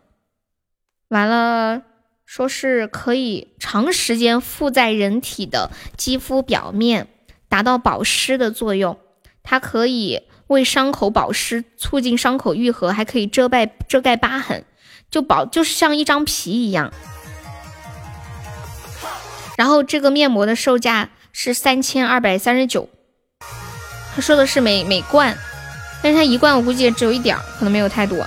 [1.08, 1.82] 完了，
[2.24, 7.08] 说是可以长时间附在人体的肌肤表面，
[7.50, 9.00] 达到保湿的作用。
[9.42, 10.22] 它可以。
[10.48, 14.64] 为伤口保湿，促进伤口愈合，还可以遮盖遮盖疤痕，
[15.10, 16.94] 就保就是像一张皮一样。
[19.56, 22.90] 然后这个面膜的售价是三千二百三十九，
[24.16, 25.38] 他说的是每每罐，
[26.02, 28.26] 但是他一罐我估计也只有一点，可能没有太多。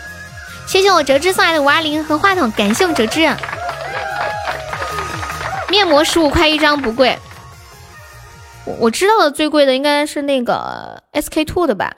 [0.67, 3.29] 谢谢我折枝送来的五二零和话筒，感谢我折枝。
[5.69, 7.19] 面膜十五块一张不贵，
[8.65, 11.95] 我我知道的最贵的应该是那个 SK two 的吧。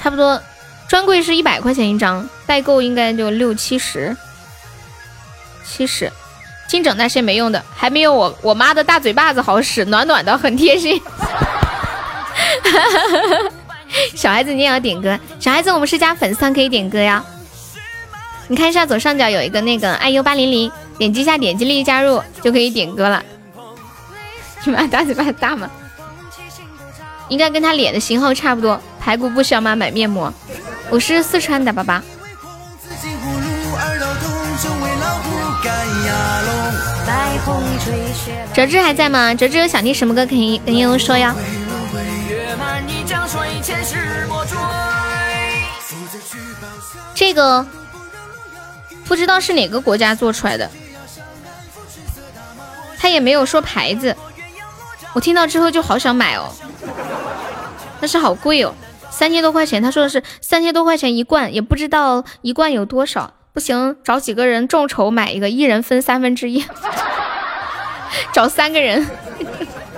[0.00, 0.40] 差不多，
[0.88, 4.16] 专柜是一百块钱一张，代购应该就六七十。
[5.64, 6.10] 七十，
[6.66, 10.98] 金整那些没用的，还没有我我妈的大嘴巴子好使，暖暖的，很贴心。
[14.14, 17.22] 小孩子你也要点歌，小孩子我们是加粉丝团可以点歌呀。
[18.46, 23.22] 你看一下左上角有一个那个 iu 八零零，点击一下点击立即加入就可以点歌了。
[24.64, 25.70] 你妈大嘴巴大吗？
[27.28, 28.80] 应该跟他脸的型号差不多。
[29.08, 29.74] 排骨不需要吗？
[29.74, 30.30] 买面膜。
[30.90, 31.98] 我是四川的宝宝。
[38.52, 39.34] 哲志还在吗？
[39.34, 41.34] 哲志有想听什么歌可以跟悠悠说呀？
[47.14, 47.66] 这个
[49.06, 50.70] 不知道是哪个国家做出来的，
[52.98, 54.14] 他也没有说牌子。
[55.14, 56.52] 我听到之后就好想买哦，
[58.02, 58.74] 但是好贵哦。
[59.18, 63.34] 三千多块钱，他说的是三千多块钱一罐，也不知道一罐有多少。
[63.52, 66.64] 不行，找几个人众筹买一个，一人分三分之一。
[68.32, 69.04] 找三个人。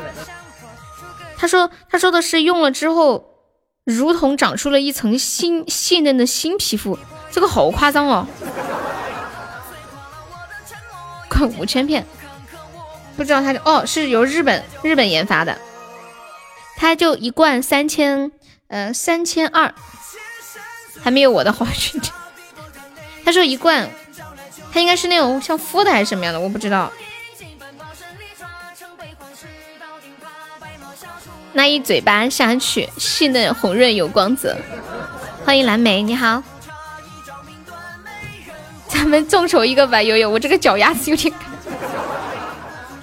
[1.36, 3.34] 他说他说的是用了之后，
[3.84, 6.98] 如同长出了一层新细嫩的新皮肤，
[7.30, 8.26] 这个好夸张哦。
[11.28, 12.06] 快五千片，
[13.18, 15.58] 不知道他哦是由日本日本研发的，
[16.78, 18.32] 他就一罐三千。
[18.70, 19.74] 呃，三千二，
[21.02, 22.00] 还没有我的好运。
[23.24, 23.90] 他说一罐，
[24.72, 26.92] 他应该是那种像敷的还是什么样的，我不知道。
[31.52, 34.56] 那一嘴巴下去，细嫩红润有光泽。
[35.44, 36.40] 欢迎蓝莓，你好。
[38.86, 41.34] 咱们众筹一个吧，悠悠，我这个脚丫子有点。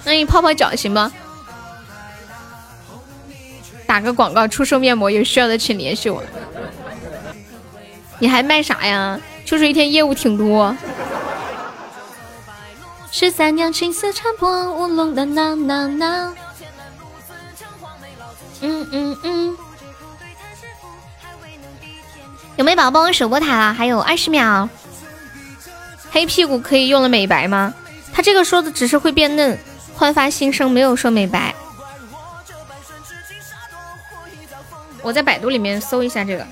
[0.04, 1.12] 那你泡泡脚行吗？
[3.88, 6.22] 打个广告，出售面膜，有需要的请联系我。
[8.18, 9.18] 你还卖啥呀？
[9.46, 10.76] 就是一天业务挺多。
[13.10, 16.34] 十三娘青丝缠破乌龙的呐呐呐。
[18.60, 19.56] 嗯嗯嗯。
[22.56, 23.72] 有没有宝宝帮我守过塔了？
[23.72, 24.68] 还有二十秒。
[26.10, 27.72] 黑屁股可以用了美白吗？
[28.12, 29.58] 他这个说的只是会变嫩，
[29.94, 31.54] 焕发新生，没有说美白。
[35.02, 36.46] 我在百度里面搜一下这个，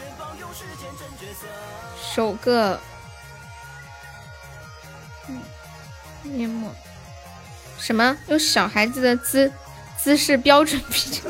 [2.01, 2.81] 首个
[6.23, 6.71] 面膜，
[7.79, 9.53] 什么用小孩子的姿
[9.97, 11.21] 姿势标准比，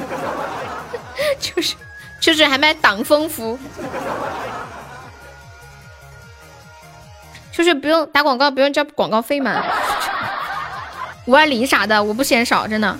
[1.40, 1.74] 就是
[2.20, 3.58] 就是还卖挡风服。
[7.50, 9.64] 就是不用打广告，不用交广告费吗？
[11.24, 12.98] 五二零啥的，我不嫌少，真的。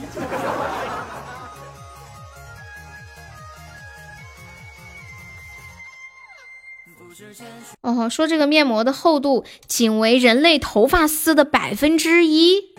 [7.82, 12.74] 哦，说这个面膜的厚度仅为人类头发丝的百分之一，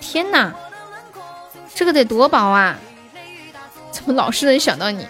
[0.00, 0.54] 天哪，
[1.74, 2.78] 这个得多薄啊！
[3.90, 5.06] 怎么老是能想到你？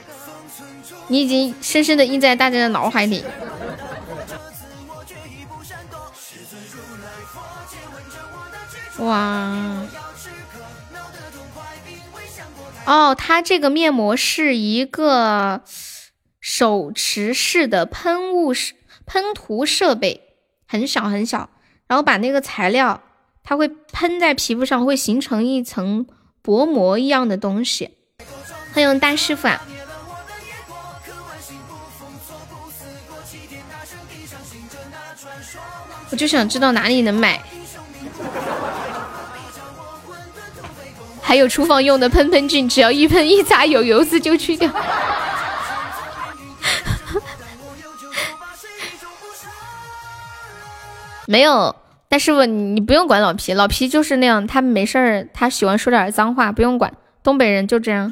[1.09, 3.23] 你已经深深的印在大家的脑海里。
[8.99, 9.87] 哇！
[12.87, 15.63] 哦，它这个面膜是一个
[16.41, 18.75] 手持式的喷雾式
[19.09, 20.21] 喷涂设备，
[20.67, 21.49] 很小很小，
[21.87, 23.01] 然后把那个材料，
[23.43, 26.07] 它会喷在皮肤上，会形成一层
[26.43, 27.91] 薄膜一样的东西。
[28.75, 29.61] 欢迎大师傅啊！
[36.11, 37.41] 我就想知道哪里能买。
[41.23, 44.71] 还有厨房用的喷喷菌，只要一喷一擦，有油渍就去掉。
[51.31, 51.77] 没有，
[52.09, 56.91] 但师傅，你不用管老皮，老皮就是那样，他没事儿，他喜欢说点脏话，不用管。
[57.23, 58.11] 东北人就这样。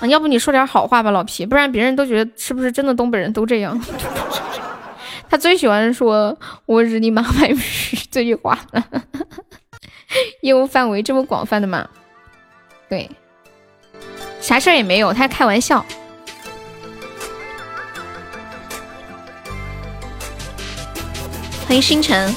[0.00, 3.80] 啊，要不你说点好话吧，老皮，不然别人都觉得是不是真的东北人都这样。
[5.30, 7.60] 他最喜欢说“我日你妈卖逼”
[8.10, 8.84] 这句话了。
[10.42, 11.86] 业务范围这么广泛的吗？
[12.88, 13.08] 对，
[14.40, 15.86] 啥事儿也没有，他开玩笑。
[21.66, 22.32] 欢迎星辰，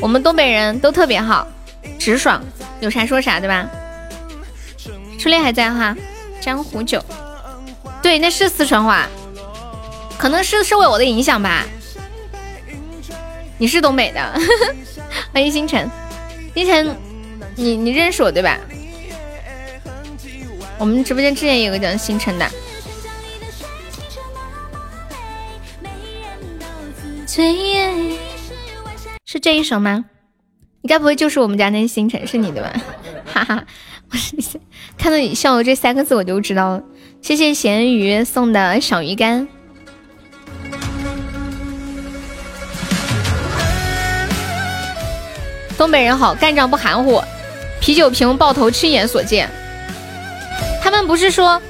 [0.00, 1.46] 我们东北人都特别好，
[1.98, 2.40] 直爽，
[2.80, 3.68] 有啥说啥，对吧？
[5.18, 5.96] 初恋还在哈，
[6.40, 7.04] 江湖酒，
[8.00, 9.08] 对，那是四川话，
[10.16, 11.64] 可能是受我的影响吧。
[13.58, 14.40] 你是东北的，
[15.34, 15.90] 欢迎星辰。
[16.54, 16.96] 星辰，
[17.56, 18.56] 你你认识我对吧？
[20.78, 22.48] 我们直播间之前有个叫星辰的，
[29.24, 30.04] 是这一首吗？
[30.82, 32.72] 你该不会就是我们家那星辰是你的吧？
[33.26, 33.64] 哈哈，
[34.10, 34.44] 我是你，
[34.96, 36.82] 看到你笑的这三个字我就知道了。
[37.20, 39.48] 谢谢咸鱼送的小鱼干。
[45.76, 47.20] 东北人好，干仗不含糊，
[47.80, 49.50] 啤酒瓶爆头亲眼所见。
[50.80, 51.60] 他们不是说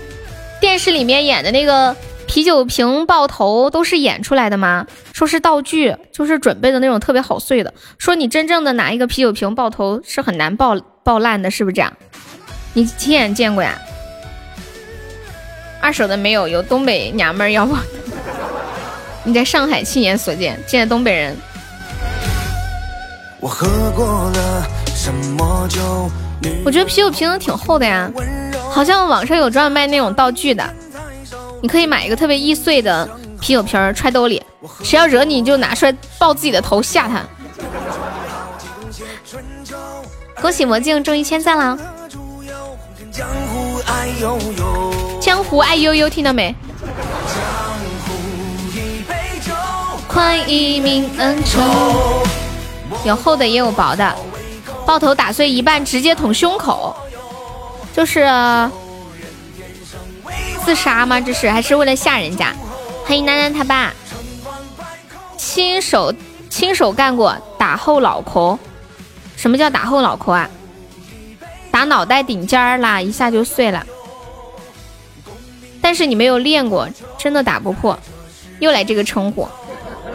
[0.61, 1.97] 电视里面演的那个
[2.37, 4.87] 啤酒瓶爆头都是演出来的吗？
[5.15, 7.73] 说是道具，就是准备的那种特别好碎的。
[7.97, 11.91] 说你真正的拿一个啤酒瓶爆头是很难爆爆烂的，是不是这样？
[12.75, 13.79] 你亲眼见过呀？
[15.81, 17.75] 二手的没有，有东北娘们儿要不？
[19.25, 21.35] 你在上海亲眼所见，见在东北人。
[23.41, 24.63] 我喝过了
[24.95, 26.11] 什么酒？
[26.67, 28.13] 我觉得啤酒瓶子挺厚的呀，
[28.71, 30.63] 好像网上有专门卖那种道具的，
[31.63, 33.09] 你可以买一个特别易碎的
[33.41, 34.43] 啤酒瓶揣兜里，
[34.83, 37.23] 谁要惹你，你就拿出来爆自己的头吓他。
[40.41, 41.79] 恭喜魔镜中一千赞了！
[45.21, 46.55] 江湖爱悠悠，听到没？
[50.07, 51.61] 快一命恩仇。
[53.05, 54.15] 有厚的也有薄的，
[54.85, 56.95] 爆头打碎一半直接捅胸口，
[57.95, 58.21] 就是
[60.67, 61.21] 自杀吗？
[61.21, 62.53] 这是还是为了吓人家？
[63.05, 63.95] 欢迎楠楠他爸，
[65.37, 66.13] 亲手
[66.51, 68.59] 亲手干过打后脑壳，
[69.37, 70.51] 什么叫打后脑壳啊？
[71.71, 73.87] 打脑袋顶尖儿啦，一下就碎了。
[75.81, 77.97] 但是你没有练过，真的打不破。
[78.59, 79.47] 又来这个称呼，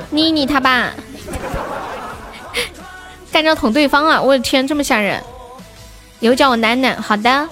[0.10, 0.92] 妮妮他爸，
[3.32, 4.22] 干仗捅对方啊！
[4.22, 5.24] 我的天，这么吓人！
[6.20, 7.48] 以后叫我楠楠，好的。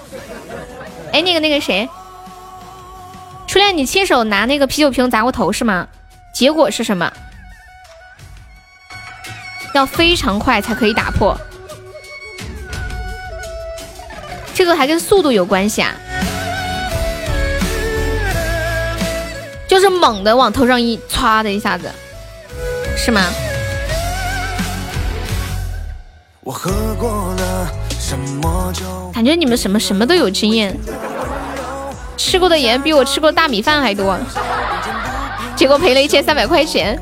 [1.12, 1.88] 哎，那个那个谁，
[3.50, 5.88] 初恋，你亲手拿那个啤酒瓶砸过头是吗？
[6.32, 7.12] 结果是什么？
[9.74, 11.36] 要非常快才可以打破，
[14.54, 15.92] 这个还跟速度有关系啊！
[19.66, 21.90] 就是猛的往头上一歘的一下子，
[22.96, 23.20] 是吗？
[29.12, 30.72] 感觉你们什么什么都有经验，
[32.20, 34.14] 吃过的盐比我吃过大米饭还多，
[35.56, 37.00] 结果赔了一千三百块钱。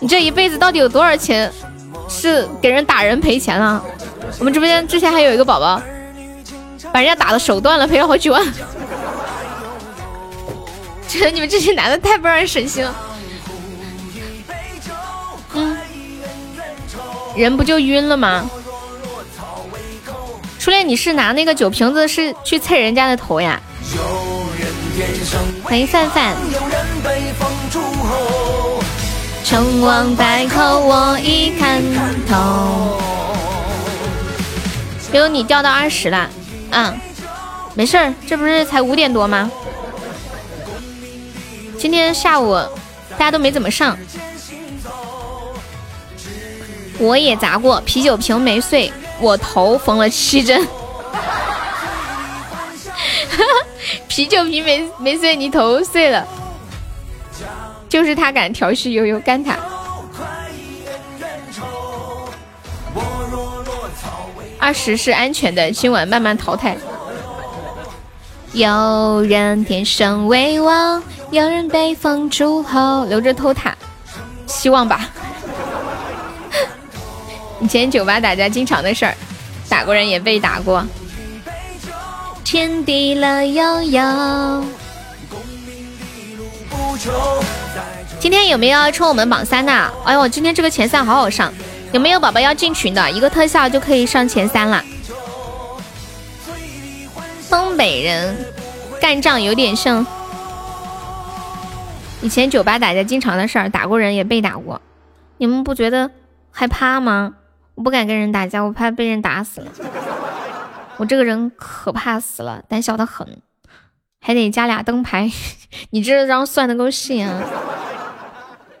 [0.00, 1.52] 你这一辈子到底有多少钱
[2.08, 3.84] 是给人打人赔钱了？
[4.38, 5.80] 我们直播间之前还有一个宝宝，
[6.90, 8.42] 把人家打的手断了，赔了好几万。
[11.06, 12.96] 觉得你们这些男的太不让人省心了。
[15.52, 15.76] 嗯，
[17.36, 18.48] 人不就晕了吗？
[20.58, 23.60] 初恋，你是拿那个酒瓶子是去蹭人家的头呀？
[25.62, 26.34] 欢迎范范。
[29.44, 31.82] 成王败寇我已看
[32.26, 32.98] 透。
[35.12, 36.30] 悠悠，你掉到二十了。
[36.70, 36.98] 嗯，
[37.74, 39.50] 没事儿，这不是才五点多吗？
[41.78, 42.54] 今天下午
[43.18, 43.98] 大家都没怎么上，
[46.98, 50.66] 我也砸过啤酒瓶没碎，我头缝了七针。
[54.08, 56.26] 啤酒瓶没没碎，你头碎了，
[57.88, 59.56] 就是他敢调戏悠悠干他。
[64.58, 66.76] 二十是安全的，今晚慢慢淘汰。
[68.52, 71.02] 有人天生为王。
[71.32, 73.76] 有人被封诸侯，留着偷塔，
[74.46, 75.10] 希望吧。
[77.60, 79.14] 以前酒吧打架经常的事儿，
[79.68, 80.86] 打过人也被打过。
[82.46, 84.64] 天地乐悠悠。
[88.20, 89.72] 今天有没有要冲我们榜三的？
[90.04, 91.52] 哎呦，今天这个前三好好上，
[91.90, 93.10] 有没有宝宝要进群的？
[93.10, 94.80] 一个特效就可以上前三了。
[97.50, 98.36] 东北人
[99.00, 100.06] 干仗有点像。
[102.22, 104.80] 以前酒吧打架经常的事儿，打过人也被打过，
[105.38, 106.12] 你们不觉得
[106.52, 107.34] 害怕吗？
[107.74, 109.66] 我不敢跟人打架，我怕被人打死了。
[110.98, 113.42] 我这个人可怕死了，胆小的很，
[114.20, 115.30] 还得加俩灯牌。
[115.90, 117.42] 你这张算的够细啊！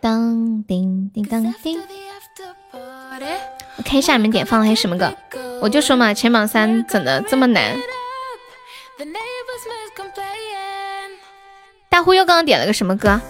[0.00, 1.80] 当叮叮当叮。
[3.76, 5.12] 我看一下你们点放的是什么歌，
[5.60, 7.76] 我就说嘛，前榜三怎的这么难？
[11.88, 13.20] 大忽悠刚刚点了个什么歌？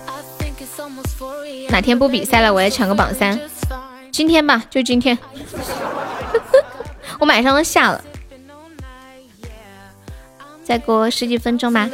[1.71, 3.39] 哪天不比赛了，我也抢个榜三。
[4.13, 5.19] 今天吧，就今天。
[7.19, 8.05] 我马上都下了，
[10.67, 11.89] 再过十几分钟吧。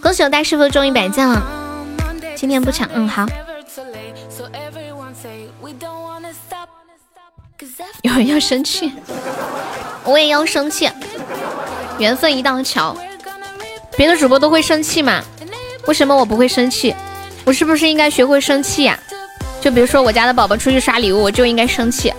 [0.00, 1.42] 恭喜我大师傅中一百赞了，
[2.36, 3.26] 今天不抢，嗯好。
[8.02, 8.92] 有人要生气，
[10.04, 10.88] 我也要生气。
[11.98, 12.96] 缘分一道桥，
[13.96, 15.20] 别的主播都会生气嘛？
[15.88, 16.94] 为什么我不会生气？
[17.44, 18.98] 我是不是应该学会生气呀？
[19.60, 22.12] 就比如说我家的宝宝出去刷礼物，我就应该生气。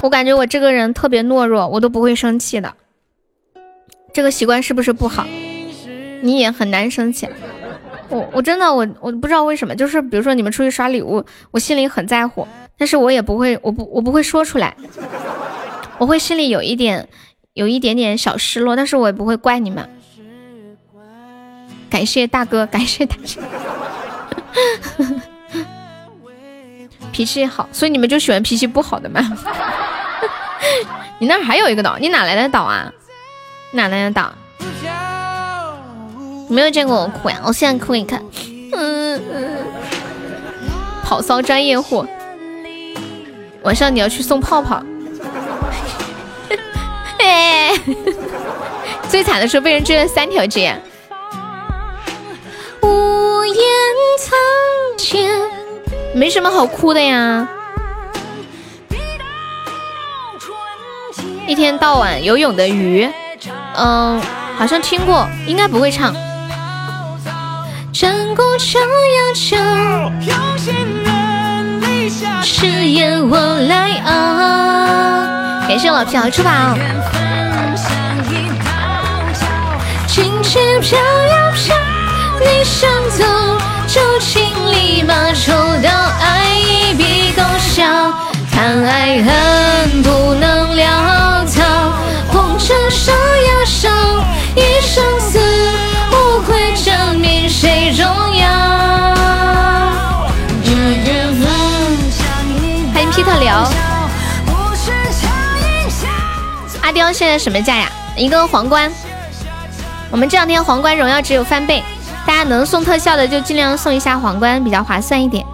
[0.00, 2.72] 我感觉我这个人特别懦弱，我都不会生气的。
[4.12, 5.26] 这个习惯是不是不好？
[6.22, 7.28] 你也很难生气。
[8.08, 12.46] 我我真的我我不知道为什么，就是比如说你们出去刷礼物，我心里很在乎。
[12.78, 14.76] 但是我也不会，我不，我不会说出来，
[15.98, 17.08] 我会心里有一点，
[17.54, 19.88] 有一点点小失落，但是我也不会怪你们。
[21.88, 25.04] 感谢大哥，感谢大哥，
[27.12, 29.20] 脾气好，所以你们就喜欢脾气不好的吗？
[31.18, 32.92] 你那还有一个岛，你哪来的岛啊？
[33.72, 34.32] 哪来的岛？
[36.48, 38.22] 没有见过我哭呀，我现在哭一看，
[38.72, 39.66] 嗯嗯，
[41.04, 42.06] 跑骚专业户。
[43.62, 44.80] 晚上你要去送泡泡，
[47.18, 47.72] 哎，
[49.08, 50.80] 最惨的时候被人追了三条街。
[53.56, 53.66] 无言
[54.18, 54.36] 苍
[54.98, 55.40] 天，
[56.14, 57.48] 没什么好哭的呀。
[61.46, 63.08] 一天到晚游泳的鱼，
[63.76, 64.20] 嗯，
[64.58, 66.12] 好像听过，应该不会唱。
[67.94, 69.56] 战鼓就要求，
[72.42, 75.66] 誓言我来熬。
[75.66, 76.50] 感谢老皮好出宝。
[80.06, 81.74] 轻轻飘呀飘，
[82.40, 83.24] 你想走
[83.86, 85.90] 就请立马抽刀，
[86.20, 87.84] 爱一笔勾销，
[88.52, 91.62] 谈爱恨不能潦草，
[92.28, 93.88] 红尘烧呀烧，
[94.54, 95.38] 一生死
[96.10, 98.46] 无悔证明谁重要。
[102.92, 103.70] 欢迎皮特聊。
[106.82, 107.90] 阿刁现在什么价呀？
[108.16, 108.92] 一个皇冠。
[110.10, 111.82] 我们这两天皇冠荣耀只有翻倍，
[112.26, 115.46] 大家能送特效的就尽量送一下皇冠，比较划算一点。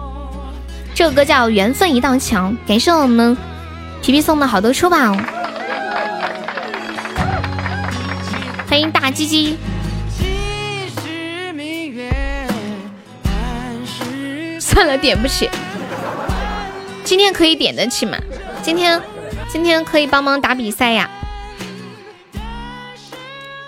[0.95, 3.37] 这首歌叫《缘分一道墙》，感谢我们
[4.01, 4.97] 皮皮送的好多出宝，
[8.67, 9.57] 欢迎大鸡鸡。
[14.59, 15.47] 算了，点不起。
[17.03, 18.17] 今天可以点得起吗？
[18.63, 18.99] 今天，
[19.47, 21.07] 今天可以帮忙打比赛呀。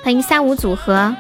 [0.04, 1.16] 欢迎三五组合。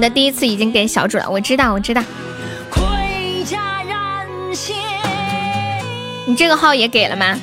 [0.00, 2.02] 你的第一次已经给小主了，我知道，我知道。
[6.24, 7.38] 你这个号也给了吗？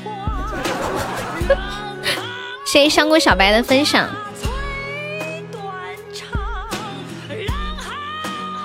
[2.66, 4.10] 谢谢香菇小白的分享。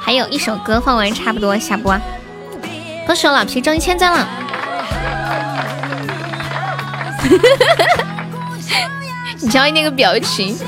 [0.01, 1.95] 还有一首歌放完差不多下播，
[3.07, 4.27] 恭喜我老皮中一千赞了！
[9.39, 10.59] 你瞧你那个表情，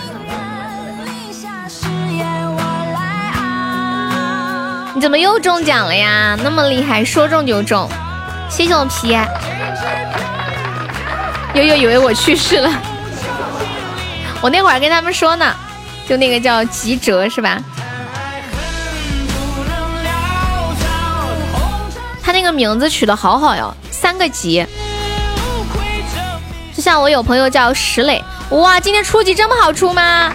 [5.05, 6.35] 怎么又中奖了呀？
[6.43, 7.87] 那么厉害，说中就中！
[8.49, 9.09] 谢谢我皮，
[11.53, 12.71] 悠悠以为我去世了，
[14.41, 15.55] 我那会儿跟他们说呢，
[16.09, 17.59] 就那个叫吉哲是吧？
[22.23, 24.67] 他那个名字取的好好哟，三个吉。
[26.75, 30.33] 就像我有朋友叫石磊，哇，今天初级这么好出吗？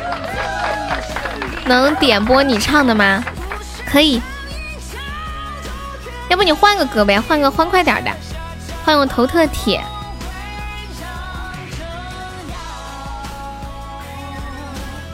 [1.66, 3.24] 能点播你唱的吗？
[3.92, 4.22] 可以。
[6.30, 8.12] 要不你换个歌呗，换个欢快点的。
[8.86, 9.84] 欢迎我头特铁。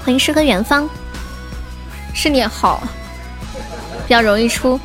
[0.03, 0.87] 欢迎诗和远方。
[2.13, 2.83] 是你好，
[4.05, 4.79] 比较容易出。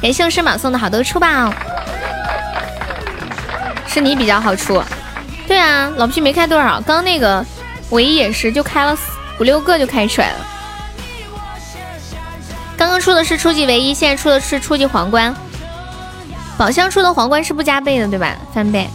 [0.00, 1.52] 感谢我生马送的好多出宝，
[3.86, 4.82] 是你比较好出。
[5.46, 7.44] 对啊，老皮没开多少，刚刚那个
[7.90, 8.96] 唯一也是就开了
[9.38, 10.46] 五六个就开出来了。
[12.76, 15.34] 刚刚出的是初级唯一，现在出的是初级皇冠。
[16.60, 18.38] 宝箱出的皇冠是不加倍的，对吧？
[18.52, 18.86] 翻倍。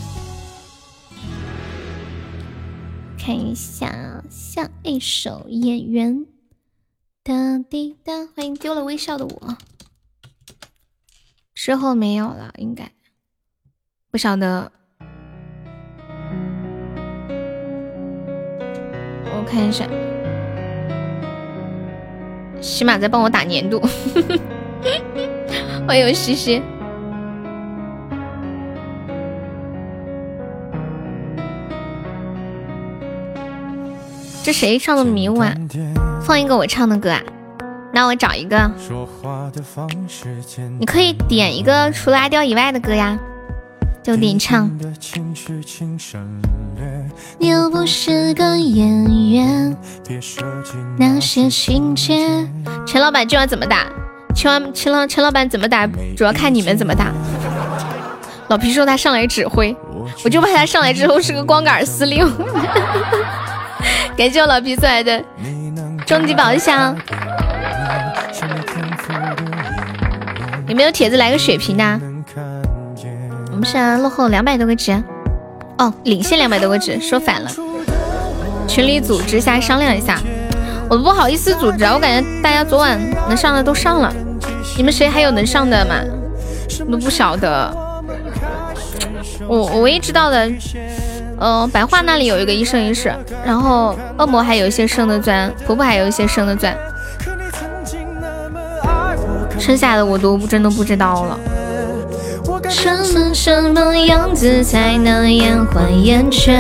[3.18, 6.28] 看一下，下一首演员。
[7.24, 9.58] 哒滴哒，欢迎丢了微笑的我。
[11.56, 12.92] 之后没有了，应该
[14.12, 14.72] 不晓得。
[19.26, 19.88] 我看一下，
[22.62, 23.82] 起码在帮我打年度。
[25.88, 26.62] 欢迎西西。
[34.46, 35.52] 这谁唱的《迷雾啊》？
[36.22, 37.20] 放一个我唱的歌啊。
[37.92, 38.72] 那我找一个，
[40.78, 43.18] 你可以点一个除了阿刁以外的歌呀，
[44.04, 44.70] 就点唱。
[47.40, 49.76] 你又不是个演员，
[51.00, 52.48] 那些情节。
[52.86, 53.88] 陈老板今晚怎么打？
[54.36, 55.88] 陈老陈老陈老板怎么打？
[56.16, 57.12] 主要看你们怎么打。
[58.50, 59.76] 老皮说他上来指挥，
[60.24, 62.32] 我就怕他上来之后是个光杆司令。
[64.18, 65.22] 感谢我老皮送来的
[66.06, 66.96] 终极宝箱。
[70.68, 71.84] 有没有铁子来个血瓶的？
[73.52, 74.92] 我们现在落后两百多个值，
[75.78, 77.52] 哦，领先两百多个值，说反了。
[78.68, 80.18] 群里组织一下，商量一下。
[80.90, 84.14] 我都不好意思组织，我感觉大家昨晚能上的都上了。
[84.78, 85.96] 你们谁还有能上的吗？
[86.90, 87.76] 都不晓得。
[89.48, 90.50] 我我唯一知道的，
[91.40, 93.14] 嗯，白话那里有一个一生一世，
[93.46, 96.76] 然后恶魔还有一些生的钻，婆婆还有一些生的钻。
[99.58, 101.40] 剩下的我都真的不知道了。
[102.70, 106.52] 什么什么样子才能延缓厌倦？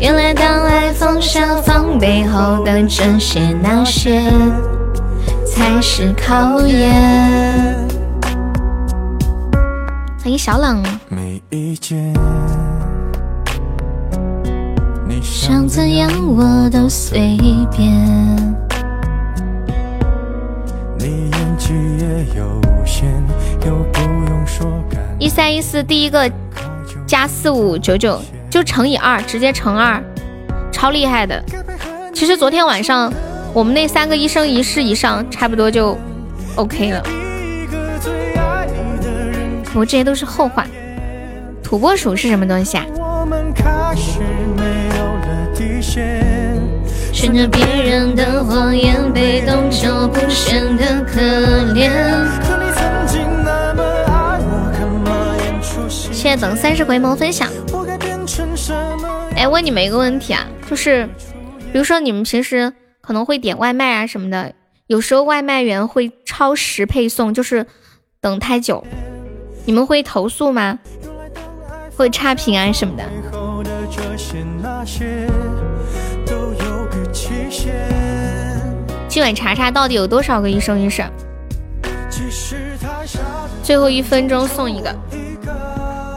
[0.00, 4.22] 原来当爱放下防备后的这些那些
[5.46, 6.90] 才是考验。
[10.22, 10.80] 欢欢迎小冷。
[11.08, 12.59] 每一件你
[15.32, 17.36] 想怎样我都随
[17.70, 17.88] 便。
[20.98, 23.06] 你演技也有限，
[23.64, 26.28] 又不用说感一三一四第一个
[27.06, 30.02] 加四五九九就乘以二，直接乘二，
[30.72, 31.40] 超厉害的。
[32.12, 33.12] 其实昨天晚上
[33.54, 35.96] 我们那三个一生一世以上，差不多就
[36.56, 37.00] OK 了。
[39.74, 40.66] 我这些都是后话。
[41.62, 42.84] 土拨鼠是什么东西啊？
[42.96, 44.18] 我们开始
[44.56, 44.89] 没。
[47.12, 51.20] 顺着别人的谎言，被动就不显得可
[51.74, 51.90] 怜。
[52.40, 56.08] 可你曾经那么爱我，干嘛演出戏？
[56.12, 57.48] 现在等三十回眸分享。
[59.36, 61.06] 哎，问你们一个问题啊，就是
[61.72, 62.72] 比如说你们平时
[63.02, 64.54] 可能会点外卖啊什么的，
[64.86, 67.66] 有时候外卖员会超时配送，就是
[68.20, 68.82] 等太久，
[69.66, 70.78] 你们会投诉吗？
[71.96, 73.04] 会差评啊什么的？
[79.10, 81.02] 今晚查查到底有多少个一生一世，
[83.60, 84.94] 最后一分钟送一个。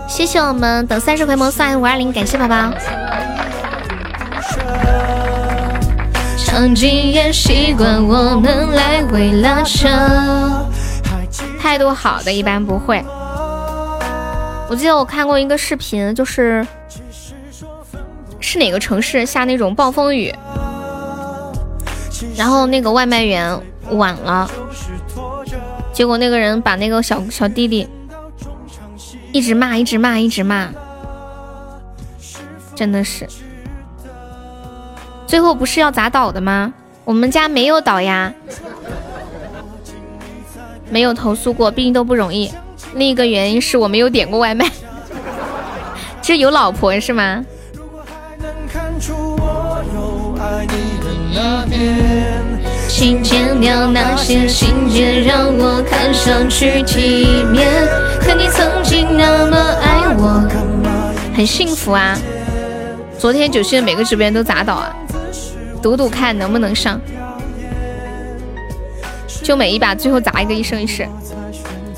[0.07, 2.71] 谢谢我们等三十回眸送来五二零，感谢宝宝。
[6.37, 9.87] 场景也习惯我们来回拉扯。
[11.03, 13.03] 还记态度好的一般不会。
[14.69, 16.63] 我记得我看过一个视频，就是
[18.39, 20.31] 是哪个城市下那种暴风雨，
[22.35, 23.59] 然后那个外卖员
[23.91, 24.49] 晚了，
[25.91, 27.87] 结果那个人把那个小小弟弟
[29.31, 30.69] 一直骂，一直骂，一直骂，
[32.75, 33.27] 真的是。
[35.27, 36.73] 最后不是要砸倒的吗？
[37.05, 38.33] 我们家没有倒呀，
[40.89, 42.51] 没有投诉过，毕竟都不容易。
[42.95, 44.69] 另一个原因是我没有点过外卖，
[46.21, 47.43] 这有老婆是吗？
[48.39, 50.92] 能看出我有爱你
[51.33, 51.97] 那边。
[52.87, 57.67] 请剪掉那些情节，让我看上去体面。
[58.21, 60.47] 可你曾经那么爱我，
[61.35, 62.15] 很幸福啊！
[63.17, 64.95] 昨天九七的每个直播间都砸倒啊，
[65.81, 67.01] 赌赌看能不能上，
[69.41, 71.07] 就每一把最后砸一个一生一世。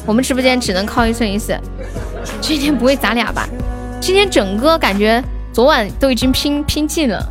[0.06, 1.60] 我们直播间只能靠一生一世，
[2.40, 3.48] 今天不会砸俩吧？
[4.00, 7.22] 今天整个感觉昨晚都已经拼拼尽了，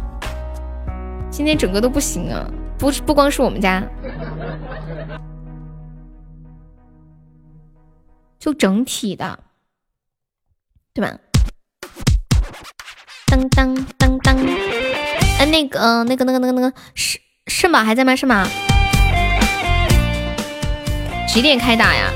[1.37, 2.49] 今天整个都不行啊，
[2.79, 3.83] 不不光是我们家，
[8.39, 9.37] 就整体的，
[10.95, 11.19] 对吧？
[13.27, 14.37] 当当当当，
[15.41, 17.83] 哎，那个、那个那个那个那个是是吗？
[17.83, 18.15] 还在吗？
[18.15, 18.47] 是吗？
[21.27, 22.13] 几点开打呀？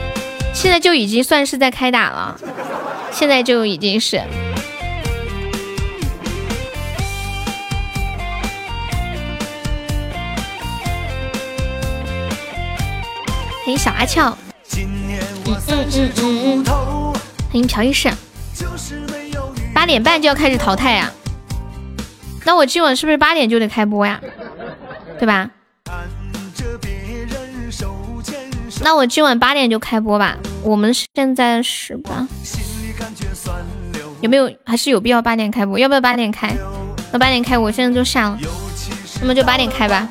[0.54, 2.40] 现在就已经算是在开打了，
[3.10, 4.22] 现在就已经是。
[13.68, 14.34] 欢迎小阿俏，
[14.66, 18.10] 今年我三十出头，欢迎朴医生。
[18.54, 21.12] 就是没有遇八点半就要开始淘汰呀、
[22.46, 24.18] 那我今晚是不是八点就得开播呀？
[25.18, 25.50] 对吧？
[28.80, 30.38] 那我今晚八点就开播吧。
[30.62, 32.26] 我们现在是吧？
[34.22, 35.78] 有没有还是有必要八点开播？
[35.78, 36.56] 要不要八点开？
[37.12, 38.38] 那八点开，我现在就下了。
[39.20, 40.08] 那么就八点开吧。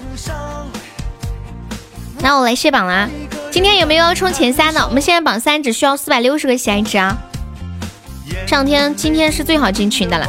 [2.19, 3.09] 那我来卸榜啦。
[3.51, 4.85] 今天有没有要冲前三的？
[4.85, 7.17] 我们现在榜三只需要四百六十个喜爱值啊。
[8.45, 10.27] 上天今天是最好进群的了。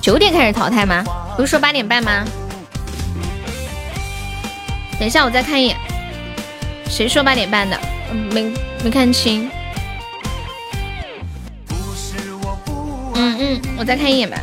[0.00, 1.04] 九点开始淘汰吗？
[1.36, 2.24] 不是说八点半吗？
[4.98, 5.76] 等一下，我再看一眼。
[6.88, 7.78] 谁说八点半的？
[8.32, 8.52] 没
[8.82, 9.50] 没看清。
[13.14, 14.38] 嗯嗯，我再看一眼吧。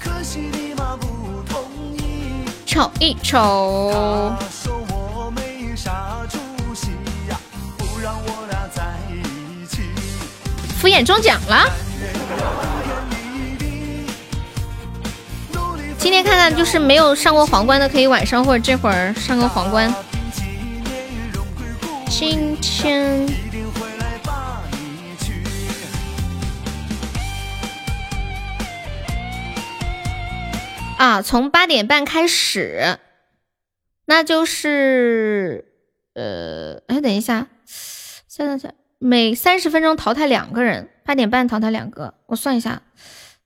[0.00, 1.62] 可惜你妈不同
[1.96, 2.44] 意。
[2.64, 4.32] 瞅一瞅，
[10.78, 11.64] 敷衍中奖了。
[15.98, 19.92] 今天看看，就是没有上过皇冠的，可以晚上或者这会儿上个皇冠。
[22.08, 23.26] 今天。
[30.98, 32.98] 啊，从八点半开始，
[34.06, 35.66] 那就是
[36.14, 37.48] 呃，哎，等一下，
[38.26, 38.74] 现在是
[39.06, 42.82] 每三十分钟淘汰两个人，八点半淘汰两个，我算一下，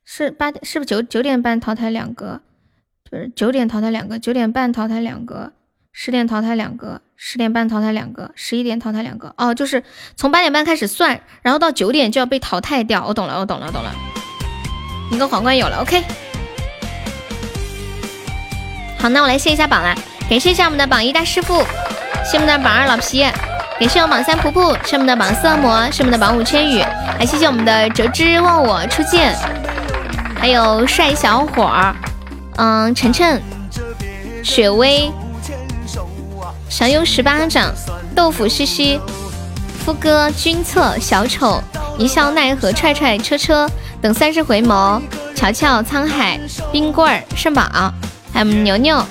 [0.06, 2.40] 是八点，是不是九九点半淘汰两个？
[3.05, 5.52] 就是九点淘汰两个，九点半淘汰两个，
[5.92, 9.34] 十点淘汰两个，十点半淘汰两个，十一点淘汰两个。
[9.36, 9.84] 哦，就是
[10.16, 13.06] 从八点半开始算，然后到九点就要被淘汰掉。
[13.06, 13.94] 我懂了，我懂了，懂了。
[15.12, 16.02] 一个皇冠有了，OK。
[18.98, 19.94] 好，那我来卸一下榜啦，
[20.30, 21.62] 感谢一下我们的榜一大师傅，
[22.31, 23.23] 谢我们的榜二老皮，
[23.81, 26.81] 感谢我榜三仆仆，是我们的榜四恶魔，是我们的榜五千羽，
[27.18, 29.34] 还谢谢我们的折枝忘我初见，
[30.39, 31.92] 还有帅小伙儿，
[32.55, 33.42] 嗯，晨晨，
[34.44, 35.10] 雪薇，
[36.68, 37.75] 小优十八掌，
[38.15, 39.00] 豆腐西西，
[39.84, 41.60] 夫哥，君策，小丑，
[41.99, 43.68] 一笑奈何，踹踹车车，
[44.00, 45.02] 等三十回眸，
[45.34, 46.39] 乔乔，沧海，
[46.70, 47.65] 冰棍儿，圣宝。
[48.33, 49.05] 还有牛牛，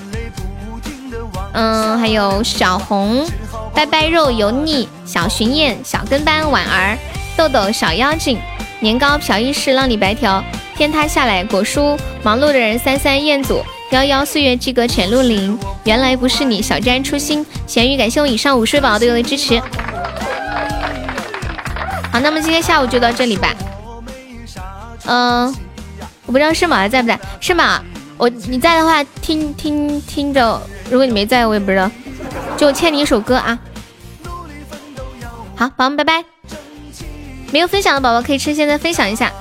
[1.53, 3.25] 嗯，还有小红，
[3.73, 6.97] 拜拜肉油腻，小巡燕，小跟班，婉儿，
[7.35, 8.39] 豆豆，小妖精，
[8.79, 10.43] 年糕，朴一世，浪里白条，
[10.75, 19.59] 天塌下来，果蔬，忙碌的人，三三彦祖，幺幺，岁月之歌，浅露林，原来不是你，小詹，初心，咸鱼，感谢我以上午睡宝宝对我的支持。
[22.11, 23.53] 好，那么今天下午就到这里吧。
[25.05, 25.47] 嗯，
[26.27, 27.63] 我不知道圣宝还在不在，圣宝。
[28.17, 30.61] 我你在的话，听听听着。
[30.90, 31.90] 如果你没在，我也不知道。
[32.58, 33.58] 就欠你一首歌啊。
[35.56, 36.24] 好，宝宝们拜拜。
[37.51, 39.32] 没有分享的宝宝可以趁现在分享一下。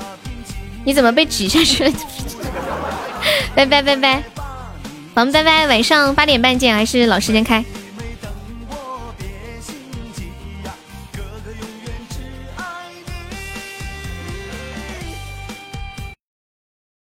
[0.84, 1.92] 你怎么被挤下去了？
[3.54, 4.44] 拜拜拜拜，宝
[5.14, 5.66] 宝们拜拜。
[5.66, 7.64] 晚上八点半见，还是老时间开。